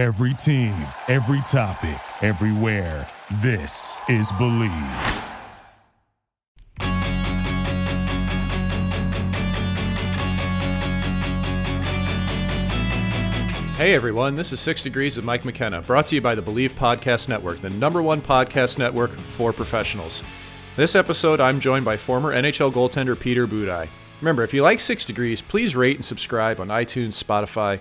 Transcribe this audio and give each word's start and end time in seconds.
Every 0.00 0.32
team, 0.32 0.74
every 1.08 1.42
topic, 1.42 2.00
everywhere. 2.22 3.06
This 3.42 4.00
is 4.08 4.32
Believe. 4.32 4.70
Hey 13.76 13.94
everyone, 13.94 14.36
this 14.36 14.54
is 14.54 14.60
Six 14.60 14.82
Degrees 14.82 15.16
with 15.16 15.26
Mike 15.26 15.44
McKenna, 15.44 15.82
brought 15.82 16.06
to 16.06 16.14
you 16.14 16.22
by 16.22 16.34
the 16.34 16.40
Believe 16.40 16.72
Podcast 16.72 17.28
Network, 17.28 17.60
the 17.60 17.68
number 17.68 18.00
one 18.00 18.22
podcast 18.22 18.78
network 18.78 19.10
for 19.10 19.52
professionals. 19.52 20.22
This 20.76 20.96
episode, 20.96 21.42
I'm 21.42 21.60
joined 21.60 21.84
by 21.84 21.98
former 21.98 22.32
NHL 22.32 22.72
goaltender 22.72 23.20
Peter 23.20 23.46
Budaj. 23.46 23.88
Remember, 24.22 24.42
if 24.42 24.52
you 24.52 24.62
like 24.62 24.80
Six 24.80 25.04
Degrees, 25.04 25.42
please 25.42 25.76
rate 25.76 25.96
and 25.96 26.04
subscribe 26.04 26.58
on 26.58 26.68
iTunes, 26.68 27.22
Spotify, 27.22 27.80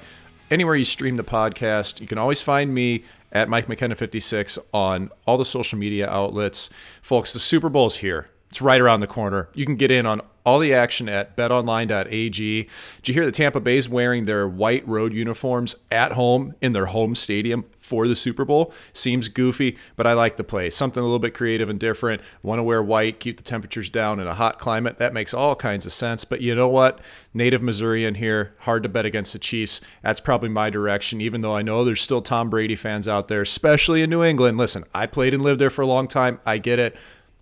anywhere 0.50 0.76
you 0.76 0.86
stream 0.86 1.18
the 1.18 1.24
podcast. 1.24 2.02
You 2.02 2.08
can 2.08 2.18
always 2.18 2.42
find 2.42 2.74
me 2.74 3.04
at 3.32 3.50
Mike 3.50 3.68
McKenna56 3.68 4.58
on 4.74 5.12
all 5.26 5.38
the 5.38 5.46
social 5.46 5.78
media 5.78 6.10
outlets. 6.10 6.70
Folks, 7.02 7.34
the 7.34 7.40
Super 7.40 7.70
Bowl's 7.70 7.98
here. 7.98 8.30
It's 8.50 8.62
right 8.62 8.82
around 8.82 9.02
the 9.02 9.08
corner. 9.08 9.50
You 9.54 9.66
can 9.66 9.76
get 9.76 9.92
in 9.92 10.06
on 10.06 10.22
all 10.50 10.58
the 10.58 10.74
action 10.74 11.08
at 11.08 11.38
betonline.ag. 11.38 12.64
Did 12.64 13.08
you 13.08 13.14
hear 13.14 13.26
that 13.26 13.36
Tampa 13.36 13.60
Bay's 13.60 13.88
wearing 13.88 14.26
their 14.26 14.48
white 14.48 14.86
road 14.88 15.14
uniforms 15.14 15.76
at 15.92 16.14
home 16.14 16.56
in 16.60 16.72
their 16.72 16.88
home 16.88 17.14
stadium 17.14 17.66
for 17.78 18.08
the 18.08 18.16
Super 18.16 18.46
Bowl? 18.46 18.74
Seems 18.92 19.30
goofy, 19.30 19.78
but 19.96 20.08
I 20.08 20.14
like 20.14 20.38
the 20.38 20.44
play. 20.44 20.72
Something 20.72 21.02
a 21.02 21.06
little 21.06 21.20
bit 21.20 21.36
creative 21.36 21.70
and 21.70 21.80
different. 21.80 22.24
Want 22.42 22.58
to 22.58 22.64
wear 22.64 22.82
white, 22.82 23.20
keep 23.20 23.38
the 23.38 23.44
temperatures 23.44 23.92
down 23.92 24.20
in 24.20 24.26
a 24.26 24.34
hot 24.34 24.58
climate. 24.58 24.98
That 24.98 25.14
makes 25.14 25.36
all 25.36 25.56
kinds 25.56 25.86
of 25.86 25.94
sense. 25.94 26.26
But 26.26 26.42
you 26.42 26.56
know 26.56 26.68
what? 26.68 27.00
Native 27.32 27.62
Missourian 27.62 28.16
here, 28.16 28.56
hard 28.62 28.82
to 28.82 28.90
bet 28.90 29.06
against 29.06 29.34
the 29.34 29.40
Chiefs. 29.40 29.82
That's 30.02 30.20
probably 30.20 30.50
my 30.50 30.72
direction, 30.72 31.22
even 31.22 31.42
though 31.42 31.56
I 31.56 31.62
know 31.62 31.86
there's 31.86 32.02
still 32.02 32.24
Tom 32.24 32.50
Brady 32.50 32.76
fans 32.76 33.08
out 33.08 33.28
there, 33.28 33.44
especially 33.44 34.02
in 34.02 34.10
New 34.10 34.24
England. 34.24 34.58
Listen, 34.58 34.84
I 34.96 35.06
played 35.06 35.36
and 35.36 35.44
lived 35.44 35.62
there 35.62 35.70
for 35.70 35.84
a 35.84 35.88
long 35.88 36.08
time. 36.08 36.40
I 36.44 36.58
get 36.58 36.80
it 36.80 36.98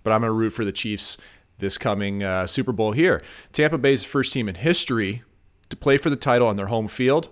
but 0.07 0.13
I'm 0.13 0.21
going 0.21 0.29
to 0.29 0.33
root 0.33 0.51
for 0.51 0.63
the 0.63 0.71
Chiefs 0.71 1.17
this 1.59 1.77
coming 1.77 2.23
uh, 2.23 2.47
Super 2.47 2.71
Bowl 2.71 2.91
here. 2.91 3.21
Tampa 3.51 3.77
Bay's 3.77 4.03
first 4.03 4.33
team 4.33 4.47
in 4.47 4.55
history 4.55 5.23
to 5.69 5.75
play 5.75 5.97
for 5.97 6.09
the 6.09 6.15
title 6.15 6.47
on 6.47 6.55
their 6.55 6.67
home 6.67 6.87
field. 6.87 7.29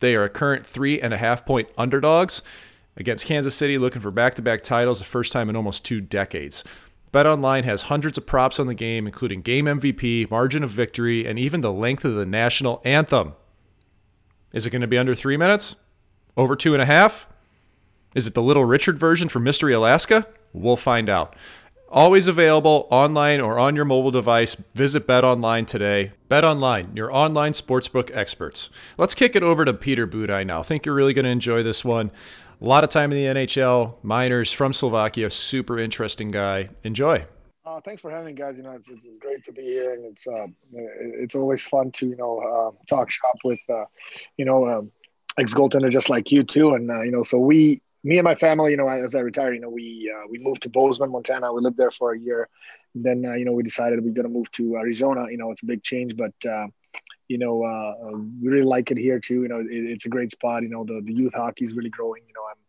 They 0.00 0.14
are 0.14 0.24
a 0.24 0.28
current 0.28 0.66
three 0.66 1.00
and 1.00 1.14
a 1.14 1.18
half 1.18 1.46
point 1.46 1.68
underdogs 1.78 2.42
against 2.96 3.26
Kansas 3.26 3.54
City, 3.54 3.78
looking 3.78 4.02
for 4.02 4.10
back 4.10 4.34
to 4.34 4.42
back 4.42 4.62
titles, 4.62 4.98
the 4.98 5.04
first 5.04 5.32
time 5.32 5.48
in 5.48 5.56
almost 5.56 5.84
two 5.84 6.00
decades. 6.00 6.64
BetOnline 7.12 7.64
has 7.64 7.82
hundreds 7.82 8.18
of 8.18 8.26
props 8.26 8.58
on 8.58 8.66
the 8.66 8.74
game, 8.74 9.06
including 9.06 9.40
game 9.40 9.66
MVP, 9.66 10.30
margin 10.30 10.62
of 10.62 10.70
victory, 10.70 11.26
and 11.26 11.38
even 11.38 11.60
the 11.60 11.72
length 11.72 12.04
of 12.04 12.14
the 12.14 12.26
national 12.26 12.82
anthem. 12.84 13.34
Is 14.52 14.66
it 14.66 14.70
going 14.70 14.82
to 14.82 14.88
be 14.88 14.98
under 14.98 15.14
three 15.14 15.36
minutes? 15.36 15.76
Over 16.36 16.56
two 16.56 16.74
and 16.74 16.82
a 16.82 16.86
half? 16.86 17.28
Is 18.14 18.26
it 18.26 18.34
the 18.34 18.42
Little 18.42 18.64
Richard 18.64 18.98
version 18.98 19.28
from 19.28 19.44
Mystery 19.44 19.72
Alaska? 19.72 20.26
We'll 20.52 20.76
find 20.76 21.08
out. 21.08 21.36
Always 21.88 22.26
available 22.26 22.88
online 22.90 23.40
or 23.40 23.60
on 23.60 23.76
your 23.76 23.84
mobile 23.84 24.10
device. 24.10 24.56
Visit 24.74 25.06
Bet 25.06 25.22
Online 25.22 25.64
today. 25.64 26.12
Bet 26.28 26.44
Online, 26.44 26.90
your 26.96 27.14
online 27.14 27.52
sportsbook 27.52 28.10
experts. 28.12 28.70
Let's 28.98 29.14
kick 29.14 29.36
it 29.36 29.44
over 29.44 29.64
to 29.64 29.72
Peter 29.72 30.04
Budaj 30.04 30.46
now. 30.46 30.58
I 30.60 30.62
think 30.64 30.84
you're 30.84 30.96
really 30.96 31.14
going 31.14 31.26
to 31.26 31.30
enjoy 31.30 31.62
this 31.62 31.84
one. 31.84 32.10
A 32.60 32.64
lot 32.64 32.82
of 32.82 32.90
time 32.90 33.12
in 33.12 33.18
the 33.18 33.40
NHL, 33.40 34.02
minors 34.02 34.50
from 34.50 34.72
Slovakia, 34.72 35.30
super 35.30 35.78
interesting 35.78 36.32
guy. 36.32 36.70
Enjoy. 36.82 37.24
Uh, 37.64 37.80
thanks 37.80 38.02
for 38.02 38.10
having 38.10 38.26
me, 38.26 38.32
guys. 38.32 38.56
You 38.56 38.64
know, 38.64 38.72
it's, 38.72 38.88
it's, 38.90 39.18
great 39.20 39.44
to 39.44 39.52
be 39.52 39.62
here, 39.62 39.94
and 39.94 40.04
it's 40.04 40.26
uh, 40.26 40.46
it's 40.72 41.34
always 41.34 41.64
fun 41.64 41.92
to 41.92 42.06
you 42.06 42.16
know 42.16 42.38
uh, 42.40 42.84
talk 42.88 43.10
shop 43.10 43.36
with 43.44 43.60
uh, 43.68 43.84
you 44.36 44.44
know 44.44 44.68
um, 44.68 44.90
ex 45.38 45.52
goaltender 45.52 45.90
just 45.90 46.08
like 46.08 46.32
you 46.32 46.42
too. 46.42 46.74
And 46.74 46.90
uh, 46.90 47.02
you 47.02 47.12
know, 47.12 47.22
so 47.22 47.38
we 47.38 47.82
me 48.06 48.18
and 48.18 48.24
my 48.24 48.36
family, 48.36 48.70
you 48.70 48.76
know, 48.76 48.88
as 48.88 49.16
I 49.16 49.20
retired, 49.20 49.54
you 49.56 49.60
know, 49.60 49.68
we 49.68 50.12
uh, 50.14 50.26
we 50.30 50.38
moved 50.38 50.62
to 50.62 50.68
Bozeman, 50.70 51.10
Montana. 51.10 51.52
We 51.52 51.60
lived 51.60 51.76
there 51.76 51.90
for 51.90 52.12
a 52.12 52.18
year. 52.18 52.48
Then, 52.94 53.24
uh, 53.26 53.34
you 53.34 53.44
know, 53.44 53.52
we 53.52 53.64
decided 53.64 54.02
we 54.02 54.10
are 54.10 54.14
going 54.14 54.28
to 54.28 54.32
move 54.32 54.50
to 54.52 54.76
Arizona. 54.76 55.26
You 55.28 55.38
know, 55.38 55.50
it's 55.50 55.62
a 55.64 55.66
big 55.66 55.82
change, 55.82 56.16
but 56.16 56.34
uh, 56.48 56.68
you 57.28 57.38
know, 57.38 57.64
uh, 57.64 58.16
we 58.40 58.48
really 58.48 58.64
like 58.64 58.92
it 58.92 58.96
here 58.96 59.18
too. 59.18 59.42
You 59.42 59.48
know, 59.48 59.58
it, 59.60 59.66
it's 59.70 60.06
a 60.06 60.08
great 60.08 60.30
spot. 60.30 60.62
You 60.62 60.68
know, 60.68 60.84
the, 60.84 61.02
the 61.04 61.12
youth 61.12 61.34
hockey 61.34 61.64
is 61.64 61.74
really 61.74 61.90
growing. 61.90 62.22
You 62.28 62.34
know, 62.34 62.46
I'm 62.50 62.60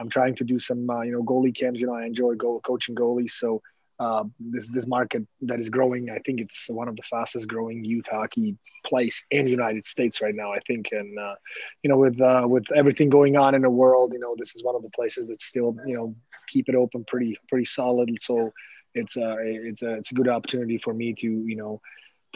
I'm 0.00 0.08
trying 0.08 0.34
to 0.36 0.44
do 0.44 0.58
some 0.58 0.90
uh, 0.90 1.02
you 1.02 1.12
know 1.12 1.22
goalie 1.22 1.56
camps. 1.56 1.80
You 1.80 1.86
know, 1.86 1.94
I 1.94 2.04
enjoy 2.04 2.34
goal 2.34 2.60
coaching 2.60 2.96
goalies, 2.96 3.30
so 3.30 3.62
uh, 4.00 4.24
this 4.38 4.70
this 4.70 4.86
market 4.86 5.26
that 5.42 5.60
is 5.60 5.68
growing. 5.68 6.10
I 6.10 6.18
think 6.24 6.40
it's 6.40 6.70
one 6.70 6.88
of 6.88 6.96
the 6.96 7.02
fastest 7.02 7.46
growing 7.48 7.84
youth 7.84 8.06
hockey 8.10 8.56
place 8.86 9.22
in 9.30 9.44
the 9.44 9.50
United 9.50 9.84
States 9.84 10.22
right 10.22 10.34
now. 10.34 10.52
I 10.52 10.58
think, 10.66 10.88
and 10.92 11.18
uh, 11.18 11.34
you 11.82 11.90
know, 11.90 11.98
with 11.98 12.18
uh, 12.18 12.46
with 12.48 12.64
everything 12.74 13.10
going 13.10 13.36
on 13.36 13.54
in 13.54 13.60
the 13.60 13.70
world, 13.70 14.14
you 14.14 14.18
know, 14.18 14.34
this 14.38 14.56
is 14.56 14.64
one 14.64 14.74
of 14.74 14.82
the 14.82 14.88
places 14.90 15.26
that 15.26 15.42
still 15.42 15.76
you 15.86 15.94
know 15.94 16.16
keep 16.48 16.70
it 16.70 16.74
open 16.74 17.04
pretty 17.04 17.38
pretty 17.50 17.66
solid. 17.66 18.10
So 18.22 18.52
it's 18.94 19.18
a 19.18 19.36
it's 19.38 19.82
a 19.82 19.94
it's 19.94 20.10
a 20.12 20.14
good 20.14 20.28
opportunity 20.28 20.78
for 20.78 20.94
me 20.94 21.12
to 21.14 21.26
you 21.46 21.56
know 21.56 21.82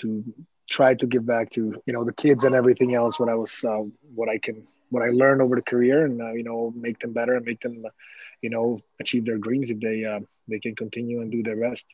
to 0.00 0.22
try 0.68 0.94
to 0.94 1.06
give 1.06 1.24
back 1.24 1.50
to 1.50 1.80
you 1.86 1.92
know 1.94 2.04
the 2.04 2.12
kids 2.12 2.44
and 2.44 2.54
everything 2.54 2.94
else 2.94 3.18
what 3.18 3.30
I 3.30 3.34
was 3.34 3.64
uh, 3.64 3.82
what 4.14 4.28
I 4.28 4.36
can 4.36 4.66
what 4.90 5.02
I 5.02 5.10
learned 5.10 5.40
over 5.40 5.56
the 5.56 5.62
career 5.62 6.04
and 6.04 6.20
uh, 6.20 6.32
you 6.32 6.44
know 6.44 6.74
make 6.76 6.98
them 6.98 7.14
better 7.14 7.34
and 7.36 7.44
make 7.46 7.60
them 7.60 7.84
you 8.44 8.50
know 8.50 8.78
achieve 9.00 9.24
their 9.24 9.38
dreams 9.38 9.70
if 9.70 9.80
they 9.80 10.04
uh, 10.04 10.20
they 10.46 10.60
can 10.60 10.76
continue 10.76 11.22
and 11.22 11.32
do 11.32 11.42
their 11.42 11.56
best. 11.56 11.86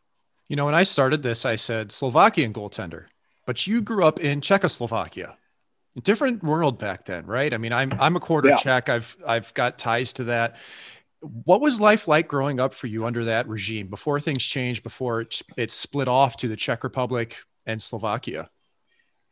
You 0.48 0.56
know, 0.56 0.66
when 0.66 0.74
I 0.74 0.82
started 0.82 1.22
this, 1.22 1.46
I 1.46 1.54
said 1.54 1.92
Slovakian 1.92 2.52
goaltender, 2.52 3.04
but 3.46 3.68
you 3.68 3.80
grew 3.80 4.04
up 4.04 4.18
in 4.18 4.40
Czechoslovakia. 4.40 5.36
Different 6.02 6.42
world 6.42 6.76
back 6.78 7.06
then, 7.06 7.24
right? 7.26 7.54
I 7.54 7.58
mean, 7.58 7.72
I'm 7.72 7.92
I'm 8.00 8.16
a 8.16 8.20
quarter 8.20 8.48
yeah. 8.48 8.56
Czech. 8.56 8.88
I've 8.88 9.16
I've 9.24 9.54
got 9.54 9.78
ties 9.78 10.12
to 10.14 10.24
that. 10.24 10.56
What 11.20 11.60
was 11.60 11.80
life 11.80 12.08
like 12.08 12.26
growing 12.26 12.58
up 12.58 12.74
for 12.74 12.88
you 12.88 13.06
under 13.06 13.26
that 13.26 13.46
regime 13.46 13.86
before 13.86 14.20
things 14.20 14.42
changed, 14.42 14.82
before 14.82 15.20
it, 15.20 15.42
it 15.56 15.70
split 15.70 16.08
off 16.08 16.36
to 16.38 16.48
the 16.48 16.56
Czech 16.56 16.82
Republic 16.82 17.36
and 17.66 17.80
Slovakia? 17.80 18.50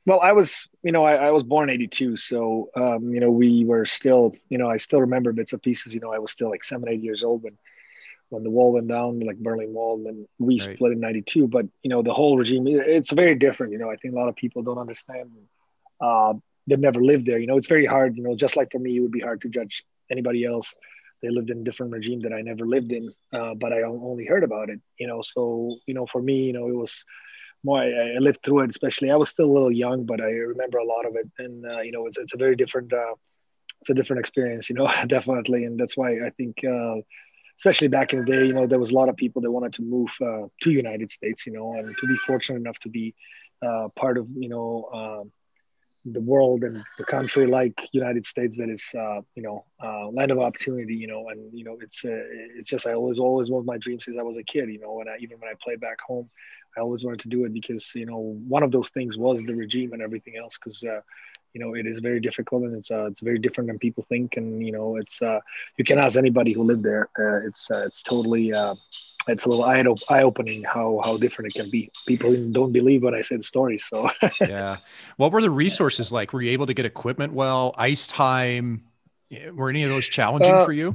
Well, 0.09 0.21
I 0.21 0.33
was, 0.33 0.67
you 0.83 0.91
know, 0.91 1.05
I, 1.05 1.17
I 1.17 1.31
was 1.33 1.43
born 1.43 1.69
'82, 1.69 2.17
so 2.17 2.71
um, 2.75 3.13
you 3.13 3.21
know, 3.21 3.31
we 3.31 3.67
were 3.67 3.85
still, 3.85 4.33
you 4.49 4.57
know, 4.57 4.67
I 4.67 4.79
still 4.79 5.03
remember 5.03 5.35
bits 5.35 5.53
and 5.53 5.63
pieces. 5.63 5.93
You 5.93 6.01
know, 6.01 6.15
I 6.15 6.19
was 6.19 6.33
still 6.33 6.49
like 6.49 6.65
seven, 6.65 6.89
eight 6.89 7.03
years 7.03 7.23
old 7.23 7.43
when 7.43 7.59
when 8.31 8.43
the 8.43 8.49
wall 8.49 8.73
went 8.73 8.89
down, 8.89 9.21
like 9.21 9.37
Berlin 9.37 9.75
Wall, 9.75 9.97
and 9.97 10.07
then 10.07 10.29
we 10.39 10.61
right. 10.61 10.77
split 10.77 10.93
in 10.93 11.01
'92. 11.01 11.49
But 11.49 11.67
you 11.83 11.91
know, 11.91 12.01
the 12.01 12.15
whole 12.15 12.39
regime, 12.39 12.67
it's 12.67 13.13
very 13.13 13.35
different. 13.35 13.75
You 13.75 13.79
know, 13.81 13.91
I 13.91 13.97
think 13.97 14.15
a 14.15 14.17
lot 14.17 14.31
of 14.31 14.37
people 14.37 14.63
don't 14.63 14.79
understand. 14.79 15.31
Uh, 16.01 16.33
they've 16.67 16.79
never 16.79 17.05
lived 17.05 17.27
there. 17.27 17.39
You 17.39 17.47
know, 17.47 17.59
it's 17.59 17.67
very 17.67 17.85
hard. 17.85 18.17
You 18.17 18.23
know, 18.23 18.35
just 18.35 18.57
like 18.57 18.73
for 18.73 18.79
me, 18.79 18.97
it 18.97 19.01
would 19.01 19.13
be 19.13 19.21
hard 19.21 19.43
to 19.43 19.51
judge 19.51 19.85
anybody 20.11 20.47
else. 20.47 20.75
They 21.21 21.29
lived 21.29 21.51
in 21.51 21.59
a 21.59 21.65
different 21.65 21.93
regime 21.93 22.21
that 22.21 22.33
I 22.33 22.41
never 22.41 22.65
lived 22.65 22.93
in, 22.93 23.11
uh, 23.35 23.53
but 23.57 23.75
I 23.75 23.83
only 23.83 24.25
heard 24.25 24.43
about 24.43 24.71
it. 24.71 24.81
You 24.99 25.07
know, 25.07 25.21
so 25.21 25.77
you 25.87 25.93
know, 25.93 26.07
for 26.07 26.23
me, 26.23 26.45
you 26.45 26.55
know, 26.55 26.67
it 26.69 26.77
was 26.77 27.05
more 27.65 27.79
I, 27.79 28.17
I, 28.17 28.19
lived 28.19 28.41
through 28.45 28.61
it 28.61 28.71
especially 28.71 29.11
i 29.11 29.17
was 29.17 29.31
still 29.31 29.47
a 29.47 29.55
little 29.57 29.73
young 29.73 30.05
but 30.05 30.21
i 30.21 30.31
remember 30.31 30.79
a 30.79 30.85
lot 30.85 31.07
of 31.07 31.17
it. 31.17 31.29
And 31.39 31.65
uh, 31.71 31.81
you 31.81 31.93
know 31.93 32.07
it's, 32.07 32.19
it's 32.19 32.35
a 32.35 32.39
very 32.39 32.57
different 32.57 32.93
uh, 32.93 33.15
it's 33.81 33.91
a 33.91 33.95
different 33.95 34.21
experience 34.21 34.69
you 34.69 34.77
know 34.77 34.89
definitely. 35.07 35.65
And 35.65 35.79
that's 35.79 35.97
why 35.97 36.11
i 36.27 36.31
think 36.37 36.65
uh, 36.65 36.97
especially 37.57 37.89
back 37.89 38.13
in 38.13 38.21
the 38.21 38.25
day 38.25 38.45
you 38.47 38.53
know 38.53 38.67
there 38.67 38.79
was 38.79 38.91
a 38.91 38.95
lot 38.95 39.09
of 39.09 39.17
people 39.17 39.43
that 39.43 39.51
wanted 39.51 39.73
to 39.75 39.83
move 39.83 40.11
uh, 40.21 40.47
to 40.63 40.71
united 40.71 41.11
states 41.11 41.47
you 41.47 41.53
know 41.53 41.75
and 41.75 41.97
to 41.99 42.07
be 42.07 42.17
fortunate 42.19 42.59
enough 42.59 42.79
to 42.81 42.89
be 42.89 43.15
uh, 43.67 43.89
part 43.97 44.17
of 44.19 44.29
you 44.37 44.49
know 44.49 44.89
um, 44.93 45.33
the 46.13 46.21
world 46.21 46.63
and 46.63 46.85
the 46.97 47.05
country 47.05 47.47
like 47.47 47.89
United 47.93 48.25
States 48.25 48.57
that 48.59 48.69
is 48.69 48.95
uh, 48.97 49.21
you 49.35 49.43
know 49.43 49.65
uh, 49.83 50.09
land 50.09 50.31
of 50.31 50.39
opportunity 50.39 50.95
you 50.95 51.07
know. 51.07 51.29
And 51.29 51.53
you 51.53 51.65
know 51.65 51.77
it's 51.81 52.05
uh, 52.05 52.11
it's 52.57 52.69
just 52.69 52.87
I 52.87 52.95
always 52.95 53.19
always 53.19 53.51
of 53.51 53.65
my 53.65 53.79
dreams 53.79 54.05
since 54.05 54.17
I 54.19 54.23
was 54.23 54.39
a 54.39 54.43
kid 54.43 54.69
you 54.69 54.79
know 54.79 54.93
when 54.95 55.09
I 55.09 55.17
even 55.21 55.39
when 55.39 55.51
I 55.51 55.55
played 55.63 55.81
back 55.81 56.01
home 56.07 56.29
I 56.77 56.81
always 56.81 57.05
wanted 57.05 57.21
to 57.21 57.29
do 57.29 57.45
it 57.45 57.53
because 57.53 57.93
you 57.95 58.07
know 58.07 58.19
one 58.47 58.63
of 58.63 58.73
those 58.73 58.91
things 58.91 59.17
was 59.17 59.43
the 59.43 59.55
regime 59.55 59.93
and 59.93 60.03
everything 60.03 60.37
else 60.37 60.59
because 60.59 60.83
uh, 60.83 61.01
you 61.55 61.61
know 61.61 61.75
it 61.75 61.87
is 61.87 61.99
very 61.99 62.21
difficult 62.21 62.65
and 62.65 62.77
it's 62.77 62.91
uh, 62.91 63.07
it's 63.07 63.21
very 63.21 63.39
different 63.39 63.69
than 63.69 63.79
people 63.79 64.05
think 64.09 64.37
and 64.37 64.65
you 64.65 64.73
know 64.73 64.97
it's 64.97 65.23
uh, 65.23 65.41
you 65.77 65.85
can 65.85 65.99
ask 65.99 66.17
anybody 66.17 66.53
who 66.53 66.63
lived 66.63 66.83
there 66.83 67.09
uh, 67.19 67.47
it's 67.47 67.71
uh, 67.71 67.83
it's 67.87 68.03
totally 68.03 68.53
uh, 68.53 68.75
it's 69.29 69.45
a 69.45 69.49
little 69.49 69.65
eye 69.65 70.23
opening 70.23 70.65
how 70.65 71.01
how 71.05 71.17
different 71.17 71.55
it 71.55 71.61
can 71.61 71.71
be. 71.71 71.91
People 72.07 72.35
don't 72.51 72.73
believe 72.73 73.03
what 73.03 73.15
I 73.15 73.21
say 73.21 73.37
the 73.37 73.43
story. 73.43 73.79
So 73.79 74.11
yeah, 74.41 74.77
what 75.17 75.33
were 75.33 75.43
the 75.43 75.51
resources 75.51 76.11
like? 76.11 76.33
Were 76.33 76.43
you 76.43 76.51
able 76.51 76.67
to 76.67 76.75
get 76.75 76.87
equipment 76.87 77.33
well? 77.33 77.75
Ice 77.77 78.07
time? 78.07 78.83
Were 79.53 79.69
any 79.69 79.83
of 79.83 79.91
those 79.91 80.09
challenging 80.09 80.55
uh, 80.55 80.65
for 80.65 80.73
you? 80.73 80.95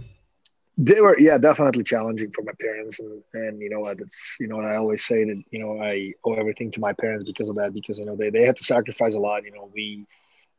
They 0.75 0.99
were, 1.01 1.17
yeah, 1.19 1.37
definitely 1.37 1.83
challenging 1.83 2.31
for 2.31 2.43
my 2.43 2.53
parents, 2.59 2.99
and 2.99 3.21
and 3.33 3.61
you 3.61 3.69
know, 3.69 3.85
it's 3.87 4.37
you 4.39 4.47
know, 4.47 4.59
I 4.59 4.77
always 4.77 5.05
say 5.05 5.23
that 5.23 5.41
you 5.51 5.59
know 5.59 5.81
I 5.81 6.13
owe 6.25 6.33
everything 6.33 6.71
to 6.71 6.79
my 6.79 6.93
parents 6.93 7.23
because 7.25 7.47
of 7.49 7.55
that, 7.57 7.73
because 7.73 7.99
you 7.99 8.05
know 8.05 8.15
they 8.15 8.31
they 8.31 8.45
had 8.45 8.57
to 8.57 8.63
sacrifice 8.63 9.13
a 9.13 9.19
lot. 9.19 9.43
You 9.43 9.51
know, 9.51 9.69
we, 9.71 10.07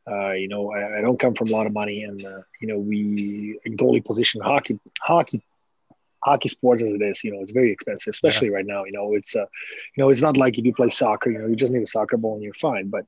uh, 0.08 0.32
you 0.32 0.46
know, 0.46 0.72
I, 0.72 0.98
I 0.98 1.00
don't 1.00 1.18
come 1.18 1.34
from 1.34 1.48
a 1.48 1.52
lot 1.52 1.66
of 1.66 1.72
money, 1.72 2.04
and 2.04 2.24
uh, 2.24 2.42
you 2.60 2.68
know, 2.68 2.78
we 2.78 3.58
goalie 3.66 4.04
position 4.04 4.40
hockey 4.40 4.78
hockey 5.00 5.42
hockey 6.24 6.48
sports 6.48 6.82
as 6.82 6.90
it 6.90 7.02
is, 7.02 7.22
you 7.22 7.32
know, 7.32 7.40
it's 7.42 7.52
very 7.52 7.70
expensive, 7.70 8.12
especially 8.12 8.48
yeah. 8.48 8.54
right 8.54 8.66
now. 8.66 8.84
You 8.84 8.92
know, 8.92 9.14
it's 9.14 9.36
uh, 9.36 9.46
you 9.94 10.02
know, 10.02 10.08
it's 10.08 10.22
not 10.22 10.36
like 10.36 10.58
if 10.58 10.64
you 10.64 10.72
play 10.72 10.90
soccer, 10.90 11.30
you 11.30 11.38
know, 11.38 11.46
you 11.46 11.56
just 11.56 11.72
need 11.72 11.82
a 11.82 11.86
soccer 11.86 12.16
ball 12.16 12.34
and 12.34 12.42
you're 12.42 12.54
fine. 12.54 12.88
But 12.88 13.04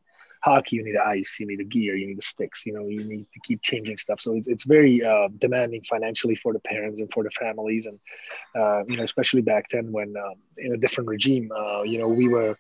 hockey, 0.47 0.77
you 0.77 0.85
need 0.85 0.97
ice, 0.97 1.39
you 1.41 1.47
need 1.51 1.61
a 1.61 1.65
gear, 1.65 1.97
you 1.97 2.07
need 2.07 2.19
the 2.19 2.29
sticks, 2.35 2.65
you 2.67 2.73
know, 2.73 2.87
you 2.87 3.03
need 3.13 3.27
to 3.35 3.41
keep 3.41 3.61
changing 3.63 3.99
stuff. 4.05 4.21
So 4.21 4.35
it's, 4.37 4.47
it's 4.47 4.65
very 4.65 5.05
uh, 5.05 5.29
demanding 5.39 5.83
financially 5.83 6.37
for 6.37 6.53
the 6.53 6.61
parents 6.61 7.01
and 7.01 7.13
for 7.13 7.23
the 7.25 7.31
families. 7.31 7.87
And, 7.87 7.99
uh, 8.61 8.85
you 8.89 8.97
know, 8.97 9.05
especially 9.11 9.43
back 9.43 9.65
then 9.73 9.91
when 9.91 10.15
um, 10.17 10.37
in 10.57 10.73
a 10.73 10.77
different 10.77 11.09
regime, 11.09 11.51
uh, 11.51 11.83
you 11.83 11.99
know, 11.99 12.09
we 12.09 12.29
were, 12.29 12.57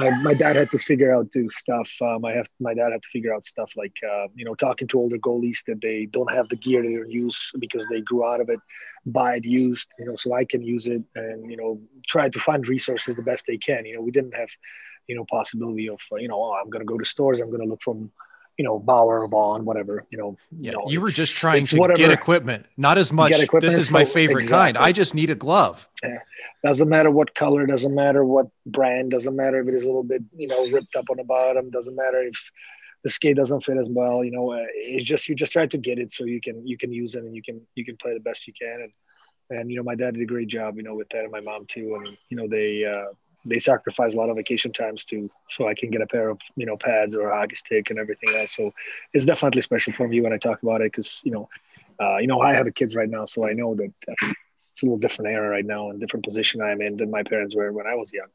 my, 0.00 0.10
my 0.22 0.34
dad 0.34 0.56
had 0.56 0.70
to 0.70 0.78
figure 0.78 1.14
out 1.14 1.30
do 1.30 1.48
stuff. 1.50 1.90
Um, 2.00 2.24
I 2.24 2.32
have 2.32 2.48
my 2.58 2.74
dad 2.74 2.92
had 2.92 3.02
to 3.02 3.08
figure 3.10 3.34
out 3.34 3.44
stuff 3.44 3.70
like 3.76 3.96
uh, 4.12 4.28
you 4.34 4.46
know 4.46 4.54
talking 4.54 4.88
to 4.88 4.98
older 4.98 5.18
goalies 5.18 5.58
that 5.66 5.80
they 5.82 6.06
don't 6.06 6.32
have 6.32 6.48
the 6.48 6.56
gear 6.56 6.82
they 6.82 6.96
use 7.22 7.52
because 7.58 7.86
they 7.90 8.00
grew 8.00 8.26
out 8.26 8.40
of 8.40 8.48
it, 8.48 8.60
buy 9.04 9.36
it 9.36 9.44
used, 9.44 9.88
you 9.98 10.06
know, 10.06 10.16
so 10.16 10.32
I 10.32 10.44
can 10.46 10.62
use 10.62 10.86
it 10.86 11.02
and 11.16 11.50
you 11.50 11.58
know 11.60 11.80
try 12.06 12.30
to 12.30 12.38
find 12.38 12.66
resources 12.66 13.14
the 13.14 13.28
best 13.30 13.44
they 13.46 13.58
can. 13.58 13.84
You 13.84 13.96
know, 13.96 14.02
we 14.02 14.10
didn't 14.10 14.36
have 14.42 14.48
you 15.10 15.16
know 15.16 15.24
possibility 15.38 15.86
of 15.94 16.00
you 16.24 16.28
know 16.28 16.40
oh, 16.44 16.54
I'm 16.60 16.70
going 16.70 16.84
to 16.86 16.90
go 16.92 16.98
to 16.98 17.04
stores, 17.04 17.40
I'm 17.40 17.50
going 17.54 17.66
to 17.66 17.70
look 17.72 17.82
from 17.82 18.10
you 18.60 18.64
know, 18.64 18.78
Bauer 18.78 19.20
or 19.20 19.26
Bond, 19.26 19.64
whatever, 19.64 20.04
you 20.10 20.18
know. 20.18 20.36
Yeah, 20.50 20.72
you, 20.72 20.78
know, 20.78 20.90
you 20.90 21.00
were 21.00 21.10
just 21.10 21.34
trying 21.34 21.64
to 21.64 21.78
whatever. 21.78 21.96
get 21.96 22.10
equipment, 22.10 22.66
not 22.76 22.98
as 22.98 23.10
much. 23.10 23.32
This 23.58 23.78
is 23.78 23.90
my 23.90 24.04
favorite 24.04 24.44
exactly. 24.44 24.74
kind. 24.74 24.76
I 24.76 24.92
just 24.92 25.14
need 25.14 25.30
a 25.30 25.34
glove. 25.34 25.88
Yeah. 26.02 26.18
Doesn't 26.62 26.90
matter 26.90 27.10
what 27.10 27.34
color, 27.34 27.64
doesn't 27.64 27.94
matter 27.94 28.22
what 28.22 28.48
brand, 28.66 29.12
doesn't 29.12 29.34
matter 29.34 29.62
if 29.62 29.68
it 29.68 29.74
is 29.74 29.84
a 29.84 29.86
little 29.86 30.02
bit, 30.02 30.22
you 30.36 30.46
know, 30.46 30.62
ripped 30.66 30.94
up 30.94 31.06
on 31.10 31.16
the 31.16 31.24
bottom, 31.24 31.70
doesn't 31.70 31.96
matter 31.96 32.20
if 32.20 32.50
the 33.02 33.08
skate 33.08 33.36
doesn't 33.36 33.62
fit 33.62 33.78
as 33.78 33.88
well. 33.88 34.22
You 34.22 34.32
know, 34.32 34.52
uh, 34.52 34.66
it's 34.74 35.06
just 35.06 35.26
you 35.26 35.34
just 35.34 35.52
try 35.52 35.66
to 35.66 35.78
get 35.78 35.98
it 35.98 36.12
so 36.12 36.26
you 36.26 36.42
can 36.42 36.66
you 36.66 36.76
can 36.76 36.92
use 36.92 37.14
it 37.14 37.24
and 37.24 37.34
you 37.34 37.42
can 37.42 37.62
you 37.76 37.84
can 37.86 37.96
play 37.96 38.12
the 38.12 38.20
best 38.20 38.46
you 38.46 38.52
can. 38.52 38.82
And 38.82 39.58
and 39.58 39.70
you 39.70 39.78
know, 39.78 39.84
my 39.84 39.94
dad 39.94 40.12
did 40.12 40.22
a 40.22 40.26
great 40.26 40.48
job, 40.48 40.76
you 40.76 40.82
know, 40.82 40.96
with 40.96 41.08
that, 41.12 41.22
and 41.22 41.32
my 41.32 41.40
mom 41.40 41.64
too. 41.64 41.94
And 41.94 42.14
you 42.28 42.36
know, 42.36 42.46
they. 42.46 42.84
uh 42.84 43.14
they 43.44 43.58
sacrifice 43.58 44.14
a 44.14 44.16
lot 44.16 44.30
of 44.30 44.36
vacation 44.36 44.72
times 44.72 45.04
to 45.06 45.30
so 45.48 45.66
I 45.68 45.74
can 45.74 45.90
get 45.90 46.02
a 46.02 46.06
pair 46.06 46.28
of 46.28 46.40
you 46.56 46.66
know 46.66 46.76
pads 46.76 47.16
or 47.16 47.30
a 47.30 47.36
hockey 47.36 47.56
stick 47.56 47.90
and 47.90 47.98
everything 47.98 48.34
else. 48.36 48.52
So 48.52 48.72
it's 49.12 49.24
definitely 49.24 49.62
special 49.62 49.92
for 49.92 50.08
me 50.08 50.20
when 50.20 50.32
I 50.32 50.38
talk 50.38 50.62
about 50.62 50.80
it 50.80 50.92
because 50.92 51.22
you 51.24 51.32
know, 51.32 51.48
uh, 52.00 52.18
you 52.18 52.26
know 52.26 52.40
I 52.40 52.54
have 52.54 52.72
kids 52.74 52.94
right 52.94 53.08
now, 53.08 53.24
so 53.24 53.46
I 53.46 53.52
know 53.52 53.74
that 53.74 53.92
uh, 54.08 54.32
it's 54.54 54.82
a 54.82 54.86
little 54.86 54.98
different 54.98 55.30
era 55.30 55.48
right 55.48 55.64
now 55.64 55.90
and 55.90 56.00
different 56.00 56.24
position 56.24 56.60
I'm 56.60 56.80
in 56.80 56.96
than 56.96 57.10
my 57.10 57.22
parents 57.22 57.54
were 57.54 57.72
when 57.72 57.86
I 57.86 57.94
was 57.94 58.12
young. 58.12 58.28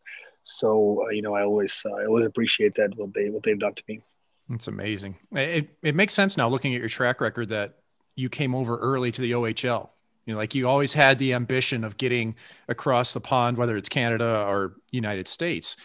So 0.43 1.03
uh, 1.05 1.09
you 1.09 1.21
know 1.21 1.35
I 1.35 1.43
always 1.43 1.85
uh, 1.85 1.93
I 1.93 2.05
always 2.05 2.25
appreciate 2.25 2.75
that 2.75 2.95
what 2.95 3.13
they 3.13 3.29
what 3.29 3.43
they've 3.43 3.59
done 3.59 3.75
to 3.75 3.83
me. 3.87 4.01
It's 4.49 4.67
amazing. 4.67 5.17
It 5.31 5.77
it 5.81 5.95
makes 5.95 6.13
sense 6.13 6.37
now 6.37 6.49
looking 6.49 6.73
at 6.73 6.79
your 6.79 6.89
track 6.89 7.21
record 7.21 7.49
that 7.49 7.79
you 8.15 8.29
came 8.29 8.55
over 8.55 8.77
early 8.77 9.11
to 9.11 9.21
the 9.21 9.31
OHL 9.31 9.89
you 10.25 10.33
know, 10.33 10.39
like 10.39 10.55
you 10.55 10.67
always 10.67 10.93
had 10.93 11.19
the 11.19 11.33
ambition 11.33 11.83
of 11.83 11.97
getting 11.97 12.35
across 12.67 13.13
the 13.13 13.21
pond, 13.21 13.57
whether 13.57 13.77
it's 13.77 13.89
Canada 13.89 14.43
or 14.47 14.75
United 14.91 15.27
States. 15.27 15.77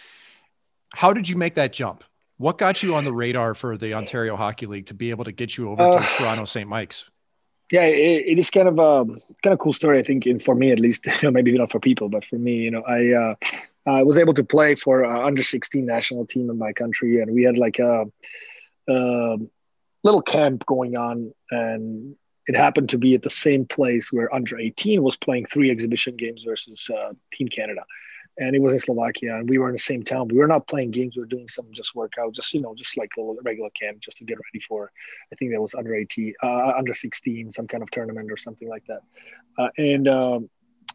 How 0.95 1.13
did 1.13 1.29
you 1.29 1.37
make 1.37 1.55
that 1.55 1.73
jump? 1.73 2.03
What 2.39 2.57
got 2.57 2.83
you 2.83 2.95
on 2.95 3.05
the 3.05 3.13
radar 3.13 3.55
for 3.55 3.77
the 3.77 3.93
Ontario 3.93 4.35
Hockey 4.35 4.67
League 4.67 4.87
to 4.87 4.95
be 4.95 5.11
able 5.11 5.25
to 5.25 5.33
get 5.33 5.59
you 5.59 5.71
over 5.71 5.83
uh, 5.83 5.99
to 5.99 6.17
Toronto 6.17 6.47
St. 6.47 6.69
Mike's? 6.69 7.11
Yeah, 7.71 7.85
it, 7.85 8.25
it 8.27 8.39
is 8.39 8.51
kind 8.51 8.67
of 8.67 8.79
a 8.79 9.05
kind 9.43 9.53
of 9.53 9.59
cool 9.59 9.75
story. 9.75 9.99
I 9.99 10.03
think, 10.03 10.27
in, 10.27 10.39
for 10.41 10.55
me 10.55 10.73
at 10.73 10.81
least, 10.81 11.07
you 11.23 11.29
know, 11.29 11.31
maybe 11.31 11.53
not 11.53 11.71
for 11.71 11.79
people, 11.79 12.09
but 12.09 12.25
for 12.25 12.37
me, 12.37 12.57
you 12.57 12.71
know, 12.71 12.83
I 12.83 13.13
uh, 13.13 13.35
I 13.87 14.03
was 14.03 14.19
able 14.19 14.35
to 14.35 14.45
play 14.45 14.75
for 14.75 15.05
uh, 15.05 15.25
under 15.25 15.43
16 15.43 15.85
national 15.85 16.27
team 16.27 16.51
in 16.51 16.59
my 16.59 16.73
country, 16.73 17.21
and 17.21 17.33
we 17.33 17.43
had 17.45 17.59
like 17.59 17.79
a, 17.79 18.07
a 18.89 19.37
little 20.03 20.23
camp 20.23 20.67
going 20.67 20.97
on, 20.97 21.33
and 21.51 22.17
it 22.47 22.57
happened 22.57 22.89
to 22.91 22.99
be 22.99 23.15
at 23.15 23.23
the 23.23 23.31
same 23.31 23.65
place 23.65 24.13
where 24.13 24.33
under 24.35 24.59
18 24.59 25.03
was 25.03 25.17
playing 25.17 25.47
three 25.47 25.71
exhibition 25.71 26.17
games 26.17 26.45
versus 26.45 26.89
uh, 26.91 27.13
Team 27.33 27.49
Canada. 27.49 27.83
And 28.39 28.57
it 28.57 28.63
was 28.63 28.73
in 28.73 28.79
Slovakia, 28.79 29.37
and 29.37 29.51
we 29.51 29.59
were 29.59 29.69
in 29.69 29.75
the 29.75 29.79
same 29.79 30.03
town. 30.03 30.29
We 30.29 30.39
were 30.39 30.47
not 30.47 30.67
playing 30.67 30.93
games; 30.93 31.15
we 31.15 31.21
were 31.21 31.27
doing 31.27 31.49
some 31.49 31.67
just 31.73 31.95
workout, 31.95 32.33
just 32.33 32.55
you 32.55 32.61
know, 32.61 32.75
just 32.75 32.97
like 32.97 33.11
a 33.19 33.23
regular 33.43 33.69
camp, 33.71 34.01
just 34.01 34.17
to 34.19 34.25
get 34.25 34.39
ready 34.39 34.65
for. 34.67 34.91
I 35.31 35.37
think 35.37 35.53
that 35.53 35.61
was 35.61 35.75
under 35.75 35.95
18, 35.95 36.35
uh, 36.43 36.73
under 36.79 36.95
16, 36.95 37.51
some 37.51 37.67
kind 37.67 37.83
of 37.83 37.91
tournament 37.91 38.31
or 38.33 38.39
something 38.39 38.69
like 38.69 38.85
that. 38.87 39.01
Uh, 39.59 39.69
and 39.77 40.09
um, 40.09 40.49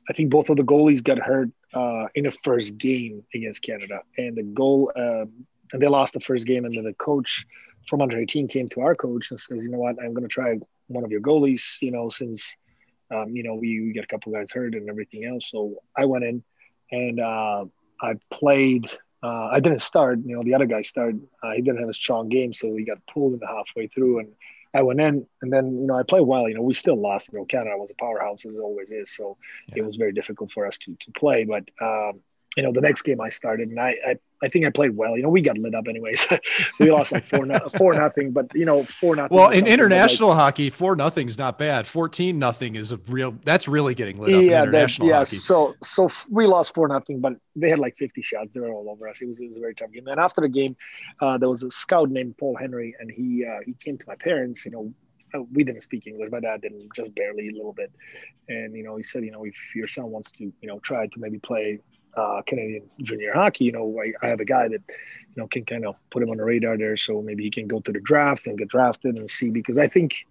I 0.10 0.14
think 0.14 0.32
both 0.32 0.50
of 0.50 0.58
the 0.58 0.64
goalies 0.64 1.04
got 1.04 1.20
hurt 1.20 1.50
uh, 1.74 2.08
in 2.16 2.24
the 2.24 2.32
first 2.32 2.78
game 2.78 3.24
against 3.36 3.62
Canada, 3.62 4.02
and 4.18 4.36
the 4.36 4.44
goal, 4.44 4.92
um, 4.96 5.46
and 5.74 5.82
they 5.82 5.88
lost 5.88 6.14
the 6.14 6.22
first 6.22 6.48
game, 6.48 6.66
and 6.66 6.76
then 6.76 6.86
the 6.86 6.94
coach 6.94 7.46
from 7.88 8.02
under 8.02 8.18
18 8.18 8.48
came 8.48 8.68
to 8.70 8.82
our 8.82 8.96
coach 8.96 9.30
and 9.32 9.40
says, 9.40 9.60
you 9.62 9.70
know 9.70 9.78
what, 9.78 9.98
I'm 10.02 10.14
going 10.14 10.28
to 10.28 10.28
try 10.28 10.58
one 10.88 11.04
of 11.04 11.12
your 11.12 11.22
goalies, 11.22 11.78
you 11.82 11.92
know, 11.92 12.10
since, 12.10 12.56
um, 13.14 13.30
you 13.30 13.44
know, 13.44 13.56
we, 13.56 13.82
we 13.82 13.94
got 13.94 14.04
a 14.04 14.08
couple 14.08 14.32
guys 14.32 14.52
hurt 14.52 14.76
and 14.76 14.90
everything 14.90 15.26
else. 15.26 15.50
So 15.50 15.76
I 15.96 16.06
went 16.06 16.24
in 16.24 16.44
and 16.92 17.20
uh, 17.20 17.66
I 18.02 18.14
played. 18.32 18.86
Uh, 19.24 19.50
I 19.52 19.60
didn't 19.60 19.82
start, 19.82 20.20
you 20.24 20.36
know, 20.36 20.44
the 20.44 20.54
other 20.54 20.68
guy 20.68 20.82
started. 20.82 21.20
Uh, 21.42 21.52
he 21.52 21.62
didn't 21.62 21.80
have 21.80 21.90
a 21.90 21.94
strong 21.94 22.30
game, 22.30 22.54
so 22.54 22.76
he 22.76 22.86
got 22.86 23.00
pulled 23.12 23.34
in 23.34 23.40
the 23.40 23.48
halfway 23.48 23.88
through. 23.88 24.20
And 24.20 24.30
I 24.74 24.84
went 24.84 25.02
in, 25.02 25.26
and 25.42 25.52
then, 25.52 25.80
you 25.80 25.88
know, 25.88 25.98
I 25.98 26.04
played 26.04 26.28
well. 26.28 26.48
You 26.48 26.56
know, 26.56 26.62
we 26.62 26.76
still 26.76 27.00
lost. 27.02 27.30
You 27.32 27.40
know, 27.40 27.46
Canada 27.46 27.76
was 27.76 27.90
a 27.90 27.96
powerhouse, 27.96 28.46
as 28.46 28.54
it 28.54 28.60
always 28.60 28.92
is. 28.92 29.16
So 29.16 29.38
yeah. 29.70 29.76
it 29.78 29.86
was 29.86 29.96
very 29.96 30.12
difficult 30.12 30.52
for 30.52 30.68
us 30.68 30.78
to, 30.80 30.96
to 31.00 31.12
play. 31.14 31.44
But, 31.44 31.64
um, 31.82 32.20
you 32.56 32.64
know, 32.64 32.72
the 32.72 32.82
next 32.82 33.02
game 33.02 33.20
I 33.20 33.30
started, 33.30 33.70
and 33.70 33.80
I, 33.80 33.96
I 34.08 34.16
I 34.44 34.48
think 34.48 34.66
I 34.66 34.70
played 34.70 34.96
well. 34.96 35.18
You 35.18 35.24
know, 35.24 35.30
we 35.30 35.42
got 35.42 35.58
lit 35.58 35.76
up 35.76 35.88
anyways. 35.88 36.26
we 36.80 36.92
lost 36.92 37.12
like 37.12 37.26
four, 37.26 37.46
no, 37.46 37.60
four 37.78 37.94
nothing, 37.94 38.32
but 38.32 38.54
you 38.54 38.66
know, 38.66 38.84
four 38.84 39.16
nothing. 39.16 39.36
Well, 39.36 39.50
in 39.50 39.66
international 39.68 40.30
like, 40.30 40.38
hockey, 40.38 40.70
four 40.70 40.96
nothing's 40.96 41.38
not 41.38 41.58
bad. 41.58 41.88
Fourteen 41.88 42.40
nothing 42.40 42.76
is 42.76 42.92
a 42.92 42.98
real. 43.10 43.36
That's 43.44 43.68
really 43.68 43.94
getting 43.94 44.18
lit 44.18 44.34
up. 44.34 44.44
Yeah, 44.44 44.64
in 44.64 44.70
international 44.70 45.08
that, 45.08 45.14
yeah. 45.14 45.20
Hockey. 45.20 45.36
So, 45.38 45.76
so 45.84 46.10
we 46.30 46.48
lost 46.48 46.74
four 46.74 46.88
nothing, 46.88 47.20
but 47.20 47.34
they 47.56 47.70
had 47.70 47.80
like 47.80 47.98
fifty 47.98 48.22
shots. 48.22 48.54
They 48.54 48.62
were 48.62 48.72
all 48.72 48.90
over 48.90 49.08
us. 49.08 49.22
It 49.22 49.28
was, 49.28 49.38
it 49.38 49.50
was 49.50 49.58
a 49.58 49.60
very 49.60 49.76
tough 49.76 49.92
game. 49.92 50.08
And 50.08 50.20
after 50.20 50.42
the 50.42 50.50
game, 50.50 50.78
uh, 51.22 51.38
there 51.38 51.50
was 51.50 51.64
a 51.64 51.72
scout 51.72 52.10
named 52.10 52.38
Paul 52.38 52.56
Henry, 52.56 52.96
and 53.00 53.12
he 53.12 53.46
uh, 53.46 53.60
he 53.66 53.74
came 53.74 53.98
to 53.98 54.06
my 54.08 54.16
parents. 54.16 54.66
You 54.66 54.72
know, 54.72 54.94
uh, 55.34 55.44
we 55.54 55.64
didn't 55.64 55.82
speak 55.82 56.08
English. 56.08 56.32
My 56.32 56.40
dad 56.40 56.62
didn't, 56.62 56.94
just 56.94 57.14
barely 57.16 57.50
a 57.50 57.54
little 57.54 57.74
bit. 57.74 57.92
And 58.48 58.76
you 58.76 58.84
know, 58.84 58.96
he 58.98 59.04
said, 59.04 59.24
you 59.24 59.32
know, 59.32 59.44
if 59.44 59.56
your 59.76 59.88
son 59.88 60.12
wants 60.12 60.32
to, 60.34 60.44
you 60.44 60.68
know, 60.68 60.80
try 60.80 61.08
to 61.08 61.20
maybe 61.20 61.40
play 61.40 61.80
uh, 62.16 62.42
Canadian 62.46 62.84
junior 63.02 63.34
hockey, 63.34 63.66
you 63.66 63.72
know, 63.72 64.00
I, 64.02 64.26
I, 64.26 64.30
have 64.30 64.40
a 64.40 64.46
guy 64.46 64.68
that, 64.68 64.82
you 64.88 65.36
know, 65.36 65.48
can 65.48 65.64
kind 65.64 65.86
of 65.86 65.96
put 66.10 66.24
him 66.24 66.30
on 66.30 66.38
the 66.38 66.44
radar 66.44 66.78
there. 66.78 66.98
So 66.98 67.22
maybe 67.22 67.44
he 67.44 67.50
can 67.50 67.68
go 67.68 67.80
to 67.82 67.92
the 67.92 68.00
draft 68.00 68.48
and 68.48 68.58
get 68.58 68.70
drafted 68.70 69.18
and 69.18 69.30
see, 69.30 69.50
because 69.50 69.78
I 69.78 69.88
think 69.88 70.26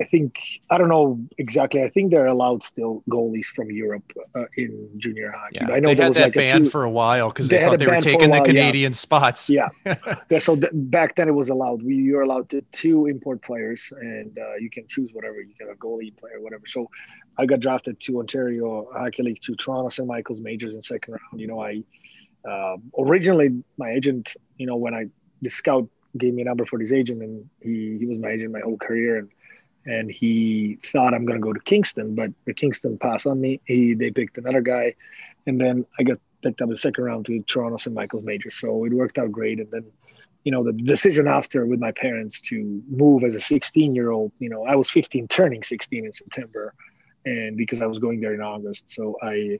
I 0.00 0.04
think 0.04 0.60
I 0.68 0.76
don't 0.76 0.88
know 0.88 1.18
exactly. 1.38 1.82
I 1.82 1.88
think 1.88 2.10
they're 2.10 2.26
allowed 2.26 2.62
still 2.62 3.02
goalies 3.08 3.46
from 3.46 3.70
Europe 3.70 4.12
uh, 4.34 4.44
in 4.56 4.90
junior 4.98 5.32
hockey. 5.34 5.58
Yeah, 5.60 5.72
I 5.72 5.80
know 5.80 5.94
they 5.94 6.02
had 6.02 6.14
that 6.14 6.24
like 6.24 6.34
ban 6.34 6.64
two, 6.64 6.70
for 6.70 6.84
a 6.84 6.90
while 6.90 7.28
because 7.28 7.48
they, 7.48 7.58
they 7.58 7.64
thought 7.64 7.78
they 7.78 7.86
were 7.86 8.00
taking 8.00 8.30
the 8.30 8.42
Canadian 8.42 8.92
yeah. 8.92 8.96
spots. 8.96 9.48
Yeah, 9.48 9.68
yeah. 10.30 10.38
So 10.38 10.54
th- 10.54 10.72
back 10.74 11.16
then 11.16 11.28
it 11.28 11.34
was 11.34 11.48
allowed. 11.48 11.82
We 11.82 11.94
you're 11.96 12.22
allowed 12.22 12.50
to 12.50 12.60
two 12.72 13.06
import 13.06 13.40
players, 13.42 13.90
and 13.98 14.38
uh, 14.38 14.56
you 14.56 14.68
can 14.68 14.86
choose 14.86 15.10
whatever. 15.14 15.40
You 15.40 15.54
get 15.58 15.68
a 15.68 15.74
goalie 15.74 16.14
player, 16.16 16.40
whatever. 16.40 16.66
So 16.66 16.90
I 17.38 17.46
got 17.46 17.60
drafted 17.60 17.98
to 18.00 18.18
Ontario 18.18 18.88
Hockey 18.92 19.22
League 19.22 19.40
to 19.42 19.54
Toronto 19.56 19.88
St. 19.88 20.06
Michael's 20.06 20.40
Majors 20.40 20.74
in 20.74 20.82
second 20.82 21.14
round. 21.14 21.40
You 21.40 21.46
know, 21.46 21.62
I 21.62 21.82
uh, 22.46 22.76
originally 22.98 23.62
my 23.78 23.90
agent. 23.90 24.36
You 24.58 24.66
know, 24.66 24.76
when 24.76 24.94
I 24.94 25.06
the 25.40 25.50
scout 25.50 25.88
gave 26.18 26.34
me 26.34 26.42
a 26.42 26.44
number 26.44 26.66
for 26.66 26.78
this 26.78 26.92
agent, 26.92 27.22
and 27.22 27.48
he 27.62 27.96
he 27.98 28.06
was 28.06 28.18
my 28.18 28.30
agent 28.30 28.52
my 28.52 28.60
whole 28.60 28.76
career, 28.76 29.18
and 29.18 29.30
and 29.86 30.10
he 30.10 30.78
thought 30.84 31.14
I'm 31.14 31.24
going 31.24 31.40
to 31.40 31.44
go 31.44 31.52
to 31.52 31.60
Kingston, 31.60 32.14
but 32.14 32.30
the 32.44 32.52
Kingston 32.52 32.98
passed 32.98 33.26
on 33.26 33.40
me. 33.40 33.60
He 33.64 33.94
they 33.94 34.10
picked 34.10 34.36
another 34.36 34.60
guy, 34.60 34.94
and 35.46 35.60
then 35.60 35.86
I 35.98 36.02
got 36.02 36.18
picked 36.42 36.60
up 36.60 36.66
in 36.66 36.70
the 36.70 36.76
second 36.76 37.04
round 37.04 37.26
to 37.26 37.40
Toronto 37.42 37.76
St. 37.76 37.94
Michael's 37.94 38.24
Major. 38.24 38.50
So 38.50 38.84
it 38.84 38.92
worked 38.92 39.18
out 39.18 39.32
great. 39.32 39.58
And 39.58 39.70
then, 39.70 39.84
you 40.44 40.52
know, 40.52 40.62
the 40.62 40.72
decision 40.72 41.26
after 41.26 41.66
with 41.66 41.80
my 41.80 41.92
parents 41.92 42.40
to 42.42 42.82
move 42.88 43.24
as 43.24 43.34
a 43.34 43.40
16 43.40 43.94
year 43.94 44.10
old, 44.10 44.32
you 44.38 44.48
know, 44.48 44.64
I 44.64 44.76
was 44.76 44.90
15, 44.90 45.26
turning 45.28 45.62
16 45.62 46.04
in 46.04 46.12
September, 46.12 46.74
and 47.24 47.56
because 47.56 47.82
I 47.82 47.86
was 47.86 47.98
going 47.98 48.20
there 48.20 48.34
in 48.34 48.40
August, 48.40 48.88
so 48.88 49.16
I. 49.22 49.58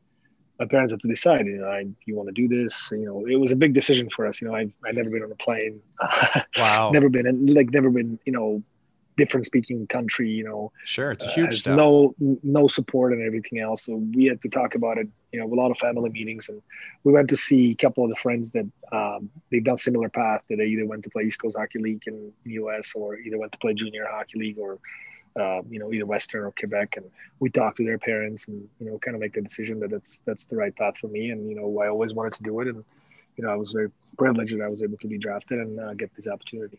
My 0.58 0.64
parents 0.64 0.90
had 0.90 1.00
to 1.00 1.08
decide, 1.08 1.44
you 1.44 1.58
know, 1.58 1.68
I, 1.68 1.84
you 2.06 2.16
want 2.16 2.30
to 2.30 2.32
do 2.32 2.48
this? 2.48 2.88
You 2.90 3.04
know, 3.04 3.26
it 3.26 3.36
was 3.36 3.52
a 3.52 3.56
big 3.56 3.74
decision 3.74 4.08
for 4.08 4.26
us. 4.26 4.40
You 4.40 4.48
know, 4.48 4.56
I 4.56 4.72
I 4.86 4.92
never 4.92 5.10
been 5.10 5.22
on 5.22 5.30
a 5.30 5.34
plane. 5.34 5.82
Wow. 6.56 6.92
never 6.94 7.10
been, 7.10 7.26
and 7.26 7.52
like, 7.52 7.68
never 7.72 7.90
been, 7.90 8.18
you 8.24 8.32
know, 8.32 8.62
different 9.16 9.46
speaking 9.46 9.86
country 9.86 10.28
you 10.28 10.44
know 10.44 10.70
sure 10.84 11.10
it's 11.10 11.24
a 11.24 11.28
uh, 11.28 11.34
huge 11.34 11.66
uh, 11.66 11.74
no 11.74 12.14
no 12.42 12.68
support 12.68 13.12
and 13.12 13.22
everything 13.22 13.58
else. 13.58 13.84
So 13.84 13.96
we 13.96 14.26
had 14.26 14.40
to 14.42 14.48
talk 14.48 14.74
about 14.74 14.98
it 14.98 15.08
you 15.32 15.40
know 15.40 15.52
a 15.52 15.54
lot 15.54 15.70
of 15.70 15.78
family 15.78 16.10
meetings. 16.10 16.48
And 16.48 16.62
we 17.04 17.12
went 17.12 17.28
to 17.30 17.36
see 17.36 17.70
a 17.70 17.74
couple 17.74 18.04
of 18.04 18.10
the 18.10 18.16
friends 18.16 18.50
that 18.52 18.66
um, 18.92 19.30
they've 19.50 19.64
done 19.64 19.78
similar 19.78 20.08
path 20.08 20.42
that 20.48 20.56
they 20.56 20.66
either 20.66 20.86
went 20.86 21.04
to 21.04 21.10
play 21.10 21.24
east 21.24 21.40
coast 21.40 21.56
hockey 21.58 21.78
league 21.78 22.02
in 22.06 22.32
the 22.44 22.52
us 22.54 22.92
or 22.94 23.16
either 23.16 23.38
went 23.38 23.52
to 23.52 23.58
play 23.58 23.74
junior 23.74 24.06
hockey 24.10 24.38
league 24.38 24.58
or 24.58 24.78
uh, 25.40 25.60
you 25.68 25.78
know 25.78 25.92
either 25.92 26.06
western 26.06 26.44
or 26.44 26.52
quebec. 26.52 26.96
And 26.96 27.06
we 27.40 27.50
talked 27.50 27.78
to 27.78 27.84
their 27.84 27.98
parents 27.98 28.48
and 28.48 28.68
you 28.80 28.86
know 28.86 28.98
kind 28.98 29.14
of 29.14 29.20
make 29.20 29.34
the 29.34 29.42
decision 29.42 29.80
that 29.80 29.90
that's 29.90 30.20
that's 30.20 30.46
the 30.46 30.56
right 30.56 30.74
path 30.74 30.98
for 30.98 31.08
me. 31.08 31.30
And 31.30 31.48
you 31.48 31.56
know 31.56 31.80
i 31.80 31.88
always 31.88 32.12
wanted 32.12 32.34
to 32.34 32.42
do 32.42 32.60
it. 32.60 32.68
And 32.68 32.84
you 33.36 33.44
know 33.44 33.50
i 33.50 33.56
was 33.56 33.72
very 33.72 33.90
privileged 34.16 34.54
that 34.56 34.64
i 34.64 34.68
was 34.68 34.82
able 34.82 34.96
to 34.96 35.08
be 35.08 35.18
drafted 35.18 35.58
and 35.58 35.78
uh, 35.78 35.92
get 35.92 36.10
this 36.16 36.26
opportunity 36.26 36.78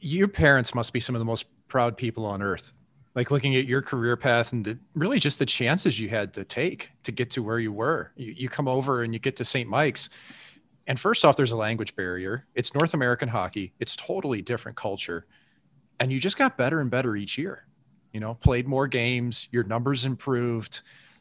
your 0.00 0.28
parents 0.28 0.74
must 0.74 0.92
be 0.92 1.00
some 1.00 1.14
of 1.14 1.20
the 1.20 1.24
most 1.24 1.46
proud 1.68 1.96
people 1.96 2.24
on 2.24 2.42
earth 2.42 2.72
like 3.14 3.30
looking 3.30 3.56
at 3.56 3.66
your 3.66 3.82
career 3.82 4.16
path 4.16 4.52
and 4.52 4.64
the, 4.64 4.78
really 4.94 5.18
just 5.18 5.38
the 5.38 5.46
chances 5.46 6.00
you 6.00 6.08
had 6.08 6.32
to 6.34 6.44
take 6.44 6.90
to 7.02 7.12
get 7.12 7.30
to 7.30 7.42
where 7.42 7.58
you 7.58 7.72
were 7.72 8.12
you, 8.16 8.34
you 8.36 8.48
come 8.48 8.68
over 8.68 9.02
and 9.02 9.12
you 9.12 9.18
get 9.20 9.36
to 9.36 9.44
st 9.44 9.68
mike's 9.68 10.08
And 10.86 10.98
first 10.98 11.24
off, 11.24 11.36
there's 11.36 11.52
a 11.52 11.56
language 11.56 11.94
barrier. 11.94 12.46
It's 12.54 12.74
North 12.74 12.94
American 12.94 13.28
hockey. 13.28 13.72
It's 13.78 13.94
totally 13.96 14.42
different 14.42 14.76
culture. 14.76 15.26
And 16.00 16.10
you 16.12 16.18
just 16.18 16.36
got 16.36 16.56
better 16.56 16.80
and 16.80 16.90
better 16.90 17.14
each 17.14 17.38
year. 17.38 17.66
You 18.12 18.20
know, 18.20 18.34
played 18.34 18.66
more 18.66 18.88
games, 18.88 19.48
your 19.52 19.64
numbers 19.64 20.04
improved. 20.04 20.80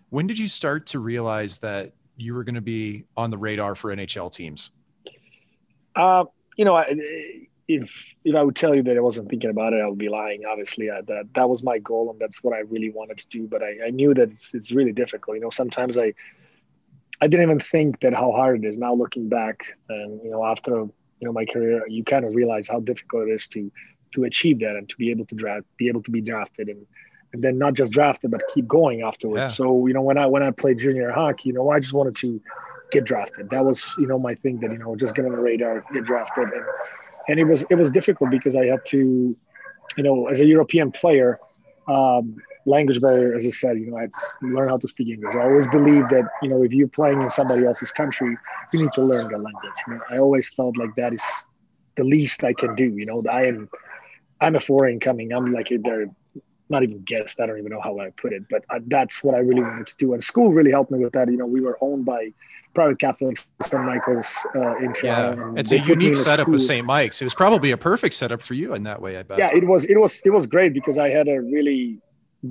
When 0.10 0.28
did 0.28 0.40
you 0.40 0.48
start 0.48 0.88
to 0.88 1.00
realize 1.00 1.60
that 1.60 1.94
you 2.18 2.34
were 2.34 2.44
going 2.44 2.56
to 2.56 2.62
be 2.62 3.06
on 3.16 3.30
the 3.30 3.38
radar 3.38 3.76
for 3.76 3.96
NHL 3.96 4.34
teams? 4.34 4.72
Uh, 5.96 6.26
you 6.58 6.66
know, 6.66 6.84
if 7.76 8.16
if 8.24 8.36
I 8.36 8.44
would 8.44 8.56
tell 8.56 8.76
you 8.76 8.84
that 8.84 8.98
I 8.98 9.00
wasn't 9.00 9.30
thinking 9.30 9.50
about 9.50 9.74
it, 9.74 9.82
I 9.82 9.88
would 9.88 9.98
be 9.98 10.10
lying. 10.10 10.44
Obviously, 10.46 10.90
uh, 10.90 11.02
that 11.08 11.34
that 11.34 11.50
was 11.50 11.64
my 11.64 11.80
goal, 11.80 12.10
and 12.12 12.20
that's 12.20 12.44
what 12.44 12.56
I 12.56 12.60
really 12.60 12.90
wanted 12.90 13.18
to 13.20 13.28
do. 13.28 13.48
But 13.48 13.64
I, 13.64 13.88
I 13.88 13.90
knew 13.90 14.14
that 14.14 14.32
it's 14.32 14.54
it's 14.54 14.72
really 14.72 14.92
difficult. 14.92 15.36
You 15.36 15.42
know, 15.42 15.50
sometimes 15.50 15.98
I 15.98 16.14
I 17.22 17.28
didn't 17.28 17.44
even 17.44 17.60
think 17.60 18.00
that 18.02 18.14
how 18.14 18.32
hard 18.32 18.64
it 18.64 18.68
is. 18.68 18.78
Now 18.78 18.94
looking 18.94 19.30
back, 19.30 19.64
and 19.90 20.20
you 20.24 20.32
know, 20.32 20.44
after 20.44 20.72
you 20.72 20.92
know 21.22 21.32
my 21.32 21.46
career, 21.46 21.86
you 21.88 22.04
kind 22.04 22.26
of 22.26 22.36
realize 22.36 22.68
how 22.68 22.80
difficult 22.80 23.28
it 23.28 23.32
is 23.32 23.48
to 23.48 23.72
to 24.14 24.24
achieve 24.26 24.60
that 24.60 24.76
and 24.76 24.90
to 24.90 24.96
be 24.98 25.10
able 25.10 25.26
to 25.26 25.36
draft, 25.36 25.66
be 25.78 25.88
able 25.88 26.04
to 26.04 26.12
be 26.12 26.22
drafted, 26.22 26.68
and 26.68 26.86
and 27.34 27.44
then 27.44 27.58
not 27.58 27.74
just 27.74 27.94
drafted, 27.94 28.32
but 28.32 28.42
keep 28.54 28.68
going 28.68 29.02
afterwards. 29.02 29.52
Yeah. 29.52 29.56
So 29.56 29.88
you 29.88 29.94
know, 29.94 30.02
when 30.02 30.18
I 30.18 30.26
when 30.26 30.44
I 30.44 30.52
played 30.52 30.80
junior 30.80 31.12
hockey, 31.12 31.50
you 31.50 31.54
know, 31.54 31.70
I 31.70 31.80
just 31.80 31.94
wanted 31.94 32.16
to 32.18 32.42
get 32.92 33.06
drafted. 33.06 33.50
That 33.50 33.66
was 33.66 33.96
you 33.98 34.08
know 34.08 34.20
my 34.20 34.36
thing. 34.36 34.60
That 34.60 34.72
you 34.72 34.78
know, 34.78 34.96
just 34.96 35.16
get 35.16 35.26
on 35.26 35.32
the 35.32 35.38
radar, 35.38 35.84
get 35.94 36.04
drafted, 36.04 36.50
and 36.50 36.66
and 37.32 37.40
it 37.40 37.46
was 37.46 37.66
it 37.70 37.76
was 37.76 37.90
difficult 37.90 38.30
because 38.30 38.56
I 38.56 38.66
had 38.66 38.86
to, 38.88 39.36
you 39.98 40.04
know, 40.04 40.28
as 40.28 40.42
a 40.42 40.46
European 40.46 40.92
player, 40.92 41.40
um, 41.88 42.36
language 42.66 43.00
barrier, 43.00 43.36
as 43.36 43.46
I 43.46 43.52
said, 43.52 43.78
you 43.80 43.90
know, 43.90 43.98
I 43.98 44.02
had 44.02 44.12
to 44.12 44.48
learn 44.48 44.68
how 44.68 44.78
to 44.78 44.88
speak 44.88 45.08
English. 45.08 45.34
I 45.36 45.46
always 45.46 45.68
believe 45.68 46.10
that 46.10 46.26
you 46.42 46.50
know 46.50 46.62
if 46.62 46.74
you're 46.74 46.90
playing 46.90 47.22
in 47.22 47.30
somebody 47.30 47.66
else's 47.66 47.92
country, 47.92 48.38
you 48.74 48.82
need 48.82 48.92
to 48.94 49.02
learn 49.02 49.30
the 49.30 49.38
language. 49.38 49.80
Know, 49.88 50.02
I 50.10 50.18
always 50.18 50.50
felt 50.54 50.76
like 50.78 50.94
that 50.98 51.14
is 51.14 51.46
the 51.96 52.04
least 52.04 52.44
I 52.44 52.54
can 52.54 52.76
do. 52.76 52.90
You 53.00 53.06
know, 53.06 53.24
I 53.32 53.46
am 53.46 53.70
I'm 54.42 54.56
a 54.56 54.60
foreign 54.60 55.00
coming. 55.00 55.32
I'm 55.32 55.54
like 55.54 55.70
they're 55.84 56.08
not 56.70 56.84
even 56.84 57.02
guest. 57.04 57.40
I 57.40 57.46
don't 57.46 57.60
even 57.60 57.72
know 57.72 57.82
how 57.82 57.98
I 58.00 58.10
put 58.12 58.34
it, 58.34 58.44
but 58.50 58.66
uh, 58.70 58.80
that's 58.88 59.24
what 59.24 59.36
I 59.36 59.40
really 59.40 59.62
wanted 59.62 59.88
to 59.88 59.96
do. 59.98 60.14
And 60.14 60.24
school 60.24 60.52
really 60.52 60.72
helped 60.72 60.92
me 60.92 61.00
with 61.00 61.14
that. 61.14 61.30
You 61.32 61.38
know, 61.38 61.46
we 61.46 61.62
were 61.62 61.78
owned 61.82 62.06
by 62.06 62.34
private 62.74 63.00
Catholics 63.00 63.46
St. 63.64 63.84
Michael's 63.84 64.46
uh, 64.56 64.78
in 64.78 64.94
Toronto. 64.94 65.54
Yeah, 65.54 65.60
it's 65.60 65.72
a 65.72 65.80
unique 65.80 66.16
setup 66.16 66.48
with 66.48 66.62
St. 66.62 66.86
Mike's. 66.86 67.22
It 67.22 67.26
was 67.26 67.36
probably 67.36 67.72
a 67.72 67.78
perfect 67.78 68.16
setup 68.16 68.42
for 68.42 68.54
you 68.54 68.74
in 68.74 68.84
that 68.84 69.02
way. 69.02 69.18
I 69.18 69.24
bet. 69.24 69.38
Yeah, 69.38 69.52
it 69.54 69.68
was. 69.68 69.86
It 69.86 69.98
was. 69.98 70.22
It 70.26 70.30
was 70.30 70.48
great 70.48 70.74
because 70.74 70.98
I 70.98 71.10
had 71.10 71.26
to 71.26 71.38
really 71.38 72.00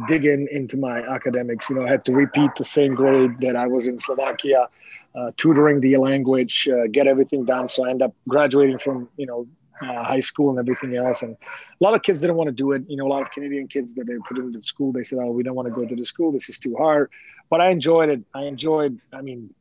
dig 0.07 0.25
in 0.25 0.47
into 0.51 0.77
my 0.77 1.01
academics. 1.01 1.69
You 1.69 1.77
know, 1.77 1.87
I 1.87 1.91
had 1.91 2.05
to 2.05 2.13
repeat 2.13 2.51
the 2.57 2.65
same 2.65 2.95
grade 2.95 3.39
that 3.39 3.57
I 3.57 3.67
was 3.67 3.89
in 3.89 3.99
Slovakia, 3.99 4.69
uh, 5.15 5.31
tutoring 5.37 5.81
the 5.81 5.97
language, 5.97 6.69
uh, 6.69 6.87
get 6.91 7.07
everything 7.07 7.45
done. 7.45 7.69
So 7.69 7.87
I 7.87 7.91
end 7.91 8.03
up 8.03 8.15
graduating 8.29 8.79
from 8.79 9.09
you 9.17 9.27
know 9.27 9.47
uh, 9.83 10.05
high 10.05 10.21
school 10.21 10.51
and 10.51 10.59
everything 10.59 10.97
else. 10.97 11.23
And 11.23 11.37
a 11.81 11.85
lot 11.85 11.95
of 11.95 12.03
kids 12.03 12.21
didn't 12.21 12.37
want 12.37 12.49
to 12.49 12.53
do 12.53 12.73
it. 12.73 12.85
You 12.89 12.97
know, 12.97 13.07
a 13.07 13.13
lot 13.13 13.23
of 13.23 13.31
Canadian 13.31 13.67
kids 13.67 13.95
that 13.95 14.07
they 14.07 14.15
put 14.29 14.39
into 14.39 14.61
school, 14.61 14.93
they 14.93 15.03
said, 15.03 15.19
"Oh, 15.21 15.31
we 15.33 15.43
don't 15.43 15.55
want 15.55 15.67
to 15.69 15.75
go 15.75 15.85
to 15.85 15.97
the 15.97 16.05
school. 16.05 16.33
This 16.33 16.49
is 16.49 16.59
too 16.59 16.77
hard." 16.77 17.11
But 17.49 17.61
I 17.61 17.71
enjoyed 17.71 18.09
it. 18.11 18.23
I 18.35 18.45
enjoyed. 18.45 19.01
I 19.13 19.23
mean, 19.23 19.53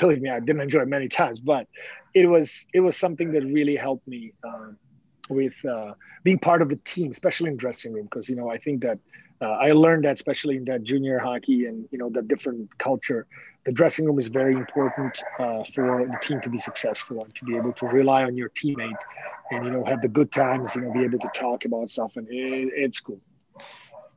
believe 0.00 0.20
me, 0.20 0.30
I 0.30 0.40
didn't 0.40 0.62
enjoy 0.62 0.82
it 0.82 0.88
many 0.88 1.08
times, 1.08 1.40
but 1.40 1.66
it 2.14 2.26
was 2.26 2.66
it 2.72 2.80
was 2.80 2.96
something 2.96 3.32
that 3.32 3.44
really 3.44 3.76
helped 3.76 4.06
me 4.06 4.32
um, 4.44 4.76
with 5.28 5.54
uh, 5.64 5.94
being 6.22 6.38
part 6.38 6.62
of 6.62 6.68
the 6.68 6.76
team, 6.84 7.10
especially 7.10 7.50
in 7.50 7.56
dressing 7.56 7.92
room. 7.92 8.04
Because 8.04 8.28
you 8.28 8.36
know, 8.36 8.50
I 8.50 8.58
think 8.58 8.82
that 8.82 8.98
uh, 9.40 9.50
I 9.50 9.72
learned 9.72 10.04
that, 10.04 10.14
especially 10.14 10.56
in 10.56 10.64
that 10.66 10.82
junior 10.82 11.18
hockey 11.18 11.66
and 11.66 11.88
you 11.90 11.98
know 11.98 12.10
the 12.10 12.22
different 12.22 12.76
culture 12.78 13.26
the 13.64 13.72
dressing 13.72 14.04
room 14.04 14.18
is 14.18 14.28
very 14.28 14.54
important 14.54 15.22
uh, 15.38 15.64
for 15.74 16.06
the 16.06 16.18
team 16.20 16.40
to 16.42 16.50
be 16.50 16.58
successful 16.58 17.24
and 17.24 17.34
to 17.34 17.44
be 17.44 17.56
able 17.56 17.72
to 17.72 17.86
rely 17.86 18.22
on 18.22 18.36
your 18.36 18.50
teammate 18.50 18.92
and 19.50 19.64
you 19.64 19.70
know 19.70 19.84
have 19.84 20.00
the 20.02 20.08
good 20.08 20.30
times 20.30 20.74
you 20.76 20.82
know 20.82 20.92
be 20.92 21.02
able 21.02 21.18
to 21.18 21.30
talk 21.34 21.64
about 21.64 21.88
stuff 21.88 22.16
and 22.16 22.28
it, 22.28 22.70
it's 22.74 23.00
cool 23.00 23.20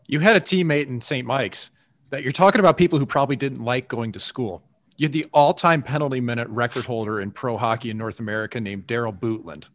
you 0.07 0.19
had 0.19 0.35
a 0.35 0.39
teammate 0.39 0.87
in 0.87 1.01
st 1.01 1.25
mike's 1.25 1.71
that 2.09 2.23
you're 2.23 2.31
talking 2.31 2.59
about 2.59 2.77
people 2.77 2.99
who 2.99 3.05
probably 3.05 3.35
didn't 3.35 3.63
like 3.63 3.87
going 3.87 4.11
to 4.11 4.19
school 4.19 4.63
you 4.97 5.05
had 5.05 5.13
the 5.13 5.25
all-time 5.33 5.81
penalty 5.81 6.19
minute 6.19 6.47
record 6.49 6.85
holder 6.85 7.21
in 7.21 7.31
pro 7.31 7.57
hockey 7.57 7.89
in 7.89 7.97
north 7.97 8.19
america 8.19 8.59
named 8.59 8.85
Darryl 8.87 9.17
Bootland 9.17 9.67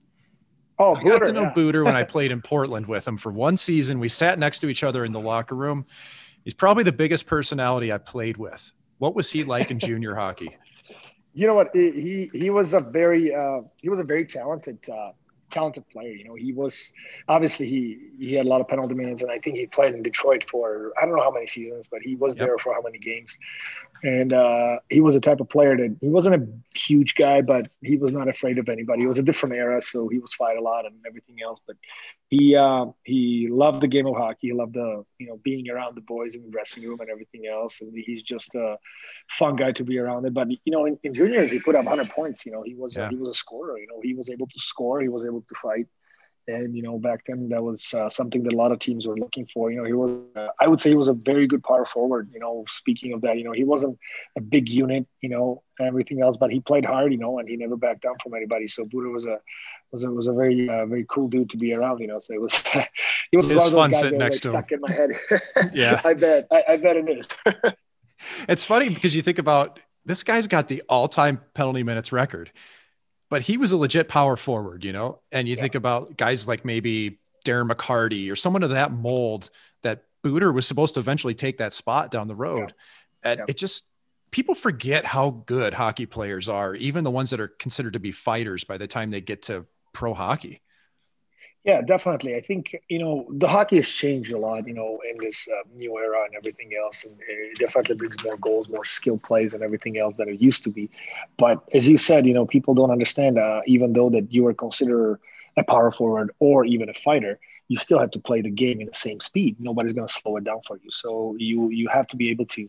Oh, 0.79 0.97
I 0.97 1.03
got 1.05 1.25
to 1.25 1.33
know 1.33 1.43
yeah. 1.43 1.53
Booter 1.53 1.85
when 1.85 1.95
I 1.95 2.03
played 2.15 2.33
in 2.33 2.41
Portland 2.41 2.87
with 2.87 3.07
him 3.07 3.17
for 3.17 3.31
one 3.31 3.57
season. 3.57 4.01
We 4.01 4.09
sat 4.09 4.39
next 4.39 4.61
to 4.61 4.69
each 4.69 4.83
other 4.83 5.05
in 5.05 5.13
the 5.13 5.21
locker 5.21 5.55
room. 5.55 5.87
He's 6.45 6.55
probably 6.55 6.83
the 6.83 6.93
biggest 6.93 7.27
personality 7.27 7.93
I 7.93 7.99
played 7.99 8.37
with. 8.37 8.73
What 8.99 9.15
was 9.15 9.31
he 9.31 9.45
like 9.45 9.71
in 9.71 9.79
junior 9.79 10.15
hockey? 10.15 10.57
You 11.35 11.47
know 11.47 11.55
what? 11.55 11.71
He 11.73 12.31
he 12.35 12.51
was 12.51 12.75
a 12.75 12.81
very 12.81 13.35
uh, 13.35 13.63
he 13.81 13.89
was 13.89 13.99
a 14.01 14.05
very 14.05 14.27
talented 14.27 14.79
uh, 14.91 15.13
talented 15.49 15.89
player. 15.89 16.13
You 16.13 16.25
know, 16.25 16.35
he 16.35 16.53
was 16.53 16.93
obviously 17.27 17.67
he 17.67 18.11
he 18.19 18.35
had 18.35 18.45
a 18.45 18.51
lot 18.51 18.61
of 18.61 18.69
penalty 18.69 18.95
minutes, 18.95 19.23
and 19.23 19.33
I 19.33 19.39
think 19.39 19.57
he 19.57 19.67
played 19.67 19.95
in 19.95 20.03
Detroit 20.03 20.45
for 20.45 20.93
I 21.01 21.07
don't 21.07 21.17
know 21.17 21.23
how 21.23 21.31
many 21.31 21.47
seasons, 21.47 21.89
but 21.91 22.03
he 22.03 22.17
was 22.17 22.37
yep. 22.37 22.47
there 22.47 22.59
for 22.59 22.75
how 22.75 22.83
many 22.83 22.99
games. 22.99 23.39
And 24.05 24.33
uh, 24.33 24.79
he 24.89 25.01
was 25.01 25.15
a 25.15 25.21
type 25.21 25.39
of 25.41 25.49
player 25.49 25.77
that 25.77 25.97
he 26.01 26.09
wasn't 26.09 26.35
a 26.35 26.47
huge 26.77 27.15
guy, 27.15 27.41
but 27.41 27.69
he 27.83 27.97
was 27.97 28.13
not 28.13 28.29
afraid 28.29 28.59
of 28.59 28.69
anybody. 28.69 29.05
It 29.05 29.07
was 29.07 29.19
a 29.19 29.23
different 29.23 29.55
era, 29.55 29.81
so 29.81 30.09
he 30.09 30.19
was 30.19 30.35
fight 30.35 30.59
a 30.59 30.61
lot 30.61 30.87
and 30.87 30.97
everything 31.07 31.37
else. 31.41 31.61
But 31.65 31.77
he 32.29 32.57
uh, 32.57 32.87
he 33.05 33.49
loved 33.49 33.81
the 33.81 33.87
game 33.87 34.09
of 34.09 34.17
hockey. 34.17 34.49
He 34.49 34.53
loved 34.53 34.75
the 34.75 35.05
you 35.19 35.29
know 35.29 35.39
being 35.45 35.71
around 35.71 35.97
the 35.97 36.01
boys 36.01 36.35
in 36.35 36.43
the 36.43 36.51
dressing 36.51 36.83
room 36.83 36.99
and 37.01 37.11
everything 37.11 37.47
else. 37.47 37.81
And 37.81 37.93
he's 37.95 38.23
just 38.23 38.53
a 38.57 38.77
fun 39.29 39.55
guy 39.55 39.71
to 39.73 39.85
be 39.85 39.99
around. 39.99 40.27
It. 40.27 40.35
But 40.35 40.49
you 40.51 40.73
know, 40.73 40.87
in, 40.87 40.99
in 41.05 41.15
juniors, 41.15 41.53
he 41.53 41.61
put 41.61 41.77
up 41.77 41.85
100 41.85 42.11
points. 42.11 42.45
You 42.45 42.51
know, 42.51 42.63
he 42.63 42.75
was 42.75 42.97
yeah. 42.97 43.09
he 43.09 43.15
was 43.15 43.29
a 43.29 43.35
scorer. 43.35 43.79
You 43.79 43.87
know, 43.87 44.01
he 44.03 44.15
was 44.15 44.31
able 44.31 44.49
to 44.49 44.59
score. 44.59 45.01
He 45.01 45.09
was 45.09 45.25
able 45.25 45.43
to 45.43 45.55
fight 45.55 45.87
and 46.49 46.77
you 46.77 46.83
know 46.83 46.99
back 46.99 47.25
then 47.27 47.49
that 47.49 47.63
was 47.63 47.95
uh, 47.95 48.09
something 48.09 48.43
that 48.43 48.53
a 48.53 48.57
lot 48.57 48.73
of 48.73 48.79
teams 48.79 49.07
were 49.07 49.17
looking 49.17 49.47
for. 49.47 49.71
You 49.71 49.79
know 49.79 49.85
he 49.85 49.93
was 49.93 50.11
uh, 50.37 50.49
i 50.61 50.67
would 50.67 50.81
say 50.81 50.91
he 50.91 50.97
was 50.97 51.09
a 51.09 51.15
very 51.15 51.47
good 51.47 51.63
power 51.63 51.85
forward 51.85 52.31
you 52.33 52.41
know 52.41 52.65
speaking 52.69 53.13
of 53.13 53.21
that 53.23 53.39
you 53.39 53.45
know 53.45 53.53
he 53.53 53.65
wasn't 53.65 53.99
a 54.37 54.41
big 54.41 54.69
unit 54.69 55.07
you 55.21 55.29
know 55.29 55.63
everything 55.81 56.23
else 56.23 56.37
but 56.37 56.51
he 56.51 56.61
played 56.61 56.85
hard 56.85 57.13
you 57.13 57.19
know 57.19 57.39
and 57.39 57.49
he 57.49 57.57
never 57.57 57.77
backed 57.77 58.03
down 58.03 58.15
from 58.23 58.35
anybody. 58.35 58.69
So 58.69 58.85
Booter 58.85 59.11
was 59.11 59.25
a 59.25 59.39
was 59.93 60.05
a 60.05 60.11
was 60.11 60.27
a 60.27 60.33
very 60.33 60.69
uh, 60.69 60.87
very 60.87 61.07
cool 61.09 61.29
dude 61.29 61.51
to 61.51 61.57
be 61.57 61.73
around 61.73 62.01
you 62.01 62.07
know 62.07 62.19
so 62.19 62.35
it 62.35 62.41
was 62.41 62.63
it 63.33 63.37
was, 63.37 63.47
was 63.47 63.73
fun 63.73 63.95
sitting 63.95 64.19
next 64.19 64.37
like, 64.37 64.43
to 64.43 64.49
him. 64.49 64.55
stuck 64.55 64.73
in 64.73 64.81
my 64.81 64.93
head. 64.93 65.11
Yeah. 65.75 66.01
I 66.05 66.15
bet 66.15 66.47
I, 66.51 66.65
I 66.69 66.77
bet 66.77 66.97
it 66.97 67.09
is. 67.09 67.29
It's 68.49 68.65
funny 68.65 68.89
because 68.89 69.17
you 69.17 69.23
think 69.23 69.41
about 69.41 69.81
this 70.05 70.23
guy's 70.23 70.47
got 70.47 70.69
the 70.69 70.81
all-time 70.89 71.41
penalty 71.55 71.83
minutes 71.83 72.13
record 72.13 72.53
but 73.33 73.41
he 73.41 73.57
was 73.57 73.73
a 73.73 73.79
legit 73.79 74.11
power 74.11 74.37
forward, 74.37 74.85
you 74.85 74.93
know. 74.93 75.21
And 75.33 75.49
you 75.49 75.55
yeah. 75.55 75.63
think 75.63 75.75
about 75.75 76.19
guys 76.19 76.47
like 76.47 76.67
maybe 76.67 77.19
Darren 77.47 77.67
McCarty 77.67 78.31
or 78.31 78.37
someone 78.37 78.63
of 78.63 78.69
that 78.69 78.93
mold 78.93 79.49
that 79.81 80.05
Booter 80.23 80.53
was 80.53 80.67
supposed 80.67 80.93
to 80.95 81.01
eventually 81.01 81.33
take 81.35 81.57
that 81.57 81.73
spot 81.73 82.11
down 82.11 82.29
the 82.29 82.35
road. 82.35 82.75
Yeah. 83.25 83.31
And 83.31 83.39
yeah. 83.39 83.45
it 83.49 83.57
just 83.57 83.87
people 84.33 84.55
forget 84.55 85.07
how 85.07 85.31
good 85.47 85.73
hockey 85.73 86.05
players 86.05 86.51
are, 86.51 86.75
even 86.75 87.05
the 87.05 87.11
ones 87.11 87.31
that 87.31 87.41
are 87.41 87.49
considered 87.49 87.95
to 87.95 88.01
be 88.01 88.13
fighters 88.13 88.65
by 88.65 88.77
the 88.77 88.87
time 88.87 89.11
they 89.11 89.23
get 89.23 89.41
to 89.45 89.65
pro 89.95 90.13
hockey. 90.13 90.61
Yeah, 91.65 91.81
definitely. 91.81 92.35
I 92.35 92.41
think 92.41 92.75
you 92.89 92.99
know 92.99 93.27
the 93.31 93.47
hockey 93.47 93.77
has 93.77 93.89
changed 93.89 94.33
a 94.33 94.39
lot. 94.39 94.67
You 94.67 94.75
know, 94.75 94.99
in 95.09 95.17
this 95.21 95.47
uh, 95.49 95.63
new 95.77 95.97
era 95.97 96.25
and 96.25 96.35
everything 96.35 96.71
else, 96.83 97.05
and 97.05 97.15
it 97.29 97.59
definitely 97.59 97.95
brings 97.95 98.17
more 98.25 98.37
goals, 98.37 98.69
more 98.69 98.85
skill 98.85 99.17
plays, 99.17 99.55
and 99.55 99.63
everything 99.63 99.97
else 99.97 100.17
than 100.17 100.29
it 100.29 100.41
used 100.41 100.65
to 100.65 100.71
be. 100.71 100.91
But 101.39 101.63
as 101.73 101.89
you 101.89 101.99
said, 101.99 102.27
you 102.27 102.35
know, 102.35 102.47
people 102.47 102.75
don't 102.75 102.91
understand. 102.91 103.39
Uh, 103.39 103.61
even 103.67 103.93
though 103.93 104.11
that 104.11 104.33
you 104.33 104.45
are 104.49 104.55
considered 104.55 105.21
a 105.57 105.63
power 105.63 105.93
forward 105.93 106.33
or 106.41 106.65
even 106.65 106.89
a 106.89 106.95
fighter, 106.95 107.39
you 107.69 107.77
still 107.77 108.01
have 108.01 108.11
to 108.13 108.19
play 108.19 108.41
the 108.41 108.51
game 108.51 108.81
in 108.81 108.89
the 108.89 108.95
same 108.95 109.21
speed. 109.21 109.55
Nobody's 109.61 109.93
going 109.93 110.09
to 110.09 110.13
slow 110.13 110.37
it 110.39 110.45
down 110.45 110.63
for 110.67 110.77
you. 110.83 110.91
So 110.91 111.37
you 111.39 111.71
you 111.71 111.89
have 111.93 112.09
to 112.09 112.17
be 112.17 112.31
able 112.31 112.47
to 112.47 112.69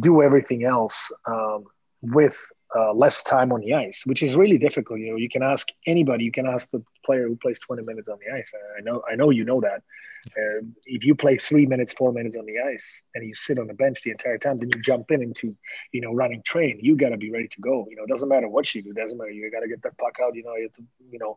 do 0.00 0.22
everything 0.22 0.64
else 0.64 1.12
um, 1.26 1.64
with 2.02 2.36
uh, 2.76 2.92
less 2.92 3.22
time 3.22 3.52
on 3.52 3.60
the 3.60 3.74
ice, 3.74 4.02
which 4.06 4.22
is 4.22 4.36
really 4.36 4.58
difficult. 4.58 5.00
You 5.00 5.12
know, 5.12 5.16
you 5.16 5.28
can 5.28 5.42
ask 5.42 5.68
anybody. 5.86 6.24
You 6.24 6.32
can 6.32 6.46
ask 6.46 6.70
the 6.70 6.82
player 7.04 7.26
who 7.26 7.36
plays 7.36 7.58
20 7.58 7.82
minutes 7.82 8.08
on 8.08 8.18
the 8.24 8.34
ice. 8.34 8.52
I 8.76 8.80
know, 8.82 9.02
I 9.10 9.14
know, 9.14 9.30
you 9.30 9.44
know 9.44 9.60
that. 9.60 9.82
Uh, 10.36 10.60
if 10.84 11.04
you 11.04 11.14
play 11.14 11.36
three 11.36 11.64
minutes, 11.64 11.92
four 11.92 12.12
minutes 12.12 12.36
on 12.36 12.44
the 12.44 12.58
ice, 12.58 13.02
and 13.14 13.26
you 13.26 13.34
sit 13.34 13.58
on 13.58 13.66
the 13.66 13.74
bench 13.74 14.02
the 14.02 14.10
entire 14.10 14.36
time, 14.36 14.56
then 14.58 14.68
you 14.74 14.82
jump 14.82 15.10
in 15.10 15.22
into, 15.22 15.56
you 15.92 16.00
know, 16.00 16.12
running 16.12 16.42
train. 16.42 16.78
You 16.82 16.96
got 16.96 17.10
to 17.10 17.16
be 17.16 17.30
ready 17.30 17.48
to 17.48 17.60
go. 17.60 17.86
You 17.88 17.96
know, 17.96 18.02
it 18.02 18.08
doesn't 18.08 18.28
matter 18.28 18.48
what 18.48 18.74
you 18.74 18.82
do. 18.82 18.90
It 18.90 18.96
doesn't 18.96 19.16
matter. 19.16 19.30
You 19.30 19.50
got 19.50 19.60
to 19.60 19.68
get 19.68 19.82
that 19.82 19.96
puck 19.96 20.16
out. 20.22 20.34
You 20.34 20.42
know, 20.42 20.56
you 20.56 20.64
have 20.64 20.72
to, 20.74 20.82
you 21.10 21.18
know, 21.18 21.36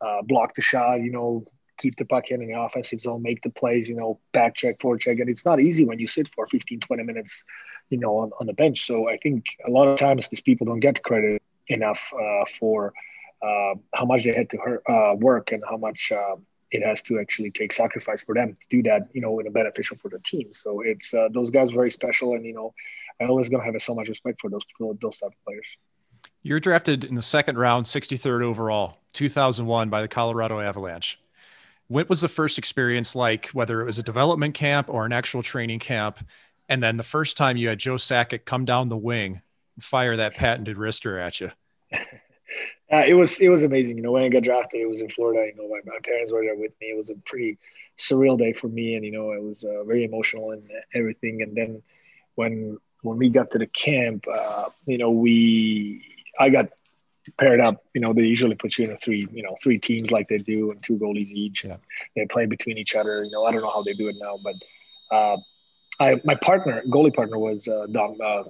uh, 0.00 0.22
block 0.22 0.54
the 0.54 0.62
shot. 0.62 1.00
You 1.00 1.10
know, 1.10 1.44
keep 1.78 1.96
the 1.96 2.04
puck 2.04 2.30
in, 2.30 2.42
in 2.42 2.48
the 2.48 2.60
offensive 2.60 3.00
zone, 3.00 3.22
make 3.22 3.42
the 3.42 3.50
plays. 3.50 3.88
You 3.88 3.96
know, 3.96 4.20
back 4.32 4.54
check, 4.54 4.80
forward 4.80 5.00
check, 5.00 5.18
and 5.18 5.30
it's 5.30 5.44
not 5.44 5.60
easy 5.60 5.84
when 5.84 5.98
you 5.98 6.06
sit 6.06 6.28
for 6.28 6.46
15, 6.46 6.80
20 6.80 7.02
minutes 7.02 7.44
you 7.90 7.98
know, 7.98 8.18
on, 8.18 8.30
on 8.40 8.46
the 8.46 8.52
bench. 8.52 8.86
So 8.86 9.08
I 9.08 9.16
think 9.16 9.46
a 9.66 9.70
lot 9.70 9.88
of 9.88 9.98
times 9.98 10.28
these 10.28 10.40
people 10.40 10.66
don't 10.66 10.80
get 10.80 11.02
credit 11.02 11.42
enough 11.68 12.12
uh, 12.14 12.44
for 12.58 12.92
uh, 13.42 13.74
how 13.94 14.04
much 14.04 14.24
they 14.24 14.34
had 14.34 14.50
to 14.50 14.58
uh, 14.88 15.14
work 15.14 15.52
and 15.52 15.62
how 15.68 15.76
much 15.76 16.12
uh, 16.12 16.36
it 16.70 16.84
has 16.84 17.02
to 17.02 17.18
actually 17.18 17.50
take 17.50 17.72
sacrifice 17.72 18.22
for 18.22 18.34
them 18.34 18.54
to 18.54 18.68
do 18.68 18.82
that, 18.82 19.08
you 19.12 19.20
know, 19.20 19.38
in 19.38 19.46
a 19.46 19.50
beneficial 19.50 19.96
for 19.96 20.08
the 20.08 20.18
team. 20.20 20.48
So 20.52 20.80
it's 20.80 21.14
uh, 21.14 21.28
those 21.30 21.50
guys 21.50 21.70
very 21.70 21.90
special, 21.90 22.34
and 22.34 22.44
you 22.44 22.52
know, 22.52 22.74
I 23.20 23.24
always 23.24 23.48
gonna 23.48 23.64
have 23.64 23.80
so 23.80 23.94
much 23.94 24.08
respect 24.08 24.40
for 24.40 24.50
those 24.50 24.64
those 25.00 25.18
type 25.18 25.30
of 25.30 25.44
players. 25.44 25.76
You're 26.42 26.60
drafted 26.60 27.04
in 27.04 27.14
the 27.14 27.22
second 27.22 27.58
round, 27.58 27.86
63rd 27.86 28.42
overall, 28.42 28.98
2001 29.12 29.88
by 29.88 30.02
the 30.02 30.08
Colorado 30.08 30.60
Avalanche. 30.60 31.18
What 31.88 32.08
was 32.08 32.20
the 32.20 32.28
first 32.28 32.58
experience 32.58 33.14
like, 33.14 33.46
whether 33.48 33.80
it 33.80 33.84
was 33.84 33.98
a 33.98 34.02
development 34.02 34.54
camp 34.54 34.88
or 34.88 35.06
an 35.06 35.12
actual 35.12 35.42
training 35.42 35.78
camp? 35.78 36.18
And 36.68 36.82
then 36.82 36.98
the 36.98 37.02
first 37.02 37.36
time 37.36 37.56
you 37.56 37.68
had 37.68 37.78
Joe 37.78 37.94
Sakic 37.94 38.44
come 38.44 38.64
down 38.64 38.88
the 38.88 38.96
wing, 38.96 39.40
fire 39.80 40.16
that 40.16 40.34
patented 40.34 40.76
wrister 40.76 41.20
at 41.20 41.40
you. 41.40 41.50
Uh, 42.90 43.04
it 43.06 43.12
was 43.12 43.38
it 43.40 43.50
was 43.50 43.62
amazing. 43.62 43.98
You 43.98 44.02
know, 44.02 44.12
when 44.12 44.22
I 44.22 44.30
got 44.30 44.42
drafted, 44.42 44.80
it 44.80 44.88
was 44.88 45.02
in 45.02 45.10
Florida. 45.10 45.46
You 45.46 45.62
know, 45.62 45.68
my, 45.68 45.80
my 45.84 45.98
parents 46.02 46.32
were 46.32 46.42
there 46.42 46.56
with 46.56 46.74
me. 46.80 46.86
It 46.88 46.96
was 46.96 47.10
a 47.10 47.14
pretty 47.26 47.58
surreal 47.98 48.38
day 48.38 48.54
for 48.54 48.68
me, 48.68 48.94
and 48.94 49.04
you 49.04 49.10
know, 49.10 49.32
it 49.32 49.42
was 49.42 49.64
uh, 49.64 49.84
very 49.84 50.04
emotional 50.04 50.52
and 50.52 50.62
everything. 50.94 51.42
And 51.42 51.54
then 51.54 51.82
when 52.36 52.78
when 53.02 53.18
we 53.18 53.28
got 53.28 53.50
to 53.50 53.58
the 53.58 53.66
camp, 53.66 54.24
uh, 54.32 54.70
you 54.86 54.96
know, 54.96 55.10
we 55.10 56.02
I 56.38 56.48
got 56.48 56.70
paired 57.36 57.60
up. 57.60 57.84
You 57.94 58.00
know, 58.00 58.12
they 58.12 58.24
usually 58.24 58.54
put 58.54 58.78
you 58.78 58.86
in 58.86 58.92
a 58.92 58.96
three, 58.96 59.24
you 59.32 59.42
know, 59.42 59.54
three 59.62 59.78
teams 59.78 60.10
like 60.10 60.28
they 60.28 60.38
do, 60.38 60.70
and 60.70 60.82
two 60.82 60.96
goalies 60.96 61.30
each. 61.30 61.64
Yeah. 61.64 61.76
They 62.16 62.26
play 62.26 62.46
between 62.46 62.78
each 62.78 62.94
other. 62.94 63.24
You 63.24 63.30
know, 63.30 63.44
I 63.44 63.52
don't 63.52 63.62
know 63.62 63.70
how 63.70 63.82
they 63.82 63.94
do 63.94 64.08
it 64.08 64.16
now, 64.20 64.38
but 64.42 64.54
uh, 65.14 65.36
I 66.00 66.20
my 66.24 66.34
partner, 66.36 66.82
goalie 66.88 67.14
partner, 67.14 67.38
was 67.38 67.68
uh, 67.68 67.86
Dom 67.90 68.16
uh, 68.22 68.44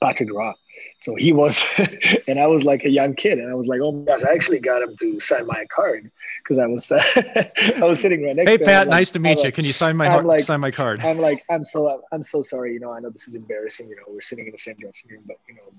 Patrick 0.00 0.32
Roy. 0.32 0.52
So 1.00 1.14
he 1.16 1.32
was, 1.32 1.62
and 2.28 2.38
I 2.38 2.46
was 2.46 2.64
like 2.64 2.84
a 2.84 2.90
young 2.90 3.14
kid, 3.14 3.38
and 3.38 3.50
I 3.50 3.54
was 3.54 3.66
like, 3.66 3.80
"Oh 3.82 3.92
my 3.92 4.04
gosh!" 4.04 4.22
I 4.22 4.32
actually 4.32 4.60
got 4.60 4.80
him 4.80 4.96
to 4.96 5.20
sign 5.20 5.46
my 5.46 5.66
card 5.74 6.10
because 6.42 6.58
I 6.58 6.66
was, 6.66 6.90
I 6.92 7.80
was 7.82 8.00
sitting 8.00 8.24
right 8.24 8.36
next. 8.36 8.50
Hey 8.50 8.56
to 8.58 8.64
Hey, 8.64 8.70
Pat, 8.70 8.88
nice 8.88 9.08
like, 9.08 9.12
to 9.12 9.18
meet 9.18 9.30
I'm 9.30 9.36
you. 9.38 9.44
Like, 9.44 9.54
Can 9.54 9.64
you 9.64 9.72
sign 9.72 9.96
my 9.96 10.18
like, 10.20 10.40
sign 10.40 10.60
my 10.60 10.70
card? 10.70 11.00
I'm 11.00 11.18
like, 11.18 11.44
I'm 11.50 11.64
so, 11.64 12.02
I'm 12.12 12.22
so 12.22 12.42
sorry. 12.42 12.72
You 12.72 12.80
know, 12.80 12.92
I 12.92 13.00
know 13.00 13.10
this 13.10 13.28
is 13.28 13.34
embarrassing. 13.34 13.88
You 13.88 13.96
know, 13.96 14.02
we're 14.08 14.20
sitting 14.20 14.46
in 14.46 14.52
the 14.52 14.58
same 14.58 14.76
dressing 14.76 15.10
room, 15.10 15.24
but 15.26 15.36
you 15.48 15.54
know, 15.56 15.72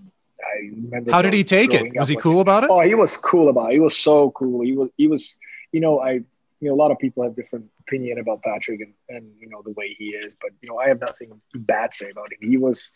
I 0.44 0.60
remember. 0.60 1.12
How 1.12 1.22
did 1.22 1.34
he 1.34 1.44
take 1.44 1.74
it? 1.74 1.96
Was 1.98 2.10
he 2.10 2.16
cool 2.16 2.42
about 2.42 2.64
it? 2.64 2.70
Oh, 2.70 2.82
he 2.82 2.96
was 2.96 3.18
cool 3.18 3.50
about 3.50 3.72
it. 3.72 3.76
He 3.76 3.80
was 3.80 3.98
so 3.98 4.32
cool. 4.32 4.62
He 4.62 4.74
was, 4.74 4.90
he 4.98 5.08
was, 5.08 5.38
you 5.72 5.80
know, 5.80 6.00
I, 6.00 6.12
you 6.12 6.70
know, 6.70 6.74
a 6.74 6.76
lot 6.76 6.92
of 6.92 7.00
people 7.00 7.24
have 7.24 7.36
different 7.36 7.66
opinion 7.82 8.20
about 8.20 8.42
Patrick 8.42 8.82
and, 8.82 8.94
and 9.10 9.32
you 9.40 9.48
know 9.50 9.62
the 9.64 9.72
way 9.72 9.96
he 9.98 10.10
is, 10.10 10.36
but 10.42 10.52
you 10.62 10.70
know, 10.70 10.78
I 10.78 10.88
have 10.88 11.00
nothing 11.00 11.40
bad 11.54 11.92
to 11.92 11.98
say 11.98 12.10
about 12.10 12.32
him. 12.34 12.50
He 12.50 12.58
was. 12.58 12.92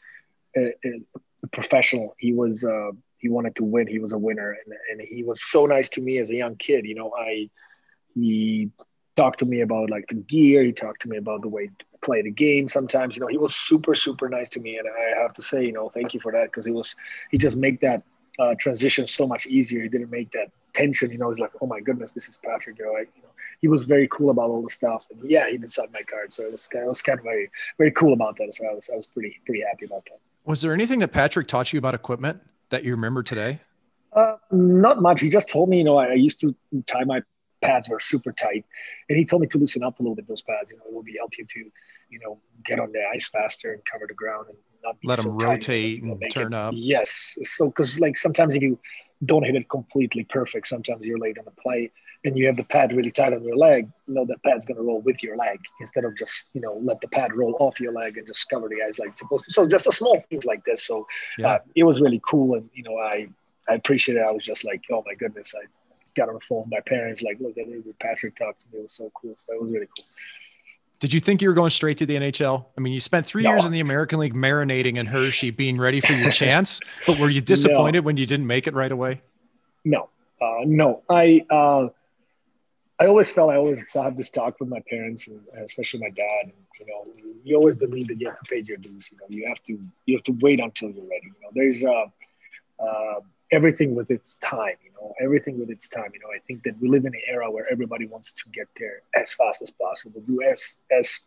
A, 0.58 0.74
a, 0.84 1.02
professional. 1.52 2.16
He 2.18 2.34
was 2.34 2.64
uh, 2.64 2.92
he 3.18 3.30
wanted 3.30 3.56
to 3.58 3.64
win. 3.64 3.88
He 3.88 4.00
was 4.00 4.14
a 4.14 4.18
winner, 4.18 4.58
and 4.66 4.74
and 4.92 5.08
he 5.08 5.24
was 5.24 5.42
so 5.44 5.66
nice 5.66 5.90
to 5.90 6.02
me 6.02 6.18
as 6.20 6.30
a 6.30 6.38
young 6.38 6.56
kid. 6.56 6.86
You 6.86 6.96
know, 6.96 7.14
I 7.18 7.50
he 8.14 8.70
talked 9.20 9.40
to 9.40 9.46
me 9.46 9.60
about 9.62 9.90
like 9.90 10.08
the 10.08 10.16
gear. 10.16 10.64
He 10.64 10.72
talked 10.72 11.02
to 11.02 11.10
me 11.10 11.18
about 11.18 11.42
the 11.42 11.50
way 11.50 11.68
to 11.68 11.86
play 12.02 12.22
the 12.22 12.32
game. 12.32 12.70
Sometimes, 12.70 13.16
you 13.16 13.22
know, 13.22 13.28
he 13.28 13.38
was 13.38 13.54
super 13.54 13.94
super 13.94 14.30
nice 14.30 14.50
to 14.50 14.60
me, 14.60 14.78
and 14.78 14.88
I 14.88 15.22
have 15.22 15.34
to 15.34 15.42
say, 15.42 15.66
you 15.66 15.74
know, 15.74 15.90
thank 15.90 16.14
you 16.14 16.22
for 16.22 16.32
that 16.32 16.46
because 16.46 16.66
he 16.66 16.72
was 16.72 16.96
he 17.32 17.38
just 17.38 17.58
make 17.58 17.82
that 17.82 18.04
uh, 18.40 18.56
transition 18.58 19.06
so 19.08 19.28
much 19.28 19.46
easier. 19.46 19.82
He 19.84 19.90
didn't 19.90 20.10
make 20.10 20.32
that 20.32 20.50
tension. 20.74 21.12
You 21.12 21.18
know, 21.18 21.30
he's 21.30 21.40
like, 21.40 21.52
oh 21.62 21.68
my 21.68 21.82
goodness, 21.82 22.12
this 22.12 22.30
is 22.30 22.40
Patrick. 22.44 22.80
You 22.80 22.86
know, 22.86 22.96
I, 22.96 23.02
you 23.02 23.24
know, 23.24 23.34
he 23.60 23.68
was 23.68 23.84
very 23.84 24.08
cool 24.08 24.30
about 24.30 24.50
all 24.50 24.62
the 24.62 24.70
stuff, 24.70 25.06
and 25.12 25.20
yeah, 25.30 25.50
he 25.50 25.58
did 25.58 25.72
sign 25.72 25.88
my 25.92 26.04
card. 26.04 26.32
So 26.32 26.44
it 26.44 26.52
was, 26.54 26.70
it 26.72 26.88
was 26.88 27.02
kind 27.02 27.20
of 27.20 27.26
very 27.26 27.50
very 27.78 27.92
cool 27.92 28.14
about 28.14 28.38
that. 28.38 28.54
So 28.54 28.66
I 28.66 28.74
was 28.74 28.90
I 28.94 28.96
was 28.96 29.08
pretty 29.08 29.38
pretty 29.46 29.64
happy 29.70 29.86
about 29.86 30.06
that. 30.06 30.20
Was 30.46 30.62
there 30.62 30.74
anything 30.74 31.00
that 31.00 31.12
Patrick 31.12 31.48
taught 31.48 31.74
you 31.74 31.80
about 31.80 31.94
equipment 31.94 32.42
that 32.70 32.86
you 32.86 32.92
remember 32.92 33.22
today? 33.22 33.60
Uh, 34.14 34.38
not 34.52 35.02
much. 35.02 35.22
He 35.22 35.30
just 35.30 35.50
told 35.50 35.70
me, 35.70 35.78
you 35.78 35.84
know, 35.84 35.98
I, 35.98 36.08
I, 36.08 36.14
used 36.14 36.40
to 36.40 36.56
tie 36.88 37.04
my 37.04 37.22
pads 37.62 37.90
were 37.90 38.00
super 38.00 38.32
tight, 38.32 38.66
and 39.10 39.18
he 39.18 39.26
told 39.26 39.42
me 39.42 39.48
to 39.48 39.58
loosen 39.58 39.84
up 39.84 40.00
a 40.00 40.04
little 40.04 40.16
bit 40.16 40.28
those 40.28 40.42
pads. 40.42 40.72
You 40.72 40.78
know, 40.78 40.84
it 40.88 40.94
will 40.94 41.04
be 41.04 41.16
help 41.18 41.38
you 41.38 41.46
to, 41.46 41.60
you 42.10 42.20
know, 42.20 42.40
get 42.66 42.80
on 42.80 42.92
the 42.92 43.04
ice 43.14 43.28
faster 43.30 43.74
and 43.74 43.82
cover 43.86 44.06
the 44.08 44.14
ground 44.14 44.48
and 44.50 44.58
not 44.84 44.98
let 45.04 45.20
so 45.20 45.30
them 45.30 45.38
rotate 45.38 46.04
and 46.04 46.22
turn 46.32 46.54
it, 46.54 46.58
up. 46.58 46.74
Yes, 46.76 47.38
so 47.44 47.68
because 47.68 48.00
like 48.00 48.18
sometimes 48.18 48.56
if 48.56 48.62
you 48.62 48.80
don't 49.26 49.44
hit 49.44 49.56
it 49.56 49.70
completely 49.70 50.24
perfect, 50.24 50.68
sometimes 50.68 51.06
you're 51.06 51.20
late 51.20 51.38
on 51.38 51.46
the 51.46 51.52
play 51.52 51.92
and 52.26 52.38
you 52.38 52.46
have 52.48 52.58
the 52.58 52.64
pad 52.64 52.94
really 52.94 53.12
tight 53.12 53.34
on 53.34 53.44
your 53.44 53.56
leg, 53.56 53.90
you 54.08 54.14
know 54.14 54.26
that 54.26 54.44
pad's 54.44 54.66
going 54.66 54.78
to 54.78 54.84
roll 54.84 55.02
with 55.02 55.24
your 55.24 55.38
leg 55.38 55.60
instead 55.80 56.04
of 56.04 56.16
just 56.18 56.48
you 56.54 56.62
know 56.62 56.80
let 56.82 57.00
the 57.02 57.08
pad 57.08 57.34
roll 57.34 57.56
off 57.60 57.80
your 57.80 57.94
leg 57.94 58.18
and 58.18 58.28
just 58.28 58.50
cover 58.50 58.68
the 58.68 58.82
eyes 58.84 59.00
like 59.00 59.10
it's 59.10 59.22
supposed 59.22 59.46
to. 59.46 59.52
So 59.52 59.68
just 59.68 59.88
a 59.88 59.92
small 59.92 60.24
things 60.30 60.46
like 60.46 60.64
this. 60.64 60.86
So 60.86 61.08
yeah. 61.38 61.56
uh, 61.56 61.60
it 61.76 61.84
was 61.84 62.02
really 62.02 62.22
cool, 62.26 62.56
and 62.56 62.70
you 62.74 62.84
know 62.84 62.98
I 62.98 63.30
I 63.70 63.76
appreciate 63.76 64.18
it. 64.18 64.26
I 64.28 64.32
was 64.32 64.44
just 64.44 64.66
like, 64.66 64.84
oh 64.92 65.04
my 65.06 65.14
goodness, 65.18 65.54
I 65.56 65.66
got 66.20 66.30
on 66.30 66.36
the 66.36 66.42
phone 66.42 66.60
with 66.60 66.70
my 66.70 66.82
parents, 66.82 67.22
like, 67.22 67.40
look 67.40 67.58
at 67.58 67.68
this. 67.68 67.94
Patrick 68.00 68.36
talked 68.36 68.62
to 68.62 68.68
me. 68.72 68.80
It 68.80 68.84
was 68.84 68.94
so 68.94 69.12
cool. 69.14 69.36
So 69.48 69.54
it 69.54 69.62
was 69.62 69.72
really 69.72 69.88
cool. 69.98 70.06
Did 71.00 71.14
you 71.14 71.22
think 71.22 71.42
you 71.42 71.48
were 71.48 71.56
going 71.56 71.70
straight 71.70 71.98
to 71.98 72.06
the 72.06 72.18
NHL? 72.18 72.66
I 72.78 72.82
mean, 72.82 72.92
you 72.92 73.00
spent 73.00 73.26
three 73.26 73.44
no. 73.44 73.52
years 73.52 73.66
in 73.66 73.72
the 73.72 73.80
American 73.80 74.20
League 74.20 74.34
marinating 74.34 74.98
in 74.98 75.06
Hershey, 75.06 75.50
being 75.50 75.78
ready 75.78 76.02
for 76.02 76.12
your 76.12 76.32
chance, 76.32 76.82
but 77.08 77.18
were 77.20 77.30
you 77.30 77.40
disappointed 77.56 78.02
no. 78.02 78.06
when 78.06 78.18
you 78.18 78.26
didn't 78.26 78.48
make 78.48 78.68
it 78.68 78.74
right 78.74 78.92
away? 78.92 79.22
No, 79.86 80.10
uh, 80.42 80.66
no. 80.66 81.04
I 81.10 81.46
uh, 81.50 81.88
I 83.00 83.08
always 83.08 83.32
felt 83.32 83.50
I 83.50 83.56
always 83.56 83.82
have 83.94 84.18
this 84.18 84.30
talk 84.30 84.60
with 84.60 84.68
my 84.68 84.82
parents 84.90 85.30
and 85.30 85.40
especially 85.64 86.02
my 86.02 86.10
dad. 86.10 86.44
And, 86.44 86.54
you 86.82 86.86
know, 86.88 87.08
you 87.46 87.56
always 87.56 87.76
believe 87.76 88.10
that 88.10 88.20
you 88.20 88.28
have 88.28 88.40
to 88.42 88.50
pay 88.50 88.60
your 88.60 88.78
dues. 88.78 89.10
You 89.10 89.18
know, 89.20 89.26
you 89.30 89.48
have 89.48 89.64
to 89.64 89.80
you 90.06 90.18
have 90.18 90.24
to 90.24 90.34
wait 90.42 90.60
until 90.60 90.90
you're 90.90 91.08
ready. 91.10 91.28
You 91.28 91.42
know, 91.42 91.50
there's 91.54 91.84
uh, 91.86 92.84
uh, 92.84 93.22
everything 93.52 93.96
with 93.96 94.12
its 94.12 94.38
time. 94.38 94.76
You 94.84 94.92
know, 94.94 95.14
everything 95.22 95.60
with 95.60 95.70
its 95.70 95.90
time. 95.90 96.12
You 96.14 96.20
know, 96.20 96.28
I 96.36 96.40
think 96.48 96.64
that 96.64 96.80
we 96.80 96.90
live 96.90 97.06
in 97.06 97.14
an 97.14 97.22
era 97.28 97.50
where 97.50 97.72
everybody 97.72 98.06
wants 98.06 98.34
to 98.34 98.50
get 98.50 98.68
there 98.78 99.02
as 99.16 99.34
fast 99.34 99.62
as 99.62 99.72
possible. 99.72 100.22
Do 100.28 100.42
as 100.44 100.78
as 100.92 101.26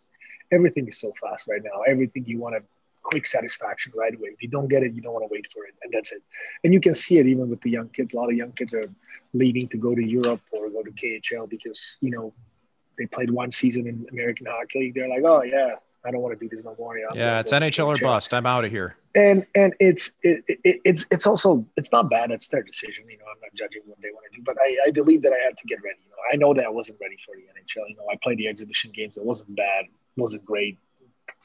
everything 0.50 0.88
is 0.88 0.98
so 0.98 1.12
fast 1.20 1.48
right 1.48 1.62
now. 1.62 1.82
Everything 1.86 2.24
you 2.26 2.38
want 2.38 2.56
to 2.56 2.62
quick 3.02 3.26
satisfaction 3.26 3.92
right 3.96 4.14
away. 4.14 4.28
If 4.28 4.42
you 4.42 4.48
don't 4.48 4.68
get 4.68 4.82
it, 4.82 4.92
you 4.94 5.02
don't 5.02 5.12
want 5.12 5.24
to 5.24 5.32
wait 5.32 5.50
for 5.52 5.64
it, 5.64 5.74
and 5.82 5.92
that's 5.92 6.12
it. 6.12 6.22
And 6.64 6.72
you 6.72 6.80
can 6.80 6.94
see 6.94 7.18
it 7.18 7.26
even 7.26 7.48
with 7.48 7.60
the 7.60 7.70
young 7.70 7.88
kids. 7.88 8.14
A 8.14 8.16
lot 8.16 8.30
of 8.30 8.36
young 8.36 8.52
kids 8.52 8.74
are 8.74 8.90
leaving 9.32 9.68
to 9.68 9.76
go 9.76 9.94
to 9.94 10.02
Europe 10.02 10.40
or 10.52 10.70
go 10.70 10.82
to 10.82 10.90
KHL 10.90 11.48
because 11.48 11.98
you 12.00 12.10
know 12.10 12.32
they 12.98 13.06
played 13.06 13.30
one 13.30 13.52
season 13.52 13.86
in 13.86 14.06
American 14.12 14.46
Hockey 14.46 14.80
League. 14.80 14.94
They're 14.94 15.08
like, 15.08 15.24
oh 15.24 15.42
yeah, 15.42 15.76
I 16.04 16.10
don't 16.10 16.20
want 16.20 16.38
to 16.38 16.44
do 16.44 16.48
this 16.48 16.64
no 16.64 16.74
more. 16.78 16.96
I'm 16.96 17.16
yeah, 17.16 17.40
it's 17.40 17.52
NHL 17.52 17.86
or 17.86 17.96
bust. 18.00 18.32
I'm 18.34 18.46
out 18.46 18.64
of 18.64 18.70
here. 18.70 18.96
And 19.14 19.46
and 19.54 19.74
it's 19.78 20.12
it, 20.22 20.42
it, 20.48 20.80
it's 20.84 21.06
it's 21.10 21.26
also 21.26 21.66
it's 21.76 21.92
not 21.92 22.08
bad. 22.08 22.30
It's 22.30 22.48
their 22.48 22.62
decision. 22.62 23.04
You 23.10 23.18
know, 23.18 23.24
I'm 23.30 23.40
not 23.42 23.54
judging 23.54 23.82
what 23.84 24.00
they 24.00 24.10
want 24.10 24.24
to 24.30 24.38
do, 24.38 24.42
but 24.42 24.56
I, 24.58 24.88
I 24.88 24.90
believe 24.90 25.22
that 25.22 25.32
I 25.32 25.44
had 25.44 25.56
to 25.58 25.66
get 25.66 25.82
ready. 25.84 25.98
You 26.02 26.10
know, 26.10 26.16
I 26.32 26.36
know 26.36 26.54
that 26.54 26.64
I 26.64 26.70
wasn't 26.70 26.98
ready 27.00 27.18
for 27.24 27.34
the 27.36 27.42
NHL. 27.42 27.88
You 27.90 27.96
know, 27.96 28.06
I 28.10 28.16
played 28.22 28.38
the 28.38 28.48
exhibition 28.48 28.90
games. 28.94 29.18
It 29.18 29.24
wasn't 29.24 29.54
bad. 29.54 29.84
It 29.84 30.20
wasn't 30.20 30.44
great 30.44 30.78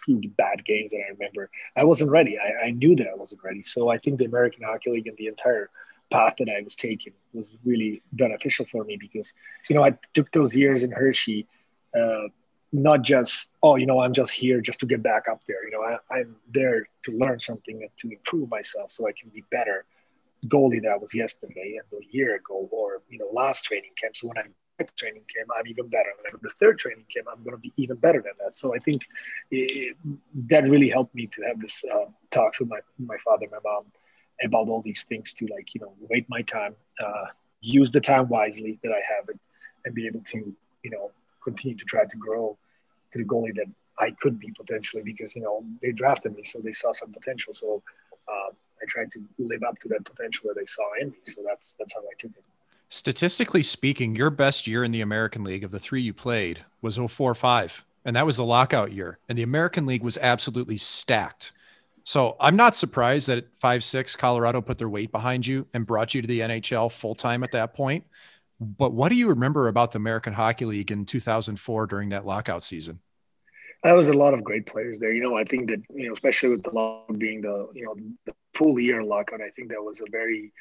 few 0.06 0.22
bad 0.38 0.64
games 0.66 0.92
that 0.92 1.00
I 1.08 1.12
remember. 1.12 1.50
I 1.76 1.84
wasn't 1.84 2.12
ready. 2.12 2.38
I, 2.38 2.68
I 2.68 2.72
knew 2.72 2.96
that 2.96 3.08
I 3.08 3.16
wasn't 3.16 3.44
ready. 3.44 3.64
So 3.64 3.90
I 3.90 3.98
think 3.98 4.20
the 4.20 4.26
American 4.26 4.64
Hockey 4.64 4.92
League 4.92 5.08
and 5.08 5.18
the 5.18 5.28
entire 5.28 5.70
path 6.12 6.36
that 6.38 6.50
I 6.50 6.62
was 6.64 6.76
taking 6.76 7.14
was 7.34 7.50
really 7.66 8.02
beneficial 8.14 8.66
for 8.66 8.84
me 8.84 8.98
because, 8.98 9.34
you 9.70 9.76
know, 9.76 9.84
I 9.84 9.98
took 10.14 10.32
those 10.32 10.56
years 10.56 10.84
in 10.84 10.92
Hershey, 10.92 11.48
uh, 11.96 12.28
not 12.74 13.02
just, 13.02 13.52
oh, 13.64 13.76
you 13.76 13.86
know, 13.86 14.02
I'm 14.02 14.14
just 14.14 14.34
here 14.34 14.62
just 14.62 14.80
to 14.80 14.86
get 14.86 15.02
back 15.02 15.28
up 15.30 15.42
there. 15.48 15.66
You 15.66 15.72
know, 15.72 15.84
I, 15.84 16.16
I'm 16.20 16.36
there 16.52 16.88
to 17.06 17.12
learn 17.12 17.40
something 17.40 17.82
and 17.82 17.90
to 17.98 18.10
improve 18.10 18.50
myself 18.50 18.92
so 18.92 19.08
I 19.08 19.12
can 19.12 19.30
be 19.30 19.44
better 19.52 19.86
goalie 20.46 20.82
that 20.84 20.92
I 20.92 20.98
was 20.98 21.14
yesterday 21.16 21.80
and 21.80 22.02
a 22.02 22.06
year 22.16 22.36
ago 22.36 22.70
or, 22.72 23.02
you 23.10 23.18
know, 23.18 23.28
last 23.32 23.64
training 23.64 23.92
camp. 24.00 24.16
So 24.16 24.28
when 24.28 24.38
I 24.38 24.44
training 24.96 25.24
camp, 25.34 25.50
I'm 25.58 25.68
even 25.68 25.88
better. 25.88 26.10
When 26.22 26.40
the 26.42 26.50
third 26.50 26.80
training 26.80 27.06
camp, 27.14 27.28
I'm 27.32 27.44
going 27.44 27.56
to 27.56 27.62
be 27.62 27.74
even 27.78 27.98
better 27.98 28.22
than 28.22 28.34
that. 28.44 28.56
So 28.56 28.76
I 28.76 28.80
think 28.80 29.08
it, 29.52 29.96
that 30.48 30.64
really 30.70 30.90
helped 30.90 31.16
me 31.16 31.28
to 31.28 31.42
have 31.44 31.60
this 31.60 31.84
uh, 31.94 32.06
talks 32.32 32.60
with 32.60 32.70
my 32.70 32.80
my 33.00 33.18
father, 33.18 33.48
my 33.52 33.58
mom, 33.64 33.86
about 34.44 34.68
all 34.70 34.82
these 34.82 35.04
things 35.04 35.34
to 35.36 35.48
like 35.48 35.74
you 35.74 35.82
know 35.82 35.94
wait 36.10 36.26
my 36.30 36.42
time, 36.44 36.76
uh, 37.04 37.26
use 37.62 37.92
the 37.92 38.02
time 38.02 38.28
wisely 38.30 38.80
that 38.84 38.92
I 38.92 39.02
have 39.16 39.30
it, 39.30 39.40
and 39.86 39.96
be 39.96 40.08
able 40.08 40.22
to 40.22 40.56
you 40.84 40.92
know 40.92 41.12
continue 41.48 41.78
to 41.78 41.86
try 41.86 42.04
to 42.14 42.18
grow 42.18 42.58
to 43.12 43.18
the 43.20 43.26
goalie 43.32 43.56
that 43.56 43.70
I 44.00 44.12
could 44.22 44.40
be 44.40 44.52
potentially 44.62 45.04
because 45.04 45.36
you 45.36 45.42
know 45.42 45.64
they 45.82 45.92
drafted 45.92 46.36
me, 46.36 46.44
so 46.44 46.60
they 46.60 46.74
saw 46.74 46.92
some 47.02 47.12
potential. 47.12 47.54
So 47.54 47.82
uh, 48.28 48.50
I 48.82 48.86
tried 48.88 49.10
to 49.12 49.20
live 49.40 49.64
up 49.68 49.80
to 49.80 49.88
that 49.90 50.04
potential 50.12 50.44
that 50.48 50.58
they 50.60 50.66
saw 50.66 50.88
in 51.02 51.08
me. 51.10 51.18
So 51.24 51.42
that's 51.48 51.76
that's 51.80 51.94
how 51.94 52.02
I 52.02 52.16
took 52.18 52.32
it. 52.32 52.44
Statistically 52.90 53.64
speaking, 53.64 54.16
your 54.16 54.30
best 54.30 54.68
year 54.68 54.84
in 54.84 54.92
the 54.92 55.02
American 55.02 55.44
League 55.44 55.64
of 55.64 55.72
the 55.72 55.80
three 55.80 56.02
you 56.02 56.14
played 56.14 56.64
was 56.82 56.98
04 56.98 57.36
5. 57.36 57.86
And 58.06 58.16
that 58.16 58.26
was 58.26 58.38
the 58.38 58.46
lockout 58.46 58.94
year. 58.94 59.20
And 59.28 59.38
the 59.38 59.44
American 59.44 59.86
League 59.86 60.04
was 60.04 60.18
absolutely 60.20 60.78
stacked. 60.78 61.52
So 62.06 62.38
I'm 62.40 62.56
not 62.56 62.74
surprised 62.74 63.28
that 63.28 63.40
at 63.40 63.48
5 63.60 63.84
6, 63.84 64.16
Colorado 64.16 64.62
put 64.62 64.78
their 64.78 64.88
weight 64.88 65.12
behind 65.12 65.46
you 65.46 65.68
and 65.74 65.86
brought 65.86 66.14
you 66.14 66.22
to 66.22 66.28
the 66.28 66.40
NHL 66.40 66.90
full 66.90 67.16
time 67.16 67.44
at 67.44 67.52
that 67.52 67.74
point. 67.74 68.06
But 68.60 68.94
what 68.94 69.10
do 69.10 69.16
you 69.16 69.28
remember 69.28 69.68
about 69.68 69.92
the 69.92 69.98
American 69.98 70.34
Hockey 70.34 70.66
League 70.66 70.92
in 70.92 71.06
2004 71.06 71.86
during 71.88 72.10
that 72.10 72.26
lockout 72.26 72.64
season? 72.64 73.00
There 73.84 73.96
was 73.96 74.08
a 74.08 74.14
lot 74.14 74.34
of 74.34 74.44
great 74.44 74.66
players 74.66 74.98
there. 74.98 75.12
You 75.12 75.22
know, 75.22 75.38
I 75.38 75.44
think 75.44 75.70
that, 75.70 75.82
you 75.94 76.08
know, 76.08 76.14
especially 76.14 76.50
with 76.50 76.64
the 76.64 76.72
lock 76.72 77.06
being 77.18 77.42
the, 77.42 77.70
you 77.74 77.86
know, 77.86 77.96
the 78.26 78.34
full 78.54 78.80
year 78.80 79.04
lockout, 79.04 79.42
I 79.42 79.52
think 79.52 79.70
that 79.70 79.84
was 79.84 80.02
a 80.02 80.10
very, 80.10 80.52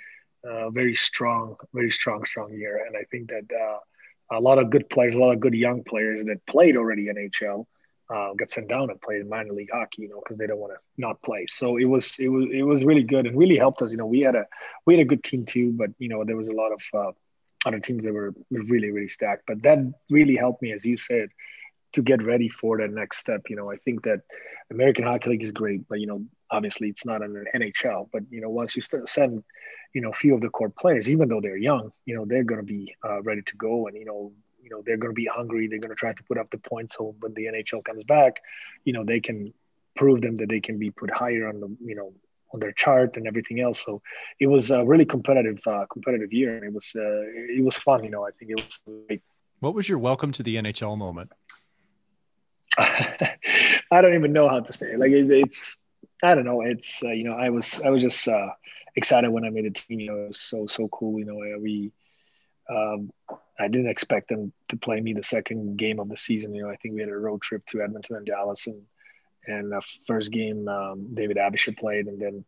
uh, 0.44 0.68
very 0.70 0.94
strong, 0.94 1.56
very 1.72 1.90
strong, 1.90 2.24
strong 2.26 2.52
year. 2.52 2.84
And 2.86 2.94
I 2.96 3.04
think 3.10 3.30
that 3.30 3.46
uh, 3.50 4.36
a 4.36 4.40
lot 4.40 4.58
of 4.58 4.68
good 4.70 4.90
players, 4.90 5.14
a 5.14 5.18
lot 5.18 5.32
of 5.32 5.40
good 5.40 5.54
young 5.54 5.82
players 5.82 6.24
that 6.24 6.44
played 6.46 6.76
already 6.76 7.06
NHL 7.06 7.64
uh, 8.08 8.34
got 8.34 8.50
sent 8.50 8.68
down 8.68 8.90
and 8.90 9.00
played 9.00 9.22
in 9.22 9.28
minor 9.28 9.52
league 9.52 9.70
hockey, 9.72 10.02
you 10.02 10.08
know, 10.08 10.20
because 10.22 10.36
they 10.36 10.46
don't 10.46 10.58
want 10.58 10.72
to 10.72 10.78
not 10.96 11.20
play. 11.22 11.46
So 11.46 11.76
it 11.76 11.84
was 11.84 12.16
it 12.18 12.28
was 12.28 12.46
it 12.52 12.62
was 12.62 12.84
really 12.84 13.02
good 13.02 13.26
and 13.26 13.36
really 13.36 13.56
helped 13.56 13.82
us. 13.82 13.90
You 13.90 13.96
know, 13.96 14.06
we 14.06 14.20
had 14.20 14.34
a 14.34 14.46
we 14.84 14.94
had 14.94 15.00
a 15.00 15.08
good 15.08 15.24
team 15.24 15.44
too, 15.44 15.72
but 15.72 15.90
you 15.98 16.08
know 16.08 16.24
there 16.24 16.36
was 16.36 16.48
a 16.48 16.52
lot 16.52 16.72
of 16.72 16.82
uh, 16.94 17.12
other 17.64 17.80
teams 17.80 18.04
that 18.04 18.12
were 18.12 18.34
really 18.50 18.90
really 18.90 19.08
stacked. 19.08 19.44
But 19.46 19.62
that 19.62 19.78
really 20.10 20.36
helped 20.36 20.62
me, 20.62 20.72
as 20.72 20.84
you 20.84 20.96
said, 20.96 21.28
to 21.92 22.02
get 22.02 22.22
ready 22.22 22.48
for 22.48 22.78
that 22.78 22.90
next 22.90 23.18
step. 23.18 23.42
You 23.48 23.56
know, 23.56 23.70
I 23.70 23.76
think 23.76 24.02
that 24.04 24.20
American 24.70 25.04
Hockey 25.04 25.30
League 25.30 25.42
is 25.42 25.52
great, 25.52 25.88
but 25.88 26.00
you 26.00 26.06
know, 26.06 26.24
obviously 26.50 26.88
it's 26.88 27.06
not 27.06 27.22
an 27.22 27.46
NHL. 27.54 28.08
But 28.12 28.22
you 28.30 28.40
know, 28.40 28.50
once 28.50 28.76
you 28.76 28.82
send, 28.82 29.44
you 29.94 30.00
know, 30.00 30.10
a 30.10 30.14
few 30.14 30.34
of 30.34 30.40
the 30.40 30.48
core 30.48 30.68
players, 30.70 31.10
even 31.10 31.28
though 31.28 31.40
they're 31.40 31.56
young, 31.56 31.92
you 32.04 32.14
know, 32.14 32.24
they're 32.24 32.44
going 32.44 32.60
to 32.60 32.66
be 32.66 32.94
uh, 33.04 33.22
ready 33.22 33.42
to 33.42 33.56
go, 33.56 33.86
and 33.86 33.96
you 33.96 34.04
know, 34.04 34.32
you 34.62 34.70
know, 34.70 34.82
they're 34.84 34.96
going 34.96 35.14
to 35.14 35.16
be 35.16 35.26
hungry. 35.32 35.68
They're 35.68 35.78
going 35.78 35.90
to 35.90 35.96
try 35.96 36.12
to 36.12 36.22
put 36.24 36.38
up 36.38 36.50
the 36.50 36.58
points. 36.58 36.96
So 36.96 37.14
when 37.20 37.34
the 37.34 37.46
NHL 37.46 37.84
comes 37.84 38.02
back, 38.04 38.40
you 38.84 38.92
know, 38.92 39.04
they 39.04 39.20
can 39.20 39.54
prove 39.94 40.20
them 40.20 40.36
that 40.36 40.48
they 40.48 40.60
can 40.60 40.78
be 40.78 40.90
put 40.90 41.10
higher 41.10 41.48
on 41.48 41.60
the, 41.60 41.76
you 41.80 41.94
know, 41.94 42.12
on 42.52 42.60
their 42.60 42.72
chart 42.72 43.16
and 43.16 43.26
everything 43.26 43.60
else. 43.60 43.84
So 43.84 44.02
it 44.40 44.46
was 44.46 44.70
a 44.70 44.84
really 44.84 45.04
competitive, 45.04 45.60
uh, 45.66 45.86
competitive 45.90 46.32
year, 46.32 46.56
and 46.56 46.64
it 46.64 46.72
was, 46.72 46.92
uh, 46.94 47.00
it 47.02 47.64
was 47.64 47.76
fun. 47.76 48.04
You 48.04 48.10
know, 48.10 48.26
I 48.26 48.30
think 48.30 48.52
it 48.52 48.64
was 48.64 48.82
great. 49.06 49.22
What 49.60 49.74
was 49.74 49.88
your 49.88 49.98
welcome 49.98 50.32
to 50.32 50.42
the 50.42 50.56
NHL 50.56 50.96
moment? 50.96 51.32
I 52.78 54.00
don't 54.02 54.14
even 54.14 54.32
know 54.32 54.48
how 54.48 54.60
to 54.60 54.72
say 54.72 54.92
it. 54.92 54.98
Like 54.98 55.12
it, 55.12 55.30
it's, 55.30 55.78
I 56.22 56.34
don't 56.34 56.44
know. 56.44 56.60
It's 56.62 57.02
uh, 57.02 57.10
you 57.10 57.24
know, 57.24 57.34
I 57.34 57.50
was 57.50 57.80
I 57.82 57.90
was 57.90 58.02
just 58.02 58.26
uh, 58.28 58.50
excited 58.96 59.30
when 59.30 59.44
I 59.44 59.50
made 59.50 59.64
the 59.64 59.70
team. 59.70 60.00
You 60.00 60.08
know, 60.08 60.24
it 60.24 60.28
was 60.28 60.40
so 60.40 60.66
so 60.66 60.88
cool. 60.88 61.18
You 61.18 61.24
know, 61.26 61.58
we 61.60 61.92
um, 62.68 63.10
I 63.58 63.68
didn't 63.68 63.88
expect 63.88 64.28
them 64.28 64.52
to 64.68 64.76
play 64.76 65.00
me 65.00 65.12
the 65.12 65.22
second 65.22 65.76
game 65.76 66.00
of 66.00 66.08
the 66.08 66.16
season. 66.16 66.54
You 66.54 66.64
know, 66.64 66.70
I 66.70 66.76
think 66.76 66.94
we 66.94 67.00
had 67.00 67.10
a 67.10 67.16
road 67.16 67.42
trip 67.42 67.64
to 67.66 67.82
Edmonton 67.82 68.16
and 68.16 68.26
Dallas, 68.26 68.66
and 68.66 68.82
and 69.46 69.72
the 69.72 69.80
first 70.06 70.30
game 70.30 70.68
um, 70.68 71.14
David 71.14 71.36
Aebischer 71.36 71.76
played, 71.76 72.06
and 72.06 72.20
then 72.20 72.44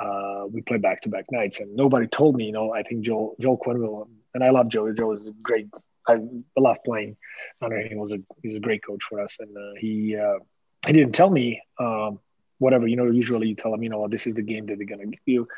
uh, 0.00 0.44
we 0.50 0.62
played 0.62 0.82
back 0.82 1.02
to 1.02 1.08
back 1.08 1.26
nights. 1.30 1.60
And 1.60 1.74
nobody 1.74 2.06
told 2.06 2.36
me. 2.36 2.46
You 2.46 2.52
know, 2.52 2.72
I 2.72 2.82
think 2.82 3.02
Joel 3.02 3.36
Joel 3.40 3.58
Quenneville, 3.58 4.08
and 4.34 4.44
I 4.44 4.50
love 4.50 4.68
Joe. 4.68 4.92
Joe 4.92 5.12
is 5.12 5.26
a 5.26 5.32
great. 5.42 5.68
I 6.08 6.18
love 6.56 6.78
playing 6.84 7.16
under 7.60 7.78
him. 7.78 7.88
He 7.88 7.94
was 7.96 8.12
a 8.12 8.18
he's 8.42 8.56
a 8.56 8.60
great 8.60 8.84
coach 8.84 9.02
for 9.08 9.20
us, 9.20 9.38
and 9.40 9.56
uh, 9.56 9.72
he 9.78 10.16
uh, 10.16 10.38
he 10.86 10.92
didn't 10.92 11.14
tell 11.14 11.30
me 11.30 11.62
um, 11.78 12.18
whatever. 12.58 12.86
You 12.86 12.96
know, 12.96 13.06
usually 13.06 13.48
you 13.48 13.54
tell 13.54 13.72
him, 13.74 13.82
you 13.82 13.88
know, 13.88 14.08
this 14.08 14.26
is 14.26 14.34
the 14.34 14.42
game 14.42 14.66
that 14.66 14.78
they're 14.78 14.86
gonna 14.86 15.06
give 15.06 15.20
you. 15.26 15.48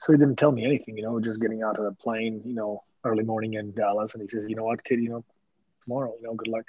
So 0.00 0.12
he 0.12 0.18
didn't 0.18 0.36
tell 0.36 0.52
me 0.52 0.64
anything. 0.64 0.96
You 0.96 1.04
know, 1.04 1.20
just 1.20 1.40
getting 1.40 1.62
out 1.62 1.78
of 1.78 1.84
the 1.84 1.92
plane. 1.92 2.42
You 2.44 2.54
know, 2.54 2.82
early 3.04 3.24
morning 3.24 3.54
in 3.54 3.72
Dallas, 3.72 4.14
and 4.14 4.22
he 4.22 4.28
says, 4.28 4.44
"You 4.48 4.56
know 4.56 4.64
what, 4.64 4.84
kid? 4.84 5.00
You 5.00 5.08
know, 5.08 5.24
tomorrow, 5.84 6.12
you 6.20 6.26
know, 6.26 6.34
good 6.34 6.48
luck. 6.48 6.64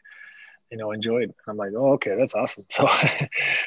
You 0.71 0.77
know, 0.77 0.91
enjoy 0.91 1.19
it." 1.19 1.23
And 1.23 1.33
I'm 1.47 1.57
like, 1.57 1.73
"Oh, 1.75 1.93
okay, 1.93 2.15
that's 2.17 2.33
awesome." 2.35 2.65
So, 2.71 2.87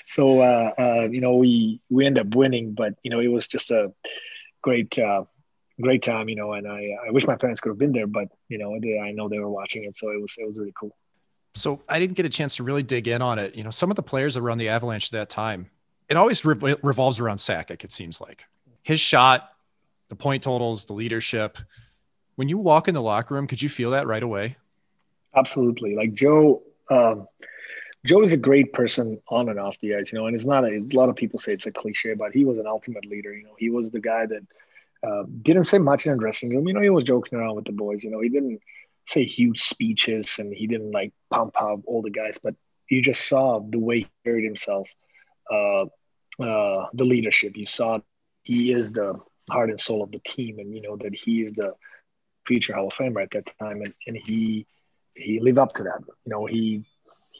so 0.04 0.40
uh, 0.40 0.72
uh, 0.78 1.08
you 1.10 1.20
know, 1.20 1.36
we 1.36 1.80
we 1.90 2.06
end 2.06 2.18
up 2.18 2.34
winning, 2.34 2.74
but 2.74 2.94
you 3.02 3.10
know, 3.10 3.20
it 3.20 3.28
was 3.28 3.46
just 3.46 3.70
a 3.70 3.92
great. 4.62 4.98
Uh, 4.98 5.24
great 5.80 6.02
time, 6.02 6.28
you 6.28 6.34
know, 6.34 6.54
and 6.54 6.66
I, 6.66 6.96
I 7.06 7.12
wish 7.12 7.24
my 7.24 7.36
parents 7.36 7.60
could 7.60 7.68
have 7.68 7.78
been 7.78 7.92
there, 7.92 8.08
but 8.08 8.28
you 8.48 8.58
know, 8.58 8.76
they, 8.80 8.98
I 8.98 9.12
know 9.12 9.28
they 9.28 9.38
were 9.38 9.48
watching 9.48 9.84
it, 9.84 9.94
so 9.94 10.10
it 10.10 10.20
was 10.20 10.34
it 10.36 10.44
was 10.44 10.58
really 10.58 10.74
cool. 10.78 10.96
So 11.54 11.82
I 11.88 11.98
didn't 11.98 12.16
get 12.16 12.26
a 12.26 12.28
chance 12.28 12.56
to 12.56 12.62
really 12.62 12.82
dig 12.82 13.08
in 13.08 13.22
on 13.22 13.38
it. 13.38 13.54
You 13.54 13.64
know, 13.64 13.70
some 13.70 13.90
of 13.90 13.96
the 13.96 14.02
players 14.02 14.34
that 14.34 14.42
were 14.42 14.50
on 14.50 14.58
the 14.58 14.68
Avalanche 14.68 15.06
at 15.06 15.12
that 15.12 15.28
time, 15.28 15.70
it 16.08 16.16
always 16.16 16.44
re- 16.44 16.76
revolves 16.82 17.20
around 17.20 17.36
Sakic. 17.36 17.84
It 17.84 17.92
seems 17.92 18.20
like 18.20 18.46
his 18.82 19.00
shot, 19.00 19.50
the 20.08 20.16
point 20.16 20.42
totals, 20.42 20.84
the 20.84 20.92
leadership. 20.92 21.58
When 22.36 22.48
you 22.48 22.58
walk 22.58 22.86
in 22.88 22.94
the 22.94 23.02
locker 23.02 23.34
room, 23.34 23.46
could 23.46 23.60
you 23.60 23.68
feel 23.68 23.90
that 23.90 24.06
right 24.06 24.22
away? 24.22 24.56
Absolutely. 25.34 25.94
Like 25.96 26.14
Joe, 26.14 26.62
um, 26.90 27.26
Joe 28.06 28.22
is 28.22 28.32
a 28.32 28.38
great 28.38 28.72
person 28.72 29.20
on 29.28 29.48
and 29.48 29.58
off 29.58 29.78
the 29.80 29.94
ice, 29.96 30.12
you 30.12 30.18
know, 30.18 30.26
and 30.26 30.34
it's 30.34 30.46
not 30.46 30.64
a, 30.64 30.68
a 30.76 30.96
lot 30.96 31.08
of 31.08 31.16
people 31.16 31.38
say 31.38 31.52
it's 31.52 31.66
a 31.66 31.72
cliche, 31.72 32.14
but 32.14 32.32
he 32.32 32.44
was 32.44 32.58
an 32.58 32.66
ultimate 32.66 33.04
leader. 33.06 33.34
You 33.34 33.44
know, 33.44 33.56
he 33.58 33.70
was 33.70 33.90
the 33.90 34.00
guy 34.00 34.26
that 34.26 34.42
uh, 35.06 35.24
didn't 35.42 35.64
say 35.64 35.78
much 35.78 36.06
in 36.06 36.12
the 36.12 36.18
dressing 36.18 36.50
room. 36.50 36.66
You 36.66 36.74
know, 36.74 36.80
he 36.80 36.90
was 36.90 37.04
joking 37.04 37.38
around 37.38 37.56
with 37.56 37.64
the 37.64 37.72
boys. 37.72 38.04
You 38.04 38.10
know, 38.10 38.20
he 38.20 38.28
didn't 38.28 38.60
say 39.06 39.24
huge 39.24 39.60
speeches 39.60 40.36
and 40.38 40.54
he 40.54 40.66
didn't 40.66 40.92
like 40.92 41.12
pump 41.30 41.60
up 41.60 41.80
all 41.86 42.02
the 42.02 42.10
guys, 42.10 42.38
but 42.42 42.54
you 42.88 43.02
just 43.02 43.28
saw 43.28 43.60
the 43.60 43.78
way 43.78 44.00
he 44.00 44.08
carried 44.24 44.44
himself, 44.44 44.88
uh, 45.50 45.82
uh, 46.42 46.86
the 46.92 47.04
leadership. 47.04 47.56
You 47.56 47.66
saw 47.66 47.98
he 48.42 48.72
is 48.72 48.92
the 48.92 49.18
heart 49.50 49.70
and 49.70 49.80
soul 49.80 50.02
of 50.02 50.12
the 50.12 50.20
team, 50.26 50.58
and 50.58 50.74
you 50.74 50.82
know 50.82 50.96
that 50.96 51.14
he 51.14 51.42
is 51.42 51.52
the 51.52 51.74
future 52.46 52.74
Hall 52.74 52.88
of 52.88 52.94
Famer 52.94 53.22
at 53.22 53.30
that 53.32 53.52
time, 53.58 53.82
and, 53.82 53.92
and 54.06 54.16
he 54.24 54.66
he 55.18 55.40
lived 55.40 55.58
up 55.58 55.74
to 55.74 55.82
that. 55.84 56.00
You 56.24 56.30
know, 56.30 56.46
he, 56.46 56.84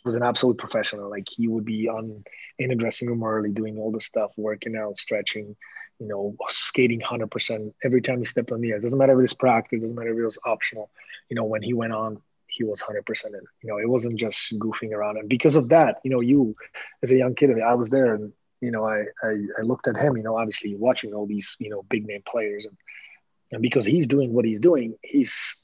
was 0.09 0.17
an 0.17 0.23
absolute 0.23 0.59
professional. 0.59 1.09
Like 1.11 1.29
he 1.29 1.47
would 1.47 1.64
be 1.64 1.88
on 1.88 2.25
in 2.59 2.71
the 2.71 2.75
dressing 2.75 3.09
room 3.09 3.23
early, 3.23 3.51
doing 3.51 3.79
all 3.79 3.93
the 3.93 4.01
stuff, 4.01 4.33
working 4.37 4.77
out, 4.77 4.97
stretching, 4.99 5.55
you 5.99 6.09
know, 6.09 6.35
skating 6.49 7.01
hundred 7.01 7.31
percent 7.31 7.75
every 7.85 8.01
time 8.01 8.19
he 8.19 8.25
stepped 8.25 8.51
on 8.51 8.61
the 8.61 8.75
ice. 8.75 8.83
Doesn't 8.83 8.99
matter 8.99 9.12
if 9.12 9.19
it 9.19 9.23
was 9.23 9.35
practice, 9.35 9.81
doesn't 9.83 9.97
matter 9.97 10.12
if 10.12 10.19
it 10.19 10.25
was 10.25 10.38
optional. 10.45 10.91
You 11.29 11.37
know, 11.37 11.45
when 11.45 11.62
he 11.62 11.75
went 11.75 11.93
on, 11.93 12.21
he 12.47 12.64
was 12.64 12.81
hundred 12.81 13.07
percent 13.07 13.35
in. 13.35 13.43
You 13.62 13.71
know, 13.71 13.79
it 13.79 13.88
wasn't 13.88 14.19
just 14.19 14.59
goofing 14.59 14.93
around. 14.93 15.19
And 15.19 15.29
because 15.29 15.57
of 15.57 15.69
that, 15.69 16.01
you 16.05 16.11
know, 16.11 16.21
you 16.21 16.55
as 17.03 17.11
a 17.11 17.17
young 17.17 17.35
kid, 17.35 17.61
I 17.61 17.75
was 17.75 17.88
there 17.88 18.14
and 18.14 18.33
you 18.61 18.73
know, 18.73 18.85
I, 18.85 19.05
I, 19.23 19.37
I 19.59 19.62
looked 19.62 19.87
at 19.87 19.97
him, 19.97 20.17
you 20.17 20.25
know, 20.25 20.37
obviously 20.37 20.75
watching 20.75 21.14
all 21.14 21.27
these, 21.27 21.57
you 21.61 21.71
know, 21.71 21.85
big 21.85 22.05
name 22.07 22.23
players 22.27 22.64
and 22.64 22.77
and 23.51 23.62
because 23.62 23.87
he's 23.87 24.07
doing 24.07 24.35
what 24.35 24.45
he's 24.45 24.61
doing, 24.61 24.95
he's 25.03 25.57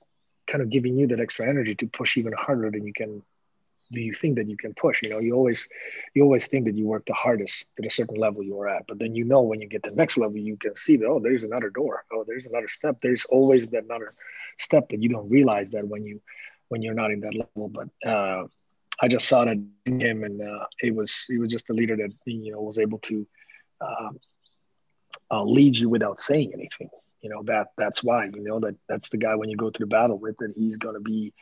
kind 0.46 0.62
of 0.62 0.70
giving 0.70 0.96
you 0.96 1.07
that 1.09 1.20
extra 1.20 1.48
energy 1.48 1.74
to 1.76 1.87
push 1.87 2.16
even 2.16 2.33
harder 2.33 2.70
than 2.70 2.87
you 2.87 2.92
can 2.92 3.22
do 3.92 4.02
you 4.02 4.14
think 4.14 4.37
that 4.37 4.48
you 4.48 4.57
can 4.57 4.74
push? 4.74 5.02
You 5.02 5.11
know 5.11 5.18
you 5.20 5.35
always 5.35 5.68
you 6.14 6.22
always 6.22 6.46
think 6.48 6.64
that 6.66 6.74
you 6.74 6.87
work 6.87 7.07
the 7.07 7.14
hardest 7.14 7.68
at 7.78 7.87
a 7.87 7.90
certain 7.90 8.16
level 8.16 8.42
you're 8.42 8.68
at 8.68 8.87
but 8.87 8.98
then 8.98 9.14
you 9.14 9.24
know 9.24 9.42
when 9.42 9.61
you 9.61 9.68
get 9.68 9.83
the 9.83 9.94
next 9.94 10.16
level 10.16 10.37
you 10.37 10.57
can 10.57 10.74
see 10.74 10.96
that 10.96 11.07
oh 11.07 11.20
there's 11.20 11.44
another 11.44 11.70
door. 11.70 12.04
Oh 12.12 12.24
there's 12.26 12.46
another 12.46 12.68
step. 12.68 12.98
There's 13.02 13.24
always 13.26 13.66
that 13.68 13.85
another 13.85 14.11
step 14.59 14.88
that 14.90 15.02
you 15.02 15.09
don't 15.09 15.28
realize 15.28 15.70
that 15.72 15.87
when 15.87 16.04
you 16.04 16.20
when 16.68 16.83
you're 16.83 16.94
not 16.94 17.11
in 17.11 17.20
that 17.20 17.35
level. 17.35 17.68
But 17.68 17.88
uh 18.09 18.44
i 19.02 19.09
just 19.09 19.26
saw 19.28 19.44
that 19.44 19.57
in 19.87 20.00
him 20.00 20.22
and 20.22 20.40
uh 20.40 20.66
it 20.80 20.94
was 20.94 21.24
he 21.28 21.38
was 21.38 21.50
just 21.50 21.68
a 21.70 21.72
leader 21.72 21.96
that 21.96 22.12
you 22.26 22.52
know 22.52 22.61
was 22.62 22.78
able 22.78 22.98
to 22.98 23.26
uh, 23.80 24.11
uh, 25.30 25.42
lead 25.42 25.76
you 25.76 25.88
without 25.88 26.20
saying 26.20 26.52
anything 26.54 26.88
you 27.24 27.30
know 27.30 27.42
that 27.42 27.68
that's 27.78 28.04
why 28.04 28.26
you 28.26 28.44
know 28.44 28.60
that 28.60 28.76
that's 28.88 29.08
the 29.08 29.16
guy 29.16 29.34
when 29.34 29.48
you 29.48 29.56
go 29.56 29.70
to 29.70 29.80
the 29.80 29.87
battle 29.87 30.18
with 30.18 30.37
that 30.37 30.52
he's 30.54 30.76
going 30.76 30.94
to 30.94 31.00
be 31.00 31.32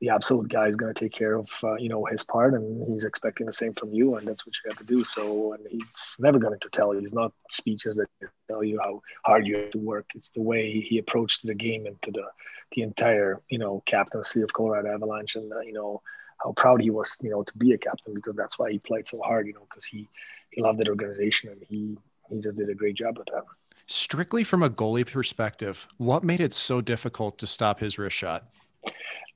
the 0.00 0.10
absolute 0.10 0.48
guy 0.50 0.66
is 0.66 0.76
going 0.76 0.92
to 0.92 1.04
take 1.04 1.12
care 1.12 1.36
of 1.36 1.48
uh, 1.64 1.74
you 1.76 1.88
know 1.88 2.04
his 2.04 2.22
part 2.22 2.52
and 2.52 2.86
he's 2.86 3.06
expecting 3.06 3.46
the 3.46 3.52
same 3.52 3.72
from 3.72 3.92
you 3.94 4.16
and 4.16 4.28
that's 4.28 4.46
what 4.46 4.54
you 4.56 4.68
have 4.68 4.78
to 4.78 4.84
do. 4.84 5.02
So 5.02 5.54
and 5.54 5.66
he's 5.70 6.16
never 6.20 6.38
going 6.38 6.58
to 6.58 6.68
tell 6.68 6.94
you 6.94 7.00
he's 7.00 7.14
not 7.14 7.32
speeches 7.50 7.96
that 7.96 8.08
tell 8.46 8.62
you 8.62 8.78
how 8.82 9.00
hard 9.24 9.46
you 9.46 9.56
have 9.56 9.70
to 9.70 9.78
work. 9.78 10.06
It's 10.14 10.30
the 10.30 10.42
way 10.42 10.70
he 10.70 10.98
approached 10.98 11.46
the 11.46 11.54
game 11.54 11.86
and 11.86 12.00
to 12.02 12.12
the 12.12 12.24
the 12.72 12.82
entire 12.82 13.40
you 13.48 13.58
know 13.58 13.82
captaincy 13.86 14.42
of 14.42 14.52
colorado 14.52 14.92
avalanche 14.92 15.36
and 15.36 15.50
uh, 15.52 15.60
you 15.60 15.72
know 15.72 16.02
how 16.42 16.52
proud 16.52 16.82
he 16.82 16.90
was 16.90 17.16
you 17.22 17.30
know 17.30 17.42
to 17.42 17.56
be 17.56 17.72
a 17.72 17.78
captain 17.78 18.12
because 18.12 18.34
that's 18.34 18.58
why 18.58 18.70
he 18.70 18.78
played 18.80 19.08
so 19.08 19.20
hard 19.22 19.46
you 19.46 19.54
know 19.54 19.66
because 19.70 19.84
he 19.86 20.08
he 20.50 20.60
loved 20.60 20.80
that 20.80 20.88
organization 20.88 21.48
and 21.48 21.62
he 21.68 21.96
he 22.28 22.40
just 22.40 22.56
did 22.56 22.68
a 22.68 22.74
great 22.74 22.96
job 22.96 23.16
with 23.16 23.28
that 23.28 23.44
strictly 23.86 24.44
from 24.44 24.62
a 24.62 24.70
goalie 24.70 25.10
perspective, 25.10 25.86
what 25.96 26.24
made 26.24 26.40
it 26.40 26.52
so 26.52 26.80
difficult 26.80 27.38
to 27.38 27.46
stop 27.46 27.80
his 27.80 27.98
wrist 27.98 28.16
shot? 28.16 28.44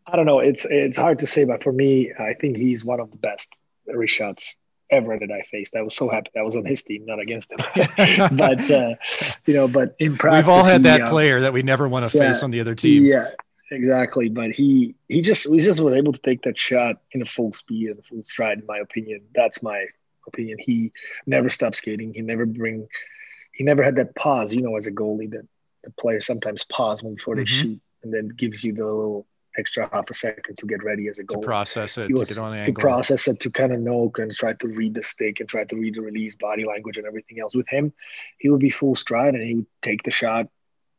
I 0.06 0.16
don't 0.16 0.26
know. 0.26 0.40
It's 0.40 0.66
it's 0.68 0.98
hard 0.98 1.18
to 1.20 1.26
say, 1.26 1.44
but 1.44 1.62
for 1.62 1.72
me, 1.72 2.12
I 2.18 2.34
think 2.34 2.56
he's 2.56 2.84
one 2.84 3.00
of 3.00 3.10
the 3.10 3.16
best 3.16 3.52
wrist 3.86 4.14
shots 4.14 4.56
ever 4.90 5.18
that 5.18 5.30
I 5.30 5.42
faced. 5.42 5.76
I 5.76 5.82
was 5.82 5.94
so 5.94 6.08
happy 6.08 6.30
that 6.34 6.44
was 6.44 6.56
on 6.56 6.64
his 6.64 6.82
team, 6.82 7.04
not 7.06 7.20
against 7.20 7.52
him. 7.52 7.58
but 8.36 8.70
uh, 8.70 8.94
you 9.46 9.54
know, 9.54 9.68
but 9.68 9.94
in 9.98 10.16
practice, 10.16 10.46
we've 10.46 10.54
all 10.54 10.64
had 10.64 10.82
that 10.82 11.00
he, 11.00 11.02
uh, 11.02 11.10
player 11.10 11.40
that 11.40 11.52
we 11.52 11.62
never 11.62 11.88
want 11.88 12.10
to 12.10 12.16
yeah, 12.16 12.28
face 12.28 12.42
on 12.42 12.50
the 12.50 12.60
other 12.60 12.74
team. 12.74 13.04
Yeah, 13.04 13.30
exactly. 13.70 14.28
But 14.28 14.50
he 14.50 14.94
he 15.08 15.20
just 15.20 15.48
he 15.48 15.58
just 15.58 15.80
was 15.80 15.94
able 15.94 16.12
to 16.12 16.20
take 16.20 16.42
that 16.42 16.58
shot 16.58 16.96
in 17.12 17.22
a 17.22 17.26
full 17.26 17.52
speed 17.52 17.90
and 17.90 18.04
full 18.04 18.24
stride. 18.24 18.58
In 18.58 18.66
my 18.66 18.78
opinion, 18.78 19.22
that's 19.34 19.62
my 19.62 19.86
opinion. 20.26 20.58
He 20.60 20.92
never 21.26 21.48
stopped 21.48 21.76
skating. 21.76 22.14
He 22.14 22.22
never 22.22 22.46
bring 22.46 22.88
he 23.60 23.64
never 23.64 23.82
had 23.82 23.96
that 23.96 24.14
pause, 24.14 24.54
you 24.54 24.62
know, 24.62 24.74
as 24.78 24.86
a 24.86 24.90
goalie 24.90 25.30
that 25.30 25.46
the 25.84 25.90
players 26.00 26.24
sometimes 26.24 26.64
pause 26.64 27.02
before 27.02 27.36
they 27.36 27.42
mm-hmm. 27.42 27.60
shoot 27.60 27.80
and 28.02 28.10
then 28.10 28.28
gives 28.28 28.64
you 28.64 28.72
the 28.72 28.86
little 28.86 29.26
extra 29.58 29.86
half 29.92 30.08
a 30.08 30.14
second 30.14 30.56
to 30.56 30.64
get 30.64 30.82
ready 30.82 31.08
as 31.08 31.18
a 31.18 31.24
goalie. 31.24 31.42
To 31.42 31.46
process 31.46 31.98
it, 31.98 32.08
to, 32.08 32.24
to, 32.24 32.64
to 32.64 32.72
process 32.72 33.28
it, 33.28 33.38
to 33.40 33.50
kind 33.50 33.74
of 33.74 33.80
know 33.80 34.10
and 34.16 34.32
try 34.32 34.54
to 34.54 34.68
read 34.68 34.94
the 34.94 35.02
stick 35.02 35.40
and 35.40 35.46
try 35.46 35.64
to 35.64 35.76
read 35.76 35.94
the 35.94 36.00
release, 36.00 36.36
body 36.36 36.64
language, 36.64 36.96
and 36.96 37.06
everything 37.06 37.38
else. 37.38 37.54
With 37.54 37.68
him, 37.68 37.92
he 38.38 38.48
would 38.48 38.60
be 38.60 38.70
full 38.70 38.94
stride 38.94 39.34
and 39.34 39.46
he 39.46 39.56
would 39.56 39.66
take 39.82 40.04
the 40.04 40.10
shot 40.10 40.46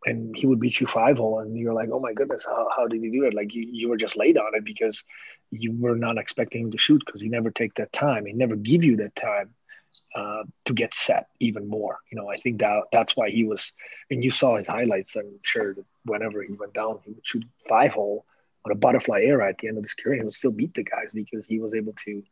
and 0.06 0.38
he 0.38 0.46
would 0.46 0.60
beat 0.60 0.80
you 0.80 0.86
five 0.86 1.18
hole. 1.18 1.40
And 1.40 1.58
you're 1.58 1.74
like, 1.74 1.90
oh 1.92 2.00
my 2.00 2.14
goodness, 2.14 2.46
how, 2.46 2.68
how 2.78 2.86
did 2.86 3.02
he 3.02 3.10
do 3.10 3.26
it? 3.26 3.34
Like 3.34 3.56
you, 3.56 3.68
you 3.72 3.90
were 3.90 3.98
just 3.98 4.18
late 4.18 4.38
on 4.38 4.54
it 4.54 4.66
because 4.66 5.04
you 5.50 5.76
were 5.76 5.96
not 5.96 6.20
expecting 6.20 6.66
him 6.66 6.72
to 6.74 6.78
shoot 6.78 7.02
because 7.04 7.22
he 7.22 7.28
never 7.28 7.50
take 7.50 7.74
that 7.74 7.92
time. 7.92 8.28
He 8.28 8.34
never 8.34 8.56
give 8.56 8.84
you 8.84 8.98
that 8.98 9.16
time 9.16 9.56
uh, 10.16 10.44
to 10.66 10.74
get 10.74 10.94
set 10.94 11.28
even 11.40 11.68
more. 11.68 12.00
You 12.12 12.18
know, 12.18 12.30
I 12.30 12.36
think 12.36 12.60
that 12.60 12.84
that's 12.92 13.16
why 13.16 13.30
he 13.30 13.44
was. 13.44 13.74
And 14.10 14.24
you 14.24 14.32
saw 14.32 14.58
his 14.58 14.68
highlights. 14.68 15.16
I'm 15.16 15.40
sure 15.44 15.74
that 15.74 15.86
whenever 16.06 16.42
he 16.42 16.54
went 16.54 16.74
down, 16.74 17.00
he 17.06 17.12
would 17.12 17.26
shoot 17.26 17.44
five 17.68 17.94
hole 17.94 18.26
on 18.66 18.72
a 18.72 18.76
butterfly 18.76 19.22
era 19.22 19.50
at 19.50 19.58
the 19.60 19.68
end 19.68 19.78
of 19.78 19.84
his 19.84 19.94
career. 19.94 20.24
Would 20.24 20.34
still 20.34 20.52
beat 20.52 20.74
the 20.74 20.84
guys 20.84 21.12
because 21.14 21.46
he 21.46 21.60
was 21.60 21.74
able 21.74 21.94
to 22.06 22.24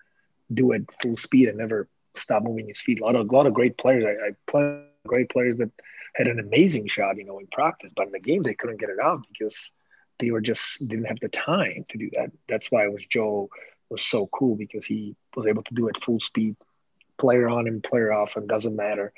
do 0.54 0.72
it 0.72 0.84
full 1.02 1.18
speed 1.18 1.48
and 1.48 1.58
never 1.58 1.88
stop 2.16 2.44
moving 2.44 2.68
his 2.68 2.82
feet. 2.82 3.00
A 3.00 3.06
lot 3.06 3.16
of 3.16 3.30
a 3.30 3.34
lot 3.34 3.48
of 3.48 3.54
great 3.54 3.78
players. 3.78 4.06
I, 4.06 4.28
I 4.28 4.32
play 4.48 4.84
great 5.08 5.30
players 5.30 5.56
that 5.58 5.72
had 6.16 6.28
an 6.28 6.40
amazing 6.40 6.88
shot, 6.88 7.18
you 7.18 7.24
know, 7.24 7.40
in 7.40 7.48
practice, 7.48 7.92
but 7.96 8.08
in 8.08 8.12
the 8.12 8.20
game 8.20 8.42
they 8.42 8.54
couldn't 8.54 8.80
get 8.80 8.90
it 8.90 9.00
out 9.02 9.26
because 9.32 9.72
they 10.18 10.32
were 10.32 10.42
just 10.42 10.86
didn't 10.88 11.06
have 11.06 11.20
the 11.20 11.30
time 11.30 11.86
to 11.90 11.98
do 11.98 12.10
that. 12.14 12.32
That's 12.48 12.72
why 12.72 12.86
it 12.86 12.94
was 12.94 13.06
Joe 13.06 13.50
was 13.90 14.02
so 14.02 14.28
cool 14.28 14.56
because 14.56 14.86
he 14.86 15.16
was 15.36 15.48
able 15.48 15.64
to 15.64 15.74
do 15.74 15.88
it 15.88 16.02
full 16.04 16.20
speed, 16.20 16.56
player 17.20 17.50
on 17.50 17.68
and 17.68 17.84
player 17.84 18.12
off, 18.12 18.36
and 18.36 18.48
doesn't 18.48 18.76
matter. 18.76 19.14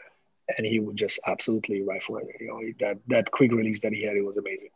And 0.58 0.68
he 0.68 0.80
would 0.80 0.98
just 0.98 1.20
absolutely 1.26 1.82
rifle 1.82 2.18
it. 2.18 2.28
You 2.40 2.48
know, 2.48 2.60
that 2.80 2.98
that 3.08 3.32
quick 3.32 3.52
release 3.52 3.80
that 3.82 3.94
he 3.94 4.04
had, 4.04 4.18
it 4.18 4.26
was 4.26 4.38
amazing. 4.38 4.70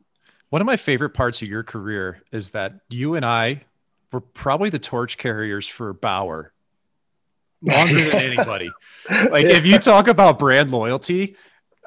One 0.50 0.62
of 0.62 0.66
my 0.66 0.78
favorite 0.78 1.10
parts 1.10 1.42
of 1.42 1.48
your 1.48 1.64
career 1.64 2.22
is 2.32 2.52
that 2.52 2.80
you 2.90 3.16
and 3.16 3.26
I 3.26 3.64
were 4.12 4.22
probably 4.22 4.70
the 4.70 4.80
torch 4.80 5.18
carriers 5.18 5.68
for 5.68 5.92
Bauer 5.92 6.54
longer 7.62 8.10
than 8.10 8.16
anybody. 8.22 8.72
Like 9.10 9.46
if 9.46 9.66
you 9.66 9.80
talk 9.80 10.08
about 10.08 10.40
brand 10.40 10.72
loyalty, 10.72 11.36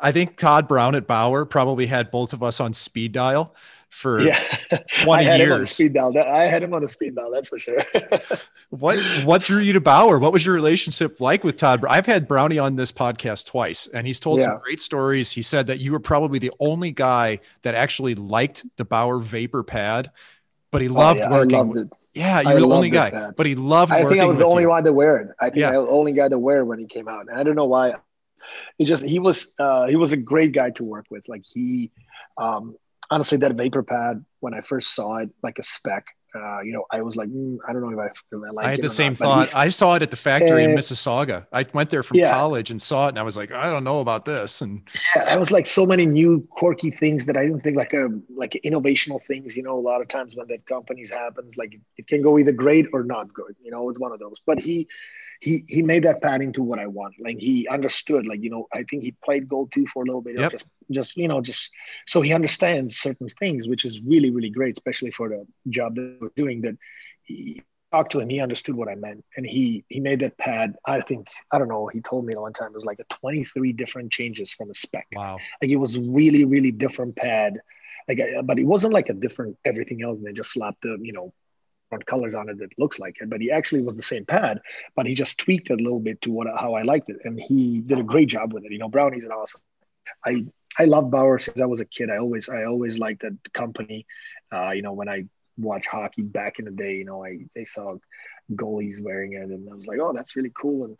I 0.00 0.12
think 0.12 0.36
Todd 0.36 0.68
Brown 0.68 0.94
at 0.94 1.06
Bauer 1.06 1.44
probably 1.44 1.86
had 1.86 2.10
both 2.10 2.32
of 2.32 2.42
us 2.42 2.60
on 2.60 2.74
speed 2.74 3.12
dial 3.12 3.54
for 3.90 4.20
yeah. 4.20 4.38
20 5.02 5.12
I 5.12 5.22
had 5.22 5.40
years. 5.40 5.48
Him 5.48 5.52
on 5.52 5.60
the 5.60 5.66
speed 5.66 5.92
dial. 5.94 6.18
I 6.18 6.44
had 6.44 6.62
him 6.62 6.74
on 6.74 6.82
the 6.82 6.88
speed 6.88 7.14
dial, 7.14 7.30
that's 7.30 7.48
for 7.48 7.58
sure. 7.58 7.82
what 8.70 8.98
what 9.24 9.42
drew 9.42 9.58
you 9.58 9.72
to 9.72 9.80
Bauer? 9.80 10.18
What 10.18 10.32
was 10.32 10.44
your 10.44 10.54
relationship 10.54 11.20
like 11.20 11.44
with 11.44 11.56
Todd? 11.56 11.84
I've 11.88 12.06
had 12.06 12.28
Brownie 12.28 12.58
on 12.58 12.76
this 12.76 12.92
podcast 12.92 13.46
twice, 13.46 13.86
and 13.86 14.06
he's 14.06 14.20
told 14.20 14.38
yeah. 14.38 14.46
some 14.46 14.58
great 14.58 14.80
stories. 14.80 15.32
He 15.32 15.42
said 15.42 15.66
that 15.68 15.80
you 15.80 15.92
were 15.92 16.00
probably 16.00 16.38
the 16.38 16.52
only 16.60 16.92
guy 16.92 17.40
that 17.62 17.74
actually 17.74 18.14
liked 18.14 18.64
the 18.76 18.84
Bauer 18.84 19.18
vapor 19.18 19.62
pad, 19.62 20.10
but 20.70 20.82
he 20.82 20.88
loved 20.88 21.20
oh, 21.20 21.24
yeah, 21.24 21.30
working 21.30 21.68
with 21.68 21.90
yeah, 22.18 22.40
you're 22.40 22.52
I 22.52 22.56
the 22.56 22.66
only 22.66 22.90
guy, 22.90 23.10
pad. 23.10 23.36
but 23.36 23.46
he 23.46 23.54
loved. 23.54 23.92
I 23.92 24.04
think 24.04 24.20
I 24.20 24.24
was 24.24 24.38
the 24.38 24.44
only 24.44 24.62
you. 24.62 24.68
one 24.70 24.82
to 24.84 24.92
wear 24.92 25.18
it. 25.18 25.28
I 25.40 25.50
think 25.50 25.60
yeah. 25.60 25.70
I 25.70 25.76
was 25.76 25.86
the 25.86 25.92
only 25.92 26.12
guy 26.12 26.28
to 26.28 26.38
wear 26.38 26.58
it 26.58 26.64
when 26.64 26.78
he 26.78 26.86
came 26.86 27.06
out. 27.06 27.28
And 27.28 27.38
I 27.38 27.42
don't 27.42 27.54
know 27.54 27.66
why. 27.66 27.94
It 28.78 28.84
just 28.84 29.04
he 29.04 29.18
was 29.18 29.52
uh, 29.58 29.86
he 29.86 29.96
was 29.96 30.12
a 30.12 30.16
great 30.16 30.52
guy 30.52 30.70
to 30.70 30.84
work 30.84 31.06
with. 31.10 31.28
Like 31.28 31.44
he, 31.44 31.92
um, 32.36 32.76
honestly, 33.10 33.38
that 33.38 33.54
vapor 33.54 33.82
pad 33.82 34.24
when 34.40 34.54
I 34.54 34.60
first 34.60 34.94
saw 34.94 35.16
it, 35.16 35.30
like 35.42 35.58
a 35.58 35.62
spec, 35.62 36.06
uh, 36.34 36.60
you 36.60 36.72
know, 36.72 36.84
I 36.90 37.00
was 37.00 37.16
like, 37.16 37.28
mm, 37.28 37.56
I 37.66 37.72
don't 37.72 37.80
know 37.80 37.90
if 37.90 37.98
I, 37.98 38.06
if 38.06 38.22
I 38.32 38.50
like 38.50 38.66
I 38.66 38.70
had 38.72 38.82
the 38.82 38.90
same 38.90 39.12
not, 39.12 39.48
thought. 39.48 39.56
I 39.56 39.70
saw 39.70 39.94
it 39.94 40.02
at 40.02 40.10
the 40.10 40.16
factory 40.16 40.64
uh, 40.64 40.68
in 40.68 40.76
Mississauga. 40.76 41.46
I 41.52 41.64
went 41.72 41.88
there 41.88 42.02
from 42.02 42.18
yeah. 42.18 42.32
college 42.32 42.70
and 42.70 42.80
saw 42.80 43.06
it, 43.06 43.10
and 43.10 43.18
I 43.18 43.22
was 43.22 43.36
like, 43.36 43.50
I 43.50 43.70
don't 43.70 43.82
know 43.82 44.00
about 44.00 44.26
this. 44.26 44.60
And 44.60 44.82
yeah, 45.16 45.24
I 45.24 45.36
was 45.38 45.50
like 45.50 45.66
so 45.66 45.86
many 45.86 46.04
new 46.04 46.46
quirky 46.50 46.90
things 46.90 47.24
that 47.26 47.36
I 47.36 47.44
didn't 47.44 47.60
think 47.60 47.76
like 47.76 47.94
a 47.94 48.08
like 48.34 48.60
innovational 48.64 49.24
things. 49.24 49.56
You 49.56 49.62
know, 49.62 49.78
a 49.78 49.80
lot 49.80 50.02
of 50.02 50.08
times 50.08 50.36
when 50.36 50.46
that 50.48 50.66
companies 50.66 51.08
happens, 51.08 51.56
like 51.56 51.78
it 51.96 52.06
can 52.06 52.20
go 52.20 52.38
either 52.38 52.52
great 52.52 52.86
or 52.92 53.04
not 53.04 53.32
good. 53.32 53.56
You 53.62 53.70
know, 53.70 53.88
it's 53.88 53.98
one 53.98 54.12
of 54.12 54.20
those. 54.20 54.36
But 54.44 54.60
he 54.60 54.86
he 55.40 55.64
he 55.68 55.82
made 55.82 56.04
that 56.04 56.20
pad 56.20 56.42
into 56.42 56.62
what 56.62 56.78
I 56.78 56.86
want. 56.86 57.14
Like 57.20 57.38
he 57.38 57.68
understood. 57.68 58.26
Like 58.26 58.42
you 58.42 58.50
know, 58.50 58.66
I 58.72 58.82
think 58.84 59.04
he 59.04 59.14
played 59.24 59.48
gold 59.48 59.72
too 59.72 59.86
for 59.86 60.02
a 60.02 60.06
little 60.06 60.22
bit. 60.22 60.38
Yep. 60.38 60.52
Just 60.52 60.66
just 60.90 61.16
you 61.16 61.28
know, 61.28 61.40
just 61.40 61.70
so 62.06 62.20
he 62.20 62.32
understands 62.32 62.96
certain 62.96 63.28
things, 63.28 63.68
which 63.68 63.84
is 63.84 64.00
really 64.00 64.30
really 64.30 64.50
great, 64.50 64.76
especially 64.76 65.10
for 65.10 65.28
the 65.28 65.46
job 65.68 65.94
that 65.96 66.18
we're 66.20 66.30
doing. 66.36 66.62
That 66.62 66.76
he 67.22 67.62
talked 67.92 68.12
to 68.12 68.20
him, 68.20 68.28
he 68.28 68.40
understood 68.40 68.74
what 68.74 68.88
I 68.88 68.94
meant, 68.96 69.24
and 69.36 69.46
he 69.46 69.84
he 69.88 70.00
made 70.00 70.20
that 70.20 70.38
pad. 70.38 70.74
I 70.84 71.00
think 71.00 71.28
I 71.52 71.58
don't 71.58 71.68
know. 71.68 71.86
He 71.86 72.00
told 72.00 72.24
me 72.24 72.34
one 72.34 72.52
time 72.52 72.68
it 72.68 72.74
was 72.74 72.84
like 72.84 73.00
a 73.00 73.14
23 73.14 73.72
different 73.72 74.12
changes 74.12 74.52
from 74.52 74.70
a 74.70 74.74
spec. 74.74 75.06
Wow. 75.14 75.38
Like 75.62 75.70
it 75.70 75.76
was 75.76 75.98
really 75.98 76.44
really 76.44 76.72
different 76.72 77.16
pad. 77.16 77.60
Like, 78.08 78.20
but 78.44 78.58
it 78.58 78.64
wasn't 78.64 78.94
like 78.94 79.10
a 79.10 79.14
different 79.14 79.58
everything 79.64 80.02
else. 80.02 80.18
And 80.18 80.26
they 80.26 80.32
just 80.32 80.52
slapped 80.52 80.80
the, 80.80 80.96
you 81.00 81.12
know, 81.12 81.32
colors 82.06 82.34
on 82.34 82.48
it 82.48 82.58
that 82.58 82.78
looks 82.78 82.98
like 82.98 83.20
it, 83.20 83.30
but 83.30 83.40
he 83.40 83.50
actually 83.50 83.82
was 83.82 83.96
the 83.96 84.02
same 84.02 84.24
pad, 84.24 84.60
but 84.96 85.06
he 85.06 85.14
just 85.14 85.38
tweaked 85.38 85.70
it 85.70 85.80
a 85.80 85.82
little 85.82 86.00
bit 86.00 86.20
to 86.22 86.30
what 86.30 86.46
how 86.58 86.74
I 86.74 86.82
liked 86.82 87.10
it, 87.10 87.18
and 87.24 87.40
he 87.40 87.80
did 87.80 87.98
a 87.98 88.02
great 88.02 88.28
job 88.28 88.52
with 88.52 88.64
it. 88.64 88.72
You 88.72 88.78
know, 88.78 88.88
Brownie's 88.88 89.24
an 89.24 89.32
awesome. 89.32 89.62
I 90.24 90.44
I 90.78 90.84
love 90.84 91.10
Bauer 91.10 91.38
since 91.38 91.60
I 91.60 91.66
was 91.66 91.80
a 91.80 91.86
kid. 91.86 92.10
I 92.10 92.18
always 92.18 92.48
I 92.48 92.64
always 92.64 92.98
liked 92.98 93.22
that 93.22 93.36
company. 93.52 94.06
Uh, 94.52 94.70
you 94.70 94.82
know, 94.82 94.92
when 94.92 95.08
I 95.08 95.24
watch 95.56 95.86
hockey 95.86 96.22
back 96.22 96.58
in 96.58 96.64
the 96.64 96.70
day, 96.70 96.96
you 96.96 97.04
know, 97.04 97.24
I 97.24 97.40
they 97.54 97.64
saw 97.64 97.96
goalies 98.52 99.00
wearing 99.00 99.32
it, 99.32 99.42
and 99.42 99.68
I 99.70 99.74
was 99.74 99.86
like, 99.86 99.98
oh, 100.00 100.12
that's 100.12 100.36
really 100.36 100.52
cool. 100.54 100.84
And 100.84 100.96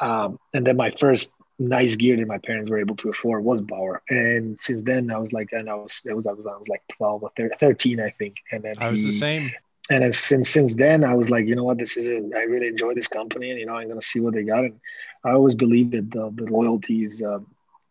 um, 0.00 0.38
and 0.54 0.66
then 0.66 0.76
my 0.76 0.90
first 0.90 1.32
nice 1.58 1.96
gear 1.96 2.16
that 2.16 2.26
my 2.26 2.38
parents 2.38 2.70
were 2.70 2.78
able 2.78 2.96
to 2.96 3.10
afford 3.10 3.44
was 3.44 3.60
Bauer. 3.60 4.02
And 4.08 4.58
since 4.58 4.82
then, 4.82 5.10
I 5.10 5.18
was 5.18 5.32
like, 5.32 5.50
and 5.52 5.68
I 5.68 5.74
was, 5.74 6.02
it 6.04 6.14
was, 6.14 6.26
I 6.26 6.32
was, 6.32 6.46
I 6.46 6.56
was 6.56 6.68
like 6.68 6.82
12 6.96 7.22
or 7.22 7.30
13, 7.58 8.00
I 8.00 8.10
think. 8.10 8.36
And 8.50 8.62
then 8.62 8.74
I 8.78 8.88
was 8.88 9.02
he, 9.02 9.06
the 9.06 9.12
same 9.12 9.50
and 9.90 10.14
since 10.14 10.50
since 10.50 10.76
then 10.76 11.04
I 11.04 11.14
was 11.14 11.30
like, 11.30 11.46
you 11.46 11.54
know 11.54 11.64
what, 11.64 11.78
this 11.78 11.96
is 11.96 12.06
it. 12.08 12.24
I 12.36 12.42
really 12.42 12.68
enjoy 12.68 12.94
this 12.94 13.08
company, 13.08 13.50
and 13.50 13.58
you 13.58 13.66
know, 13.66 13.74
I'm 13.74 13.88
gonna 13.88 14.02
see 14.02 14.20
what 14.20 14.34
they 14.34 14.44
got. 14.44 14.64
And 14.64 14.80
I 15.24 15.32
always 15.32 15.54
believe 15.54 15.90
that 15.92 16.10
the, 16.10 16.30
the 16.34 16.50
loyalty 16.50 17.04
is 17.04 17.22
uh, 17.22 17.40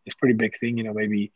is 0.05 0.13
pretty 0.15 0.35
big 0.35 0.57
thing. 0.59 0.77
You 0.77 0.85
know, 0.85 0.93
maybe 0.93 1.31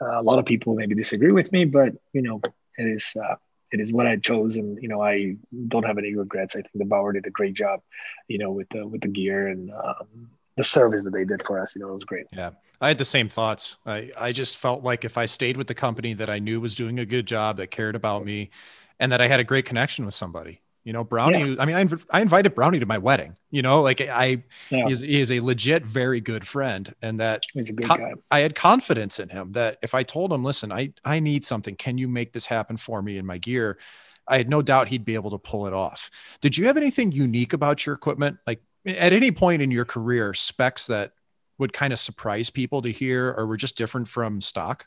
uh, 0.00 0.20
a 0.20 0.22
lot 0.22 0.38
of 0.38 0.44
people 0.44 0.74
maybe 0.74 0.94
disagree 0.94 1.32
with 1.32 1.52
me, 1.52 1.64
but 1.64 1.94
you 2.12 2.22
know, 2.22 2.40
it 2.78 2.86
is 2.86 3.14
uh, 3.16 3.36
it 3.70 3.80
is 3.80 3.92
what 3.92 4.06
I 4.06 4.16
chose, 4.16 4.56
and 4.56 4.80
you 4.82 4.88
know, 4.88 5.02
I 5.02 5.36
don't 5.68 5.84
have 5.84 5.98
any 5.98 6.14
regrets. 6.14 6.56
I 6.56 6.62
think 6.62 6.72
the 6.74 6.84
Bauer 6.84 7.12
did 7.12 7.26
a 7.26 7.30
great 7.30 7.54
job, 7.54 7.80
you 8.28 8.38
know, 8.38 8.50
with 8.50 8.68
the 8.70 8.86
with 8.86 9.02
the 9.02 9.08
gear 9.08 9.48
and 9.48 9.70
um, 9.70 10.30
the 10.56 10.64
service 10.64 11.04
that 11.04 11.12
they 11.12 11.24
did 11.24 11.42
for 11.44 11.60
us. 11.60 11.74
You 11.74 11.82
know, 11.82 11.90
it 11.90 11.94
was 11.94 12.04
great. 12.04 12.26
Yeah. 12.32 12.50
I 12.80 12.88
had 12.88 12.98
the 12.98 13.04
same 13.04 13.28
thoughts. 13.28 13.76
I, 13.86 14.10
I 14.18 14.32
just 14.32 14.56
felt 14.56 14.82
like 14.82 15.04
if 15.04 15.16
I 15.16 15.26
stayed 15.26 15.56
with 15.56 15.68
the 15.68 15.74
company 15.74 16.14
that 16.14 16.28
I 16.28 16.40
knew 16.40 16.60
was 16.60 16.74
doing 16.74 16.98
a 16.98 17.06
good 17.06 17.26
job, 17.26 17.58
that 17.58 17.70
cared 17.70 17.94
about 17.94 18.24
me, 18.24 18.50
and 18.98 19.12
that 19.12 19.20
I 19.20 19.28
had 19.28 19.40
a 19.40 19.44
great 19.44 19.64
connection 19.64 20.04
with 20.04 20.14
somebody. 20.14 20.60
You 20.84 20.92
know, 20.92 21.04
Brownie. 21.04 21.52
Yeah. 21.52 21.62
I 21.62 21.64
mean, 21.64 21.76
I, 21.76 22.18
I 22.18 22.20
invited 22.22 22.56
Brownie 22.56 22.80
to 22.80 22.86
my 22.86 22.98
wedding. 22.98 23.36
You 23.50 23.62
know, 23.62 23.82
like 23.82 24.00
I, 24.00 24.42
yeah. 24.68 24.88
is, 24.88 25.00
he 25.00 25.20
is 25.20 25.30
a 25.30 25.38
legit, 25.38 25.86
very 25.86 26.20
good 26.20 26.44
friend, 26.46 26.92
and 27.00 27.20
that 27.20 27.44
he's 27.52 27.70
a 27.70 27.72
good 27.72 27.86
co- 27.86 27.96
guy. 27.96 28.12
I 28.32 28.40
had 28.40 28.56
confidence 28.56 29.20
in 29.20 29.28
him 29.28 29.52
that 29.52 29.78
if 29.82 29.94
I 29.94 30.02
told 30.02 30.32
him, 30.32 30.42
"Listen, 30.42 30.72
I 30.72 30.92
I 31.04 31.20
need 31.20 31.44
something. 31.44 31.76
Can 31.76 31.98
you 31.98 32.08
make 32.08 32.32
this 32.32 32.46
happen 32.46 32.76
for 32.76 33.00
me 33.00 33.16
in 33.16 33.26
my 33.26 33.38
gear?" 33.38 33.78
I 34.26 34.38
had 34.38 34.48
no 34.48 34.62
doubt 34.62 34.88
he'd 34.88 35.04
be 35.04 35.14
able 35.14 35.30
to 35.30 35.38
pull 35.38 35.66
it 35.66 35.72
off. 35.72 36.10
Did 36.40 36.56
you 36.56 36.66
have 36.66 36.76
anything 36.76 37.12
unique 37.12 37.52
about 37.52 37.84
your 37.86 37.94
equipment? 37.94 38.38
Like 38.46 38.62
at 38.86 39.12
any 39.12 39.30
point 39.30 39.62
in 39.62 39.70
your 39.70 39.84
career, 39.84 40.34
specs 40.34 40.86
that 40.88 41.12
would 41.58 41.72
kind 41.72 41.92
of 41.92 41.98
surprise 41.98 42.50
people 42.50 42.82
to 42.82 42.90
hear, 42.90 43.32
or 43.36 43.46
were 43.46 43.56
just 43.56 43.76
different 43.76 44.08
from 44.08 44.40
stock? 44.40 44.86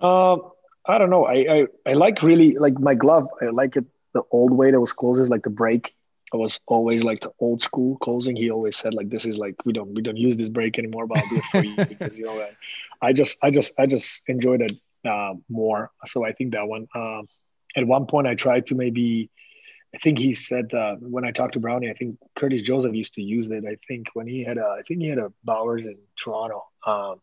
Uh, 0.00 0.36
I 0.88 0.98
don't 0.98 1.10
know. 1.10 1.26
I, 1.26 1.46
I, 1.50 1.66
I 1.86 1.92
like 1.92 2.22
really 2.22 2.56
like 2.56 2.78
my 2.78 2.94
glove. 2.94 3.28
I 3.42 3.46
like 3.46 3.76
it 3.76 3.84
the 4.14 4.22
old 4.30 4.52
way 4.52 4.70
that 4.70 4.80
was 4.80 4.92
closes, 4.92 5.28
like 5.28 5.42
the 5.42 5.50
break. 5.50 5.94
I 6.32 6.36
was 6.36 6.60
always 6.66 7.04
like 7.04 7.20
the 7.20 7.32
old 7.38 7.62
school 7.62 7.96
closing. 7.98 8.34
He 8.34 8.50
always 8.50 8.76
said 8.76 8.94
like 8.94 9.10
this 9.10 9.26
is 9.26 9.38
like 9.38 9.54
we 9.64 9.72
don't 9.72 9.94
we 9.94 10.02
don't 10.02 10.16
use 10.16 10.36
this 10.36 10.48
break 10.48 10.78
anymore, 10.78 11.06
but 11.06 11.18
I'll 11.18 11.28
do 11.28 11.36
it 11.36 11.44
for 11.44 11.64
you 11.64 11.76
because 11.88 12.18
you 12.18 12.24
know 12.24 12.40
I, 12.40 13.08
I 13.08 13.12
just 13.12 13.38
I 13.42 13.50
just 13.50 13.74
I 13.78 13.86
just 13.86 14.22
enjoyed 14.26 14.62
it 14.62 14.72
uh, 15.08 15.34
more. 15.48 15.90
So 16.06 16.24
I 16.24 16.32
think 16.32 16.54
that 16.54 16.66
one. 16.66 16.88
Um, 16.94 17.28
at 17.76 17.86
one 17.86 18.06
point, 18.06 18.26
I 18.26 18.34
tried 18.34 18.66
to 18.66 18.74
maybe. 18.74 19.30
I 19.94 19.98
think 19.98 20.18
he 20.18 20.34
said 20.34 20.74
uh, 20.74 20.96
when 20.96 21.24
I 21.24 21.30
talked 21.30 21.54
to 21.54 21.60
Brownie, 21.60 21.88
I 21.88 21.94
think 21.94 22.18
Curtis 22.34 22.62
Joseph 22.62 22.94
used 22.94 23.14
to 23.14 23.22
use 23.22 23.50
it. 23.50 23.64
I 23.64 23.76
think 23.86 24.08
when 24.14 24.26
he 24.26 24.42
had 24.42 24.58
a, 24.58 24.66
I 24.66 24.82
think 24.86 25.00
he 25.00 25.08
had 25.08 25.18
a 25.18 25.32
Bauers 25.46 25.86
in 25.86 25.96
Toronto. 26.16 26.64
Um, 26.86 27.20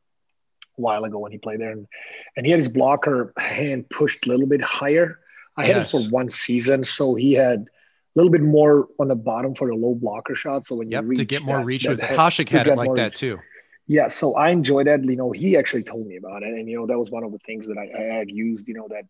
while 0.76 1.04
ago 1.04 1.20
when 1.20 1.32
he 1.32 1.38
played 1.38 1.60
there, 1.60 1.72
and 1.72 1.88
and 2.36 2.46
he 2.46 2.52
had 2.52 2.60
his 2.60 2.70
blocker 2.70 3.34
hand 3.38 3.90
pushed 3.90 4.26
a 4.26 4.30
little 4.30 4.48
bit 4.48 4.62
higher. 4.62 5.20
I 5.56 5.66
yes. 5.66 5.68
had 5.68 5.78
it 5.78 5.90
for 5.90 6.12
one 6.12 6.30
season, 6.30 6.84
so 6.84 7.16
he 7.16 7.34
had 7.34 7.60
a 7.60 7.68
little 8.16 8.32
bit 8.32 8.42
more 8.42 8.88
on 9.00 9.08
the 9.08 9.16
bottom 9.16 9.56
for 9.56 9.68
the 9.68 9.76
low 9.76 9.96
blocker 9.96 10.36
shot. 10.36 10.66
So 10.66 10.76
when 10.76 10.92
yep, 10.92 11.04
you 11.04 11.10
reach 11.10 11.20
to 11.20 11.26
get 11.26 11.44
more 11.44 11.58
that, 11.58 11.66
reach 11.66 11.84
that 11.84 11.92
with 11.92 12.04
it, 12.04 12.12
Hasek 12.12 12.50
had 12.50 12.68
it 12.68 12.76
like 12.76 12.94
that 12.96 13.12
reach. 13.12 13.20
too. 13.20 13.40
Yeah, 13.86 14.08
so 14.08 14.36
I 14.36 14.50
enjoyed 14.50 14.88
that. 14.88 15.04
You 15.04 15.16
know, 15.16 15.32
he 15.32 15.58
actually 15.58 15.84
told 15.84 16.08
me 16.08 16.16
about 16.16 16.44
it, 16.44 16.50
and 16.50 16.70
you 16.70 16.78
know 16.78 16.88
that 16.88 16.98
was 16.98 17.12
one 17.12 17.24
of 17.24 17.32
the 17.32 17.40
things 17.40 17.68
that 17.68 17.78
I, 17.78 17.92
I 17.98 18.16
had 18.16 18.32
used. 18.32 18.68
You 18.68 18.76
know 18.76 18.88
that, 18.90 19.06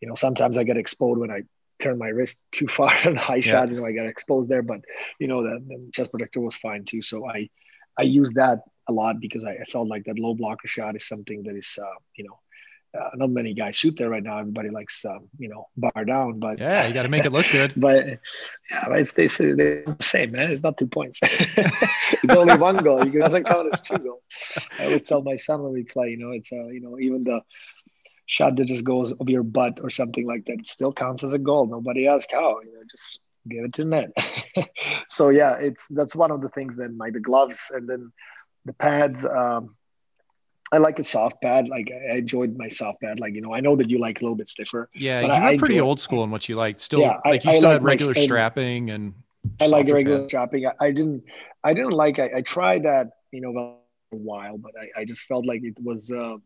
you 0.00 0.08
know, 0.08 0.14
sometimes 0.14 0.58
I 0.58 0.64
get 0.64 0.76
exposed 0.76 1.18
when 1.18 1.30
I 1.30 1.42
turn 1.78 1.98
my 1.98 2.08
wrist 2.08 2.42
too 2.52 2.66
far 2.68 2.94
on 3.06 3.16
high 3.16 3.36
yeah. 3.36 3.40
shots. 3.40 3.72
You 3.72 3.80
know, 3.80 3.86
I 3.86 3.92
got 3.92 4.06
exposed 4.06 4.50
there, 4.50 4.62
but 4.62 4.80
you 5.18 5.28
know 5.28 5.42
the, 5.42 5.64
the 5.66 5.90
chest 5.92 6.10
protector 6.10 6.40
was 6.40 6.56
fine 6.56 6.84
too. 6.84 7.00
So 7.00 7.26
I 7.26 7.48
I 7.98 8.02
used 8.02 8.34
that 8.34 8.60
a 8.88 8.92
lot 8.92 9.20
because 9.20 9.44
I, 9.44 9.52
I, 9.52 9.64
felt 9.64 9.88
like 9.88 10.04
that 10.04 10.18
low 10.18 10.34
blocker 10.34 10.66
shot 10.66 10.96
is 10.96 11.06
something 11.06 11.42
that 11.44 11.56
is, 11.56 11.78
uh, 11.80 11.98
you 12.16 12.24
know, 12.24 12.38
uh, 12.98 13.10
not 13.14 13.30
many 13.30 13.52
guys 13.52 13.76
shoot 13.76 13.96
there 13.96 14.08
right 14.08 14.22
now. 14.22 14.38
Everybody 14.38 14.70
likes, 14.70 15.04
um, 15.04 15.28
you 15.38 15.48
know, 15.48 15.68
bar 15.76 16.04
down, 16.06 16.38
but 16.38 16.58
yeah, 16.58 16.86
you 16.86 16.94
got 16.94 17.02
to 17.02 17.10
make 17.10 17.26
it 17.26 17.32
look 17.32 17.46
good. 17.52 17.74
but 17.76 18.06
yeah, 18.70 18.84
but 18.88 18.98
it's 18.98 19.12
they 19.12 19.28
say 19.28 19.52
the 19.52 19.96
same, 20.00 20.32
man. 20.32 20.50
It's 20.50 20.62
not 20.62 20.78
two 20.78 20.86
points. 20.86 21.20
it's 21.22 22.34
only 22.34 22.56
one 22.56 22.78
goal. 22.78 23.06
You 23.06 23.20
doesn't 23.20 23.44
count 23.44 23.68
as 23.72 23.82
two 23.82 23.98
goals. 23.98 24.22
I 24.78 24.86
always 24.86 25.02
tell 25.02 25.22
my 25.22 25.36
son 25.36 25.62
when 25.62 25.72
we 25.72 25.84
play, 25.84 26.10
you 26.10 26.16
know, 26.16 26.30
it's 26.30 26.50
uh, 26.50 26.66
you 26.68 26.80
know, 26.80 26.98
even 26.98 27.24
the 27.24 27.42
shot 28.24 28.56
that 28.56 28.66
just 28.66 28.84
goes 28.84 29.12
over 29.20 29.30
your 29.30 29.42
butt 29.42 29.80
or 29.82 29.90
something 29.90 30.26
like 30.26 30.46
that, 30.46 30.60
it 30.60 30.68
still 30.68 30.92
counts 30.92 31.22
as 31.22 31.34
a 31.34 31.38
goal. 31.38 31.66
Nobody 31.66 32.06
asks 32.08 32.32
how. 32.32 32.60
You 32.60 32.72
know, 32.72 32.82
just 32.90 33.20
give 33.48 33.64
it 33.64 33.72
to 33.74 33.84
net. 33.84 34.10
so 35.08 35.28
yeah, 35.28 35.56
it's 35.56 35.88
that's 35.88 36.16
one 36.16 36.30
of 36.30 36.40
the 36.40 36.48
things. 36.48 36.76
Then 36.76 36.96
my 36.96 37.10
the 37.10 37.20
gloves 37.20 37.70
and 37.74 37.88
then 37.88 38.12
the 38.68 38.74
pads. 38.74 39.24
Um, 39.26 39.74
I 40.70 40.78
like 40.78 40.98
a 40.98 41.04
soft 41.04 41.40
pad. 41.42 41.68
Like 41.68 41.90
I 41.90 42.16
enjoyed 42.16 42.56
my 42.56 42.68
soft 42.68 43.00
pad. 43.00 43.18
Like 43.18 43.34
you 43.34 43.40
know, 43.40 43.54
I 43.54 43.60
know 43.60 43.74
that 43.76 43.88
you 43.88 43.98
like 43.98 44.20
a 44.20 44.24
little 44.24 44.36
bit 44.36 44.48
stiffer. 44.48 44.88
Yeah, 44.94 45.20
you 45.20 45.56
were 45.56 45.58
pretty 45.58 45.80
old 45.80 45.98
school 45.98 46.24
in 46.24 46.30
what 46.30 46.48
you 46.48 46.56
liked. 46.56 46.80
Still, 46.80 47.00
yeah, 47.00 47.18
like 47.24 47.44
you 47.44 47.50
I, 47.50 47.56
still 47.56 47.70
I 47.70 47.72
had 47.72 47.82
regular 47.82 48.14
strapping 48.14 48.90
and. 48.90 49.14
I 49.60 49.66
like 49.66 49.88
regular 49.88 50.20
pad. 50.20 50.28
strapping. 50.28 50.66
I, 50.66 50.72
I, 50.80 50.90
didn't. 50.90 51.24
I 51.64 51.72
didn't 51.72 51.92
like. 51.92 52.18
I, 52.18 52.30
I 52.36 52.40
tried 52.42 52.84
that. 52.84 53.08
You 53.32 53.40
know, 53.40 53.80
a 54.12 54.16
while, 54.16 54.58
but 54.58 54.72
I, 54.80 55.00
I 55.00 55.04
just 55.04 55.22
felt 55.22 55.46
like 55.46 55.62
it 55.64 55.76
was. 55.82 56.10
Uh, 56.10 56.36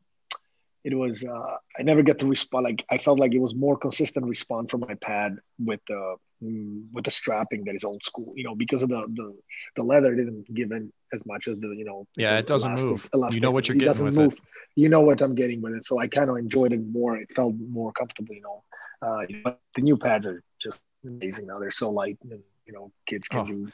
it 0.85 0.95
was. 0.95 1.25
Uh, 1.25 1.57
I 1.79 1.83
never 1.83 2.03
get 2.03 2.19
to 2.21 2.27
respond. 2.27 2.65
Like 2.65 2.85
I 2.91 2.99
felt 2.99 3.19
like 3.21 3.33
it 3.35 3.39
was 3.39 3.55
more 3.55 3.77
consistent 3.77 4.27
response 4.27 4.71
from 4.71 4.81
my 4.81 4.95
pad 4.95 5.39
with 5.59 5.81
the 5.87 6.17
mm, 6.43 6.85
with 6.93 7.05
the 7.05 7.11
strapping 7.11 7.65
that 7.65 7.75
is 7.75 7.85
old 7.85 8.03
school. 8.03 8.33
You 8.35 8.45
know, 8.45 8.55
because 8.55 8.83
of 8.83 8.89
the 8.89 9.05
the 9.15 9.37
the 9.77 9.83
leather 9.83 10.15
didn't 10.15 10.53
give 10.53 10.73
in 10.73 10.93
as 11.13 11.25
much 11.25 11.47
as 11.49 11.59
the 11.59 11.69
you 11.77 11.85
know. 11.85 12.07
Yeah, 12.17 12.39
it 12.39 12.47
doesn't 12.47 12.71
elastic, 12.71 12.91
move. 12.91 13.11
Elastic. 13.15 13.35
You 13.37 13.41
know 13.47 13.51
what 13.53 13.69
you're 13.69 13.75
getting 13.77 13.87
it 13.87 13.93
doesn't 13.93 14.07
with 14.07 14.17
move. 14.17 14.33
it. 14.33 14.41
You 14.75 14.89
know 14.89 15.01
what 15.01 15.21
I'm 15.21 15.35
getting 15.35 15.63
with 15.63 15.75
it, 15.75 15.85
so 15.85 15.99
I 15.99 16.09
kind 16.09 16.31
of 16.31 16.37
enjoyed 16.37 16.73
it 16.73 16.81
more. 16.85 17.17
It 17.17 17.31
felt 17.31 17.55
more 17.57 17.93
comfortable. 17.93 18.35
You 18.35 18.43
know, 18.43 18.65
uh, 19.03 19.21
but 19.45 19.61
the 19.77 19.83
new 19.83 19.97
pads 19.97 20.27
are 20.27 20.43
just 20.61 20.81
amazing 21.07 21.47
now. 21.47 21.59
They're 21.61 21.71
so 21.71 21.91
light, 21.91 22.19
and 22.23 22.41
you 22.67 22.73
know, 22.73 22.91
kids 23.07 23.29
can 23.29 23.41
oh. 23.41 23.47
do 23.47 23.69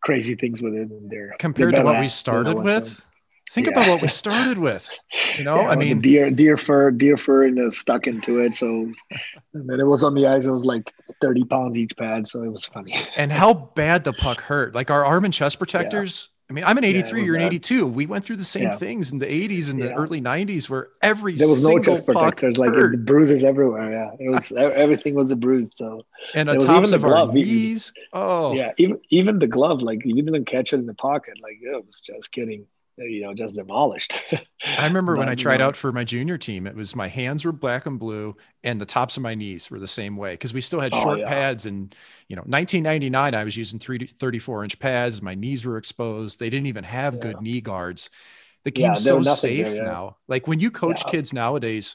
crazy 0.00 0.36
things 0.36 0.62
with 0.62 0.74
it. 0.74 0.90
And 0.90 1.10
they're 1.10 1.34
compared 1.38 1.74
they're 1.74 1.82
to 1.82 1.86
what 1.86 2.00
we 2.00 2.08
started 2.08 2.56
with. 2.56 3.04
Think 3.56 3.68
yeah. 3.68 3.72
about 3.72 3.88
what 3.88 4.02
we 4.02 4.08
started 4.08 4.58
with. 4.58 4.90
You 5.38 5.44
know, 5.44 5.58
yeah, 5.58 5.68
I 5.68 5.76
mean, 5.76 6.02
deer, 6.02 6.30
deer 6.30 6.58
fur, 6.58 6.90
deer 6.90 7.16
fur, 7.16 7.44
and 7.44 7.58
uh, 7.58 7.70
stuck 7.70 8.06
into 8.06 8.38
it. 8.38 8.54
So, 8.54 8.92
and 9.54 9.66
then 9.66 9.80
it 9.80 9.86
was 9.86 10.04
on 10.04 10.12
the 10.12 10.26
ice. 10.26 10.44
It 10.44 10.50
was 10.50 10.66
like 10.66 10.92
thirty 11.22 11.42
pounds 11.42 11.78
each 11.78 11.96
pad, 11.96 12.28
so 12.28 12.42
it 12.42 12.52
was 12.52 12.66
funny. 12.66 12.92
and 13.16 13.32
how 13.32 13.54
bad 13.54 14.04
the 14.04 14.12
puck 14.12 14.42
hurt! 14.42 14.74
Like 14.74 14.90
our 14.90 15.06
arm 15.06 15.24
and 15.24 15.32
chest 15.32 15.58
protectors. 15.58 16.28
I 16.50 16.52
mean, 16.52 16.64
I'm 16.64 16.78
an 16.78 16.84
83, 16.84 17.18
yeah, 17.18 17.26
you're 17.26 17.34
an 17.34 17.42
82. 17.42 17.86
We 17.88 18.06
went 18.06 18.24
through 18.24 18.36
the 18.36 18.44
same 18.44 18.64
yeah. 18.64 18.76
things 18.76 19.10
in 19.10 19.18
the 19.18 19.26
80s 19.26 19.68
and 19.68 19.82
the 19.82 19.92
early 19.92 20.20
90s 20.20 20.70
where 20.70 20.90
every 21.02 21.34
there 21.34 21.48
was 21.48 21.66
no 21.66 21.80
chest 21.80 22.06
protectors, 22.06 22.56
like 22.56 22.70
bruises 23.04 23.42
everywhere. 23.42 23.90
Yeah, 23.90 24.10
it 24.20 24.30
was 24.30 24.52
everything 24.52 25.14
was 25.14 25.32
a 25.32 25.36
bruise. 25.36 25.70
So 25.74 26.02
and 26.34 26.48
on 26.48 26.58
tops 26.58 26.92
of 26.92 27.00
glove, 27.00 27.30
our 27.30 27.34
knees. 27.34 27.92
oh, 28.12 28.54
yeah, 28.54 28.74
even 28.76 29.00
even 29.08 29.38
the 29.38 29.48
glove, 29.48 29.80
like 29.80 30.04
you 30.04 30.22
didn't 30.22 30.44
catch 30.44 30.74
it 30.74 30.76
in 30.76 30.86
the 30.86 30.94
pocket, 30.94 31.34
like 31.42 31.58
it 31.62 31.84
was 31.84 32.00
just 32.00 32.30
getting 32.30 32.66
you 32.98 33.22
know 33.22 33.34
just 33.34 33.56
demolished. 33.56 34.18
I 34.64 34.86
remember 34.86 35.16
when 35.16 35.28
i 35.28 35.34
tried 35.34 35.60
out 35.60 35.76
for 35.76 35.92
my 35.92 36.04
junior 36.04 36.38
team 36.38 36.66
it 36.66 36.74
was 36.74 36.96
my 36.96 37.08
hands 37.08 37.44
were 37.44 37.52
black 37.52 37.86
and 37.86 37.98
blue 37.98 38.36
and 38.64 38.80
the 38.80 38.86
tops 38.86 39.16
of 39.16 39.22
my 39.22 39.34
knees 39.34 39.70
were 39.70 39.78
the 39.78 39.86
same 39.86 40.16
way 40.16 40.32
because 40.32 40.54
we 40.54 40.60
still 40.60 40.80
had 40.80 40.92
oh, 40.94 41.02
short 41.02 41.18
yeah. 41.18 41.28
pads 41.28 41.66
and 41.66 41.94
you 42.28 42.36
know 42.36 42.42
1999 42.42 43.34
i 43.34 43.44
was 43.44 43.56
using 43.56 43.78
3 43.78 44.06
34 44.06 44.64
inch 44.64 44.78
pads 44.78 45.22
my 45.22 45.34
knees 45.34 45.64
were 45.64 45.76
exposed 45.76 46.38
they 46.38 46.50
didn't 46.50 46.66
even 46.66 46.84
have 46.84 47.14
yeah. 47.14 47.20
good 47.20 47.40
knee 47.40 47.60
guards. 47.60 48.10
The 48.64 48.72
game's 48.72 49.06
yeah, 49.06 49.12
so 49.12 49.22
safe 49.22 49.66
there, 49.66 49.84
now. 49.84 50.16
Like 50.26 50.48
when 50.48 50.58
you 50.58 50.72
coach 50.72 51.06
kids 51.06 51.32
nowadays 51.32 51.94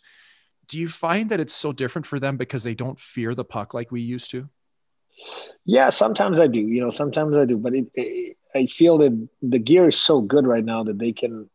do 0.68 0.80
you 0.80 0.88
find 0.88 1.30
that 1.30 1.42
it's 1.42 1.52
so 1.52 1.74
different 1.74 2.06
for 2.06 2.18
them 2.18 2.38
because 2.38 2.64
they 2.64 2.74
don't 2.74 2.98
fear 2.98 3.36
the 3.36 3.44
puck 3.44 3.74
like 3.74 3.92
we 3.92 4.00
used 4.00 4.32
to 4.32 4.48
yeah 5.66 5.90
sometimes 5.90 6.40
i 6.40 6.48
do 6.48 6.60
you 6.60 6.82
know 6.82 6.90
sometimes 6.90 7.36
i 7.38 7.46
do 7.46 7.58
but 7.58 7.74
it, 7.74 7.92
it 7.96 8.38
I 8.54 8.66
feel 8.66 8.98
that 9.00 9.30
the 9.42 9.60
gear 9.60 9.88
is 9.88 9.98
so 9.98 10.22
good 10.22 10.46
right 10.46 10.64
now 10.64 10.84
that 10.84 11.00
they 11.00 11.14
can 11.14 11.50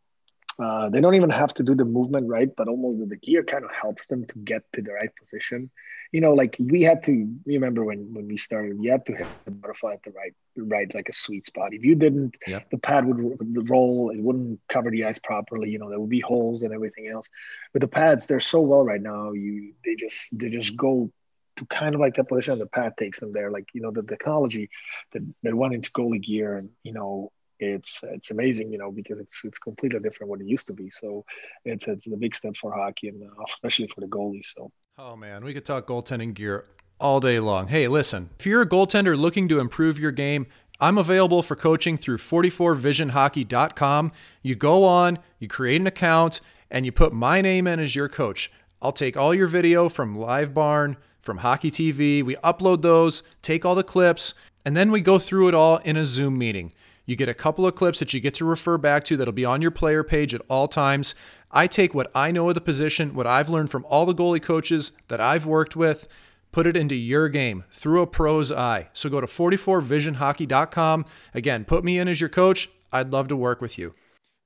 uh, 0.59 0.89
they 0.89 1.03
don't 1.03 1.15
even 1.15 1.29
have 1.29 1.53
to 1.53 1.63
do 1.63 1.75
the 1.75 1.85
movement 1.85 2.27
right, 2.29 2.49
but 2.57 2.67
almost 2.67 2.99
the, 3.07 3.17
gear 3.17 3.45
kind 3.45 3.63
of 3.63 3.71
helps 3.71 4.07
them 4.07 4.25
to 4.25 4.39
get 4.39 4.63
to 4.73 4.81
the 4.81 4.91
right 4.91 5.15
position. 5.15 5.71
You 6.13 6.23
know, 6.23 6.33
like 6.33 6.57
we 6.59 6.81
had 6.81 7.03
to 7.03 7.31
remember 7.45 7.85
when 7.85 8.15
when 8.15 8.27
we 8.27 8.39
started, 8.39 8.79
you 8.81 8.91
had 8.91 9.05
to 9.07 9.15
hit 9.15 9.27
the 9.45 9.51
butterfly 9.51 9.95
at 9.95 10.03
the 10.03 10.13
right 10.13 10.35
right 10.57 10.95
like 10.95 11.11
a 11.11 11.13
sweet 11.13 11.45
spot. 11.45 11.75
If 11.75 11.85
you 11.85 11.95
didn't, 11.95 12.37
yeah. 12.47 12.61
the 12.71 12.79
pad 12.79 13.05
would, 13.05 13.19
would 13.21 13.69
roll, 13.69 14.09
it 14.09 14.21
wouldn't 14.21 14.61
cover 14.69 14.91
the 14.91 15.05
ice 15.05 15.19
properly. 15.19 15.69
You 15.69 15.79
know, 15.79 15.91
there 15.91 16.01
would 16.01 16.09
be 16.09 16.21
holes 16.21 16.63
and 16.63 16.73
everything 16.73 17.11
else. 17.11 17.29
But 17.75 17.83
the 17.83 17.89
pads, 17.89 18.27
they're 18.27 18.41
so 18.41 18.61
well 18.61 18.85
right 18.85 19.03
now. 19.03 19.33
You 19.33 19.75
they 19.85 19.95
just 19.95 20.39
they 20.39 20.49
just 20.49 20.75
go 20.75 21.13
to 21.57 21.67
kind 21.67 21.95
of 21.95 22.01
like 22.01 22.15
that 22.15 22.29
position 22.29 22.59
the 22.59 22.67
pad 22.67 22.95
takes 22.99 23.21
them 23.21 23.33
there. 23.33 23.51
Like, 23.51 23.69
you 23.73 23.81
know, 23.81 23.91
the 23.91 24.03
technology 24.03 24.71
that 25.13 25.23
they're 25.43 25.57
wanting 25.57 25.83
to 25.83 25.91
goalie 25.93 26.23
gear 26.23 26.57
and, 26.57 26.71
you 26.85 26.93
know, 26.93 27.33
it's 27.59 28.05
it's 28.05 28.31
amazing, 28.31 28.71
you 28.71 28.79
know, 28.79 28.91
because 28.91 29.19
it's 29.19 29.45
it's 29.45 29.59
completely 29.59 29.99
different 30.01 30.31
what 30.31 30.41
it 30.41 30.47
used 30.47 30.67
to 30.67 30.75
be. 30.75 30.91
So 30.91 31.25
it's 31.65 31.89
it's 31.89 32.07
a 32.07 32.17
big 32.17 32.35
step 32.35 32.57
for 32.57 32.73
hockey 32.73 33.09
and 33.09 33.23
uh, 33.23 33.43
especially 33.49 33.89
for 33.89 34.01
the 34.01 34.07
goalies. 34.07 34.53
So 34.55 34.71
oh 34.99 35.17
man, 35.17 35.45
we 35.45 35.55
could 35.55 35.65
talk 35.65 35.87
goaltending 35.87 36.35
gear 36.35 36.67
all 37.01 37.21
day 37.21 37.41
long. 37.41 37.69
Hey, 37.69 37.89
listen, 37.89 38.31
if 38.39 38.47
you're 38.47 38.63
a 38.63 38.69
goaltender 38.69 39.19
looking 39.19 39.49
to 39.49 39.59
improve 39.59 39.99
your 39.99 40.13
game, 40.13 40.47
I'm 40.81 40.99
available 40.99 41.43
for 41.43 41.57
coaching 41.57 41.97
through 41.97 42.19
44visionhockey.com. 42.19 44.13
You 44.43 44.55
go 44.55 44.85
on, 44.85 45.19
you 45.39 45.49
create 45.49 45.81
an 45.81 45.87
account, 45.87 46.41
and 46.71 46.85
you 46.85 46.93
put 46.93 47.13
my 47.13 47.41
name 47.41 47.67
in 47.67 47.81
as 47.81 47.97
your 47.97 48.09
coach. 48.09 48.53
I'll 48.83 48.93
take 48.93 49.17
all 49.17 49.35
your 49.35 49.47
video 49.47 49.89
from 49.89 50.17
LiveBarn 50.17 50.97
from 51.27 51.39
Hockey 51.39 51.71
TV. 51.71 52.23
We 52.23 52.37
upload 52.37 52.81
those, 52.81 53.23
take 53.43 53.67
all 53.67 53.75
the 53.75 53.83
clips, 53.83 54.33
and 54.65 54.75
then 54.75 54.91
we 54.91 55.03
go 55.03 55.19
through 55.19 55.49
it 55.49 55.55
all 55.55 55.77
in 55.79 55.97
a 55.97 56.05
Zoom 56.07 56.39
meeting. 56.39 56.73
You 57.05 57.17
get 57.17 57.29
a 57.29 57.35
couple 57.35 57.67
of 57.67 57.75
clips 57.75 57.99
that 57.99 58.15
you 58.15 58.21
get 58.21 58.35
to 58.35 58.45
refer 58.45 58.79
back 58.79 59.05
to 59.05 59.17
that'll 59.17 59.33
be 59.33 59.45
on 59.45 59.61
your 59.61 59.71
player 59.71 60.03
page 60.03 60.35
at 60.35 60.41
all 60.49 60.69
times. 60.69 61.15
I 61.51 61.67
take 61.67 61.95
what 61.95 62.11
I 62.15 62.31
know 62.31 62.49
of 62.49 62.55
the 62.55 62.61
position, 62.61 63.15
what 63.15 63.27
I've 63.27 63.49
learned 63.51 63.71
from 63.71 63.85
all 63.89 64.07
the 64.07 64.15
goalie 64.15 64.43
coaches 64.43 64.93
that 65.09 65.21
I've 65.21 65.47
worked 65.47 65.77
with, 65.77 66.09
put 66.51 66.67
it 66.67 66.77
into 66.77 66.95
your 66.95 67.29
game 67.29 67.65
through 67.71 68.03
a 68.03 68.07
pro's 68.07 68.51
eye. 68.51 68.89
So 68.93 69.11
go 69.11 69.21
to 69.21 69.27
44visionhockey.com. 69.27 71.05
Again, 71.35 71.65
put 71.65 71.85
me 71.85 71.99
in 71.99 72.09
as 72.09 72.21
your 72.21 72.31
coach. 72.31 72.71
I'd 72.93 73.13
love 73.13 73.29
to 73.29 73.37
work 73.37 73.61
with 73.61 73.79
you. 73.79 73.95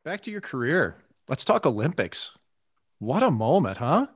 Back 0.04 0.20
to 0.22 0.30
your 0.30 0.40
career. 0.40 0.96
Let's 1.28 1.44
talk 1.44 1.64
Olympics. 1.64 2.32
What 2.98 3.22
a 3.22 3.30
moment, 3.30 3.78
huh? 3.78 4.08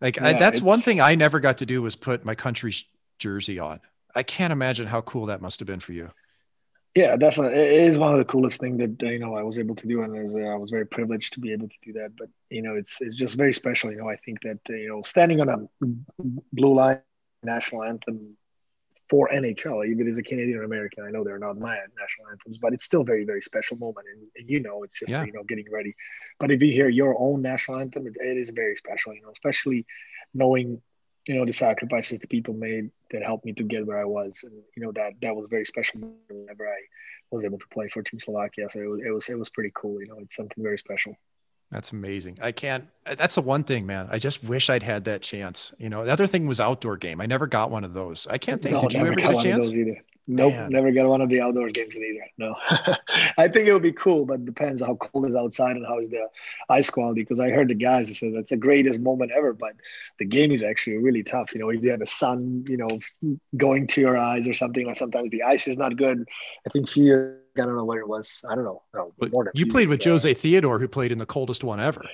Like 0.00 0.16
yeah, 0.16 0.26
I, 0.26 0.32
that's 0.34 0.60
one 0.60 0.80
thing 0.80 1.00
I 1.00 1.14
never 1.14 1.40
got 1.40 1.58
to 1.58 1.66
do 1.66 1.82
was 1.82 1.96
put 1.96 2.24
my 2.24 2.34
country's 2.34 2.84
jersey 3.18 3.58
on. 3.58 3.80
I 4.14 4.22
can't 4.22 4.52
imagine 4.52 4.86
how 4.86 5.00
cool 5.02 5.26
that 5.26 5.40
must 5.40 5.60
have 5.60 5.66
been 5.66 5.80
for 5.80 5.92
you. 5.92 6.10
Yeah, 6.94 7.16
definitely. 7.16 7.58
It 7.60 7.88
is 7.88 7.98
one 7.98 8.12
of 8.12 8.18
the 8.18 8.24
coolest 8.24 8.58
things 8.58 8.78
that 8.78 9.02
you 9.02 9.18
know 9.18 9.36
I 9.36 9.42
was 9.42 9.58
able 9.58 9.74
to 9.74 9.86
do, 9.86 10.02
and 10.02 10.12
was, 10.14 10.34
uh, 10.34 10.40
I 10.40 10.56
was 10.56 10.70
very 10.70 10.86
privileged 10.86 11.34
to 11.34 11.40
be 11.40 11.52
able 11.52 11.68
to 11.68 11.76
do 11.82 11.92
that. 11.94 12.16
But 12.16 12.28
you 12.48 12.62
know, 12.62 12.74
it's 12.74 13.02
it's 13.02 13.16
just 13.16 13.36
very 13.36 13.52
special. 13.52 13.90
You 13.90 13.98
know, 13.98 14.08
I 14.08 14.16
think 14.16 14.40
that 14.42 14.60
uh, 14.70 14.72
you 14.72 14.88
know, 14.88 15.02
standing 15.02 15.40
on 15.40 15.48
a 15.50 15.58
blue 16.52 16.74
line 16.74 17.00
national 17.42 17.84
anthem 17.84 18.36
for 19.08 19.28
NHL, 19.32 19.86
even 19.88 20.08
as 20.08 20.18
a 20.18 20.22
Canadian 20.22 20.64
American, 20.64 21.04
I 21.04 21.10
know 21.10 21.22
they're 21.22 21.38
not 21.38 21.58
my 21.58 21.76
national 21.98 22.28
anthems, 22.30 22.58
but 22.58 22.72
it's 22.72 22.84
still 22.84 23.04
very, 23.04 23.24
very 23.24 23.40
special 23.40 23.76
moment. 23.76 24.06
And, 24.12 24.26
and 24.36 24.50
you 24.50 24.60
know, 24.60 24.82
it's 24.82 24.98
just 24.98 25.12
yeah. 25.12 25.24
you 25.24 25.32
know 25.32 25.44
getting 25.44 25.66
ready. 25.70 25.94
But 26.40 26.50
if 26.50 26.60
you 26.60 26.72
hear 26.72 26.88
your 26.88 27.16
own 27.18 27.42
national 27.42 27.78
anthem, 27.78 28.06
it, 28.06 28.14
it 28.20 28.36
is 28.36 28.50
very 28.50 28.76
special. 28.76 29.14
You 29.14 29.22
know, 29.22 29.30
especially 29.32 29.86
knowing 30.34 30.82
you 31.26 31.34
know 31.34 31.44
the 31.44 31.52
sacrifices 31.52 32.18
the 32.18 32.26
people 32.26 32.54
made 32.54 32.90
that 33.12 33.22
helped 33.22 33.44
me 33.44 33.52
to 33.54 33.62
get 33.62 33.86
where 33.86 34.00
I 34.00 34.04
was, 34.04 34.44
and 34.44 34.54
you 34.76 34.82
know 34.82 34.92
that 34.92 35.12
that 35.22 35.36
was 35.36 35.46
very 35.48 35.64
special 35.64 36.00
whenever 36.28 36.66
I 36.66 36.80
was 37.30 37.44
able 37.44 37.58
to 37.58 37.68
play 37.68 37.88
for 37.88 38.02
Team 38.02 38.18
Slovakia. 38.18 38.68
So 38.70 38.80
it 38.80 38.88
was 38.88 39.00
it 39.04 39.10
was, 39.10 39.28
it 39.28 39.38
was 39.38 39.50
pretty 39.50 39.72
cool. 39.74 40.00
You 40.00 40.08
know, 40.08 40.18
it's 40.18 40.34
something 40.34 40.62
very 40.62 40.78
special. 40.78 41.16
That's 41.70 41.92
amazing. 41.92 42.38
I 42.40 42.52
can't. 42.52 42.88
That's 43.04 43.34
the 43.34 43.42
one 43.42 43.64
thing, 43.64 43.86
man. 43.86 44.08
I 44.10 44.18
just 44.18 44.44
wish 44.44 44.70
I'd 44.70 44.84
had 44.84 45.04
that 45.04 45.22
chance. 45.22 45.74
You 45.78 45.88
know, 45.88 46.04
the 46.04 46.12
other 46.12 46.26
thing 46.26 46.46
was 46.46 46.60
outdoor 46.60 46.96
game. 46.96 47.20
I 47.20 47.26
never 47.26 47.46
got 47.46 47.70
one 47.70 47.82
of 47.84 47.92
those. 47.92 48.26
I 48.30 48.38
can't 48.38 48.62
think. 48.62 48.74
No, 48.74 48.80
Did 48.82 48.92
you 48.92 49.00
ever 49.00 49.14
get 49.14 49.34
a 49.34 49.42
chance? 49.42 49.74
either. 49.76 50.00
Nope, 50.28 50.54
Man. 50.54 50.70
never 50.70 50.90
got 50.90 51.06
one 51.06 51.20
of 51.20 51.28
the 51.28 51.40
outdoor 51.40 51.68
games 51.70 51.96
either. 51.96 52.26
No, 52.36 52.56
I 53.38 53.46
think 53.46 53.68
it 53.68 53.72
would 53.72 53.82
be 53.82 53.92
cool, 53.92 54.24
but 54.24 54.44
depends 54.44 54.80
how 54.80 54.96
cold 54.96 55.28
is 55.28 55.36
outside 55.36 55.76
and 55.76 55.86
how 55.86 56.00
is 56.00 56.08
the 56.08 56.28
ice 56.68 56.90
quality. 56.90 57.20
Because 57.20 57.38
I 57.38 57.50
heard 57.50 57.68
the 57.68 57.76
guys 57.76 58.18
said 58.18 58.34
that's 58.34 58.50
the 58.50 58.56
greatest 58.56 59.00
moment 59.00 59.30
ever, 59.30 59.52
but 59.54 59.74
the 60.18 60.24
game 60.24 60.50
is 60.50 60.64
actually 60.64 60.96
really 60.96 61.22
tough. 61.22 61.54
You 61.54 61.60
know, 61.60 61.68
if 61.68 61.82
you 61.84 61.90
have 61.92 62.00
the 62.00 62.06
sun, 62.06 62.64
you 62.68 62.76
know, 62.76 62.88
going 63.56 63.86
to 63.88 64.00
your 64.00 64.16
eyes 64.16 64.48
or 64.48 64.52
something, 64.52 64.84
like 64.84 64.96
sometimes 64.96 65.30
the 65.30 65.44
ice 65.44 65.68
is 65.68 65.78
not 65.78 65.96
good. 65.96 66.28
I 66.66 66.70
think 66.70 66.88
fear. 66.88 67.40
I 67.58 67.64
don't 67.64 67.76
know 67.76 67.84
what 67.84 67.98
it 67.98 68.08
was. 68.08 68.44
I 68.48 68.54
don't 68.54 68.64
know. 68.64 68.82
No, 68.94 69.12
but 69.18 69.30
you 69.54 69.66
played 69.66 69.88
with 69.88 70.06
uh, 70.06 70.10
Jose 70.10 70.34
Theodore, 70.34 70.78
who 70.78 70.88
played 70.88 71.12
in 71.12 71.18
the 71.18 71.26
coldest 71.26 71.64
one 71.64 71.80
ever. 71.80 72.04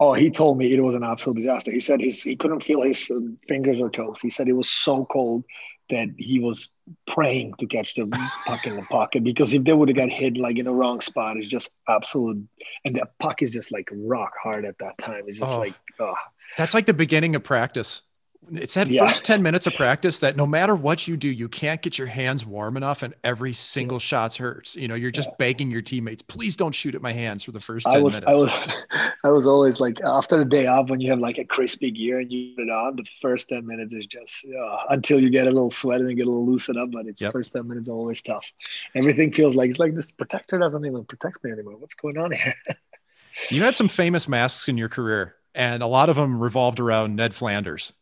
Oh, 0.00 0.14
he 0.14 0.30
told 0.30 0.58
me 0.58 0.72
it 0.72 0.80
was 0.80 0.94
an 0.94 1.02
absolute 1.02 1.36
disaster. 1.36 1.72
He 1.72 1.80
said 1.80 2.00
his, 2.00 2.22
he 2.22 2.36
couldn't 2.36 2.62
feel 2.62 2.82
his 2.82 3.10
fingers 3.48 3.80
or 3.80 3.90
toes. 3.90 4.20
He 4.20 4.30
said 4.30 4.48
it 4.48 4.52
was 4.52 4.70
so 4.70 5.04
cold 5.06 5.44
that 5.90 6.08
he 6.18 6.38
was 6.38 6.68
praying 7.06 7.54
to 7.54 7.66
catch 7.66 7.94
the 7.94 8.06
puck 8.46 8.66
in 8.66 8.76
the 8.76 8.82
pocket 8.82 9.24
because 9.24 9.52
if 9.52 9.64
they 9.64 9.72
would 9.72 9.88
have 9.88 9.96
got 9.96 10.10
hit 10.10 10.36
like 10.36 10.58
in 10.58 10.66
the 10.66 10.72
wrong 10.72 11.00
spot, 11.00 11.36
it's 11.36 11.46
just 11.46 11.70
absolute. 11.88 12.46
And 12.84 12.94
the 12.94 13.08
puck 13.18 13.42
is 13.42 13.50
just 13.50 13.72
like 13.72 13.88
rock 13.96 14.32
hard 14.40 14.64
at 14.64 14.78
that 14.78 14.98
time. 14.98 15.24
It's 15.26 15.38
just 15.38 15.56
oh, 15.56 15.60
like, 15.60 15.74
oh. 15.98 16.14
That's 16.56 16.74
like 16.74 16.86
the 16.86 16.94
beginning 16.94 17.34
of 17.34 17.42
practice. 17.42 18.02
It's 18.50 18.74
that 18.74 18.88
yeah. 18.88 19.04
first 19.04 19.24
10 19.24 19.42
minutes 19.42 19.66
of 19.66 19.74
practice 19.74 20.20
that 20.20 20.36
no 20.36 20.46
matter 20.46 20.74
what 20.74 21.06
you 21.06 21.16
do, 21.16 21.28
you 21.28 21.48
can't 21.48 21.82
get 21.82 21.98
your 21.98 22.06
hands 22.06 22.46
warm 22.46 22.76
enough 22.76 23.02
and 23.02 23.14
every 23.22 23.52
single 23.52 23.96
yeah. 23.96 24.00
shot 24.00 24.34
hurts. 24.36 24.74
You 24.74 24.88
know, 24.88 24.94
you're 24.94 25.10
just 25.10 25.28
yeah. 25.28 25.34
begging 25.38 25.70
your 25.70 25.82
teammates, 25.82 26.22
please 26.22 26.56
don't 26.56 26.74
shoot 26.74 26.94
at 26.94 27.02
my 27.02 27.12
hands 27.12 27.44
for 27.44 27.52
the 27.52 27.60
first 27.60 27.86
10 27.86 27.96
I 27.96 28.00
was, 28.00 28.20
minutes. 28.20 28.30
I 28.30 28.34
was, 28.34 29.12
I 29.24 29.30
was 29.30 29.46
always 29.46 29.80
like, 29.80 30.00
after 30.00 30.38
the 30.38 30.44
day 30.44 30.66
off, 30.66 30.88
when 30.88 31.00
you 31.00 31.10
have 31.10 31.18
like 31.18 31.38
a 31.38 31.44
crispy 31.44 31.90
gear 31.90 32.20
and 32.20 32.32
you 32.32 32.54
put 32.54 32.62
it 32.62 32.70
on, 32.70 32.96
the 32.96 33.04
first 33.20 33.48
10 33.50 33.66
minutes 33.66 33.94
is 33.94 34.06
just 34.06 34.46
uh, 34.46 34.84
until 34.90 35.20
you 35.20 35.30
get 35.30 35.46
a 35.46 35.50
little 35.50 35.70
sweat 35.70 36.00
and 36.00 36.16
get 36.16 36.26
a 36.26 36.30
little 36.30 36.46
loosen 36.46 36.78
up. 36.78 36.90
But 36.90 37.06
it's 37.06 37.20
yep. 37.20 37.32
first 37.32 37.52
10 37.52 37.68
minutes 37.68 37.88
always 37.88 38.22
tough. 38.22 38.50
Everything 38.94 39.32
feels 39.32 39.56
like 39.56 39.70
it's 39.70 39.78
like 39.78 39.94
this 39.94 40.10
protector 40.10 40.58
doesn't 40.58 40.84
even 40.84 41.04
protect 41.04 41.44
me 41.44 41.50
anymore. 41.50 41.76
What's 41.76 41.94
going 41.94 42.16
on 42.16 42.32
here? 42.32 42.54
you 43.50 43.62
had 43.62 43.76
some 43.76 43.88
famous 43.88 44.26
masks 44.26 44.68
in 44.68 44.78
your 44.78 44.88
career, 44.88 45.34
and 45.54 45.82
a 45.82 45.86
lot 45.86 46.08
of 46.08 46.16
them 46.16 46.40
revolved 46.40 46.80
around 46.80 47.16
Ned 47.16 47.34
Flanders. 47.34 47.92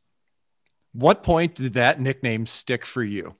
What 0.96 1.22
point 1.22 1.54
did 1.54 1.74
that 1.74 2.00
nickname 2.00 2.46
stick 2.46 2.84
for 2.84 3.02
you? 3.02 3.36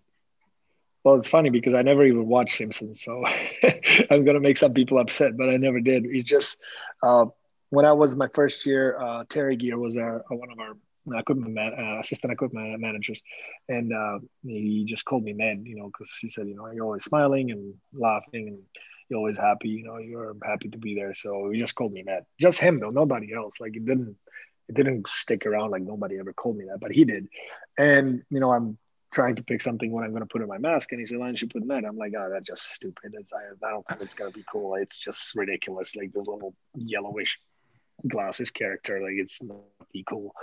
well, 1.07 1.15
it's 1.15 1.29
funny 1.29 1.51
because 1.51 1.73
I 1.73 1.83
never 1.83 2.05
even 2.05 2.27
watched 2.27 2.57
Simpsons, 2.57 3.01
so 3.01 3.25
I'm 4.11 4.25
gonna 4.25 4.41
make 4.41 4.57
some 4.57 4.75
people 4.75 4.99
upset, 4.99 5.37
but 5.37 5.49
I 5.49 5.57
never 5.57 5.79
did. 5.79 6.05
It's 6.05 6.29
just 6.29 6.61
uh, 7.01 7.27
when 7.71 7.85
I 7.85 7.93
was 7.93 8.17
my 8.17 8.27
first 8.35 8.67
year, 8.67 8.99
uh, 9.01 9.23
Terry 9.29 9.55
Gear 9.55 9.79
was 9.79 9.97
our, 9.97 10.25
one 10.31 10.51
of 10.51 10.59
our 10.59 10.77
equipment 11.17 11.55
man, 11.55 11.75
uh, 11.79 12.01
assistant 12.01 12.33
equipment 12.33 12.81
managers, 12.81 13.21
and 13.69 13.95
uh, 13.95 14.19
he 14.43 14.85
just 14.85 15.05
called 15.05 15.23
me 15.23 15.33
Ned, 15.33 15.63
you 15.65 15.77
know, 15.77 15.87
because 15.87 16.13
he 16.21 16.29
said, 16.29 16.49
you 16.49 16.57
know, 16.57 16.69
you're 16.73 16.85
always 16.85 17.05
smiling 17.05 17.53
and 17.53 17.75
laughing, 17.93 18.49
and 18.49 18.59
you're 19.09 19.19
always 19.19 19.39
happy, 19.39 19.69
you 19.69 19.85
know, 19.85 19.99
you're 19.99 20.35
happy 20.45 20.69
to 20.71 20.79
be 20.79 20.97
there. 20.97 21.15
So 21.15 21.51
he 21.51 21.61
just 21.61 21.77
called 21.77 21.93
me 21.93 22.03
Ned, 22.03 22.27
just 22.41 22.59
him 22.59 22.81
though, 22.81 22.91
nobody 22.91 23.33
else. 23.33 23.61
Like 23.61 23.77
it 23.77 23.87
didn't, 23.87 24.17
it 24.69 24.75
didn't 24.75 25.09
stick 25.09 25.47
around. 25.47 25.71
Like 25.71 25.83
nobody 25.83 26.19
ever 26.19 26.33
called 26.33 26.57
me 26.57 26.67
that, 26.67 26.81
but 26.81 26.93
he 26.93 27.05
did. 27.05 27.29
And 27.79 28.23
you 28.31 28.41
know, 28.41 28.53
I'm 28.53 28.79
trying 29.13 29.37
to 29.37 29.43
pick 29.45 29.63
something 29.63 29.93
when 29.93 30.05
I'm 30.05 30.11
going 30.11 30.23
to 30.23 30.29
put 30.29 30.43
in 30.43 30.49
my 30.49 30.59
mask. 30.59 30.93
And 30.93 31.01
he 31.01 31.07
said, 31.07 31.19
why 31.19 31.27
don't 31.27 31.41
you 31.41 31.49
put 31.49 31.67
that? 31.69 31.85
I'm 31.85 31.97
like, 31.97 32.13
oh, 32.19 32.29
that's 32.31 32.47
just 32.47 32.75
stupid. 32.75 33.15
It's, 33.15 33.33
I, 33.33 33.67
I 33.67 33.71
don't 33.71 33.87
think 33.87 34.03
it's 34.03 34.15
going 34.15 34.31
to 34.31 34.37
be 34.37 34.45
cool. 34.51 34.75
It's 34.75 34.99
just 34.99 35.35
ridiculous. 35.35 35.97
Like 35.97 36.13
this 36.13 36.27
little 36.27 36.55
yellowish 36.75 37.41
glasses 38.07 38.51
character. 38.51 39.01
Like 39.01 39.15
it's 39.15 39.43
not 39.43 39.59
be 39.93 40.05
cool. 40.07 40.35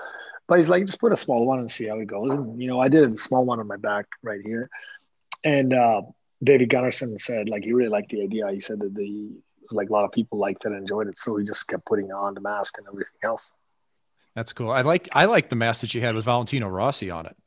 But 0.47 0.57
he's 0.57 0.69
like, 0.69 0.85
just 0.85 0.99
put 0.99 1.13
a 1.13 1.17
small 1.17 1.45
one 1.45 1.59
and 1.59 1.69
see 1.69 1.87
how 1.87 1.99
it 1.99 2.07
goes. 2.07 2.31
And, 2.31 2.59
you 2.59 2.67
know, 2.67 2.79
I 2.79 2.87
did 2.87 3.03
a 3.03 3.15
small 3.15 3.45
one 3.45 3.59
on 3.59 3.67
my 3.67 3.77
back 3.77 4.07
right 4.23 4.41
here. 4.43 4.69
And 5.43 5.73
uh, 5.73 6.01
David 6.43 6.69
Gunnarsson 6.69 7.19
said, 7.21 7.49
like, 7.49 7.63
he 7.63 7.73
really 7.73 7.89
liked 7.89 8.09
the 8.09 8.23
idea. 8.23 8.49
He 8.51 8.59
said 8.59 8.79
that 8.79 8.95
the, 8.95 9.31
like 9.71 9.89
a 9.89 9.93
lot 9.93 10.05
of 10.05 10.11
people 10.11 10.39
liked 10.39 10.65
it 10.65 10.69
and 10.69 10.77
enjoyed 10.77 11.07
it. 11.07 11.17
So 11.17 11.37
he 11.37 11.45
just 11.45 11.67
kept 11.67 11.85
putting 11.85 12.11
on 12.11 12.33
the 12.33 12.41
mask 12.41 12.77
and 12.77 12.87
everything 12.87 13.19
else. 13.23 13.51
That's 14.35 14.53
cool. 14.53 14.71
I 14.71 14.81
like 14.81 15.09
I 15.13 15.25
like 15.25 15.49
the 15.49 15.55
mask 15.55 15.81
that 15.81 15.93
you 15.93 16.01
had 16.01 16.15
with 16.15 16.25
Valentino 16.25 16.67
Rossi 16.67 17.11
on 17.11 17.25
it. 17.25 17.37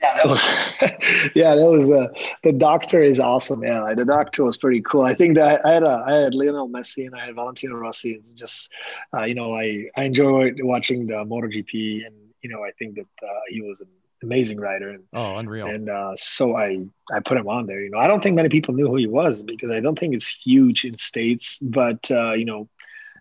Yeah, 0.00 0.14
that 0.14 0.26
was 0.26 0.44
yeah, 1.34 1.54
that 1.54 1.66
was 1.66 1.90
uh, 1.90 2.06
the 2.44 2.52
doctor 2.52 3.02
is 3.02 3.18
awesome. 3.18 3.64
Yeah, 3.64 3.82
like, 3.82 3.96
the 3.96 4.04
doctor 4.04 4.44
was 4.44 4.56
pretty 4.56 4.80
cool. 4.80 5.02
I 5.02 5.14
think 5.14 5.36
that 5.36 5.64
I 5.66 5.72
had 5.72 5.82
a, 5.82 6.02
I 6.06 6.14
had 6.14 6.34
Lionel 6.34 6.68
Messi 6.68 7.06
and 7.06 7.14
I 7.14 7.26
had 7.26 7.34
Valentino 7.34 7.74
Rossi. 7.74 8.12
It's 8.12 8.32
just 8.32 8.70
uh, 9.14 9.24
you 9.24 9.34
know 9.34 9.54
I 9.54 9.86
I 9.96 10.04
enjoyed 10.04 10.60
watching 10.62 11.06
the 11.06 11.24
MotoGP 11.24 12.06
and 12.06 12.14
you 12.42 12.48
know 12.48 12.62
I 12.62 12.70
think 12.78 12.94
that 12.94 13.26
uh, 13.26 13.40
he 13.48 13.60
was 13.60 13.80
an 13.80 13.88
amazing 14.22 14.60
rider. 14.60 14.90
And, 14.90 15.04
oh, 15.12 15.36
unreal! 15.36 15.66
And 15.66 15.90
uh, 15.90 16.12
so 16.16 16.56
I 16.56 16.86
I 17.12 17.20
put 17.20 17.36
him 17.36 17.48
on 17.48 17.66
there. 17.66 17.82
You 17.82 17.90
know 17.90 17.98
I 17.98 18.06
don't 18.06 18.22
think 18.22 18.36
many 18.36 18.48
people 18.48 18.74
knew 18.74 18.86
who 18.86 18.96
he 18.96 19.08
was 19.08 19.42
because 19.42 19.70
I 19.70 19.80
don't 19.80 19.98
think 19.98 20.14
it's 20.14 20.28
huge 20.28 20.84
in 20.84 20.96
states, 20.96 21.58
but 21.60 22.08
uh, 22.10 22.32
you 22.32 22.44
know 22.44 22.68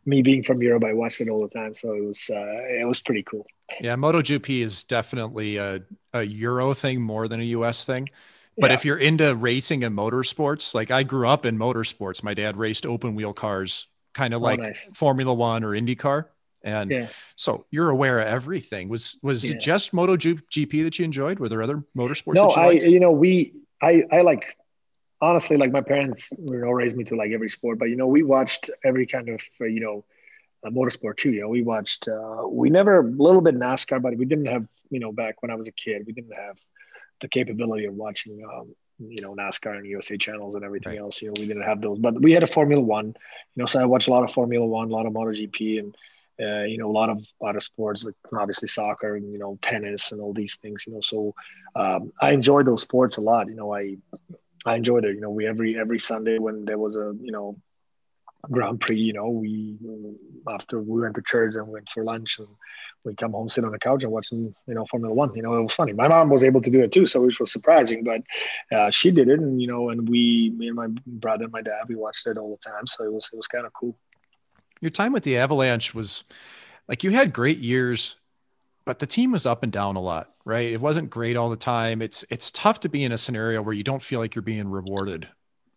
me 0.08 0.22
being 0.22 0.42
from 0.42 0.62
Europe, 0.62 0.86
I 0.86 0.94
watched 0.94 1.22
it 1.22 1.30
all 1.30 1.42
the 1.42 1.50
time, 1.50 1.76
so 1.76 1.94
it 1.94 2.04
was 2.04 2.32
uh, 2.34 2.80
it 2.82 2.88
was 2.88 3.02
pretty 3.02 3.24
cool. 3.24 3.46
Yeah, 3.82 3.96
MotoGP 3.96 4.64
is 4.64 4.86
definitely 4.86 5.58
a, 5.58 5.82
a 6.14 6.24
Euro 6.24 6.74
thing 6.74 7.02
more 7.02 7.28
than 7.28 7.42
a 7.42 7.44
US 7.44 7.84
thing. 7.84 8.10
But 8.58 8.72
yeah. 8.72 8.76
if 8.76 8.86
you're 8.86 8.98
into 8.98 9.36
racing 9.36 9.84
and 9.84 9.96
motorsports, 9.96 10.74
like 10.74 10.90
I 10.90 11.04
grew 11.04 11.28
up 11.28 11.46
in 11.46 11.60
motorsports, 11.60 12.24
my 12.24 12.34
dad 12.34 12.58
raced 12.58 12.86
open 12.88 13.14
wheel 13.14 13.34
cars, 13.34 13.88
kind 14.14 14.34
of 14.34 14.42
oh, 14.42 14.46
like 14.46 14.60
nice. 14.60 14.88
Formula 14.94 15.34
One 15.34 15.64
or 15.64 15.72
IndyCar. 15.72 16.26
And 16.64 16.90
yeah. 16.90 17.08
so 17.36 17.66
you're 17.70 17.90
aware 17.90 18.20
of 18.20 18.28
everything. 18.28 18.90
Was 18.90 19.18
was 19.22 19.48
yeah. 19.48 19.56
it 19.56 19.62
just 19.62 19.92
MotoGP 19.92 20.84
that 20.84 20.98
you 20.98 21.06
enjoyed? 21.06 21.40
Were 21.40 21.50
there 21.50 21.62
other 21.62 21.84
motorsports? 21.96 22.36
No, 22.36 22.50
you 22.50 22.56
I 22.56 22.72
you 22.72 23.00
know 23.00 23.12
we 23.12 23.54
I 23.82 24.04
I 24.12 24.22
like 24.22 24.58
honestly 25.22 25.58
like 25.58 25.72
my 25.72 25.82
parents 25.82 26.32
you 26.38 26.58
know 26.58 26.72
raised 26.72 26.96
me 26.96 27.04
to 27.06 27.16
like 27.16 27.32
every 27.32 27.50
sport, 27.50 27.80
but 27.80 27.90
you 27.90 27.96
know 27.96 28.08
we 28.08 28.24
watched 28.24 28.70
every 28.84 29.06
kind 29.06 29.30
of 29.30 29.42
uh, 29.62 29.66
you 29.66 29.80
know 29.80 30.06
uh, 30.66 30.70
motorsport 30.70 31.18
too. 31.18 31.32
You 31.32 31.42
know, 31.42 31.50
we 31.50 31.62
watched. 31.62 32.08
Uh, 32.08 32.48
we 32.48 32.70
never 32.70 33.00
a 33.00 33.04
little 33.04 33.42
bit 33.42 33.56
NASCAR, 33.56 34.02
but 34.02 34.16
we 34.18 34.26
didn't 34.26 34.48
have. 34.48 34.68
You 34.90 35.00
know, 35.00 35.12
back 35.12 35.42
when 35.42 35.52
I 35.52 35.56
was 35.56 35.68
a 35.68 35.72
kid, 35.72 36.04
we 36.06 36.14
didn't 36.14 36.36
have 36.36 36.58
the 37.22 37.28
capability 37.28 37.86
of 37.86 37.94
watching. 37.94 38.44
Um, 38.44 38.76
you 39.00 39.22
know, 39.22 39.36
NASCAR 39.36 39.78
and 39.78 39.86
USA 39.86 40.18
channels 40.18 40.56
and 40.56 40.64
everything 40.66 40.94
right. 40.94 41.00
else. 41.00 41.22
You 41.22 41.28
know, 41.28 41.36
we 41.38 41.46
didn't 41.46 41.64
have 41.64 41.82
those, 41.82 42.00
but 42.00 42.20
we 42.20 42.32
had 42.32 42.42
a 42.42 42.48
Formula 42.48 42.82
One. 42.82 43.08
You 43.08 43.14
know, 43.56 43.66
so 43.68 43.80
I 43.80 43.86
watched 43.86 44.08
a 44.08 44.12
lot 44.12 44.24
of 44.24 44.32
Formula 44.32 44.66
One, 44.66 44.90
a 44.90 44.92
lot 44.92 45.06
of 45.06 45.14
MotoGP, 45.14 45.80
and 45.80 45.96
uh, 46.40 46.64
you 46.64 46.78
know, 46.78 46.90
a 46.90 46.92
lot 46.92 47.10
of 47.10 47.24
other 47.44 47.60
sports 47.60 48.04
like 48.04 48.16
obviously 48.34 48.68
soccer 48.68 49.16
and 49.16 49.32
you 49.32 49.38
know 49.38 49.58
tennis 49.62 50.12
and 50.12 50.22
all 50.22 50.34
these 50.34 50.56
things. 50.56 50.86
You 50.88 50.94
know, 50.94 51.02
so 51.02 51.36
um, 51.76 52.12
I 52.20 52.32
enjoyed 52.32 52.66
those 52.66 52.82
sports 52.82 53.18
a 53.18 53.22
lot. 53.22 53.48
You 53.48 53.56
know, 53.56 53.76
I 53.76 53.98
I 54.68 54.76
enjoyed 54.76 55.06
it. 55.06 55.16
You 55.16 55.22
know, 55.22 55.30
we 55.30 55.48
every 55.48 55.78
every 55.78 56.00
Sunday 56.00 56.38
when 56.40 56.66
there 56.66 56.78
was 56.78 56.96
a 56.96 57.14
you 57.22 57.32
know 57.32 57.58
Grand 58.52 58.80
Prix, 58.80 59.00
you 59.00 59.14
know, 59.14 59.30
we 59.30 59.78
after 60.48 60.82
we 60.82 61.02
went 61.02 61.16
to 61.16 61.22
church 61.22 61.56
and 61.56 61.68
went 61.68 61.90
for 61.90 62.04
lunch 62.04 62.40
and 62.40 62.48
we 63.04 63.16
come 63.16 63.32
home, 63.32 63.50
sit 63.50 63.64
on 63.64 63.72
the 63.72 63.80
couch 63.80 64.04
and 64.04 64.12
watch 64.12 64.32
you 64.32 64.54
know, 64.68 64.86
Formula 64.86 65.14
One. 65.14 65.34
You 65.36 65.42
know, 65.42 65.56
it 65.58 65.64
was 65.64 65.74
funny. 65.74 65.94
My 65.94 66.08
mom 66.08 66.30
was 66.30 66.44
able 66.44 66.62
to 66.62 66.70
do 66.70 66.82
it 66.82 66.92
too, 66.92 67.06
so 67.08 67.22
which 67.22 67.40
was 67.40 67.52
surprising, 67.52 68.04
but 68.04 68.22
uh, 68.72 68.92
she 68.92 69.12
did 69.12 69.30
it, 69.30 69.40
and 69.40 69.62
you 69.62 69.68
know, 69.68 69.90
and 69.90 70.08
we, 70.08 70.54
me 70.56 70.68
and 70.68 70.76
my 70.76 70.88
brother 71.06 71.46
and 71.46 71.54
my 71.54 71.62
dad, 71.62 71.84
we 71.88 71.96
watched 71.96 72.28
it 72.28 72.38
all 72.38 72.52
the 72.52 72.70
time, 72.70 72.88
so 72.88 73.04
it 73.04 73.12
was 73.12 73.30
it 73.32 73.38
was 73.38 73.48
kind 73.48 73.66
of 73.66 73.74
cool. 73.74 73.98
Your 74.82 74.92
time 74.92 75.14
with 75.14 75.24
the 75.24 75.38
Avalanche 75.38 75.96
was 75.96 76.24
like 76.88 77.04
you 77.04 77.12
had 77.12 77.34
great 77.34 77.60
years, 77.60 78.16
but 78.88 79.00
the 79.00 79.06
team 79.06 79.34
was 79.34 79.46
up 79.46 79.64
and 79.64 79.72
down 79.72 79.98
a 79.98 80.00
lot, 80.00 80.34
right? 80.46 80.72
It 80.72 80.80
wasn't 80.80 81.10
great 81.10 81.36
all 81.36 81.50
the 81.50 81.58
time. 81.58 82.02
It's 82.02 82.24
it's 82.30 82.50
tough 82.52 82.80
to 82.80 82.90
be 82.90 83.04
in 83.04 83.12
a 83.12 83.18
scenario 83.18 83.62
where 83.62 83.74
you 83.74 83.84
don't 83.84 84.02
feel 84.02 84.22
like 84.22 84.34
you're 84.34 84.42
being 84.42 84.70
rewarded 84.70 85.28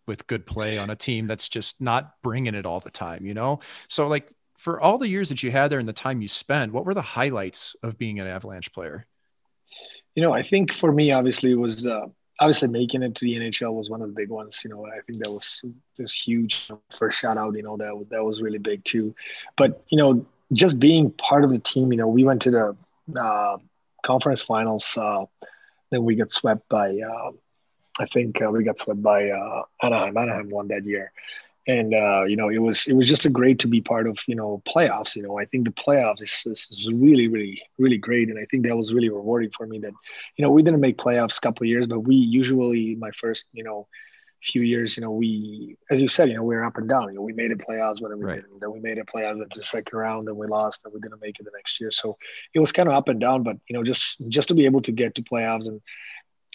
with 0.07 0.27
good 0.27 0.45
play 0.45 0.77
on 0.77 0.89
a 0.89 0.95
team 0.95 1.27
that's 1.27 1.49
just 1.49 1.81
not 1.81 2.13
bringing 2.23 2.55
it 2.55 2.65
all 2.65 2.79
the 2.79 2.89
time, 2.89 3.25
you 3.25 3.33
know? 3.33 3.59
So, 3.89 4.07
like, 4.07 4.31
for 4.57 4.79
all 4.79 4.97
the 4.97 5.09
years 5.09 5.27
that 5.27 5.43
you 5.43 5.51
had 5.51 5.69
there 5.69 5.77
and 5.77 5.89
the 5.89 5.93
time 5.93 6.21
you 6.21 6.29
spent, 6.29 6.71
what 6.71 6.85
were 6.85 6.93
the 6.93 7.01
highlights 7.01 7.75
of 7.83 7.97
being 7.97 8.21
an 8.21 8.27
Avalanche 8.27 8.71
player? 8.71 9.05
You 10.15 10.23
know, 10.23 10.31
I 10.31 10.41
think 10.41 10.73
for 10.73 10.93
me, 10.93 11.11
obviously, 11.11 11.53
was 11.53 11.85
uh, 11.85 12.05
obviously 12.39 12.69
making 12.69 13.03
it 13.03 13.13
to 13.15 13.25
the 13.25 13.37
NHL 13.41 13.73
was 13.73 13.89
one 13.89 14.01
of 14.01 14.07
the 14.07 14.15
big 14.15 14.29
ones. 14.29 14.61
You 14.63 14.69
know, 14.69 14.85
I 14.85 15.01
think 15.05 15.21
that 15.21 15.31
was 15.31 15.61
this 15.97 16.13
huge 16.13 16.71
first 16.93 17.19
shout 17.19 17.37
out. 17.37 17.57
You 17.57 17.63
know, 17.63 17.75
that 17.75 18.07
that 18.09 18.23
was 18.23 18.41
really 18.41 18.57
big 18.57 18.85
too. 18.85 19.13
But 19.57 19.83
you 19.89 19.97
know, 19.97 20.25
just 20.53 20.79
being 20.79 21.11
part 21.11 21.43
of 21.43 21.49
the 21.49 21.59
team. 21.59 21.91
You 21.91 21.97
know, 21.97 22.07
we 22.07 22.23
went 22.23 22.41
to 22.43 22.51
the 22.51 22.77
uh, 23.17 23.57
conference 24.03 24.41
finals. 24.41 24.97
Uh, 24.97 25.25
then 25.91 26.03
we 26.03 26.15
got 26.15 26.31
swept 26.31 26.67
by 26.69 26.97
uh, 26.99 27.31
I 27.99 28.05
think 28.05 28.41
uh, 28.41 28.49
we 28.49 28.63
got 28.63 28.79
swept 28.79 29.01
by 29.01 29.29
uh, 29.29 29.63
Anaheim. 29.81 30.17
Anaheim 30.17 30.49
won 30.49 30.67
that 30.69 30.85
year, 30.85 31.11
and 31.67 31.93
uh, 31.93 32.23
you 32.23 32.35
know 32.35 32.49
it 32.49 32.59
was 32.59 32.87
it 32.87 32.93
was 32.93 33.07
just 33.07 33.25
a 33.25 33.29
great 33.29 33.59
to 33.59 33.67
be 33.67 33.81
part 33.81 34.07
of 34.07 34.17
you 34.27 34.35
know 34.35 34.61
playoffs. 34.65 35.15
You 35.15 35.23
know 35.23 35.37
I 35.37 35.45
think 35.45 35.65
the 35.65 35.71
playoffs 35.71 36.21
is, 36.21 36.45
is 36.45 36.89
really 36.93 37.27
really 37.27 37.61
really 37.77 37.97
great, 37.97 38.29
and 38.29 38.39
I 38.39 38.45
think 38.49 38.65
that 38.65 38.75
was 38.75 38.93
really 38.93 39.09
rewarding 39.09 39.51
for 39.51 39.67
me. 39.67 39.79
That 39.79 39.93
you 40.37 40.43
know 40.43 40.51
we 40.51 40.63
didn't 40.63 40.81
make 40.81 40.97
playoffs 40.97 41.37
a 41.37 41.41
couple 41.41 41.67
years, 41.67 41.87
but 41.87 41.99
we 42.01 42.15
usually 42.15 42.95
my 42.95 43.11
first 43.11 43.45
you 43.53 43.63
know 43.63 43.87
few 44.41 44.61
years, 44.61 44.97
you 44.97 45.03
know, 45.03 45.11
we, 45.11 45.77
as 45.89 46.01
you 46.01 46.07
said, 46.07 46.29
you 46.29 46.35
know, 46.35 46.43
we 46.43 46.55
were 46.55 46.65
up 46.65 46.77
and 46.77 46.87
down. 46.87 47.09
You 47.09 47.15
know, 47.15 47.21
we 47.21 47.33
made 47.33 47.51
it 47.51 47.59
playoffs 47.59 48.01
when 48.01 48.17
we 48.17 48.25
right. 48.25 48.35
didn't. 48.35 48.59
Then 48.59 48.71
we 48.71 48.79
made 48.79 48.97
it 48.97 49.07
playoffs 49.13 49.33
in 49.33 49.47
the 49.55 49.63
second 49.63 49.97
round, 49.97 50.27
and 50.27 50.37
we 50.37 50.47
lost, 50.47 50.81
and 50.83 50.93
we 50.93 50.99
didn't 50.99 51.21
make 51.21 51.39
it 51.39 51.43
the 51.43 51.51
next 51.55 51.79
year. 51.79 51.91
So 51.91 52.17
it 52.53 52.59
was 52.59 52.71
kind 52.71 52.89
of 52.89 52.95
up 52.95 53.07
and 53.07 53.19
down. 53.19 53.43
But 53.43 53.57
you 53.67 53.75
know, 53.75 53.83
just 53.83 54.17
just 54.29 54.47
to 54.49 54.55
be 54.55 54.65
able 54.65 54.81
to 54.81 54.91
get 54.91 55.15
to 55.15 55.21
playoffs 55.21 55.67
and 55.67 55.81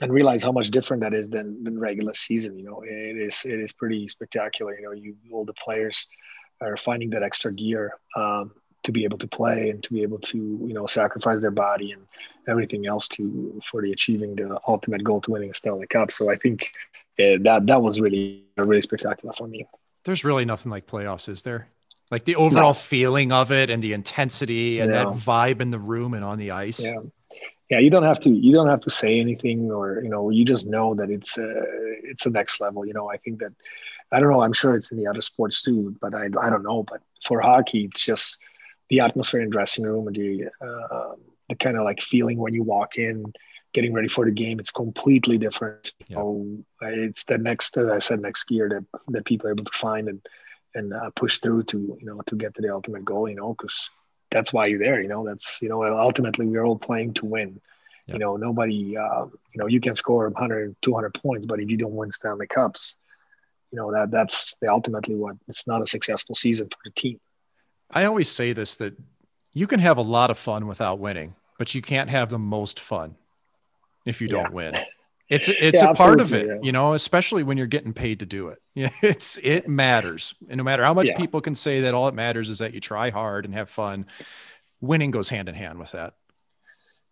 and 0.01 0.13
realize 0.13 0.43
how 0.43 0.53
much 0.53 0.71
different 0.71 1.03
that 1.03 1.15
is 1.15 1.31
than, 1.31 1.65
than 1.65 1.79
regular 1.79 2.13
season. 2.13 2.59
You 2.59 2.65
know, 2.65 2.83
it 2.85 3.17
is 3.17 3.45
it 3.45 3.61
is 3.61 3.73
pretty 3.73 4.09
spectacular. 4.09 4.77
You 4.77 4.83
know, 4.83 4.93
you 4.93 5.17
all 5.33 5.45
the 5.45 5.55
players 5.55 6.07
are 6.61 6.77
finding 6.77 7.11
that 7.11 7.23
extra 7.23 7.53
gear 7.53 7.93
um, 8.17 8.53
to 8.87 8.93
be 8.93 9.05
able 9.05 9.19
to 9.19 9.29
play 9.29 9.71
and 9.71 9.83
to 9.83 9.93
be 9.93 10.03
able 10.03 10.19
to 10.19 10.39
you 10.39 10.75
know 10.75 10.87
sacrifice 10.87 11.43
their 11.43 11.51
body 11.51 11.93
and 11.93 12.03
everything 12.49 12.87
else 12.87 13.09
to 13.09 13.61
for 13.71 13.83
the 13.83 13.93
achieving 13.93 14.35
the 14.37 14.59
ultimate 14.67 15.05
goal 15.05 15.21
to 15.21 15.31
winning 15.31 15.51
a 15.51 15.55
Stanley 15.55 15.87
Cup. 15.87 16.11
So 16.11 16.31
I 16.31 16.37
think 16.37 16.73
uh, 17.19 17.39
that 17.43 17.67
that 17.67 17.83
was 17.83 18.01
really 18.01 18.45
really 18.57 18.83
spectacular 18.83 19.33
for 19.33 19.47
me. 19.47 19.67
There's 20.05 20.25
really 20.25 20.45
nothing 20.45 20.71
like 20.71 20.87
playoffs, 20.87 21.29
is 21.29 21.43
there? 21.43 21.69
Like 22.11 22.25
the 22.25 22.37
overall 22.37 22.71
no. 22.71 22.75
feeling 22.75 23.33
of 23.33 23.51
it 23.51 23.69
and 23.69 23.83
the 23.83 23.93
intensity 23.93 24.79
and 24.79 24.93
yeah. 24.93 25.05
that 25.05 25.15
vibe 25.15 25.61
in 25.61 25.71
the 25.71 25.79
room 25.79 26.15
and 26.15 26.25
on 26.25 26.39
the 26.39 26.53
ice. 26.53 26.83
Yeah 26.83 27.01
yeah 27.69 27.79
you 27.79 27.91
don't 27.91 28.05
have 28.05 28.21
to 28.21 28.31
you 28.31 28.53
don't 28.53 28.69
have 28.69 28.81
to 28.81 28.91
say 28.91 29.21
anything 29.21 29.71
or 29.71 30.01
you 30.03 30.09
know 30.09 30.31
you 30.31 30.45
just 30.45 30.67
know 30.67 30.95
that 30.95 31.11
it's 31.11 31.39
uh, 31.39 31.65
it's 32.05 32.25
the 32.25 32.31
next 32.31 32.61
level 32.61 32.87
you 32.87 32.93
know 32.93 33.11
i 33.11 33.17
think 33.17 33.39
that 33.41 33.53
i 34.13 34.21
don't 34.21 34.31
know 34.31 34.43
i'm 34.43 34.53
sure 34.53 34.75
it's 34.75 34.93
in 34.93 34.99
the 34.99 35.07
other 35.07 35.21
sports 35.21 35.63
too 35.63 35.95
but 36.01 36.15
i, 36.15 36.25
I 36.41 36.51
don't 36.51 36.63
know 36.63 36.83
but 36.83 37.01
for 37.25 37.41
hockey 37.41 37.85
it's 37.85 38.05
just 38.05 38.39
the 38.89 39.01
atmosphere 39.01 39.41
in 39.41 39.51
dressing 39.51 39.85
room 39.85 40.07
and 40.07 40.17
the 40.17 40.47
uh, 40.61 41.15
the 41.49 41.57
kind 41.57 41.77
of 41.77 41.85
like 41.85 42.01
feeling 42.01 42.39
when 42.39 42.53
you 42.53 42.63
walk 42.63 42.97
in 42.97 43.33
getting 43.73 43.93
ready 43.93 44.09
for 44.09 44.25
the 44.25 44.31
game 44.31 44.59
it's 44.59 44.71
completely 44.71 45.37
different 45.37 45.93
you 46.09 46.17
know 46.17 46.65
it's 46.83 47.25
the 47.25 47.37
next 47.37 47.77
as 47.77 47.89
i 47.89 47.99
said 47.99 48.21
next 48.21 48.45
gear 48.45 48.69
that 48.69 49.03
that 49.09 49.25
people 49.25 49.47
are 49.47 49.53
able 49.53 49.65
to 49.65 49.79
find 49.79 50.09
and 50.09 50.27
and 50.75 50.93
uh, 50.95 51.11
push 51.15 51.39
through 51.41 51.63
to 51.63 51.97
you 52.01 52.07
know 52.07 52.21
to 52.27 52.37
get 52.37 52.55
to 52.55 52.63
the 52.63 52.73
ultimate 52.73 53.05
goal 53.05 53.29
you 53.29 53.35
know 53.35 53.55
because 53.55 53.91
that's 54.31 54.53
why 54.53 54.67
you're 54.67 54.79
there. 54.79 55.01
You 55.01 55.09
know, 55.09 55.25
that's 55.25 55.61
you 55.63 55.69
know, 55.69 55.83
ultimately 55.99 56.47
we're 56.47 56.65
all 56.65 56.79
playing 56.79 57.15
to 57.15 57.27
win. 57.27 57.61
Yep. 58.07 58.15
You 58.15 58.19
know, 58.19 58.37
nobody, 58.37 58.97
uh, 58.97 59.25
you 59.25 59.59
know, 59.59 59.67
you 59.67 59.81
can 59.81 59.95
score 59.95 60.29
100, 60.29 60.77
200 60.81 61.15
points, 61.15 61.47
but 61.47 61.61
if 61.61 61.69
you 61.69 61.77
don't 61.77 61.95
win 61.95 62.13
Stanley 62.13 62.47
Cups, 62.47 62.97
you 63.73 63.79
know 63.79 63.93
that 63.93 64.11
that's 64.11 64.57
the 64.59 64.71
ultimately 64.71 65.17
what 65.17 65.37
it's 65.49 65.67
not 65.67 65.83
a 65.83 65.87
successful 65.87 66.35
season 66.35 66.69
for 66.69 66.79
the 66.85 66.93
team. 66.93 67.19
I 67.91 68.05
always 68.05 68.29
say 68.29 68.53
this 68.53 68.77
that 68.77 68.97
you 69.53 69.67
can 69.67 69.81
have 69.81 69.97
a 69.97 70.03
lot 70.03 70.31
of 70.31 70.39
fun 70.39 70.67
without 70.67 70.99
winning, 70.99 71.35
but 71.59 71.75
you 71.75 71.83
can't 71.83 72.11
have 72.11 72.31
the 72.31 72.39
most 72.39 72.79
fun 72.79 73.17
if 74.05 74.21
you 74.21 74.29
don't 74.29 74.53
win. 74.53 74.73
It's 75.29 75.49
it's 75.61 75.83
yeah, 75.83 75.91
a 75.91 75.95
part 75.95 76.21
of 76.21 76.33
it, 76.35 76.47
yeah. 76.47 76.59
you 76.63 76.73
know, 76.73 76.95
especially 76.95 77.43
when 77.43 77.57
you're 77.57 77.67
getting 77.67 77.93
paid 77.93 78.21
to 78.21 78.27
do 78.27 78.49
it. 78.49 78.59
It's 79.03 79.39
it 79.43 79.69
matters. 79.69 80.35
And 80.49 80.59
no 80.59 80.65
matter 80.65 80.85
how 80.85 80.95
much 80.95 81.11
people 81.17 81.41
can 81.41 81.55
say 81.55 81.83
that 81.83 81.95
all 81.95 82.09
it 82.09 82.15
matters 82.15 82.51
is 82.51 82.59
that 82.59 82.75
you 82.75 82.81
try 82.81 83.11
hard 83.11 83.45
and 83.45 83.55
have 83.55 83.71
fun, 83.71 84.07
winning 84.81 85.11
goes 85.11 85.29
hand 85.29 85.49
in 85.49 85.55
hand 85.55 85.79
with 85.79 85.93
that. 85.93 86.15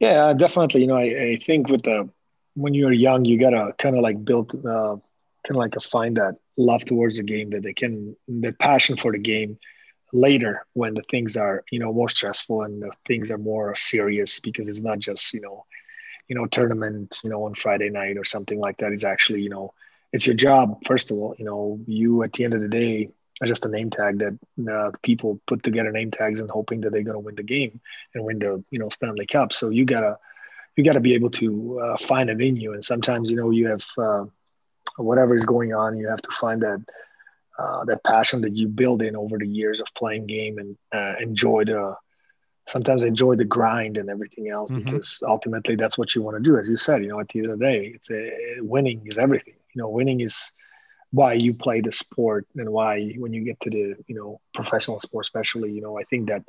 Yeah, 0.01 0.35
definitely. 0.35 0.83
You 0.83 0.87
know, 0.89 0.97
I, 0.97 1.33
I 1.33 1.41
think 1.45 1.68
with 1.68 1.83
the 1.83 2.09
when 2.55 2.75
you're 2.75 2.93
young, 2.93 3.25
you 3.25 3.39
gotta 3.39 3.75
kind 3.79 3.97
of 3.97 4.03
like 4.03 4.22
build 4.25 4.55
uh, 4.66 4.97
kind 5.45 5.51
of 5.51 5.57
like 5.57 5.77
a 5.77 5.81
find 5.81 6.16
that 6.16 6.37
love 6.57 6.85
towards 6.85 7.16
the 7.16 7.22
game 7.22 7.51
that 7.51 7.62
they 7.62 7.72
can 7.72 8.16
that 8.29 8.59
passion 8.59 8.97
for 8.97 9.12
the 9.12 9.18
game 9.18 9.59
later 10.12 10.64
when 10.74 10.94
the 10.94 11.02
things 11.11 11.36
are 11.36 11.64
you 11.70 11.78
know 11.78 11.92
more 11.92 12.09
stressful 12.09 12.62
and 12.62 12.82
the 12.82 12.90
things 13.07 13.30
are 13.30 13.38
more 13.38 13.74
serious 13.74 14.40
because 14.40 14.68
it's 14.68 14.82
not 14.82 14.98
just 14.98 15.32
you 15.32 15.40
know 15.40 15.64
you 16.28 16.34
know 16.34 16.46
tournament 16.46 17.20
you 17.22 17.30
know 17.30 17.44
on 17.44 17.55
friday 17.55 17.90
night 17.90 18.16
or 18.16 18.24
something 18.24 18.59
like 18.59 18.78
that. 18.78 18.92
It's 18.92 19.05
actually 19.05 19.40
you 19.40 19.50
know 19.50 19.72
it's 20.12 20.26
your 20.26 20.36
job 20.36 20.78
first 20.86 21.11
of 21.11 21.18
all. 21.18 21.34
You 21.38 21.44
know 21.44 21.80
you 21.86 22.22
at 22.22 22.32
the 22.32 22.44
end 22.44 22.55
of 22.55 22.61
the 22.61 22.68
day 22.68 23.11
are 23.40 23.46
just 23.46 23.66
a 23.66 23.68
name 23.68 23.90
tag 23.90 24.18
that 24.20 24.38
uh, 24.72 24.90
people 25.02 25.40
put 25.46 25.62
together 25.62 25.90
name 25.90 26.11
tags 26.11 26.40
and 26.40 26.50
hoping 26.50 26.80
that 26.82 26.92
they're 26.92 27.02
going 27.02 27.14
to 27.14 27.18
win 27.20 27.34
the 27.34 27.42
game 27.42 27.80
and 28.14 28.24
win 28.24 28.38
the 28.38 28.62
you 28.70 28.78
know 28.78 28.88
stanley 28.88 29.26
cup. 29.26 29.52
So 29.52 29.70
you 29.70 29.84
gotta 29.84 30.18
you 30.76 30.84
gotta 30.84 31.00
be 31.00 31.14
able 31.14 31.30
to 31.30 31.80
uh, 31.80 31.96
find 31.96 32.30
it 32.30 32.40
in 32.40 32.57
you 32.57 32.72
and 32.72 32.84
sometimes 32.84 33.30
you 33.30 33.36
know 33.36 33.50
you 33.50 33.68
have 33.68 33.84
uh, 33.98 34.24
whatever 34.96 35.34
is 35.34 35.44
going 35.44 35.72
on 35.72 35.96
you 35.96 36.09
have 36.09 36.22
to 36.22 36.30
find 36.32 36.62
that 36.62 36.82
uh, 37.59 37.84
that 37.84 38.02
passion 38.05 38.40
that 38.42 38.55
you 38.55 38.68
build 38.68 39.02
in 39.02 39.16
over 39.16 39.38
the 39.38 39.46
years 39.46 39.80
of 39.80 39.86
playing 39.96 40.26
game 40.26 40.59
and 40.59 40.76
uh, 40.92 41.14
enjoy 41.20 41.64
the 41.64 41.94
sometimes 42.66 43.05
enjoy 43.05 43.34
the 43.34 43.44
grind 43.44 43.98
and 43.98 44.09
everything 44.09 44.48
else 44.48 44.70
mm-hmm. 44.70 44.84
because 44.84 45.20
ultimately 45.26 45.76
that's 45.76 45.98
what 45.98 46.14
you 46.14 46.22
want 46.22 46.36
to 46.36 46.42
do. 46.42 46.59
As 46.59 46.68
you 46.68 46.76
said 46.76 47.02
you 47.02 47.09
know 47.09 47.20
at 47.20 47.28
the 47.28 47.40
end 47.40 47.50
of 47.50 47.59
the 47.59 47.64
day 47.64 47.92
it's 47.94 48.11
a 48.11 48.61
winning 48.61 49.07
is 49.07 49.18
everything. 49.18 49.55
You 49.74 49.82
know 49.82 49.88
winning 49.88 50.20
is 50.20 50.52
why 51.11 51.34
you 51.34 51.55
play 51.55 51.80
the 51.80 51.92
sport 51.92 52.46
and 52.57 52.70
why 52.70 53.12
when 53.18 53.32
you 53.32 53.44
get 53.44 53.61
to 53.61 53.70
the 53.70 53.96
you 54.09 54.16
know 54.16 54.40
professional 54.52 54.98
sport 54.98 55.24
especially 55.24 55.70
you 55.70 55.80
know 55.80 55.96
i 55.96 56.02
think 56.05 56.28
that 56.28 56.42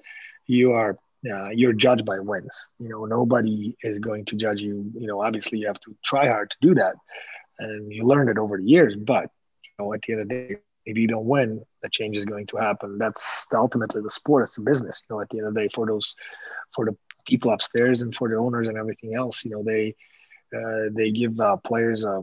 you 0.48 0.72
are 0.72 0.98
uh, 1.32 1.50
you're 1.50 1.74
judged 1.74 2.06
by 2.06 2.20
wins. 2.20 2.70
You 2.80 2.90
know 2.90 3.06
nobody 3.06 3.76
is 3.82 3.98
going 4.00 4.26
to 4.26 4.36
judge 4.36 4.62
you. 4.62 4.92
You 4.96 5.08
know 5.08 5.22
obviously 5.22 5.60
you 5.60 5.68
have 5.68 5.80
to 5.82 5.96
try 6.04 6.28
hard 6.28 6.52
to 6.52 6.58
do 6.62 6.76
that 6.76 6.96
and 7.60 7.92
you 7.92 8.04
learned 8.04 8.30
it 8.30 8.38
over 8.38 8.58
the 8.58 8.64
years 8.64 8.96
but 8.96 9.30
you 9.64 9.70
know 9.80 9.94
at 9.94 10.02
the 10.02 10.14
end 10.14 10.22
of 10.22 10.28
the 10.30 10.34
day 10.34 10.58
if 10.86 10.98
you 10.98 11.08
don't 11.08 11.26
win, 11.26 11.66
the 11.82 11.90
change 11.90 12.18
is 12.18 12.26
going 12.26 12.46
to 12.48 12.58
happen. 12.58 12.98
That's 12.98 13.48
ultimately 13.54 14.02
the 14.02 14.10
sport. 14.10 14.44
It's 14.44 14.58
a 14.58 14.62
business. 14.62 15.02
You 15.10 15.16
know, 15.16 15.22
at 15.22 15.30
the 15.30 15.40
end 15.40 15.48
of 15.48 15.54
the 15.54 15.62
day, 15.62 15.68
for 15.68 15.86
those, 15.86 16.16
for 16.74 16.86
the 16.86 16.96
people 17.26 17.52
upstairs 17.52 18.02
and 18.02 18.14
for 18.14 18.30
the 18.30 18.36
owners 18.36 18.68
and 18.68 18.78
everything 18.78 19.16
else, 19.16 19.44
you 19.44 19.52
know, 19.52 19.64
they 19.64 19.96
uh, 20.56 20.90
they 20.92 21.12
give 21.12 21.40
uh, 21.40 21.58
players 21.58 22.06
uh, 22.06 22.22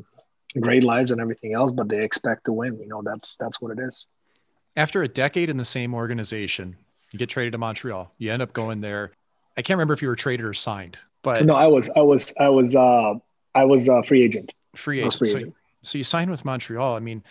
great 0.60 0.84
lives 0.84 1.10
and 1.10 1.20
everything 1.20 1.54
else, 1.54 1.72
but 1.72 1.88
they 1.88 2.04
expect 2.04 2.44
to 2.44 2.52
win. 2.52 2.78
You 2.78 2.88
know, 2.88 3.02
that's 3.02 3.36
that's 3.36 3.60
what 3.60 3.72
it 3.72 3.82
is. 3.82 4.06
After 4.76 5.02
a 5.02 5.08
decade 5.08 5.50
in 5.50 5.56
the 5.56 5.64
same 5.64 5.92
organization, 5.92 6.76
you 7.10 7.18
get 7.18 7.28
traded 7.28 7.52
to 7.52 7.58
Montreal. 7.58 8.12
You 8.18 8.32
end 8.32 8.42
up 8.42 8.52
going 8.52 8.80
there. 8.80 9.12
I 9.56 9.62
can't 9.62 9.76
remember 9.76 9.92
if 9.92 10.00
you 10.00 10.08
were 10.08 10.16
traded 10.16 10.46
or 10.46 10.54
signed, 10.54 10.98
but 11.22 11.44
no, 11.44 11.54
I 11.54 11.66
was, 11.66 11.90
I 11.94 12.00
was, 12.00 12.32
I 12.40 12.48
was, 12.48 12.74
uh, 12.74 13.14
I 13.54 13.64
was 13.64 13.88
a 13.88 14.02
free 14.02 14.22
agent. 14.22 14.54
Free 14.74 15.00
agent. 15.00 15.14
Free 15.18 15.30
agent. 15.30 15.54
So, 15.82 15.90
so 15.90 15.98
you 15.98 16.04
signed 16.04 16.30
with 16.30 16.44
Montreal. 16.46 16.96
I 16.96 17.00
mean, 17.00 17.22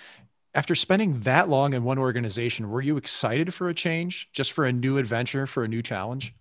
after 0.54 0.76
spending 0.76 1.22
that 1.22 1.50
long 1.50 1.74
in 1.74 1.84
one 1.84 1.98
organization, 1.98 2.70
were 2.70 2.82
you 2.82 2.98
excited 2.98 3.54
for 3.54 3.70
a 3.70 3.74
change, 3.74 4.30
just 4.34 4.52
for 4.52 4.66
a 4.66 4.72
new 4.72 4.98
adventure, 4.98 5.48
for 5.48 5.64
a 5.64 5.68
new 5.68 5.82
challenge? 5.82 6.34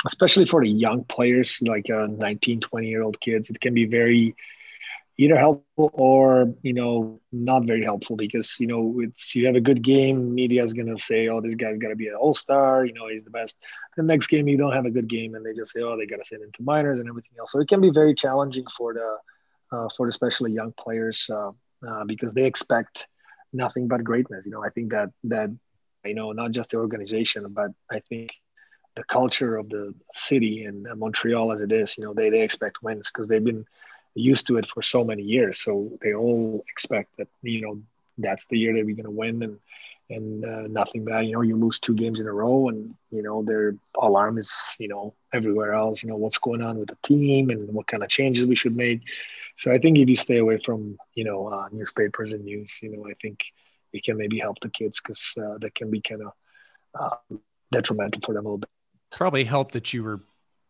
especially 0.04 0.44
for 0.44 0.60
the 0.60 0.70
young 0.70 1.04
players, 1.04 1.62
like 1.62 1.88
uh, 1.88 2.08
19, 2.08 2.60
20 2.60 2.88
year 2.88 3.02
old 3.02 3.20
kids. 3.20 3.48
It 3.48 3.60
can 3.60 3.74
be 3.74 3.84
very 3.84 4.34
either 5.22 5.36
helpful 5.38 5.90
or 5.94 6.52
you 6.62 6.72
know 6.72 7.20
not 7.32 7.64
very 7.64 7.84
helpful 7.84 8.16
because 8.16 8.56
you 8.60 8.66
know 8.66 8.80
it's 9.00 9.34
you 9.36 9.46
have 9.46 9.54
a 9.56 9.60
good 9.68 9.82
game 9.82 10.34
media 10.34 10.62
is 10.62 10.72
going 10.72 10.92
to 10.94 11.02
say 11.02 11.28
oh 11.28 11.40
this 11.40 11.54
guy's 11.54 11.78
got 11.78 11.88
to 11.88 11.96
be 11.96 12.08
an 12.08 12.14
all-star 12.14 12.84
you 12.84 12.92
know 12.94 13.08
he's 13.08 13.24
the 13.24 13.30
best. 13.30 13.56
The 13.96 14.02
next 14.02 14.26
game 14.28 14.48
you 14.48 14.58
don't 14.58 14.72
have 14.72 14.86
a 14.86 14.90
good 14.90 15.08
game 15.08 15.34
and 15.34 15.44
they 15.44 15.54
just 15.54 15.72
say 15.72 15.80
oh 15.82 15.96
they 15.96 16.06
got 16.06 16.18
to 16.18 16.24
send 16.24 16.42
into 16.42 16.62
minors 16.62 16.98
and 16.98 17.08
everything 17.08 17.32
else. 17.38 17.52
So 17.52 17.60
it 17.60 17.68
can 17.68 17.80
be 17.80 17.90
very 17.90 18.14
challenging 18.14 18.66
for 18.76 18.94
the 18.94 19.10
uh, 19.74 19.88
for 19.96 20.08
especially 20.08 20.52
young 20.52 20.72
players 20.78 21.30
uh, 21.32 21.52
uh, 21.88 22.04
because 22.04 22.34
they 22.34 22.44
expect 22.44 23.08
nothing 23.52 23.88
but 23.88 24.02
greatness. 24.04 24.44
You 24.46 24.52
know 24.52 24.64
i 24.64 24.70
think 24.70 24.90
that 24.92 25.10
that 25.24 25.50
you 26.04 26.14
know 26.14 26.32
not 26.32 26.50
just 26.52 26.70
the 26.70 26.78
organization 26.78 27.46
but 27.50 27.70
i 27.90 28.00
think 28.00 28.34
the 28.94 29.04
culture 29.04 29.56
of 29.56 29.68
the 29.70 29.94
city 30.10 30.64
and 30.64 30.86
montreal 30.96 31.52
as 31.52 31.62
it 31.62 31.72
is 31.72 31.96
you 31.96 32.04
know 32.04 32.12
they, 32.12 32.28
they 32.30 32.42
expect 32.42 32.82
wins 32.82 33.10
because 33.10 33.28
they've 33.28 33.44
been 33.44 33.64
used 34.14 34.46
to 34.46 34.58
it 34.58 34.66
for 34.66 34.82
so 34.82 35.04
many 35.04 35.22
years. 35.22 35.60
So 35.60 35.90
they 36.02 36.14
all 36.14 36.64
expect 36.68 37.16
that 37.18 37.28
you 37.42 37.60
know 37.62 37.80
that's 38.18 38.46
the 38.46 38.58
year 38.58 38.74
that 38.74 38.84
we're 38.84 38.96
going 38.96 39.04
to 39.04 39.10
win 39.10 39.42
and 39.42 39.58
and 40.10 40.44
uh, 40.44 40.66
nothing 40.68 41.04
bad. 41.04 41.26
You 41.26 41.32
know, 41.32 41.40
you 41.42 41.56
lose 41.56 41.78
two 41.78 41.94
games 41.94 42.20
in 42.20 42.26
a 42.26 42.32
row, 42.32 42.68
and 42.68 42.94
you 43.10 43.22
know 43.22 43.42
their 43.42 43.74
alarm 43.98 44.38
is 44.38 44.76
you 44.78 44.88
know 44.88 45.14
everywhere 45.32 45.74
else. 45.74 46.02
You 46.02 46.10
know 46.10 46.16
what's 46.16 46.38
going 46.38 46.62
on 46.62 46.78
with 46.78 46.88
the 46.88 46.98
team 47.02 47.50
and 47.50 47.72
what 47.72 47.86
kind 47.86 48.02
of 48.02 48.08
changes 48.08 48.46
we 48.46 48.56
should 48.56 48.76
make. 48.76 49.02
So 49.56 49.70
I 49.70 49.78
think 49.78 49.98
if 49.98 50.08
you 50.08 50.16
stay 50.16 50.38
away 50.38 50.58
from 50.58 50.98
you 51.14 51.24
know 51.24 51.48
uh, 51.48 51.68
newspapers 51.72 52.32
and 52.32 52.44
news, 52.44 52.80
you 52.82 52.90
know 52.90 53.06
I 53.08 53.14
think 53.20 53.44
it 53.92 54.04
can 54.04 54.16
maybe 54.16 54.38
help 54.38 54.60
the 54.60 54.70
kids 54.70 55.00
because 55.00 55.34
uh, 55.38 55.58
that 55.58 55.74
can 55.74 55.90
be 55.90 56.00
kind 56.00 56.22
of 56.22 56.32
uh, 56.98 57.36
detrimental 57.70 58.20
for 58.22 58.34
them 58.34 58.46
a 58.46 58.48
little 58.48 58.58
bit. 58.58 58.68
Probably 59.10 59.44
help 59.44 59.72
that 59.72 59.92
you 59.92 60.02
were 60.02 60.20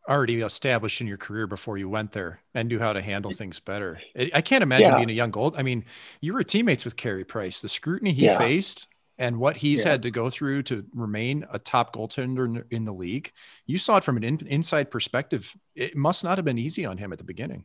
already 0.08 0.40
established 0.40 1.00
in 1.00 1.06
your 1.06 1.16
career 1.16 1.46
before 1.46 1.78
you 1.78 1.88
went 1.88 2.12
there 2.12 2.40
and 2.54 2.68
knew 2.68 2.78
how 2.78 2.92
to 2.92 3.00
handle 3.00 3.30
things 3.30 3.60
better. 3.60 4.00
I 4.34 4.40
can't 4.40 4.62
imagine 4.62 4.90
yeah. 4.90 4.96
being 4.96 5.10
a 5.10 5.14
young 5.14 5.30
gold. 5.30 5.56
I 5.56 5.62
mean, 5.62 5.84
you 6.20 6.34
were 6.34 6.42
teammates 6.42 6.84
with 6.84 6.96
Carey 6.96 7.24
Price. 7.24 7.60
The 7.60 7.68
scrutiny 7.68 8.12
he 8.12 8.26
yeah. 8.26 8.38
faced 8.38 8.88
and 9.18 9.38
what 9.38 9.58
he's 9.58 9.84
yeah. 9.84 9.92
had 9.92 10.02
to 10.02 10.10
go 10.10 10.28
through 10.30 10.64
to 10.64 10.84
remain 10.94 11.46
a 11.52 11.58
top 11.58 11.94
goaltender 11.94 12.64
in 12.70 12.84
the 12.84 12.92
league. 12.92 13.30
You 13.66 13.78
saw 13.78 13.98
it 13.98 14.04
from 14.04 14.16
an 14.16 14.24
in, 14.24 14.46
inside 14.46 14.90
perspective. 14.90 15.56
It 15.76 15.96
must 15.96 16.24
not 16.24 16.38
have 16.38 16.44
been 16.44 16.58
easy 16.58 16.84
on 16.84 16.98
him 16.98 17.12
at 17.12 17.18
the 17.18 17.24
beginning. 17.24 17.64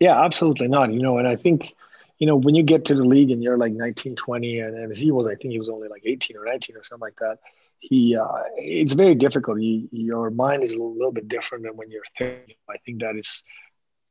Yeah, 0.00 0.22
absolutely 0.24 0.68
not. 0.68 0.92
You 0.92 1.00
know, 1.00 1.18
and 1.18 1.28
I 1.28 1.36
think, 1.36 1.74
you 2.18 2.26
know, 2.26 2.36
when 2.36 2.54
you 2.54 2.62
get 2.62 2.86
to 2.86 2.94
the 2.94 3.04
league 3.04 3.30
and 3.30 3.42
you're 3.42 3.58
like 3.58 3.72
19, 3.72 4.16
20, 4.16 4.60
and, 4.60 4.76
and 4.76 4.96
he 4.96 5.12
was, 5.12 5.26
I 5.26 5.34
think 5.36 5.52
he 5.52 5.58
was 5.58 5.68
only 5.68 5.88
like 5.88 6.02
18 6.04 6.36
or 6.36 6.46
19 6.46 6.76
or 6.76 6.82
something 6.82 7.00
like 7.00 7.16
that 7.20 7.38
he 7.80 8.16
uh, 8.16 8.42
it's 8.56 8.92
very 8.92 9.14
difficult. 9.14 9.58
your 9.60 10.30
mind 10.30 10.62
is 10.62 10.72
a 10.72 10.78
little 10.82 11.12
bit 11.12 11.28
different 11.28 11.64
than 11.64 11.76
when 11.76 11.90
you're 11.90 12.02
30. 12.18 12.56
I 12.68 12.76
think 12.84 13.00
that 13.00 13.16
is 13.16 13.42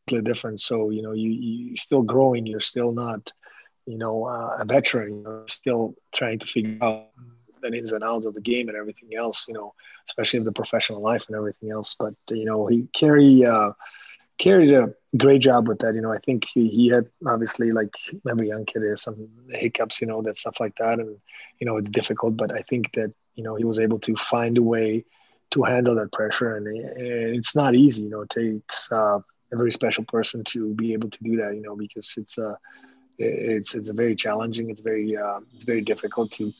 different. 0.07 0.59
So 0.59 0.89
you 0.89 1.01
know, 1.01 1.13
you 1.13 1.29
you 1.29 1.77
still 1.77 2.01
growing. 2.01 2.45
You're 2.45 2.59
still 2.59 2.91
not, 2.91 3.31
you 3.85 3.97
know, 3.97 4.25
uh, 4.25 4.57
a 4.59 4.65
veteran. 4.65 5.21
You're 5.21 5.45
still 5.47 5.95
trying 6.13 6.39
to 6.39 6.47
figure 6.47 6.77
out 6.81 7.09
the 7.61 7.67
ins 7.67 7.91
and 7.91 8.03
outs 8.03 8.25
of 8.25 8.33
the 8.33 8.41
game 8.41 8.69
and 8.69 8.77
everything 8.77 9.15
else, 9.15 9.45
you 9.47 9.53
know, 9.53 9.73
especially 10.07 10.39
of 10.39 10.45
the 10.45 10.51
professional 10.51 11.01
life 11.01 11.25
and 11.27 11.35
everything 11.35 11.71
else. 11.71 11.95
But 11.97 12.15
you 12.31 12.45
know, 12.45 12.67
he 12.67 12.87
carry 12.93 13.45
uh, 13.45 13.71
carried 14.39 14.71
a 14.71 14.91
great 15.17 15.41
job 15.41 15.67
with 15.67 15.79
that. 15.79 15.93
You 15.93 16.01
know, 16.01 16.11
I 16.11 16.17
think 16.17 16.45
he, 16.51 16.67
he 16.69 16.87
had 16.87 17.05
obviously 17.27 17.71
like 17.71 17.93
every 18.27 18.47
young 18.47 18.65
kid 18.65 18.81
has 18.83 19.03
some 19.03 19.29
hiccups, 19.49 20.01
you 20.01 20.07
know, 20.07 20.21
that 20.23 20.37
stuff 20.37 20.59
like 20.59 20.75
that, 20.77 20.99
and 20.99 21.19
you 21.59 21.67
know, 21.67 21.77
it's 21.77 21.89
difficult. 21.89 22.37
But 22.37 22.51
I 22.51 22.61
think 22.61 22.93
that 22.93 23.13
you 23.35 23.43
know 23.43 23.55
he 23.55 23.65
was 23.65 23.79
able 23.79 23.99
to 23.99 24.15
find 24.15 24.57
a 24.57 24.63
way 24.63 25.05
to 25.51 25.63
handle 25.63 25.95
that 25.95 26.11
pressure, 26.11 26.55
and, 26.55 26.67
and 26.67 27.35
it's 27.35 27.55
not 27.55 27.75
easy. 27.75 28.03
You 28.03 28.09
know, 28.09 28.21
it 28.21 28.29
takes 28.29 28.91
uh, 28.91 29.19
a 29.51 29.55
very 29.55 29.71
special 29.71 30.05
person 30.05 30.43
to 30.45 30.73
be 30.73 30.93
able 30.93 31.09
to 31.09 31.23
do 31.23 31.35
that. 31.37 31.53
You 31.53 31.61
know, 31.61 31.75
because 31.75 32.15
it's 32.17 32.37
a 32.37 32.49
uh, 32.49 32.55
it's 33.19 33.75
it's 33.75 33.89
a 33.89 33.93
very 33.93 34.15
challenging. 34.15 34.69
It's 34.69 34.81
very 34.81 35.15
uh, 35.15 35.39
it's 35.53 35.65
very 35.65 35.81
difficult 35.81 36.31
to 36.33 36.53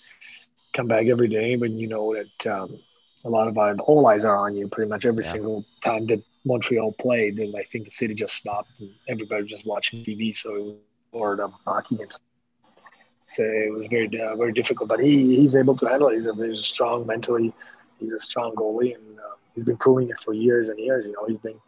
come 0.74 0.88
back 0.88 1.08
every 1.08 1.30
day 1.30 1.56
when 1.56 1.78
you 1.78 1.88
know 1.88 2.14
that 2.14 2.54
um, 2.54 2.80
a 3.26 3.30
lot 3.30 3.48
of 3.48 3.58
uh, 3.58 3.76
all 3.84 4.06
eyes 4.08 4.26
are 4.26 4.38
on 4.38 4.56
you 4.56 4.68
pretty 4.68 4.90
much 4.90 5.06
every 5.06 5.24
yeah. 5.24 5.32
single 5.32 5.66
time 5.84 6.06
that 6.08 6.22
Montreal 6.46 6.92
played. 6.94 7.40
And 7.40 7.56
I 7.56 7.64
think 7.64 7.86
the 7.86 7.92
city 7.92 8.14
just 8.14 8.36
stopped 8.36 8.72
and 8.80 8.90
everybody 9.08 9.44
was 9.44 9.52
just 9.52 9.66
watching 9.66 10.04
TV. 10.04 10.36
So 10.36 10.56
it 10.56 10.64
was 10.64 10.76
bored 11.12 11.40
of 11.40 11.54
hockey 11.66 11.98
games. 11.98 12.20
So 13.24 13.44
it 13.44 13.72
was 13.72 13.88
very 13.88 14.08
uh, 14.20 14.36
very 14.36 14.54
difficult, 14.54 14.90
but 14.90 15.04
he 15.04 15.36
he's 15.36 15.56
able 15.56 15.76
to 15.76 15.86
handle 15.88 16.08
it. 16.08 16.16
He's 16.16 16.28
a, 16.28 16.34
a 16.34 16.58
strong 16.58 17.06
mentally. 17.06 17.54
He's 18.00 18.14
a 18.14 18.20
strong 18.20 18.56
goalie, 18.56 18.96
and 18.96 19.20
uh, 19.20 19.36
he's 19.54 19.66
been 19.66 19.78
proving 19.78 20.10
it 20.10 20.20
for 20.20 20.34
years 20.34 20.70
and 20.70 20.80
years. 20.80 21.06
You 21.06 21.12
know, 21.12 21.26
he's 21.28 21.38
been 21.38 21.60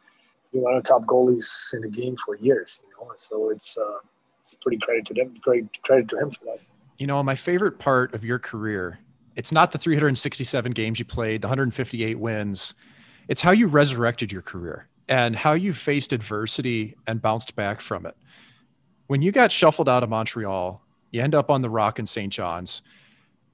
one 0.54 0.76
of 0.76 0.84
the 0.84 0.88
top 0.88 1.04
goalies 1.06 1.74
in 1.74 1.82
the 1.82 1.90
game 1.90 2.18
for 2.26 2.36
years. 2.38 2.80
You 2.84 3.06
know, 3.06 3.12
so 3.18 3.52
it's 3.52 3.78
uh, 3.78 4.00
it's 4.40 4.56
pretty 4.56 4.80
credit 4.80 5.06
to 5.08 5.14
them. 5.14 5.36
Great 5.42 5.66
credit 5.84 6.08
to 6.10 6.18
him 6.18 6.32
for 6.32 6.46
that. 6.46 6.60
You 6.98 7.08
know, 7.08 7.22
my 7.22 7.36
favorite 7.36 7.78
part 7.78 8.16
of 8.16 8.24
your 8.26 8.40
career, 8.40 9.00
it's 9.36 9.52
not 9.52 9.72
the 9.72 9.78
367 9.78 10.72
games 10.72 11.00
you 11.00 11.06
played, 11.06 11.42
the 11.42 11.48
158 11.48 12.18
wins. 12.18 12.74
It's 13.28 13.42
how 13.42 13.52
you 13.52 13.68
resurrected 13.68 14.32
your 14.32 14.42
career 14.42 14.88
and 15.08 15.36
how 15.36 15.54
you 15.54 15.74
faced 15.74 16.14
adversity 16.14 16.96
and 17.08 17.22
bounced 17.22 17.56
back 17.56 17.82
from 17.82 18.06
it. 18.06 18.16
When 19.08 19.22
you 19.22 19.32
got 19.32 19.52
shuffled 19.52 19.90
out 19.90 20.04
of 20.04 20.10
Montreal, 20.10 20.82
you 21.12 21.22
end 21.22 21.36
up 21.36 21.50
on 21.50 21.62
the 21.62 21.70
Rock 21.70 22.00
in 22.00 22.06
St. 22.06 22.32
John's. 22.32 22.82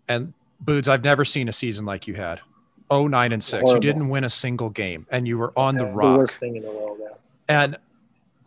And 0.07 0.34
Boods, 0.59 0.88
I've 0.88 1.03
never 1.03 1.26
seen 1.26 1.47
a 1.47 1.51
season 1.51 1.86
like 1.86 2.07
you 2.07 2.15
had. 2.15 2.41
Oh, 2.89 3.07
nine 3.07 3.32
and 3.32 3.43
six. 3.43 3.61
Horrible. 3.61 3.76
You 3.76 3.80
didn't 3.82 4.09
win 4.09 4.24
a 4.24 4.30
single 4.30 4.70
game, 4.70 5.05
and 5.11 5.28
you 5.28 5.38
were 5.38 5.53
on 5.57 5.76
yeah, 5.76 5.86
the 5.86 5.91
rock. 5.91 6.13
The 6.13 6.18
worst 6.20 6.38
thing 6.39 6.55
in 6.55 6.63
the 6.63 6.72
world. 6.72 6.97
Yeah. 7.01 7.07
And 7.49 7.78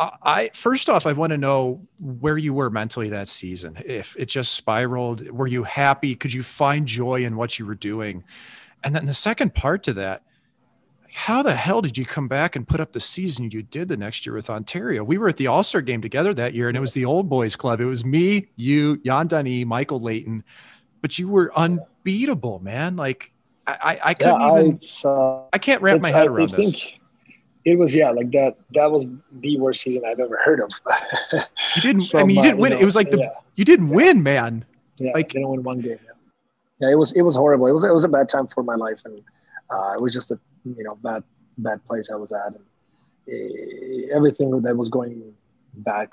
I 0.00 0.50
first 0.54 0.88
off, 0.88 1.06
I 1.06 1.12
want 1.12 1.30
to 1.30 1.36
know 1.36 1.80
where 1.98 2.38
you 2.38 2.54
were 2.54 2.70
mentally 2.70 3.10
that 3.10 3.28
season. 3.28 3.78
If 3.84 4.16
it 4.18 4.26
just 4.26 4.54
spiraled, 4.54 5.28
were 5.30 5.46
you 5.46 5.64
happy? 5.64 6.16
Could 6.16 6.32
you 6.32 6.42
find 6.42 6.86
joy 6.86 7.22
in 7.22 7.36
what 7.36 7.58
you 7.58 7.66
were 7.66 7.74
doing? 7.74 8.24
And 8.82 8.96
then 8.96 9.04
the 9.04 9.14
second 9.14 9.54
part 9.54 9.82
to 9.84 9.92
that, 9.94 10.22
how 11.14 11.42
the 11.42 11.54
hell 11.54 11.82
did 11.82 11.98
you 11.98 12.04
come 12.04 12.28
back 12.28 12.56
and 12.56 12.66
put 12.66 12.80
up 12.80 12.92
the 12.92 13.00
season 13.00 13.50
you 13.50 13.62
did 13.62 13.88
the 13.88 13.96
next 13.96 14.26
year 14.26 14.34
with 14.34 14.50
Ontario? 14.50 15.02
We 15.04 15.18
were 15.18 15.28
at 15.28 15.36
the 15.36 15.46
All 15.46 15.62
Star 15.62 15.80
game 15.80 16.00
together 16.02 16.32
that 16.34 16.54
year, 16.54 16.68
and 16.68 16.76
it 16.76 16.80
was 16.80 16.92
the 16.92 17.04
old 17.04 17.28
boys 17.28 17.56
club. 17.56 17.80
It 17.80 17.86
was 17.86 18.04
me, 18.04 18.48
you, 18.56 19.00
Yann 19.04 19.28
Danis, 19.28 19.66
Michael 19.66 20.00
Leighton, 20.00 20.44
but 21.00 21.18
you 21.18 21.28
were 21.28 21.52
unbeatable, 21.56 22.60
man. 22.60 22.96
Like 22.96 23.32
I, 23.66 24.00
I 24.04 24.14
couldn't 24.14 24.40
yeah, 24.40 24.60
even. 24.60 24.80
Uh, 25.04 25.42
I 25.52 25.58
can't 25.58 25.82
wrap 25.82 26.02
my 26.02 26.08
head 26.08 26.22
I, 26.22 26.26
around 26.26 26.52
I 26.52 26.56
think, 26.56 26.72
this 26.74 26.92
it 27.64 27.78
was 27.78 27.94
yeah 27.94 28.10
like 28.10 28.30
that 28.32 28.56
that 28.72 28.90
was 28.90 29.06
the 29.40 29.58
worst 29.58 29.82
season 29.82 30.02
i've 30.06 30.20
ever 30.20 30.38
heard 30.42 30.60
of 30.60 30.70
you 31.76 31.82
didn't 31.82 32.04
From, 32.06 32.20
i 32.20 32.24
mean 32.24 32.36
you 32.36 32.42
didn't 32.42 32.58
uh, 32.58 32.62
win 32.62 32.72
you 32.72 32.76
know, 32.78 32.82
it 32.82 32.84
was 32.84 32.96
like 32.96 33.10
the 33.10 33.18
yeah. 33.18 33.30
you 33.56 33.64
didn't 33.64 33.88
yeah. 33.88 33.94
win 33.94 34.22
man 34.22 34.64
yeah 34.98 35.12
like 35.12 35.28
didn't 35.28 35.48
win 35.48 35.62
one 35.62 35.80
game 35.80 35.98
yeah. 36.04 36.12
yeah. 36.80 36.90
it 36.90 36.98
was 36.98 37.12
it 37.12 37.22
was 37.22 37.36
horrible 37.36 37.66
it 37.66 37.72
was 37.72 37.84
it 37.84 37.92
was 37.92 38.04
a 38.04 38.08
bad 38.08 38.28
time 38.28 38.46
for 38.46 38.62
my 38.62 38.74
life 38.74 39.02
and 39.04 39.22
uh, 39.70 39.94
it 39.94 40.00
was 40.00 40.12
just 40.12 40.30
a 40.30 40.40
you 40.64 40.84
know 40.84 40.96
bad 40.96 41.22
bad 41.58 41.84
place 41.86 42.10
i 42.10 42.16
was 42.16 42.32
at. 42.32 42.46
And 42.46 42.64
uh, 43.28 44.16
everything 44.16 44.50
that 44.62 44.76
was 44.76 44.88
going 44.88 45.32
bad 45.74 46.08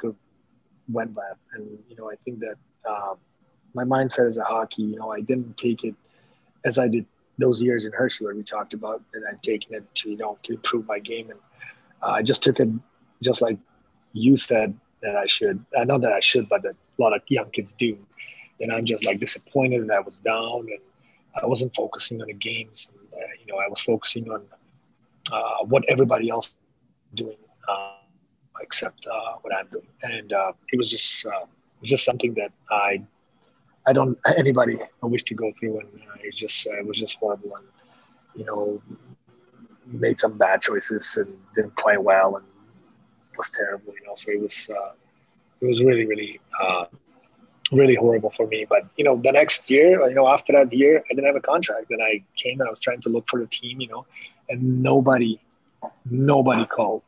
went 0.90 1.14
bad 1.16 1.36
and 1.54 1.78
you 1.90 1.96
know 1.96 2.10
i 2.10 2.16
think 2.24 2.40
that 2.40 2.56
uh, 2.88 3.16
my 3.74 3.84
mindset 3.84 4.28
as 4.28 4.38
a 4.38 4.44
hockey 4.44 4.84
you 4.84 4.98
know 4.98 5.12
i 5.12 5.22
didn't 5.22 5.58
take 5.58 5.84
it 5.84 5.96
as 6.66 6.78
i 6.78 6.88
did 6.88 7.06
those 7.38 7.62
years 7.62 7.86
in 7.86 7.92
Hershey 7.92 8.26
where 8.26 8.36
we 8.36 8.44
talked 8.44 8.74
about 8.74 9.02
and 9.14 9.24
I've 9.30 9.42
taken 9.42 9.76
it 9.76 9.84
to 9.96 10.10
you 10.10 10.18
know 10.18 10.38
to 10.44 10.54
improve 10.54 10.88
my 10.88 11.00
game. 11.00 11.30
And 11.30 11.40
uh, 12.02 12.12
I 12.12 12.24
just 12.24 12.44
took 12.44 12.60
it 12.60 12.70
just 13.24 13.42
like 13.42 13.58
you 14.14 14.38
said 14.38 14.78
that 15.02 15.16
I 15.16 15.28
should 15.28 15.64
uh, 15.76 15.84
not 15.84 16.02
that 16.02 16.14
I 16.14 16.20
should 16.20 16.50
but 16.50 16.64
that 16.64 16.76
a 16.98 17.02
lot 17.02 17.16
of 17.16 17.22
young 17.28 17.50
kids 17.52 17.74
do. 17.74 17.98
And 18.60 18.72
I'm 18.72 18.86
just 18.86 19.06
like 19.06 19.20
disappointed 19.20 19.88
that 19.88 19.98
I 19.98 20.00
was 20.00 20.20
down 20.20 20.62
and 20.62 20.80
I 21.42 21.46
wasn't 21.46 21.76
focusing 21.76 22.22
on 22.22 22.28
the 22.28 22.34
games 22.34 22.90
and, 22.92 23.08
uh, 23.14 23.28
you 23.40 23.52
know 23.52 23.60
I 23.60 23.68
was 23.70 23.82
focusing 23.82 24.30
on 24.30 24.42
uh, 25.32 25.66
what 25.66 25.84
everybody 25.88 26.30
else 26.30 26.58
doing 27.14 27.38
uh, 27.68 27.98
except 28.62 29.06
uh, 29.08 29.34
what 29.42 29.56
I'm 29.56 29.68
doing 29.68 29.88
and 30.04 30.32
it 30.72 30.78
was 30.78 30.90
just 30.90 31.26
it 31.26 31.32
was 31.82 31.90
just 31.90 32.06
something 32.06 32.34
that 32.36 32.52
I 32.72 33.02
I 33.88 33.94
don't 33.94 34.18
anybody 34.38 34.76
I 35.02 35.06
wish 35.06 35.24
to 35.24 35.34
go 35.34 35.52
through, 35.54 35.80
and 35.80 35.90
uh, 36.02 36.18
it 36.22 36.36
just 36.36 36.68
uh, 36.68 36.78
it 36.78 36.86
was 36.86 36.98
just 36.98 37.18
horrible, 37.18 37.56
and 37.56 37.66
you 38.36 38.44
know, 38.46 38.82
made 39.86 40.20
some 40.20 40.38
bad 40.38 40.62
choices 40.62 41.16
and 41.16 41.34
didn't 41.56 41.76
play 41.78 41.98
well, 41.98 42.36
and 42.36 42.46
was 43.38 43.50
terrible, 43.50 43.94
you 43.94 44.06
know. 44.06 44.16
So 44.16 44.32
it 44.32 44.42
was 44.42 44.70
uh, 44.70 44.92
it 45.62 45.66
was 45.66 45.82
really 45.82 46.06
really 46.06 46.42
uh, 46.62 46.86
really 47.72 47.96
horrible 47.96 48.30
for 48.30 48.48
me. 48.48 48.66
But 48.70 48.88
you 48.98 49.04
know, 49.04 49.18
the 49.18 49.32
next 49.32 49.70
year, 49.70 50.08
you 50.08 50.16
know, 50.16 50.28
after 50.28 50.54
that 50.54 50.72
year, 50.74 51.04
I 51.10 51.14
didn't 51.14 51.28
have 51.28 51.36
a 51.36 51.42
contract, 51.42 51.92
and 51.92 52.02
I 52.02 52.24
came 52.36 52.60
and 52.60 52.68
I 52.68 52.72
was 52.72 52.80
trying 52.80 53.02
to 53.02 53.10
look 53.10 53.28
for 53.30 53.42
a 53.42 53.48
team, 53.48 53.82
you 53.82 53.88
know, 53.88 54.06
and 54.50 54.82
nobody 54.82 55.40
nobody 56.10 56.66
called. 56.66 57.04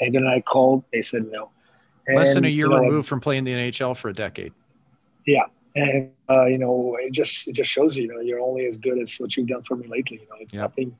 And 0.00 0.14
then 0.14 0.26
I 0.26 0.40
called, 0.40 0.84
they 0.92 1.02
said 1.02 1.30
no. 1.30 1.50
And, 2.06 2.16
Less 2.16 2.34
than 2.34 2.44
a 2.44 2.48
year 2.48 2.66
you 2.66 2.72
know, 2.72 2.80
removed 2.80 3.08
from 3.08 3.20
playing 3.20 3.44
the 3.44 3.52
NHL 3.52 3.96
for 3.96 4.08
a 4.08 4.14
decade. 4.14 4.52
Yeah, 5.26 5.44
and 5.76 6.10
uh, 6.28 6.46
you 6.46 6.58
know 6.58 6.96
it 7.00 7.12
just 7.12 7.48
it 7.48 7.52
just 7.52 7.70
shows 7.70 7.96
you, 7.96 8.04
you 8.04 8.12
know 8.12 8.20
you're 8.20 8.40
only 8.40 8.66
as 8.66 8.76
good 8.76 8.98
as 8.98 9.16
what 9.16 9.36
you've 9.36 9.48
done 9.48 9.62
for 9.62 9.76
me 9.76 9.86
lately 9.86 10.18
you 10.20 10.28
know 10.28 10.36
it's 10.40 10.54
yep. 10.54 10.62
nothing 10.62 10.96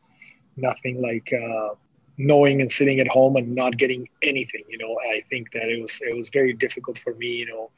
nothing 0.56 1.00
like 1.00 1.32
uh, 1.32 1.74
knowing 2.18 2.60
and 2.60 2.70
sitting 2.70 3.00
at 3.00 3.08
home 3.08 3.36
and 3.36 3.54
not 3.54 3.76
getting 3.76 4.08
anything 4.22 4.62
you 4.68 4.78
know 4.78 4.96
i 5.12 5.20
think 5.30 5.50
that 5.52 5.68
it 5.68 5.80
was 5.80 6.00
it 6.02 6.16
was 6.16 6.28
very 6.28 6.52
difficult 6.52 6.98
for 6.98 7.14
me 7.14 7.28
you 7.28 7.46
know 7.46 7.70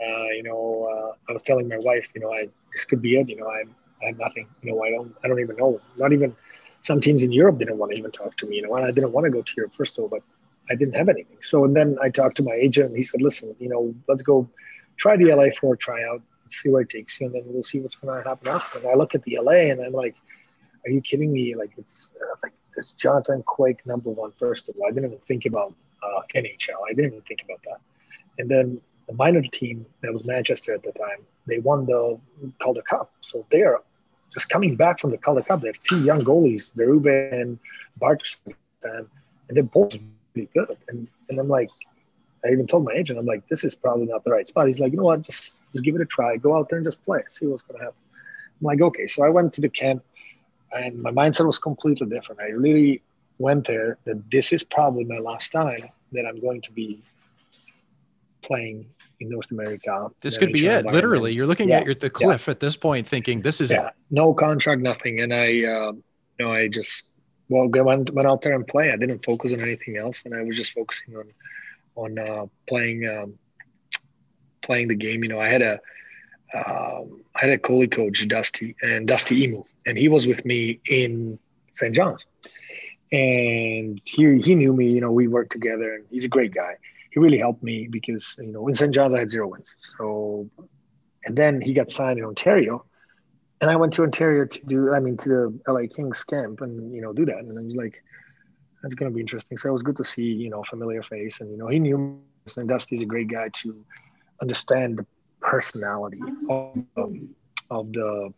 uh, 0.00 0.28
you 0.36 0.42
know 0.42 0.88
uh, 0.92 1.12
i 1.28 1.32
was 1.32 1.42
telling 1.42 1.68
my 1.68 1.78
wife 1.78 2.10
you 2.14 2.20
know 2.20 2.32
i 2.32 2.48
this 2.72 2.84
could 2.84 3.02
be 3.02 3.16
it 3.16 3.28
you 3.28 3.36
know 3.36 3.48
i 3.48 3.62
i 4.02 4.06
have 4.06 4.18
nothing 4.18 4.48
you 4.62 4.70
know 4.70 4.82
i 4.82 4.90
don't 4.90 5.14
i 5.22 5.28
don't 5.28 5.40
even 5.40 5.56
know 5.56 5.80
not 5.96 6.12
even 6.12 6.34
some 6.80 7.00
teams 7.00 7.22
in 7.22 7.32
europe 7.32 7.58
didn't 7.58 7.78
want 7.78 7.92
to 7.92 7.98
even 7.98 8.10
talk 8.10 8.36
to 8.36 8.46
me 8.46 8.56
you 8.56 8.62
know 8.62 8.74
and 8.74 8.84
i 8.84 8.90
didn't 8.90 9.12
want 9.12 9.24
to 9.24 9.30
go 9.30 9.42
to 9.42 9.52
europe 9.56 9.74
first 9.74 9.98
of 9.98 10.02
all 10.02 10.08
but 10.08 10.22
i 10.70 10.74
didn't 10.74 10.94
have 10.94 11.08
anything 11.08 11.38
so 11.40 11.64
and 11.64 11.74
then 11.74 11.96
i 12.02 12.08
talked 12.08 12.36
to 12.36 12.42
my 12.42 12.54
agent 12.54 12.88
and 12.88 12.96
he 12.96 13.02
said 13.02 13.22
listen 13.22 13.54
you 13.58 13.68
know 13.68 13.94
let's 14.08 14.22
go 14.22 14.48
try 14.96 15.16
the 15.16 15.34
LA 15.34 15.46
for 15.60 15.74
a 15.74 15.76
tryout 15.76 16.22
see 16.48 16.68
where 16.70 16.82
it 16.82 16.90
takes 16.90 17.20
you, 17.20 17.26
and 17.26 17.34
then 17.34 17.42
we'll 17.46 17.62
see 17.62 17.80
what's 17.80 17.94
going 17.94 18.22
to 18.22 18.28
happen 18.28 18.48
after. 18.48 18.78
And 18.78 18.88
I 18.88 18.94
look 18.94 19.14
at 19.14 19.22
the 19.22 19.38
LA, 19.40 19.70
and 19.70 19.80
I'm 19.80 19.92
like, 19.92 20.16
are 20.84 20.90
you 20.90 21.00
kidding 21.00 21.32
me? 21.32 21.54
Like 21.54 21.72
it's 21.76 22.12
uh, 22.20 22.36
like 22.42 22.52
it's 22.76 22.92
Jonathan 22.92 23.42
Quick 23.44 23.84
number 23.86 24.10
one 24.10 24.32
first 24.32 24.68
of 24.68 24.76
all, 24.76 24.86
I 24.86 24.90
didn't 24.90 25.06
even 25.06 25.18
think 25.18 25.46
about 25.46 25.74
uh, 26.02 26.22
NHL. 26.34 26.76
I 26.88 26.94
didn't 26.94 27.12
even 27.12 27.22
think 27.22 27.42
about 27.42 27.60
that. 27.64 27.80
And 28.38 28.50
then 28.50 28.80
the 29.06 29.14
minor 29.14 29.42
team 29.42 29.86
that 30.02 30.12
was 30.12 30.24
Manchester 30.24 30.74
at 30.74 30.82
the 30.82 30.92
time, 30.92 31.24
they 31.46 31.58
won 31.58 31.86
the 31.86 32.18
Calder 32.60 32.82
Cup, 32.82 33.12
so 33.20 33.46
they're 33.50 33.78
just 34.32 34.48
coming 34.48 34.76
back 34.76 34.98
from 34.98 35.10
the 35.10 35.18
Calder 35.18 35.42
Cup. 35.42 35.60
They 35.60 35.68
have 35.68 35.82
two 35.82 36.02
young 36.04 36.24
goalies, 36.24 36.70
Berube 36.72 37.32
and 37.32 37.58
Bartos, 38.00 38.38
and 38.82 39.08
they're 39.48 39.62
both 39.62 39.96
really 40.34 40.48
good. 40.54 40.76
And 40.88 41.08
and 41.28 41.38
I'm 41.38 41.48
like, 41.48 41.70
I 42.44 42.48
even 42.50 42.66
told 42.66 42.84
my 42.84 42.92
agent, 42.92 43.18
I'm 43.18 43.26
like, 43.26 43.46
this 43.48 43.64
is 43.64 43.74
probably 43.74 44.06
not 44.06 44.24
the 44.24 44.32
right 44.32 44.46
spot. 44.46 44.66
He's 44.66 44.80
like, 44.80 44.92
you 44.92 44.98
know 44.98 45.04
what, 45.04 45.22
just 45.22 45.52
just 45.72 45.84
give 45.84 45.94
it 45.94 46.00
a 46.00 46.06
try. 46.06 46.36
Go 46.36 46.56
out 46.56 46.68
there 46.68 46.78
and 46.78 46.86
just 46.86 47.04
play. 47.04 47.20
See 47.28 47.46
what's 47.46 47.62
going 47.62 47.78
to 47.78 47.84
happen. 47.84 47.98
I'm 48.60 48.64
like, 48.64 48.80
okay. 48.80 49.06
So 49.06 49.24
I 49.24 49.28
went 49.28 49.52
to 49.54 49.60
the 49.60 49.68
camp, 49.68 50.04
and 50.72 51.00
my 51.00 51.10
mindset 51.10 51.46
was 51.46 51.58
completely 51.58 52.06
different. 52.08 52.40
I 52.40 52.48
really 52.48 53.02
went 53.38 53.66
there 53.66 53.98
that 54.04 54.30
this 54.30 54.52
is 54.52 54.64
probably 54.64 55.04
my 55.04 55.18
last 55.18 55.52
time 55.52 55.88
that 56.12 56.26
I'm 56.26 56.40
going 56.40 56.60
to 56.62 56.72
be 56.72 57.02
playing 58.42 58.88
in 59.20 59.28
North 59.28 59.50
America. 59.50 60.10
This 60.20 60.38
could 60.38 60.52
be 60.52 60.66
it. 60.66 60.86
Literally, 60.86 61.34
you're 61.34 61.46
looking 61.46 61.68
yeah. 61.68 61.78
at 61.78 61.86
your, 61.86 61.94
the 61.94 62.10
cliff 62.10 62.46
yeah. 62.46 62.52
at 62.52 62.60
this 62.60 62.76
point, 62.76 63.06
thinking 63.06 63.42
this 63.42 63.60
is 63.60 63.70
yeah. 63.70 63.88
it. 63.88 63.92
No 64.10 64.34
contract, 64.34 64.82
nothing. 64.82 65.20
And 65.20 65.32
I, 65.32 65.46
uh, 65.64 65.92
you 65.92 66.02
know, 66.40 66.52
I 66.52 66.68
just 66.68 67.04
well 67.48 67.68
went 67.68 68.10
went 68.10 68.28
out 68.28 68.42
there 68.42 68.52
and 68.52 68.66
play. 68.66 68.92
I 68.92 68.96
didn't 68.96 69.24
focus 69.24 69.52
on 69.52 69.60
anything 69.60 69.96
else, 69.96 70.24
and 70.24 70.34
I 70.34 70.42
was 70.42 70.56
just 70.56 70.72
focusing 70.72 71.16
on 71.16 71.32
on 71.96 72.18
uh, 72.18 72.46
playing 72.68 73.08
um, 73.08 73.38
playing 74.62 74.88
the 74.88 74.96
game. 74.96 75.22
You 75.22 75.30
know, 75.30 75.40
I 75.40 75.48
had 75.48 75.62
a 75.62 75.80
um, 76.54 77.22
I 77.34 77.40
had 77.40 77.50
a 77.50 77.58
goalie 77.58 77.90
coach, 77.90 78.26
Dusty, 78.28 78.76
and 78.82 79.08
Dusty 79.08 79.46
Imoo, 79.46 79.64
and 79.86 79.98
he 79.98 80.08
was 80.08 80.26
with 80.26 80.44
me 80.44 80.80
in 80.88 81.38
St. 81.74 81.94
John's, 81.94 82.26
and 83.12 84.00
he 84.04 84.38
he 84.40 84.54
knew 84.54 84.72
me. 84.72 84.90
You 84.90 85.00
know, 85.00 85.12
we 85.12 85.28
worked 85.28 85.52
together, 85.52 85.94
and 85.94 86.04
he's 86.10 86.24
a 86.24 86.28
great 86.28 86.54
guy. 86.54 86.76
He 87.16 87.20
really 87.20 87.38
helped 87.38 87.62
me 87.62 87.88
because 87.90 88.36
you 88.38 88.52
know 88.52 88.68
in 88.68 88.74
St. 88.74 88.94
John's 88.94 89.14
I 89.14 89.20
had 89.20 89.30
zero 89.30 89.48
wins. 89.48 89.74
So, 89.98 90.50
and 91.24 91.34
then 91.36 91.62
he 91.62 91.72
got 91.72 91.88
signed 91.88 92.18
in 92.18 92.26
Ontario, 92.26 92.84
and 93.60 93.70
I 93.70 93.76
went 93.76 93.92
to 93.94 94.02
Ontario 94.02 94.44
to 94.44 94.60
do, 94.66 94.92
I 94.92 95.00
mean, 95.00 95.16
to 95.18 95.28
the 95.28 95.60
LA 95.72 95.86
Kings 95.88 96.24
camp 96.24 96.60
and, 96.60 96.94
you 96.94 97.00
know, 97.00 97.12
do 97.12 97.24
that. 97.24 97.38
And 97.38 97.58
I 97.58 97.62
was 97.62 97.74
like, 97.74 98.02
that's 98.82 98.94
to 98.94 99.10
be 99.10 99.20
interesting. 99.20 99.56
So 99.56 99.70
it 99.70 99.72
was 99.72 99.82
good 99.82 99.96
to 99.96 100.04
see, 100.04 100.24
you 100.24 100.50
know, 100.50 100.62
familiar 100.64 101.02
face. 101.02 101.40
And, 101.40 101.50
you 101.50 101.56
know, 101.56 101.68
he 101.68 101.78
knew, 101.78 102.20
and 102.56 102.68
Dusty's 102.68 103.02
a 103.02 103.06
great 103.06 103.28
guy 103.28 103.48
to 103.48 103.84
understand 104.42 104.98
the 104.98 105.06
personality 105.40 106.20
of, 106.50 106.84
um, 106.98 107.34
of 107.70 107.92
the, 107.92 108.32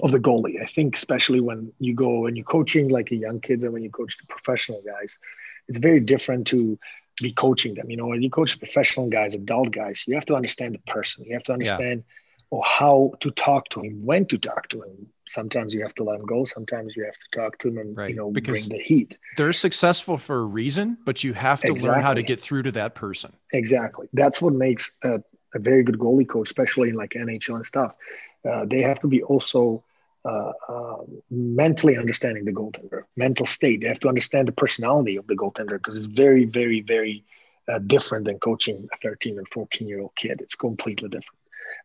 of 0.00 0.12
the 0.12 0.20
goalie. 0.20 0.62
I 0.62 0.66
think 0.66 0.94
especially 0.94 1.40
when 1.40 1.72
you 1.80 1.94
go 1.94 2.26
and 2.26 2.36
you're 2.36 2.44
coaching 2.44 2.88
like 2.88 3.10
a 3.10 3.16
young 3.16 3.40
kids 3.40 3.64
and 3.64 3.72
when 3.72 3.82
you 3.82 3.90
coach 3.90 4.16
the 4.16 4.26
professional 4.26 4.80
guys, 4.86 5.18
it's 5.68 5.78
very 5.78 6.00
different 6.00 6.46
to 6.48 6.78
be 7.22 7.32
coaching 7.32 7.74
them. 7.74 7.90
You 7.90 7.96
know, 7.96 8.06
when 8.06 8.22
you 8.22 8.30
coach 8.30 8.58
professional 8.58 9.08
guys, 9.08 9.34
adult 9.34 9.70
guys, 9.72 10.04
you 10.06 10.14
have 10.14 10.26
to 10.26 10.34
understand 10.34 10.74
the 10.74 10.92
person. 10.92 11.24
You 11.24 11.34
have 11.34 11.44
to 11.44 11.52
understand 11.52 12.04
yeah 12.06 12.14
or 12.50 12.62
how 12.64 13.12
to 13.20 13.30
talk 13.30 13.68
to 13.70 13.80
him, 13.80 14.04
when 14.04 14.26
to 14.26 14.36
talk 14.36 14.68
to 14.68 14.82
him. 14.82 15.06
Sometimes 15.28 15.72
you 15.72 15.82
have 15.82 15.94
to 15.94 16.04
let 16.04 16.18
him 16.18 16.26
go. 16.26 16.44
Sometimes 16.44 16.96
you 16.96 17.04
have 17.04 17.14
to 17.14 17.26
talk 17.40 17.58
to 17.58 17.68
him 17.68 17.78
and 17.78 17.96
right. 17.96 18.10
you 18.10 18.16
know 18.16 18.30
because 18.30 18.66
bring 18.66 18.78
the 18.78 18.84
heat. 18.84 19.16
They're 19.36 19.52
successful 19.52 20.18
for 20.18 20.40
a 20.40 20.44
reason, 20.44 20.98
but 21.04 21.22
you 21.22 21.32
have 21.34 21.60
to 21.60 21.72
exactly. 21.72 21.88
learn 21.88 22.02
how 22.02 22.14
to 22.14 22.22
get 22.22 22.40
through 22.40 22.64
to 22.64 22.72
that 22.72 22.96
person. 22.96 23.32
Exactly. 23.52 24.08
That's 24.12 24.42
what 24.42 24.54
makes 24.54 24.96
a, 25.04 25.22
a 25.54 25.58
very 25.60 25.84
good 25.84 25.98
goalie 25.98 26.28
coach, 26.28 26.48
especially 26.48 26.88
in 26.88 26.96
like 26.96 27.10
NHL 27.10 27.56
and 27.56 27.66
stuff. 27.66 27.94
Uh, 28.44 28.64
they 28.64 28.82
have 28.82 28.98
to 29.00 29.06
be 29.06 29.22
also 29.22 29.84
uh, 30.24 30.52
uh, 30.68 30.96
mentally 31.30 31.96
understanding 31.96 32.44
the 32.44 32.52
goaltender, 32.52 33.04
mental 33.16 33.46
state. 33.46 33.80
They 33.80 33.88
have 33.88 34.00
to 34.00 34.08
understand 34.08 34.48
the 34.48 34.52
personality 34.52 35.16
of 35.16 35.26
the 35.26 35.34
goaltender 35.34 35.78
because 35.78 35.96
it's 35.96 36.06
very, 36.06 36.44
very, 36.44 36.80
very 36.80 37.24
uh, 37.68 37.78
different 37.78 38.26
than 38.26 38.38
coaching 38.38 38.88
a 38.92 38.96
13 38.98 39.38
or 39.38 39.44
14 39.52 39.88
year 39.88 40.00
old 40.00 40.14
kid. 40.16 40.40
It's 40.40 40.54
completely 40.54 41.08
different. 41.08 41.38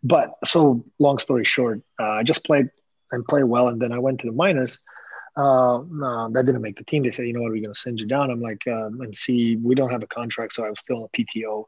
But 0.04 0.34
so 0.44 0.84
long 1.00 1.18
story 1.20 1.46
short, 1.46 1.82
uh, 2.00 2.12
I 2.12 2.24
just 2.24 2.44
played 2.44 2.70
and 3.12 3.26
played 3.26 3.44
well, 3.44 3.68
and 3.68 3.82
then 3.82 3.92
I 3.92 4.00
went 4.00 4.20
to 4.22 4.28
the 4.28 4.34
minors. 4.34 4.80
Uh, 5.38 5.84
no, 5.90 6.30
that 6.32 6.46
didn't 6.46 6.62
make 6.62 6.78
the 6.78 6.84
team. 6.84 7.04
They 7.04 7.12
said, 7.12 7.28
you 7.28 7.34
know 7.34 7.42
what, 7.42 7.52
we're 7.52 7.62
going 7.62 7.74
to 7.74 7.80
send 7.80 8.00
you 8.00 8.06
down. 8.06 8.32
I'm 8.32 8.42
like, 8.42 8.66
uh, 8.68 8.88
and 8.88 9.16
see, 9.16 9.58
we 9.58 9.76
don't 9.76 9.92
have 9.92 10.04
a 10.04 10.08
contract, 10.08 10.54
so 10.54 10.66
I 10.66 10.70
was 10.70 10.80
still 10.80 11.04
on 11.04 11.10
PTO. 11.10 11.66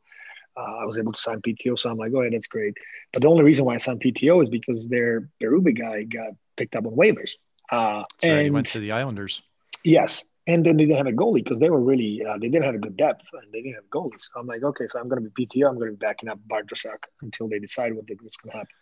Uh, 0.57 0.77
I 0.81 0.85
was 0.85 0.97
able 0.97 1.13
to 1.13 1.19
sign 1.19 1.41
PTO, 1.41 1.77
so 1.77 1.89
I'm 1.89 1.97
like, 1.97 2.11
oh 2.15 2.21
yeah, 2.21 2.29
that's 2.31 2.47
great. 2.47 2.75
But 3.13 3.21
the 3.21 3.29
only 3.29 3.43
reason 3.43 3.65
why 3.65 3.75
I 3.75 3.77
signed 3.77 4.01
PTO 4.01 4.41
is 4.43 4.49
because 4.49 4.87
their 4.87 5.29
Berube 5.41 5.77
guy 5.77 6.03
got 6.03 6.31
picked 6.55 6.75
up 6.75 6.85
on 6.85 6.93
waivers. 6.93 7.31
Uh, 7.71 8.03
and 8.23 8.35
right. 8.35 8.43
He 8.45 8.49
went 8.49 8.67
to 8.67 8.79
the 8.79 8.91
Islanders. 8.91 9.41
Yes, 9.83 10.25
and 10.47 10.65
then 10.65 10.77
they 10.77 10.85
didn't 10.85 10.97
have 10.97 11.07
a 11.07 11.11
goalie 11.11 11.43
because 11.43 11.59
they 11.59 11.69
were 11.69 11.81
really 11.81 12.25
uh, 12.25 12.37
they 12.37 12.49
didn't 12.49 12.65
have 12.65 12.75
a 12.75 12.79
good 12.79 12.97
depth 12.97 13.25
and 13.33 13.51
they 13.51 13.61
didn't 13.61 13.75
have 13.75 13.89
goalies. 13.89 14.21
So 14.21 14.39
I'm 14.39 14.47
like, 14.47 14.63
okay, 14.63 14.87
so 14.87 14.99
I'm 14.99 15.09
going 15.09 15.21
to 15.23 15.29
be 15.29 15.45
PTO. 15.45 15.67
I'm 15.69 15.75
going 15.75 15.91
to 15.91 15.97
be 15.97 15.97
backing 15.97 16.29
up 16.29 16.39
Bartosak 16.47 17.03
until 17.21 17.47
they 17.47 17.59
decide 17.59 17.93
what 17.93 18.05
what's 18.21 18.37
going 18.37 18.51
to 18.51 18.57
happen. 18.57 18.75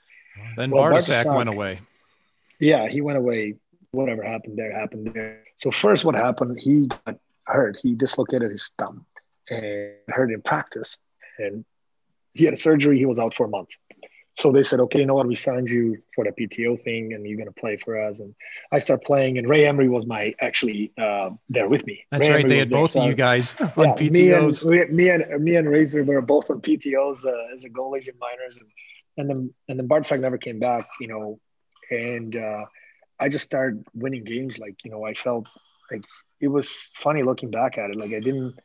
Then 0.57 0.71
well, 0.71 0.83
Bartosak, 0.83 1.25
Bartosak 1.25 1.35
went 1.35 1.49
away. 1.49 1.81
Yeah, 2.59 2.87
he 2.87 3.01
went 3.01 3.17
away. 3.17 3.55
Whatever 3.91 4.23
happened 4.23 4.57
there 4.57 4.71
happened 4.71 5.11
there. 5.13 5.43
So 5.57 5.71
first, 5.71 6.05
what 6.05 6.15
happened? 6.15 6.59
He 6.59 6.87
got 6.87 7.17
hurt. 7.45 7.77
He 7.81 7.95
dislocated 7.95 8.51
his 8.51 8.71
thumb 8.77 9.05
and 9.49 9.93
hurt 10.09 10.31
in 10.31 10.41
practice, 10.41 10.97
and 11.39 11.65
he 12.33 12.45
had 12.45 12.53
a 12.53 12.57
surgery. 12.57 12.97
He 12.97 13.05
was 13.05 13.19
out 13.19 13.33
for 13.33 13.45
a 13.45 13.49
month 13.49 13.69
so 14.37 14.51
they 14.51 14.63
said, 14.63 14.81
okay, 14.81 14.99
you 14.99 15.05
know 15.05 15.15
what? 15.15 15.27
We 15.27 15.35
signed 15.35 15.69
you 15.69 15.97
for 16.13 16.25
the 16.25 16.31
PTO 16.31 16.77
thing, 16.81 17.13
and 17.13 17.25
you're 17.25 17.37
going 17.37 17.47
to 17.47 17.59
play 17.59 17.77
for 17.77 17.97
us. 18.01 18.19
And 18.19 18.35
I 18.71 18.79
start 18.79 19.03
playing, 19.05 19.37
and 19.37 19.47
Ray 19.47 19.65
Emery 19.65 19.87
was 19.87 20.05
my 20.05 20.35
actually 20.41 20.91
uh, 20.97 21.29
there 21.47 21.69
with 21.69 21.85
me. 21.85 22.05
That's 22.11 22.21
Ray 22.21 22.29
right. 22.29 22.39
Emery 22.41 22.49
they 22.49 22.59
had 22.59 22.69
both 22.69 22.93
there, 22.93 23.03
of 23.03 23.07
you 23.07 23.15
guys 23.15 23.55
on 23.61 23.69
yeah, 23.77 23.95
PTOs. 23.95 24.65
Me 24.65 24.81
and, 24.81 24.93
me 24.93 25.09
and 25.09 25.43
me 25.43 25.55
and 25.55 25.69
Razor 25.69 26.03
were 26.03 26.21
both 26.21 26.49
on 26.49 26.59
PTOs 26.59 27.25
uh, 27.25 27.53
as 27.53 27.63
a 27.63 27.69
goalies 27.69 28.09
and 28.09 28.19
minors, 28.19 28.57
and 28.57 28.69
and 29.17 29.29
then 29.29 29.53
and 29.69 29.79
then 29.79 29.87
Bartosak 29.87 30.19
never 30.19 30.37
came 30.37 30.59
back, 30.59 30.85
you 30.99 31.07
know, 31.07 31.39
and 31.89 32.35
uh, 32.35 32.65
I 33.17 33.29
just 33.29 33.45
started 33.45 33.85
winning 33.93 34.25
games. 34.25 34.59
Like 34.59 34.83
you 34.83 34.91
know, 34.91 35.05
I 35.05 35.13
felt 35.13 35.47
like 35.89 36.03
it 36.41 36.49
was 36.49 36.91
funny 36.93 37.23
looking 37.23 37.51
back 37.51 37.77
at 37.77 37.89
it. 37.89 37.97
Like 37.97 38.11
I 38.11 38.19
didn't. 38.19 38.59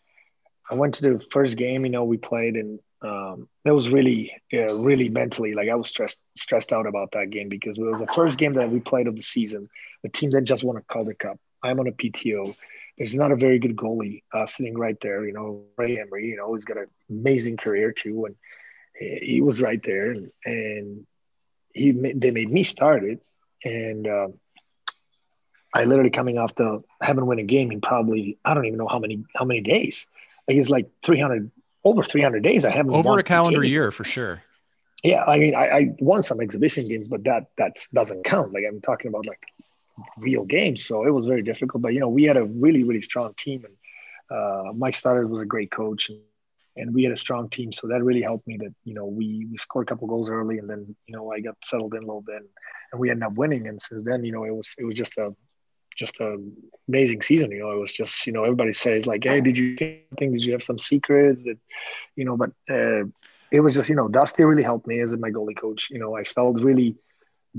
I 0.71 0.75
went 0.75 0.95
to 0.95 1.03
the 1.03 1.19
first 1.19 1.57
game, 1.57 1.85
you 1.85 1.91
know, 1.91 2.05
we 2.05 2.17
played, 2.17 2.55
and 2.55 2.79
um, 3.03 3.49
that 3.65 3.75
was 3.75 3.89
really, 3.89 4.35
yeah, 4.53 4.69
really 4.73 5.09
mentally 5.09 5.55
like 5.55 5.69
I 5.69 5.75
was 5.75 5.89
stressed 5.89 6.21
stressed 6.37 6.73
out 6.73 6.87
about 6.87 7.13
that 7.13 7.31
game 7.31 7.49
because 7.49 7.77
it 7.77 7.83
was 7.83 8.01
the 8.01 8.07
first 8.07 8.39
game 8.39 8.53
that 8.55 8.71
we 8.71 8.79
played 8.81 9.09
of 9.09 9.17
the 9.17 9.23
season. 9.23 9.69
The 10.03 10.11
team 10.11 10.31
that 10.31 10.43
just 10.43 10.65
won 10.65 10.77
a 10.77 10.83
Calder 10.83 11.15
Cup. 11.15 11.39
I'm 11.63 11.81
on 11.81 11.89
a 11.89 11.93
PTO. 11.93 12.55
There's 12.97 13.17
not 13.17 13.33
a 13.33 13.37
very 13.37 13.59
good 13.59 13.77
goalie 13.77 14.23
uh, 14.33 14.47
sitting 14.47 14.79
right 14.79 14.99
there. 15.01 15.27
You 15.27 15.33
know, 15.33 15.65
Ray 15.77 15.99
Emery. 15.99 16.27
You 16.27 16.37
know, 16.37 16.55
he's 16.55 16.65
got 16.65 16.77
an 16.77 16.87
amazing 17.09 17.57
career 17.57 17.93
too, 17.93 18.27
and 18.27 18.37
he 18.95 19.41
was 19.41 19.61
right 19.61 19.83
there, 19.83 20.11
and, 20.11 20.31
and 20.45 21.07
he 21.73 21.93
they 21.93 22.31
made 22.31 22.51
me 22.51 22.63
start 22.63 23.03
it, 23.03 23.23
and 23.65 24.07
uh, 24.07 24.29
I 25.73 25.85
literally 25.85 26.11
coming 26.11 26.39
off 26.39 26.55
the 26.55 26.83
haven't 27.01 27.27
win 27.27 27.39
a 27.39 27.45
game 27.45 27.73
in 27.73 27.81
probably 27.81 28.39
I 28.45 28.55
don't 28.55 28.67
even 28.67 28.79
know 28.79 28.89
how 28.89 28.99
many 28.99 29.25
how 29.35 29.45
many 29.45 29.61
days. 29.61 30.07
Like 30.49 30.57
it's 30.57 30.71
like 30.71 30.91
300 31.03 31.51
over 31.85 32.03
300 32.03 32.43
days. 32.43 32.65
I 32.65 32.71
haven't 32.71 32.95
over 32.95 33.19
a 33.19 33.23
calendar 33.23 33.65
year 33.65 33.91
for 33.91 34.05
sure. 34.05 34.43
Yeah, 35.03 35.25
I 35.25 35.39
mean, 35.39 35.55
I, 35.55 35.69
I 35.71 35.95
won 35.99 36.23
some 36.23 36.41
exhibition 36.41 36.87
games, 36.87 37.09
but 37.09 37.25
that 37.25 37.47
that 37.57 37.77
doesn't 37.93 38.25
count. 38.25 38.53
Like 38.53 38.65
I'm 38.69 38.81
talking 38.81 39.09
about 39.09 39.27
like 39.27 39.47
real 40.19 40.45
games. 40.45 40.85
So 40.85 41.07
it 41.07 41.11
was 41.11 41.25
very 41.25 41.43
difficult. 41.43 41.83
But 41.83 41.95
you 41.95 42.01
know, 42.01 42.09
we 42.09 42.25
had 42.25 42.37
a 42.37 42.45
really 42.45 42.85
really 42.85 43.01
strong 43.01 43.33
team, 43.35 43.65
and 43.65 44.39
uh, 44.39 44.73
Mike 44.75 44.95
Stothers 44.95 45.29
was 45.29 45.41
a 45.41 45.47
great 45.47 45.71
coach, 45.71 46.11
and, 46.11 46.21
and 46.77 46.95
we 46.95 47.03
had 47.03 47.13
a 47.13 47.17
strong 47.17 47.49
team. 47.49 47.73
So 47.73 47.87
that 47.89 48.03
really 48.03 48.21
helped 48.21 48.47
me. 48.47 48.59
That 48.59 48.75
you 48.85 48.95
know 48.95 49.07
we 49.07 49.47
we 49.51 49.57
scored 49.57 49.89
a 49.89 49.89
couple 49.89 50.07
goals 50.07 50.31
early, 50.31 50.59
and 50.59 50.69
then 50.69 50.95
you 51.07 51.17
know 51.17 51.33
I 51.33 51.41
got 51.41 51.57
settled 51.65 51.95
in 51.95 52.03
a 52.03 52.07
little 52.07 52.23
bit, 52.23 52.43
and 52.93 53.01
we 53.01 53.09
ended 53.09 53.25
up 53.25 53.33
winning. 53.35 53.69
And 53.69 53.81
since 53.81 54.03
then, 54.03 54.23
you 54.23 54.33
know, 54.33 54.45
it 54.45 54.55
was 54.55 54.75
it 54.77 54.85
was 54.85 54.95
just 54.95 55.17
a 55.17 55.35
just 56.01 56.19
an 56.21 56.57
amazing 56.89 57.23
season. 57.23 57.53
You 57.53 57.61
know, 57.61 57.71
it 57.71 57.79
was 57.79 57.93
just 57.93 58.27
you 58.27 58.33
know 58.33 58.43
everybody 58.43 58.73
says 58.73 59.07
like, 59.07 59.23
hey, 59.23 59.41
did 59.41 59.57
you 59.57 59.77
think 59.77 60.07
did 60.19 60.45
you 60.45 60.53
have 60.53 60.65
some 60.71 60.79
secrets 60.79 61.45
that, 61.45 61.59
you 62.17 62.25
know, 62.25 62.37
but 62.37 62.51
uh, 62.69 63.05
it 63.53 63.61
was 63.61 63.75
just 63.75 63.89
you 63.91 63.97
know 63.97 64.09
Dusty 64.09 64.45
really 64.45 64.65
helped 64.71 64.89
me 64.89 65.01
as 65.01 65.17
my 65.17 65.31
goalie 65.31 65.61
coach. 65.65 65.89
You 65.91 66.01
know, 66.01 66.17
I 66.17 66.25
felt 66.25 66.61
really 66.61 66.97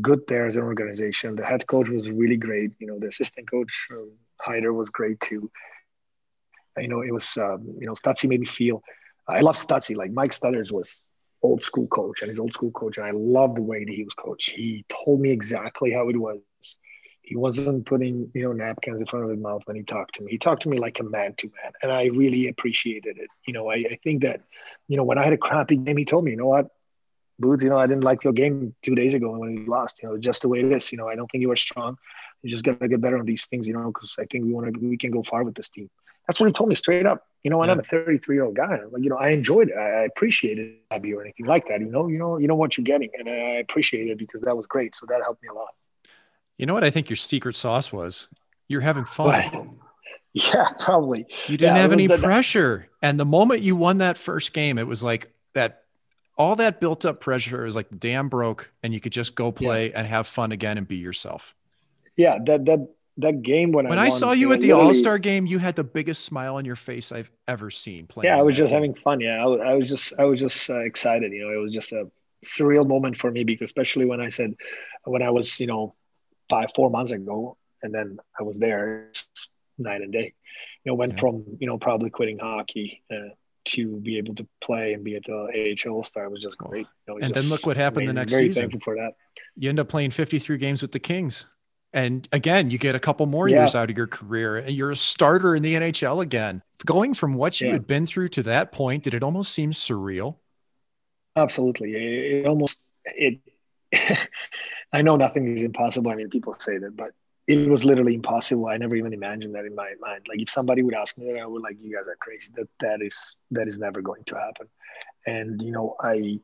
good 0.01 0.21
there 0.27 0.45
as 0.45 0.57
an 0.57 0.63
organization. 0.63 1.35
The 1.35 1.45
head 1.45 1.67
coach 1.67 1.89
was 1.89 2.09
really 2.09 2.37
great. 2.37 2.71
You 2.79 2.87
know, 2.87 2.99
the 2.99 3.07
assistant 3.07 3.49
coach 3.49 3.87
um, 3.91 4.75
was 4.75 4.89
great 4.89 5.19
too. 5.19 5.51
You 6.77 6.87
know, 6.87 7.01
it 7.01 7.13
was 7.13 7.37
um, 7.37 7.61
you 7.79 7.87
know 7.87 7.93
Stutzy 7.93 8.27
made 8.27 8.41
me 8.41 8.47
feel. 8.47 8.81
I 9.27 9.41
love 9.41 9.57
Stutzy. 9.57 9.95
Like 9.95 10.11
Mike 10.11 10.31
Stothers 10.31 10.71
was 10.71 11.01
old 11.43 11.61
school 11.61 11.87
coach 11.87 12.21
and 12.21 12.29
his 12.29 12.39
old 12.39 12.53
school 12.53 12.71
coach, 12.71 12.97
and 12.97 13.05
I 13.05 13.11
love 13.11 13.55
the 13.55 13.61
way 13.61 13.85
that 13.85 13.93
he 13.93 14.03
was 14.03 14.13
coached. 14.13 14.51
He 14.51 14.85
told 14.89 15.19
me 15.19 15.29
exactly 15.31 15.91
how 15.91 16.09
it 16.09 16.17
was 16.17 16.39
he 17.21 17.35
wasn't 17.35 17.85
putting, 17.85 18.31
you 18.33 18.43
know, 18.43 18.51
napkins 18.51 18.99
in 18.99 19.07
front 19.07 19.25
of 19.25 19.31
his 19.31 19.39
mouth 19.39 19.61
when 19.65 19.75
he 19.75 19.83
talked 19.83 20.15
to 20.15 20.23
me. 20.23 20.31
He 20.31 20.37
talked 20.37 20.63
to 20.63 20.69
me 20.69 20.79
like 20.79 20.99
a 20.99 21.03
man 21.03 21.33
to 21.35 21.47
man, 21.47 21.71
and 21.81 21.91
I 21.91 22.05
really 22.05 22.47
appreciated 22.47 23.17
it. 23.17 23.29
You 23.47 23.53
know, 23.53 23.69
I, 23.69 23.75
I 23.75 23.99
think 24.03 24.23
that, 24.23 24.41
you 24.87 24.97
know, 24.97 25.03
when 25.03 25.17
I 25.17 25.23
had 25.23 25.33
a 25.33 25.37
crappy 25.37 25.77
game, 25.77 25.97
he 25.97 26.05
told 26.05 26.25
me, 26.25 26.31
you 26.31 26.37
know 26.37 26.47
what, 26.47 26.69
Boots, 27.41 27.63
you 27.63 27.69
know, 27.69 27.79
I 27.79 27.87
didn't 27.87 28.03
like 28.03 28.23
your 28.23 28.33
game 28.33 28.73
two 28.83 28.95
days 28.95 29.13
ago 29.13 29.31
when 29.31 29.55
we 29.55 29.65
lost. 29.65 30.01
You 30.01 30.09
know, 30.09 30.17
just 30.17 30.43
the 30.43 30.47
way 30.47 30.59
it 30.59 30.71
is. 30.71 30.91
You 30.91 30.97
know, 30.99 31.09
I 31.09 31.15
don't 31.15 31.29
think 31.31 31.41
you 31.41 31.49
were 31.49 31.55
strong. 31.55 31.97
You 32.43 32.49
just 32.49 32.63
got 32.63 32.79
to 32.79 32.87
get 32.87 33.01
better 33.01 33.17
on 33.17 33.25
these 33.25 33.47
things. 33.47 33.67
You 33.67 33.73
know, 33.73 33.87
because 33.87 34.15
I 34.19 34.25
think 34.25 34.45
we 34.45 34.53
want 34.53 34.73
to, 34.73 34.79
we 34.79 34.95
can 34.95 35.11
go 35.11 35.23
far 35.23 35.43
with 35.43 35.55
this 35.55 35.69
team. 35.69 35.89
That's 36.27 36.39
what 36.39 36.45
he 36.45 36.53
told 36.53 36.69
me 36.69 36.75
straight 36.75 37.05
up. 37.05 37.25
You 37.43 37.49
know, 37.49 37.61
and 37.63 37.69
yeah. 37.69 37.73
I'm 37.73 37.79
a 37.79 37.83
33 37.83 38.35
year 38.35 38.45
old 38.45 38.55
guy. 38.55 38.79
Like, 38.91 39.03
you 39.03 39.09
know, 39.09 39.17
I 39.17 39.29
enjoyed 39.29 39.69
it. 39.69 39.75
I, 39.75 40.03
appreciated 40.03 40.75
it, 40.91 41.13
or 41.13 41.21
anything 41.21 41.47
like 41.47 41.67
that. 41.67 41.81
You 41.81 41.89
know, 41.89 42.07
you 42.07 42.19
know, 42.19 42.37
you 42.37 42.47
know 42.47 42.55
what 42.55 42.77
you're 42.77 42.85
getting, 42.85 43.09
and 43.17 43.27
I 43.27 43.57
appreciate 43.57 44.07
it 44.07 44.19
because 44.19 44.41
that 44.41 44.55
was 44.55 44.67
great. 44.67 44.95
So 44.95 45.07
that 45.07 45.21
helped 45.23 45.41
me 45.41 45.49
a 45.49 45.53
lot. 45.53 45.73
You 46.61 46.67
know 46.67 46.75
what 46.75 46.83
I 46.83 46.91
think 46.91 47.09
your 47.09 47.17
secret 47.17 47.55
sauce 47.55 47.91
was? 47.91 48.27
You're 48.67 48.81
having 48.81 49.05
fun. 49.05 49.79
Yeah, 50.33 50.69
probably. 50.79 51.25
You 51.47 51.57
didn't 51.57 51.75
yeah, 51.75 51.81
have 51.81 51.91
any 51.91 52.07
pressure. 52.07 52.87
And 53.01 53.19
the 53.19 53.25
moment 53.25 53.63
you 53.63 53.75
won 53.75 53.97
that 53.97 54.17
first 54.17 54.53
game, 54.53 54.77
it 54.77 54.87
was 54.87 55.03
like 55.03 55.33
that 55.55 55.83
all 56.37 56.55
that 56.55 56.79
built 56.79 57.05
up 57.05 57.19
pressure 57.19 57.65
is 57.65 57.75
like 57.75 57.99
damn 57.99 58.29
broke 58.29 58.71
and 58.81 58.93
you 58.93 59.01
could 59.01 59.11
just 59.11 59.35
go 59.35 59.51
play 59.51 59.89
yeah. 59.89 59.99
and 59.99 60.07
have 60.07 60.27
fun 60.27 60.53
again 60.53 60.77
and 60.77 60.87
be 60.87 60.95
yourself. 60.95 61.53
Yeah, 62.15 62.39
that 62.45 62.63
that 62.63 62.87
that 63.17 63.41
game 63.41 63.73
when, 63.73 63.89
when 63.89 63.99
I, 63.99 64.05
I 64.05 64.09
saw 64.09 64.31
you 64.31 64.53
at 64.53 64.61
the 64.61 64.71
All 64.71 64.93
Star 64.93 65.17
game, 65.17 65.45
you 65.45 65.59
had 65.59 65.75
the 65.75 65.83
biggest 65.83 66.23
smile 66.23 66.55
on 66.55 66.63
your 66.63 66.77
face 66.77 67.11
I've 67.11 67.29
ever 67.49 67.69
seen. 67.69 68.07
Playing 68.07 68.33
yeah, 68.33 68.39
I 68.39 68.41
was 68.41 68.55
just 68.55 68.71
game. 68.71 68.83
having 68.83 68.93
fun. 68.93 69.19
Yeah, 69.19 69.43
I 69.43 69.45
was, 69.47 69.59
I 69.59 69.73
was 69.73 69.89
just 69.89 70.13
I 70.17 70.23
was 70.23 70.39
just 70.39 70.69
uh, 70.69 70.79
excited. 70.79 71.33
You 71.33 71.43
know, 71.43 71.59
it 71.59 71.61
was 71.61 71.73
just 71.73 71.91
a 71.91 72.09
surreal 72.41 72.87
moment 72.87 73.17
for 73.17 73.29
me 73.29 73.43
because 73.43 73.65
especially 73.65 74.05
when 74.05 74.21
I 74.21 74.29
said 74.29 74.55
when 75.03 75.21
I 75.21 75.29
was 75.29 75.59
you 75.59 75.67
know 75.67 75.93
five, 76.51 76.69
four 76.75 76.89
months 76.89 77.11
ago, 77.11 77.57
and 77.81 77.95
then 77.95 78.19
I 78.39 78.43
was 78.43 78.59
there 78.59 79.11
night 79.79 80.01
and 80.01 80.11
day. 80.11 80.33
You 80.83 80.91
know, 80.91 80.95
went 80.95 81.13
yeah. 81.13 81.19
from 81.19 81.45
you 81.59 81.67
know 81.67 81.77
probably 81.77 82.11
quitting 82.11 82.37
hockey 82.37 83.01
uh, 83.09 83.33
to 83.65 83.97
be 83.97 84.17
able 84.17 84.35
to 84.35 84.47
play 84.59 84.93
and 84.93 85.03
be 85.03 85.15
at 85.15 85.23
the 85.23 85.77
AHL 85.87 86.03
Star 86.03 86.29
was 86.29 86.41
just 86.41 86.57
great. 86.57 86.87
You 87.07 87.15
know, 87.15 87.25
and 87.25 87.33
then 87.33 87.45
look 87.45 87.65
what 87.65 87.77
happened 87.77 88.09
amazing. 88.09 88.15
the 88.15 88.21
next 88.21 88.33
Very 88.33 88.47
season. 88.47 88.61
Thankful 88.63 88.81
for 88.81 88.95
that. 88.95 89.13
You 89.55 89.69
end 89.69 89.79
up 89.79 89.89
playing 89.89 90.11
53 90.11 90.57
games 90.57 90.81
with 90.81 90.91
the 90.91 90.99
Kings. 90.99 91.45
And 91.93 92.27
again, 92.31 92.69
you 92.69 92.77
get 92.77 92.95
a 92.95 92.99
couple 92.99 93.25
more 93.25 93.49
yeah. 93.49 93.59
years 93.59 93.75
out 93.75 93.89
of 93.89 93.97
your 93.97 94.07
career 94.07 94.57
and 94.57 94.73
you're 94.73 94.91
a 94.91 94.95
starter 94.95 95.55
in 95.55 95.61
the 95.61 95.73
NHL 95.73 96.21
again. 96.21 96.63
Going 96.85 97.13
from 97.13 97.33
what 97.33 97.59
you 97.59 97.67
yeah. 97.67 97.73
had 97.73 97.85
been 97.85 98.05
through 98.05 98.29
to 98.29 98.43
that 98.43 98.71
point, 98.71 99.03
did 99.03 99.13
it 99.13 99.23
almost 99.23 99.53
seem 99.53 99.71
surreal? 99.71 100.37
Absolutely. 101.35 101.93
It, 101.95 102.33
it 102.35 102.47
almost, 102.47 102.79
it, 103.05 103.39
I 104.93 105.01
know 105.01 105.15
nothing 105.15 105.47
is 105.47 105.63
impossible. 105.63 106.11
I 106.11 106.15
mean, 106.15 106.29
people 106.29 106.55
say 106.59 106.77
that, 106.77 106.95
but 106.95 107.11
it 107.47 107.69
was 107.69 107.83
literally 107.83 108.15
impossible. 108.15 108.67
I 108.67 108.77
never 108.77 108.95
even 108.95 109.13
imagined 109.13 109.55
that 109.55 109.65
in 109.65 109.75
my 109.75 109.93
mind. 109.99 110.25
Like 110.27 110.41
if 110.41 110.49
somebody 110.49 110.83
would 110.83 110.93
ask 110.93 111.17
me 111.17 111.31
that, 111.33 111.39
I 111.39 111.45
would 111.45 111.61
like, 111.61 111.77
you 111.81 111.95
guys 111.95 112.07
are 112.07 112.17
crazy. 112.19 112.51
That 112.55 112.69
that 112.79 113.01
is 113.01 113.37
that 113.51 113.67
is 113.67 113.79
never 113.79 114.01
going 114.01 114.23
to 114.25 114.35
happen. 114.35 114.67
And 115.25 115.61
you 115.61 115.71
know, 115.71 115.95
I 116.01 116.39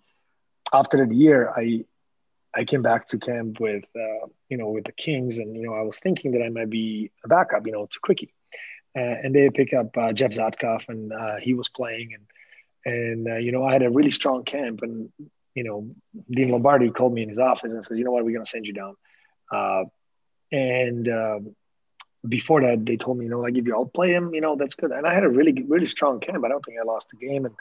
after 0.74 0.98
that 0.98 1.14
year, 1.14 1.52
I 1.56 1.86
I 2.54 2.66
came 2.66 2.82
back 2.82 3.08
to 3.08 3.20
camp 3.20 3.60
with 3.60 3.84
uh, 3.96 4.28
you 4.50 4.58
know 4.58 4.70
with 4.70 4.86
the 4.86 4.92
Kings, 4.92 5.38
and 5.38 5.56
you 5.56 5.64
know 5.64 5.74
I 5.74 5.82
was 5.82 6.00
thinking 6.00 6.32
that 6.32 6.44
I 6.44 6.50
might 6.50 6.70
be 6.70 7.12
a 7.24 7.28
backup, 7.28 7.66
you 7.66 7.74
know, 7.74 7.86
to 7.86 8.00
Quickie, 8.02 8.34
uh, 8.98 9.00
and 9.24 9.36
they 9.36 9.50
picked 9.50 9.74
up 9.74 9.96
uh, 9.98 10.12
Jeff 10.14 10.32
Zatkoff, 10.32 10.90
and 10.90 11.14
uh, 11.14 11.38
he 11.38 11.54
was 11.54 11.70
playing, 11.70 12.16
and 12.16 12.94
and 12.94 13.28
uh, 13.28 13.38
you 13.38 13.52
know 13.52 13.64
I 13.64 13.74
had 13.74 13.84
a 13.84 13.92
really 13.92 14.12
strong 14.12 14.44
camp, 14.44 14.82
and 14.82 15.12
you 15.58 15.66
know 15.68 15.78
Dean 16.36 16.50
Lombardi 16.54 16.90
called 16.98 17.14
me 17.18 17.24
in 17.26 17.30
his 17.30 17.44
office 17.52 17.74
and 17.74 17.84
says, 17.84 17.98
you 18.00 18.06
know 18.06 18.14
what, 18.16 18.24
we're 18.26 18.38
going 18.38 18.50
to 18.50 18.56
send 18.56 18.68
you 18.70 18.76
down, 18.82 18.94
uh, 19.58 19.84
and 20.52 21.06
um, 21.22 21.42
before 22.36 22.60
that 22.66 22.86
they 22.88 22.98
told 22.98 23.18
me, 23.18 23.26
you 23.26 23.32
know, 23.34 23.44
like 23.46 23.58
if 23.58 23.66
you 23.68 23.74
all 23.78 23.92
play 24.00 24.10
him, 24.18 24.26
you 24.36 24.44
know, 24.46 24.56
that's 24.56 24.78
good, 24.82 24.92
and 24.98 25.06
I 25.10 25.14
had 25.18 25.26
a 25.30 25.34
really 25.40 25.54
really 25.74 25.90
strong 25.96 26.16
camp. 26.26 26.42
I 26.46 26.50
don't 26.52 26.64
think 26.66 26.78
I 26.80 26.86
lost 26.94 27.08
the 27.12 27.20
game, 27.28 27.44
and 27.48 27.56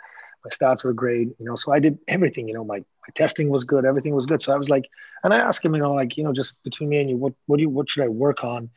my 0.45 0.51
stats 0.57 0.85
were 0.85 0.97
great, 1.05 1.29
you 1.41 1.47
know, 1.49 1.57
so 1.63 1.73
I 1.77 1.81
did 1.87 1.99
everything, 2.07 2.47
you 2.49 2.55
know, 2.55 2.67
my 2.75 2.81
my 3.07 3.13
testing 3.15 3.49
was 3.51 3.65
good, 3.73 3.85
everything 3.85 4.15
was 4.15 4.27
good. 4.27 4.43
So 4.43 4.53
I 4.53 4.59
was 4.63 4.69
like, 4.69 4.87
and 5.23 5.33
I 5.37 5.39
asked 5.39 5.65
him, 5.65 5.75
you 5.77 5.81
know, 5.81 5.95
like, 5.95 6.17
you 6.17 6.25
know, 6.25 6.33
just 6.33 6.53
between 6.65 6.89
me 6.89 6.99
and 7.01 7.09
you, 7.11 7.17
what, 7.17 7.35
what 7.47 7.57
do 7.59 7.63
you, 7.63 7.71
what 7.77 7.89
should 7.89 8.05
I 8.05 8.09
work 8.09 8.43
on? 8.43 8.71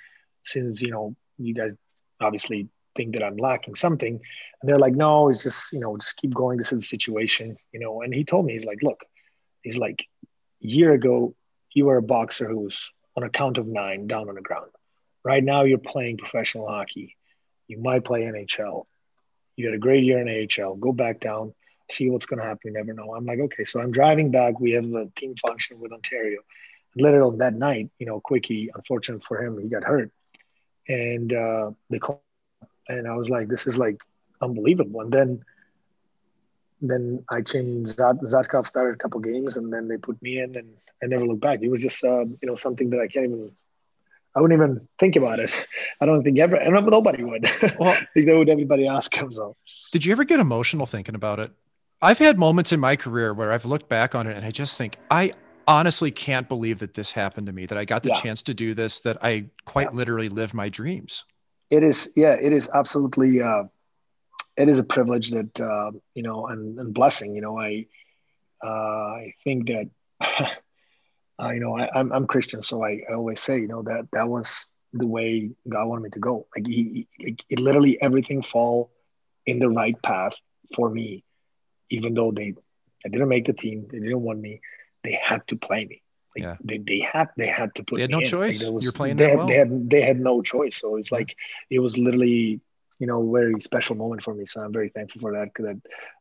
Since, 0.46 0.82
you 0.82 0.92
know, 0.92 1.16
you 1.38 1.54
guys 1.54 1.74
obviously 2.22 2.70
think 2.96 3.14
that 3.14 3.24
I'm 3.24 3.38
lacking 3.38 3.76
something. 3.76 4.14
And 4.62 4.70
they're 4.70 4.86
like, 4.86 4.94
no, 4.94 5.30
it's 5.30 5.44
just, 5.44 5.74
you 5.74 5.80
know, 5.80 5.98
just 5.98 6.18
keep 6.18 6.34
going. 6.34 6.58
This 6.58 6.72
is 6.72 6.82
the 6.82 6.86
situation, 6.86 7.58
you 7.72 7.80
know. 7.80 8.02
And 8.04 8.14
he 8.14 8.24
told 8.24 8.46
me, 8.46 8.54
he's 8.54 8.66
like, 8.66 8.84
look, 8.84 9.04
he's 9.64 9.78
like, 9.78 10.06
year 10.60 10.94
ago, 10.94 11.36
you 11.74 11.86
were 11.86 11.98
a 11.98 12.02
boxer 12.02 12.48
who 12.48 12.60
was 12.60 12.94
on 13.16 13.24
a 13.24 13.30
count 13.30 13.58
of 13.58 13.68
nine 13.68 14.08
down 14.08 14.30
on 14.30 14.36
the 14.36 14.42
ground. 14.42 14.72
Right 15.24 15.44
now, 15.44 15.64
you're 15.64 15.78
playing 15.78 16.18
professional 16.18 16.68
hockey. 16.68 17.16
You 17.68 17.80
might 17.80 18.06
play 18.06 18.22
NHL. 18.22 18.86
You 19.56 19.66
had 19.66 19.76
a 19.76 19.80
great 19.80 20.04
year 20.04 20.20
in 20.20 20.30
AHL. 20.30 20.76
Go 20.76 20.92
back 20.92 21.20
down 21.20 21.54
see 21.92 22.10
what's 22.10 22.26
going 22.26 22.40
to 22.40 22.46
happen. 22.46 22.60
You 22.66 22.74
never 22.74 22.94
know. 22.94 23.14
I'm 23.16 23.26
like, 23.26 23.40
okay, 23.40 23.64
so 23.64 23.80
I'm 23.80 23.92
driving 23.92 24.32
back. 24.32 24.60
We 24.60 24.72
have 24.72 24.86
a 24.86 25.08
team 25.16 25.36
function 25.36 25.80
with 25.80 25.92
Ontario. 25.92 26.40
And 26.96 27.04
Literally 27.04 27.34
on 27.34 27.38
that 27.40 27.54
night, 27.54 27.90
you 28.00 28.06
know, 28.06 28.20
Quickie, 28.20 28.70
unfortunate 28.74 29.24
for 29.24 29.42
him, 29.42 29.60
he 29.60 29.68
got 29.68 29.84
hurt. 29.84 30.12
And 30.88 31.34
uh, 31.34 31.72
they 31.90 32.00
called, 32.00 32.22
and 32.88 33.08
I 33.08 33.16
was 33.16 33.30
like, 33.30 33.48
this 33.48 33.68
is 33.68 33.78
like 33.78 34.02
unbelievable. 34.42 35.02
And 35.02 35.12
then, 35.12 35.44
then 36.82 37.24
I 37.30 37.42
changed. 37.42 37.98
Zat, 37.98 38.22
Zatkoff 38.22 38.68
started 38.68 38.96
a 38.96 38.98
couple 38.98 39.20
games, 39.20 39.58
and 39.58 39.72
then 39.72 39.88
they 39.88 39.98
put 39.98 40.22
me 40.22 40.40
in, 40.40 40.56
and 40.56 40.74
I 41.04 41.08
never 41.08 41.26
looked 41.26 41.42
back. 41.42 41.62
It 41.62 41.70
was 41.70 41.82
just, 41.82 42.04
uh, 42.04 42.26
you 42.26 42.38
know, 42.44 42.56
something 42.56 42.90
that 42.92 43.00
I 43.00 43.08
can't 43.08 43.26
even 43.26 43.52
I 44.36 44.42
wouldn't 44.42 44.60
even 44.60 44.88
think 45.00 45.16
about 45.16 45.40
it. 45.40 45.54
I 46.02 46.06
don't 46.06 46.24
think 46.24 46.40
ever, 46.40 46.56
and 46.56 46.74
nobody 46.86 47.24
would. 47.24 47.50
Well, 47.80 47.90
I 47.90 48.06
think 48.14 48.28
that 48.28 48.38
would 48.38 48.50
everybody 48.50 48.88
ask 48.88 49.14
himself. 49.14 49.58
Did 49.92 50.06
you 50.06 50.12
ever 50.12 50.24
get 50.24 50.40
emotional 50.40 50.86
thinking 50.86 51.16
about 51.16 51.40
it? 51.40 51.52
I've 52.02 52.20
had 52.20 52.38
moments 52.38 52.72
in 52.72 52.80
my 52.80 52.96
career 52.96 53.34
where 53.34 53.52
I've 53.52 53.66
looked 53.66 53.90
back 53.90 54.16
on 54.16 54.28
it 54.28 54.38
and 54.38 54.46
I 54.46 54.52
just 54.52 54.78
think 54.78 54.98
I 55.12 55.34
honestly 55.68 56.12
can't 56.12 56.48
believe 56.48 56.80
that 56.80 56.94
this 56.94 57.12
happened 57.12 57.48
to 57.48 57.54
me, 57.54 57.66
that 57.66 57.78
I 57.78 57.86
got 57.86 58.04
the 58.04 58.10
yeah. 58.10 58.22
chance 58.22 58.42
to 58.44 58.54
do 58.54 58.74
this, 58.74 59.02
that 59.02 59.18
I 59.24 59.46
quite 59.66 59.90
yeah. 59.92 59.98
literally 59.98 60.30
live 60.30 60.54
my 60.54 60.70
dreams. 60.70 61.26
It 61.70 61.84
is, 61.84 62.10
yeah, 62.16 62.38
it 62.40 62.54
is 62.54 62.70
absolutely, 62.74 63.42
uh, 63.42 63.64
it 64.60 64.70
is 64.70 64.80
a 64.80 64.84
privilege 64.84 65.32
that, 65.32 65.60
uh, 65.60 65.92
you 66.14 66.24
know, 66.24 66.48
and, 66.48 66.80
and 66.80 66.94
blessing, 66.94 67.34
you 67.34 67.42
know, 67.42 67.60
I, 67.60 67.86
uh, 68.64 68.68
I 68.68 69.34
think 69.44 69.68
that, 69.68 69.90
uh, 71.40 71.52
you 71.52 71.60
know, 71.60 71.78
I, 71.78 71.84
am 71.86 71.90
I'm, 71.96 72.12
I'm 72.14 72.28
Christian. 72.28 72.62
So 72.62 72.84
I, 72.84 73.02
I 73.10 73.14
always 73.14 73.40
say, 73.40 73.60
you 73.60 73.68
know, 73.68 73.84
that 73.84 74.12
that 74.12 74.28
was 74.28 74.68
the 74.94 75.08
way 75.08 75.52
God 75.68 75.88
wanted 75.88 76.04
me 76.04 76.10
to 76.12 76.20
go. 76.20 76.48
Like 76.56 76.68
he, 76.68 77.08
he 77.18 77.38
it 77.50 77.60
literally 77.60 78.02
everything 78.02 78.42
fall 78.42 78.92
in 79.46 79.60
the 79.60 79.70
right 79.70 80.00
path 80.04 80.36
for 80.76 80.90
me 80.90 81.24
even 81.90 82.14
though 82.14 82.32
they 82.32 82.54
I 83.06 83.10
didn't 83.10 83.30
make 83.30 83.46
the 83.46 83.54
team, 83.54 83.88
they 83.90 84.00
didn't 84.00 84.22
want 84.22 84.40
me. 84.40 84.62
They 85.04 85.18
had 85.24 85.48
to 85.48 85.56
play 85.56 85.86
me. 85.86 86.02
Like 86.36 86.44
yeah. 86.44 86.56
they, 86.64 86.78
they 86.78 87.00
had 87.00 87.30
they 87.38 87.48
had 87.48 87.74
to 87.76 87.84
put. 87.84 87.96
They 87.96 88.02
had 88.04 88.12
no 88.12 88.20
in. 88.20 88.26
choice. 88.26 88.64
Like 88.64 88.74
was, 88.74 88.84
You're 88.84 88.94
playing. 88.94 89.16
They 89.16 89.30
had, 89.30 89.38
well. 89.38 89.48
they 89.48 89.56
had 89.56 89.90
they 89.90 90.02
had 90.02 90.20
no 90.20 90.42
choice. 90.42 90.76
So 90.78 90.98
it's 90.98 91.12
like 91.12 91.36
it 91.70 91.80
was 91.80 91.98
literally 91.98 92.62
you 93.00 93.08
know 93.08 93.32
very 93.32 93.60
special 93.62 93.96
moment 93.96 94.22
for 94.22 94.34
me. 94.34 94.46
So 94.46 94.62
I'm 94.62 94.74
very 94.74 94.90
thankful 94.90 95.22
for 95.22 95.34
that 95.34 95.50
because 95.54 95.78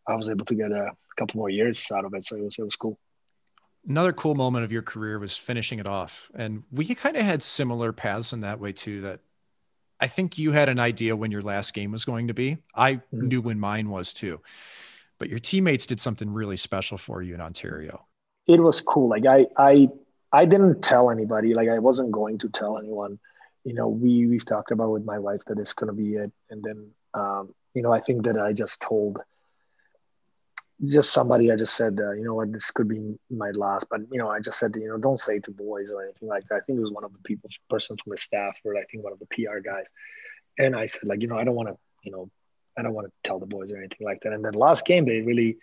I 0.07 0.15
was 0.15 0.31
able 0.31 0.45
to 0.47 0.55
get 0.55 0.73
a 0.73 0.93
couple 1.19 1.39
more 1.39 1.51
years 1.51 1.91
out 1.93 2.05
of 2.05 2.15
it. 2.15 2.25
So 2.25 2.37
it 2.37 2.45
was 2.45 2.59
it 2.59 2.65
was 2.65 2.77
cool. 2.77 2.99
Another 3.89 4.13
cool 4.13 4.35
moment 4.35 4.65
of 4.65 4.73
your 4.73 4.83
career 4.83 5.19
was 5.19 5.37
finishing 5.37 5.79
it 5.79 5.87
off, 5.87 6.31
and 6.35 6.65
we 6.71 6.87
kind 6.95 7.17
of 7.17 7.25
had 7.25 7.43
similar 7.43 7.93
paths 7.93 8.33
in 8.33 8.41
that 8.41 8.61
way 8.61 8.73
too. 8.73 9.03
That 9.03 9.21
I 10.01 10.07
think 10.07 10.39
you 10.39 10.53
had 10.53 10.69
an 10.69 10.79
idea 10.79 11.17
when 11.17 11.31
your 11.31 11.43
last 11.43 11.75
game 11.75 11.93
was 11.93 12.05
going 12.05 12.29
to 12.29 12.35
be. 12.35 12.59
I 12.75 12.95
mm-hmm. 12.95 13.29
knew 13.29 13.41
when 13.41 13.59
mine 13.59 13.91
was 13.91 14.15
too 14.15 14.41
but 15.19 15.29
your 15.29 15.39
teammates 15.39 15.87
did 15.87 16.01
something 16.01 16.33
really 16.33 16.57
special 16.57 16.97
for 16.97 17.23
you 17.23 17.35
in 17.35 17.41
Ontario. 17.41 18.07
It 18.47 18.61
was 18.61 18.81
cool. 18.81 19.09
Like 19.09 19.27
I, 19.27 19.47
I, 19.57 19.89
I 20.33 20.47
didn't 20.47 20.83
tell 20.83 21.11
anybody. 21.11 21.55
Like 21.55 21.69
I 21.69 21.79
wasn't 21.79 22.13
going 22.13 22.39
to 22.39 22.49
tell 22.49 22.79
anyone. 22.79 23.19
You 23.65 23.75
know, 23.75 23.89
we 23.89 24.27
we've 24.27 24.45
talked 24.45 24.71
about 24.71 24.91
with 24.91 25.05
my 25.05 25.19
wife 25.19 25.43
that 25.47 25.59
it's 25.59 25.73
going 25.73 25.89
to 25.89 25.93
be 25.93 26.15
it, 26.15 26.33
and 26.51 26.63
then 26.63 26.91
um, 27.15 27.55
you 27.75 27.83
know, 27.83 27.93
I 27.93 28.01
think 28.01 28.25
that 28.25 28.39
I 28.39 28.53
just 28.53 28.81
told 28.81 29.19
just 30.85 31.13
somebody. 31.13 31.51
I 31.51 31.57
just 31.57 31.75
said, 31.75 31.99
uh, 32.01 32.13
you 32.13 32.25
know 32.25 32.35
what, 32.35 32.53
this 32.53 32.71
could 32.71 32.89
be 32.89 33.19
my 33.31 33.51
last. 33.51 33.87
But 33.91 34.01
you 34.13 34.19
know, 34.19 34.31
I 34.31 34.41
just 34.41 34.59
said, 34.59 34.77
you 34.77 34.89
know, 34.89 34.99
don't 34.99 35.21
say 35.21 35.39
to 35.41 35.51
boys 35.51 35.91
or 35.91 36.03
anything 36.03 36.29
like 36.29 36.47
that. 36.49 36.57
I 36.57 36.61
think 36.61 36.79
it 36.79 36.83
was 36.83 36.93
one 36.93 37.05
of 37.05 37.13
the 37.13 37.19
people, 37.25 37.51
person 37.69 37.97
from 37.97 38.11
the 38.11 38.19
staff, 38.19 38.61
or 38.65 38.77
I 38.77 38.85
think 38.85 39.05
one 39.05 39.13
of 39.13 39.19
the 39.19 39.27
PR 39.27 39.59
guys. 39.59 39.87
And 40.59 40.75
I 40.75 40.87
said, 40.87 41.09
like, 41.09 41.23
you 41.23 41.29
know, 41.29 41.39
I 41.39 41.45
don't 41.45 41.55
want 41.55 41.69
to, 41.69 41.77
you 42.03 42.13
know, 42.13 42.31
I 42.77 42.83
don't 42.83 42.95
want 42.95 43.07
to 43.07 43.13
tell 43.23 43.39
the 43.39 43.47
boys 43.47 43.73
or 43.73 43.79
anything 43.79 44.05
like 44.05 44.21
that. 44.23 44.33
And 44.33 44.45
then 44.45 44.53
last 44.53 44.85
game, 44.85 45.05
they 45.05 45.23
really 45.23 45.59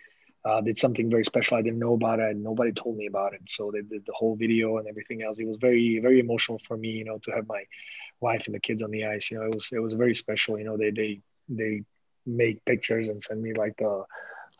uh, 0.46 0.60
did 0.60 0.78
something 0.78 1.10
very 1.10 1.24
special. 1.24 1.56
I 1.56 1.62
didn't 1.62 1.80
know 1.80 1.94
about 1.94 2.20
it. 2.20 2.36
Nobody 2.36 2.70
told 2.70 2.96
me 2.96 3.06
about 3.06 3.34
it. 3.34 3.42
So 3.48 3.72
they 3.72 3.82
did 3.82 4.06
the 4.06 4.12
whole 4.12 4.36
video 4.36 4.78
and 4.78 4.86
everything 4.86 5.22
else. 5.22 5.38
It 5.38 5.48
was 5.48 5.56
very, 5.56 5.98
very 5.98 6.20
emotional 6.20 6.60
for 6.68 6.76
me, 6.76 6.90
you 6.90 7.04
know, 7.04 7.18
to 7.24 7.32
have 7.32 7.48
my 7.48 7.64
wife 8.20 8.46
and 8.46 8.54
the 8.54 8.60
kids 8.60 8.82
on 8.82 8.92
the 8.92 9.04
ice. 9.06 9.28
You 9.30 9.38
know, 9.38 9.46
it 9.46 9.54
was 9.54 9.68
it 9.72 9.80
was 9.80 9.94
very 9.94 10.14
special. 10.14 10.56
You 10.56 10.64
know, 10.64 10.76
they 10.76 10.90
they 10.90 11.20
they 11.48 11.82
make 12.26 12.64
pictures 12.64 13.08
and 13.08 13.20
send 13.20 13.42
me 13.42 13.54
like 13.54 13.76
the 13.78 14.04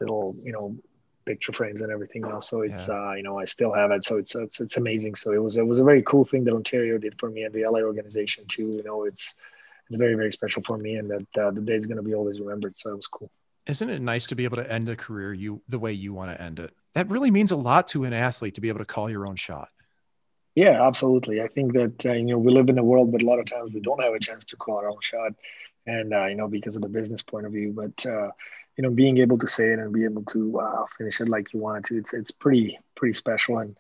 little, 0.00 0.36
you 0.42 0.52
know, 0.52 0.76
picture 1.24 1.52
frames 1.52 1.82
and 1.82 1.92
everything 1.92 2.24
else. 2.24 2.48
So 2.48 2.62
it's 2.62 2.88
yeah. 2.88 3.10
uh, 3.10 3.12
you 3.12 3.22
know 3.22 3.38
I 3.38 3.44
still 3.44 3.72
have 3.72 3.92
it. 3.92 4.02
So 4.02 4.16
it's, 4.16 4.34
it's 4.34 4.60
it's 4.60 4.76
amazing. 4.76 5.14
So 5.14 5.32
it 5.32 5.42
was 5.42 5.56
it 5.56 5.66
was 5.66 5.78
a 5.78 5.84
very 5.84 6.02
cool 6.02 6.24
thing 6.24 6.42
that 6.44 6.54
Ontario 6.54 6.98
did 6.98 7.18
for 7.20 7.30
me 7.30 7.44
and 7.44 7.54
the 7.54 7.64
LA 7.64 7.80
organization 7.80 8.44
too. 8.48 8.68
You 8.70 8.82
know, 8.82 9.04
it's 9.04 9.36
it's 9.86 9.96
very 9.96 10.16
very 10.16 10.32
special 10.32 10.64
for 10.64 10.76
me, 10.76 10.96
and 10.96 11.08
that 11.10 11.38
uh, 11.38 11.50
the 11.52 11.60
day 11.60 11.74
is 11.74 11.86
going 11.86 11.98
to 11.98 12.02
be 12.02 12.14
always 12.14 12.40
remembered. 12.40 12.76
So 12.76 12.90
it 12.90 12.96
was 12.96 13.06
cool. 13.06 13.30
Isn't 13.66 13.90
it 13.90 14.00
nice 14.00 14.26
to 14.28 14.36
be 14.36 14.44
able 14.44 14.58
to 14.58 14.70
end 14.70 14.88
a 14.88 14.96
career 14.96 15.32
you 15.32 15.62
the 15.68 15.78
way 15.78 15.92
you 15.92 16.12
want 16.12 16.30
to 16.30 16.40
end 16.40 16.60
it? 16.60 16.72
That 16.94 17.10
really 17.10 17.30
means 17.30 17.50
a 17.50 17.56
lot 17.56 17.88
to 17.88 18.04
an 18.04 18.12
athlete 18.12 18.54
to 18.54 18.60
be 18.60 18.68
able 18.68 18.78
to 18.78 18.84
call 18.84 19.10
your 19.10 19.26
own 19.26 19.36
shot. 19.36 19.68
Yeah, 20.54 20.86
absolutely. 20.86 21.42
I 21.42 21.48
think 21.48 21.74
that 21.74 22.06
uh, 22.06 22.12
you 22.12 22.24
know 22.24 22.38
we 22.38 22.52
live 22.52 22.68
in 22.68 22.78
a 22.78 22.84
world, 22.84 23.12
but 23.12 23.22
a 23.22 23.26
lot 23.26 23.38
of 23.38 23.46
times 23.46 23.72
we 23.74 23.80
don't 23.80 24.02
have 24.02 24.14
a 24.14 24.20
chance 24.20 24.44
to 24.46 24.56
call 24.56 24.78
our 24.78 24.88
own 24.88 25.00
shot, 25.00 25.32
and 25.86 26.14
uh, 26.14 26.26
you 26.26 26.34
know 26.34 26.48
because 26.48 26.76
of 26.76 26.82
the 26.82 26.88
business 26.88 27.22
point 27.22 27.44
of 27.44 27.52
view. 27.52 27.72
But 27.76 28.06
uh, 28.06 28.30
you 28.76 28.82
know, 28.82 28.90
being 28.90 29.18
able 29.18 29.38
to 29.38 29.48
say 29.48 29.72
it 29.72 29.78
and 29.78 29.92
be 29.92 30.04
able 30.04 30.24
to 30.24 30.60
uh, 30.60 30.84
finish 30.98 31.20
it 31.20 31.28
like 31.28 31.52
you 31.52 31.60
wanted 31.60 31.84
to, 31.86 31.98
it's 31.98 32.12
it's 32.12 32.30
pretty 32.30 32.78
pretty 32.94 33.14
special. 33.14 33.58
And 33.58 33.76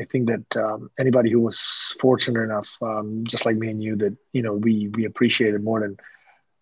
I 0.00 0.04
think 0.04 0.28
that 0.28 0.56
um, 0.56 0.90
anybody 0.98 1.30
who 1.30 1.40
was 1.40 1.94
fortunate 2.00 2.42
enough, 2.42 2.76
um, 2.82 3.24
just 3.24 3.46
like 3.46 3.56
me 3.56 3.70
and 3.70 3.82
you, 3.82 3.96
that 3.96 4.16
you 4.32 4.42
know 4.42 4.54
we 4.54 4.88
we 4.88 5.04
appreciate 5.04 5.54
it 5.54 5.62
more 5.62 5.80
than 5.80 5.96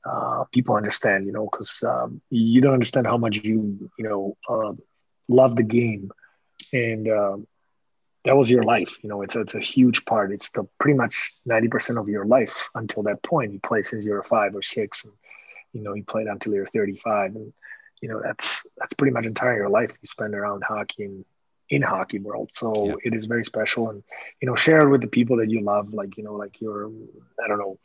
uh, 0.05 0.45
people 0.53 0.77
understand. 0.77 1.27
You 1.27 1.33
know, 1.33 1.49
because 1.51 1.83
um, 1.83 2.21
you 2.31 2.61
don't 2.61 2.75
understand 2.75 3.07
how 3.07 3.17
much 3.17 3.39
you 3.39 3.91
you 3.99 4.05
know 4.05 4.37
uh, 4.49 4.73
love 5.29 5.57
the 5.57 5.63
game, 5.63 6.11
and 6.73 7.09
uh, 7.09 7.37
that 8.25 8.37
was 8.37 8.51
your 8.51 8.63
life. 8.63 8.97
You 9.03 9.09
know, 9.09 9.23
it's 9.23 9.37
it's 9.37 9.55
a 9.55 9.61
huge 9.61 10.05
part. 10.05 10.33
It's 10.33 10.51
the 10.51 10.65
pretty 10.79 10.97
much 10.97 11.33
ninety 11.47 11.69
percent 11.69 11.99
of 11.99 12.09
your 12.09 12.25
life 12.25 12.69
until 12.75 13.03
that 13.05 13.23
point. 13.23 13.53
You 13.53 13.61
play 13.61 13.83
since 13.83 14.05
you're 14.05 14.23
five 14.23 14.55
or 14.55 14.63
six, 14.63 15.05
and 15.05 15.15
you 15.73 15.83
know 15.83 15.95
you 15.95 16.05
played 16.05 16.27
until 16.27 16.55
you're 16.55 16.67
thirty 16.67 16.97
five, 16.97 17.35
and 17.35 17.53
you 18.01 18.09
know 18.09 18.21
that's 18.23 18.67
that's 18.77 18.95
pretty 18.95 19.13
much 19.13 19.27
entire 19.27 19.57
your 19.57 19.71
life 19.71 19.97
you 20.01 20.07
spend 20.07 20.35
around 20.35 20.65
hockey 20.65 21.05
and 21.05 21.25
in 21.71 21.83
hockey 21.83 22.19
world. 22.19 22.51
So 22.53 22.89
yeah. 22.89 22.95
it 23.05 23.15
is 23.15 23.27
very 23.27 23.45
special, 23.45 23.91
and 23.91 24.03
you 24.43 24.49
know, 24.49 24.57
share 24.57 24.81
it 24.81 24.91
with 24.91 25.01
the 25.01 25.07
people 25.07 25.37
that 25.39 25.49
you 25.49 25.61
love. 25.61 25.95
Like 25.95 26.17
you 26.19 26.25
know, 26.25 26.35
like 26.35 26.61
your, 26.61 26.91
I 27.43 27.49
don't 27.49 27.59
know. 27.59 27.79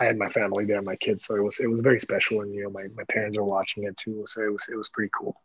I 0.00 0.04
had 0.04 0.16
my 0.16 0.28
family 0.28 0.64
there, 0.64 0.80
my 0.80 0.96
kids, 0.96 1.26
so 1.26 1.36
it 1.36 1.42
was 1.42 1.60
it 1.60 1.68
was 1.68 1.80
very 1.80 2.00
special, 2.00 2.40
and 2.40 2.54
you 2.54 2.64
know, 2.64 2.70
my 2.70 2.86
my 2.96 3.04
parents 3.04 3.36
are 3.36 3.44
watching 3.44 3.84
it 3.84 3.96
too, 3.96 4.24
so 4.26 4.42
it 4.42 4.52
was 4.52 4.66
it 4.72 4.76
was 4.76 4.88
pretty 4.88 5.10
cool. 5.16 5.40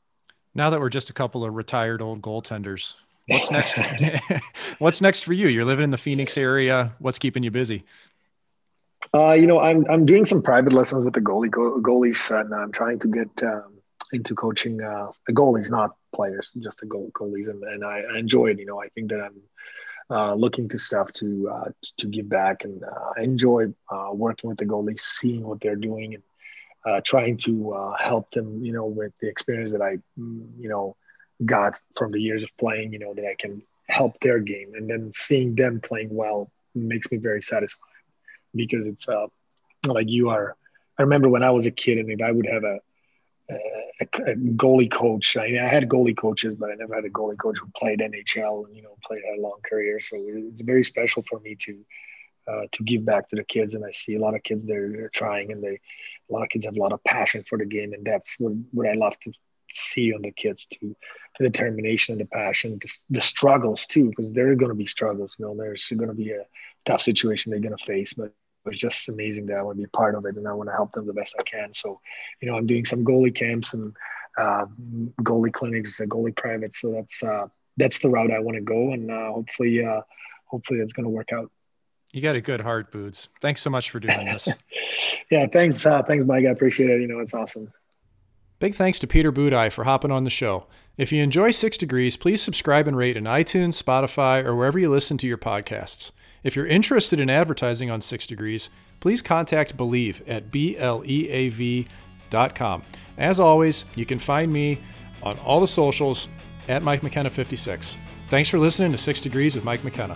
Now 0.54 0.70
that 0.70 0.80
we're 0.80 0.90
just 0.90 1.10
a 1.10 1.14
couple 1.14 1.44
of 1.44 1.54
retired 1.54 2.02
old 2.02 2.22
goaltenders, 2.22 2.96
what's 3.28 3.52
next? 3.58 3.78
what's 4.80 5.02
next 5.02 5.22
for 5.22 5.34
you? 5.34 5.48
You're 5.48 5.66
living 5.66 5.84
in 5.84 5.92
the 5.92 5.98
Phoenix 5.98 6.38
area. 6.38 6.94
What's 7.00 7.20
keeping 7.20 7.44
you 7.44 7.52
busy? 7.52 7.84
Uh, 9.14 9.34
you 9.34 9.46
know, 9.46 9.60
I'm 9.60 9.86
I'm 9.90 10.06
doing 10.06 10.26
some 10.26 10.42
private 10.42 10.74
lessons 10.74 11.04
with 11.04 11.14
the 11.14 11.22
goalie 11.22 11.52
go, 11.52 11.80
goalies, 11.82 12.38
and 12.38 12.54
I'm 12.54 12.72
trying 12.72 13.00
to 13.00 13.08
get 13.08 13.44
um, 13.44 13.76
into 14.14 14.36
coaching 14.36 14.82
uh, 14.82 15.12
the 15.28 15.34
goalies, 15.34 15.70
not 15.70 15.96
players, 16.14 16.54
just 16.60 16.80
the 16.80 16.86
goal, 16.86 17.12
goalies, 17.14 17.50
and, 17.50 17.64
and 17.64 17.84
I, 17.84 18.04
I, 18.14 18.18
enjoy 18.18 18.48
it. 18.48 18.60
You 18.60 18.66
know, 18.66 18.82
I 18.82 18.88
think 18.90 19.10
that 19.10 19.22
I'm 19.22 19.42
uh, 20.10 20.34
looking 20.34 20.70
to 20.70 20.80
stuff 20.80 21.12
to 21.14 21.50
uh, 21.50 21.70
to 21.98 22.08
give 22.08 22.30
back, 22.30 22.64
and 22.64 22.84
uh, 22.84 23.14
enjoy 23.18 23.66
uh, 23.92 24.10
working 24.12 24.50
with 24.50 24.58
the 24.58 24.66
goalies, 24.66 25.00
seeing 25.00 25.48
what 25.48 25.60
they're 25.62 25.76
doing, 25.76 26.16
and 26.16 26.24
uh, 26.86 27.02
trying 27.04 27.38
to 27.38 27.94
help 28.00 28.30
them. 28.32 28.64
You 28.64 28.74
know, 28.74 28.86
with 28.86 29.14
the 29.22 29.28
experience 29.28 29.72
that 29.72 29.82
I, 29.82 29.98
mm, 30.20 30.48
you 30.60 30.70
know, 30.70 30.96
got 31.46 31.80
from 31.96 32.12
the 32.12 32.22
years 32.22 32.44
of 32.44 32.50
playing. 32.60 32.94
You 32.94 33.00
know, 33.00 33.14
that 33.14 33.26
I 33.26 33.36
can 33.38 33.62
help 33.88 34.20
their 34.20 34.40
game, 34.40 34.74
and 34.76 34.90
then 34.90 35.12
seeing 35.14 35.56
them 35.56 35.82
playing 35.82 36.10
well 36.12 36.52
makes 36.76 37.10
me 37.12 37.18
very 37.18 37.42
satisfied 37.42 37.90
because 38.54 38.86
it's 38.86 39.08
like 39.88 40.10
you 40.10 40.30
are. 40.30 40.56
I 40.98 41.02
remember 41.02 41.28
when 41.30 41.44
I 41.44 41.52
was 41.52 41.66
a 41.66 41.72
kid, 41.72 41.98
and 41.98 42.10
if 42.10 42.22
I 42.22 42.32
would 42.32 42.48
have 42.48 42.64
a 42.64 42.80
a, 43.50 44.04
a, 44.04 44.36
goalie 44.36 44.92
coach. 44.92 45.38
I, 45.38 45.46
I 45.62 45.68
had 45.68 45.88
goalie 45.88 46.18
coaches, 46.18 46.56
but 46.56 46.72
I 46.72 46.76
never 46.76 46.96
had 46.96 47.06
a 47.06 47.10
goalie 47.10 47.38
coach 47.38 47.58
who 47.60 47.70
played 47.76 48.00
NHL 48.00 48.66
and 48.66 48.76
you 48.76 48.82
know 48.82 48.98
played 49.06 49.22
a 49.38 49.42
long 49.42 49.60
career. 49.64 50.00
So 50.00 50.18
it's 50.20 50.62
very 50.62 50.84
special 50.84 51.24
for 51.24 51.40
me 51.40 51.56
to 51.62 51.86
uh, 52.48 52.62
to 52.72 52.84
give 52.84 53.06
back 53.06 53.30
to 53.30 53.36
the 53.36 53.44
kids. 53.44 53.74
And 53.74 53.86
I 53.86 53.92
see 53.92 54.16
a 54.16 54.20
lot 54.20 54.36
of 54.36 54.44
kids 54.44 54.66
they're, 54.66 55.10
trying, 55.10 55.52
and 55.52 55.64
they 55.64 55.80
a 56.30 56.34
lot 56.34 56.44
of 56.44 56.50
kids 56.50 56.66
have 56.66 56.78
a 56.78 56.80
lot 56.80 56.94
of 56.94 57.04
passion 57.04 57.44
for 57.44 57.58
the 57.58 57.66
game, 57.66 57.94
and 57.94 58.06
that's 58.06 58.40
what, 58.40 58.54
what 58.72 58.88
I 58.88 58.94
love 58.94 59.20
to 59.22 59.32
see 59.72 60.14
on 60.14 60.22
the 60.22 60.32
kids 60.32 60.68
to 60.68 60.96
the 61.40 61.50
determination 61.50 62.14
and 62.14 62.22
the 62.22 62.26
passion, 62.26 62.80
the, 62.82 62.90
the 63.10 63.22
struggles 63.22 63.86
too, 63.86 64.10
because 64.10 64.32
there 64.32 64.52
are 64.52 64.56
going 64.56 64.70
to 64.70 64.76
be 64.76 64.86
struggles. 64.86 65.36
You 65.38 65.46
know, 65.46 65.56
there's 65.56 65.88
going 65.88 66.10
to 66.10 66.16
be 66.16 66.32
a 66.32 66.46
tough 66.86 67.02
situation 67.02 67.52
they're 67.52 67.60
going 67.60 67.76
to 67.76 67.86
face, 67.86 68.14
but 68.14 68.32
was 68.66 68.78
just 68.78 69.10
amazing 69.10 69.46
that 69.48 69.58
I 69.58 69.62
want 69.62 69.78
to 69.78 69.84
be 69.84 69.90
part 69.90 70.16
of 70.16 70.26
it 70.26 70.36
and 70.36 70.48
I 70.48 70.54
want 70.54 70.70
to 70.70 70.76
help 70.76 70.94
them 70.94 71.08
the 71.08 71.14
best 71.14 71.36
I 71.40 71.44
can. 71.44 71.74
So, 71.74 72.00
you 72.42 72.50
know, 72.50 72.58
I'm 72.58 72.66
doing 72.66 72.86
some 72.86 73.06
goalie 73.06 73.34
camps 73.34 73.74
and 73.74 73.96
uh, 74.38 74.66
goalie 75.22 75.54
clinics, 75.54 76.00
uh, 76.02 76.06
goalie 76.06 76.36
private. 76.36 76.74
So 76.74 76.92
that's 76.92 77.24
uh, 77.24 77.48
that's 77.78 78.00
the 78.00 78.10
route 78.10 78.32
I 78.32 78.40
want 78.40 78.56
to 78.56 78.62
go, 78.62 78.94
and 78.94 79.12
uh, 79.12 79.32
hopefully, 79.32 79.84
uh, 79.84 80.02
hopefully, 80.46 80.80
it's 80.80 80.94
going 80.94 81.04
to 81.04 81.10
work 81.10 81.32
out. 81.34 81.52
You 82.12 82.22
got 82.22 82.36
a 82.36 82.42
good 82.42 82.62
heart, 82.62 82.92
Boots. 82.92 83.28
Thanks 83.42 83.62
so 83.62 83.70
much 83.70 83.90
for 83.90 84.00
doing 84.00 84.26
this. 84.26 84.48
yeah, 85.32 85.48
thanks, 85.48 85.86
uh, 85.86 86.02
thanks, 86.04 86.26
Mike. 86.26 86.46
I 86.46 86.50
appreciate 86.50 86.90
it. 86.90 87.02
You 87.02 87.08
know, 87.08 87.20
it's 87.20 87.34
awesome. 87.34 87.72
Big 88.60 88.74
thanks 88.74 89.00
to 89.00 89.08
Peter 89.08 89.34
Budaj 89.34 89.74
for 89.74 89.84
hopping 89.84 90.12
on 90.12 90.24
the 90.24 90.30
show. 90.30 90.66
If 90.98 91.12
you 91.12 91.22
enjoy 91.22 91.52
Six 91.52 91.78
Degrees, 91.78 92.16
please 92.16 92.42
subscribe 92.42 92.88
and 92.88 92.96
rate 92.96 93.18
in 93.18 93.26
iTunes, 93.26 93.82
Spotify, 93.82 94.46
or 94.46 94.56
wherever 94.56 94.80
you 94.80 94.90
listen 94.90 95.18
to 95.18 95.28
your 95.28 95.38
podcasts. 95.38 96.12
If 96.46 96.56
you're 96.56 96.68
interested 96.68 97.20
in 97.20 97.28
advertising 97.28 97.90
on 97.90 98.00
Six 98.02 98.28
Degrees, 98.28 98.70
please 99.00 99.24
contact 99.24 99.76
Bleav 99.76 100.22
at 100.28 100.52
B-L-E-A-V.com. 100.52 100.84
As 103.18 103.40
always, 103.40 103.86
you 103.96 104.06
can 104.06 104.20
find 104.20 104.54
me 104.54 104.78
on 105.24 105.40
all 105.40 105.60
the 105.60 105.66
socials 105.66 106.28
at 106.68 106.84
Mike 106.84 107.02
McKenna 107.02 107.32
56. 107.32 107.98
Thanks 108.30 108.48
for 108.48 108.60
listening 108.60 108.92
to 108.92 108.98
Six 109.00 109.22
Degrees 109.22 109.56
with 109.56 109.64
Mike 109.64 109.84
McKenna. 109.84 110.16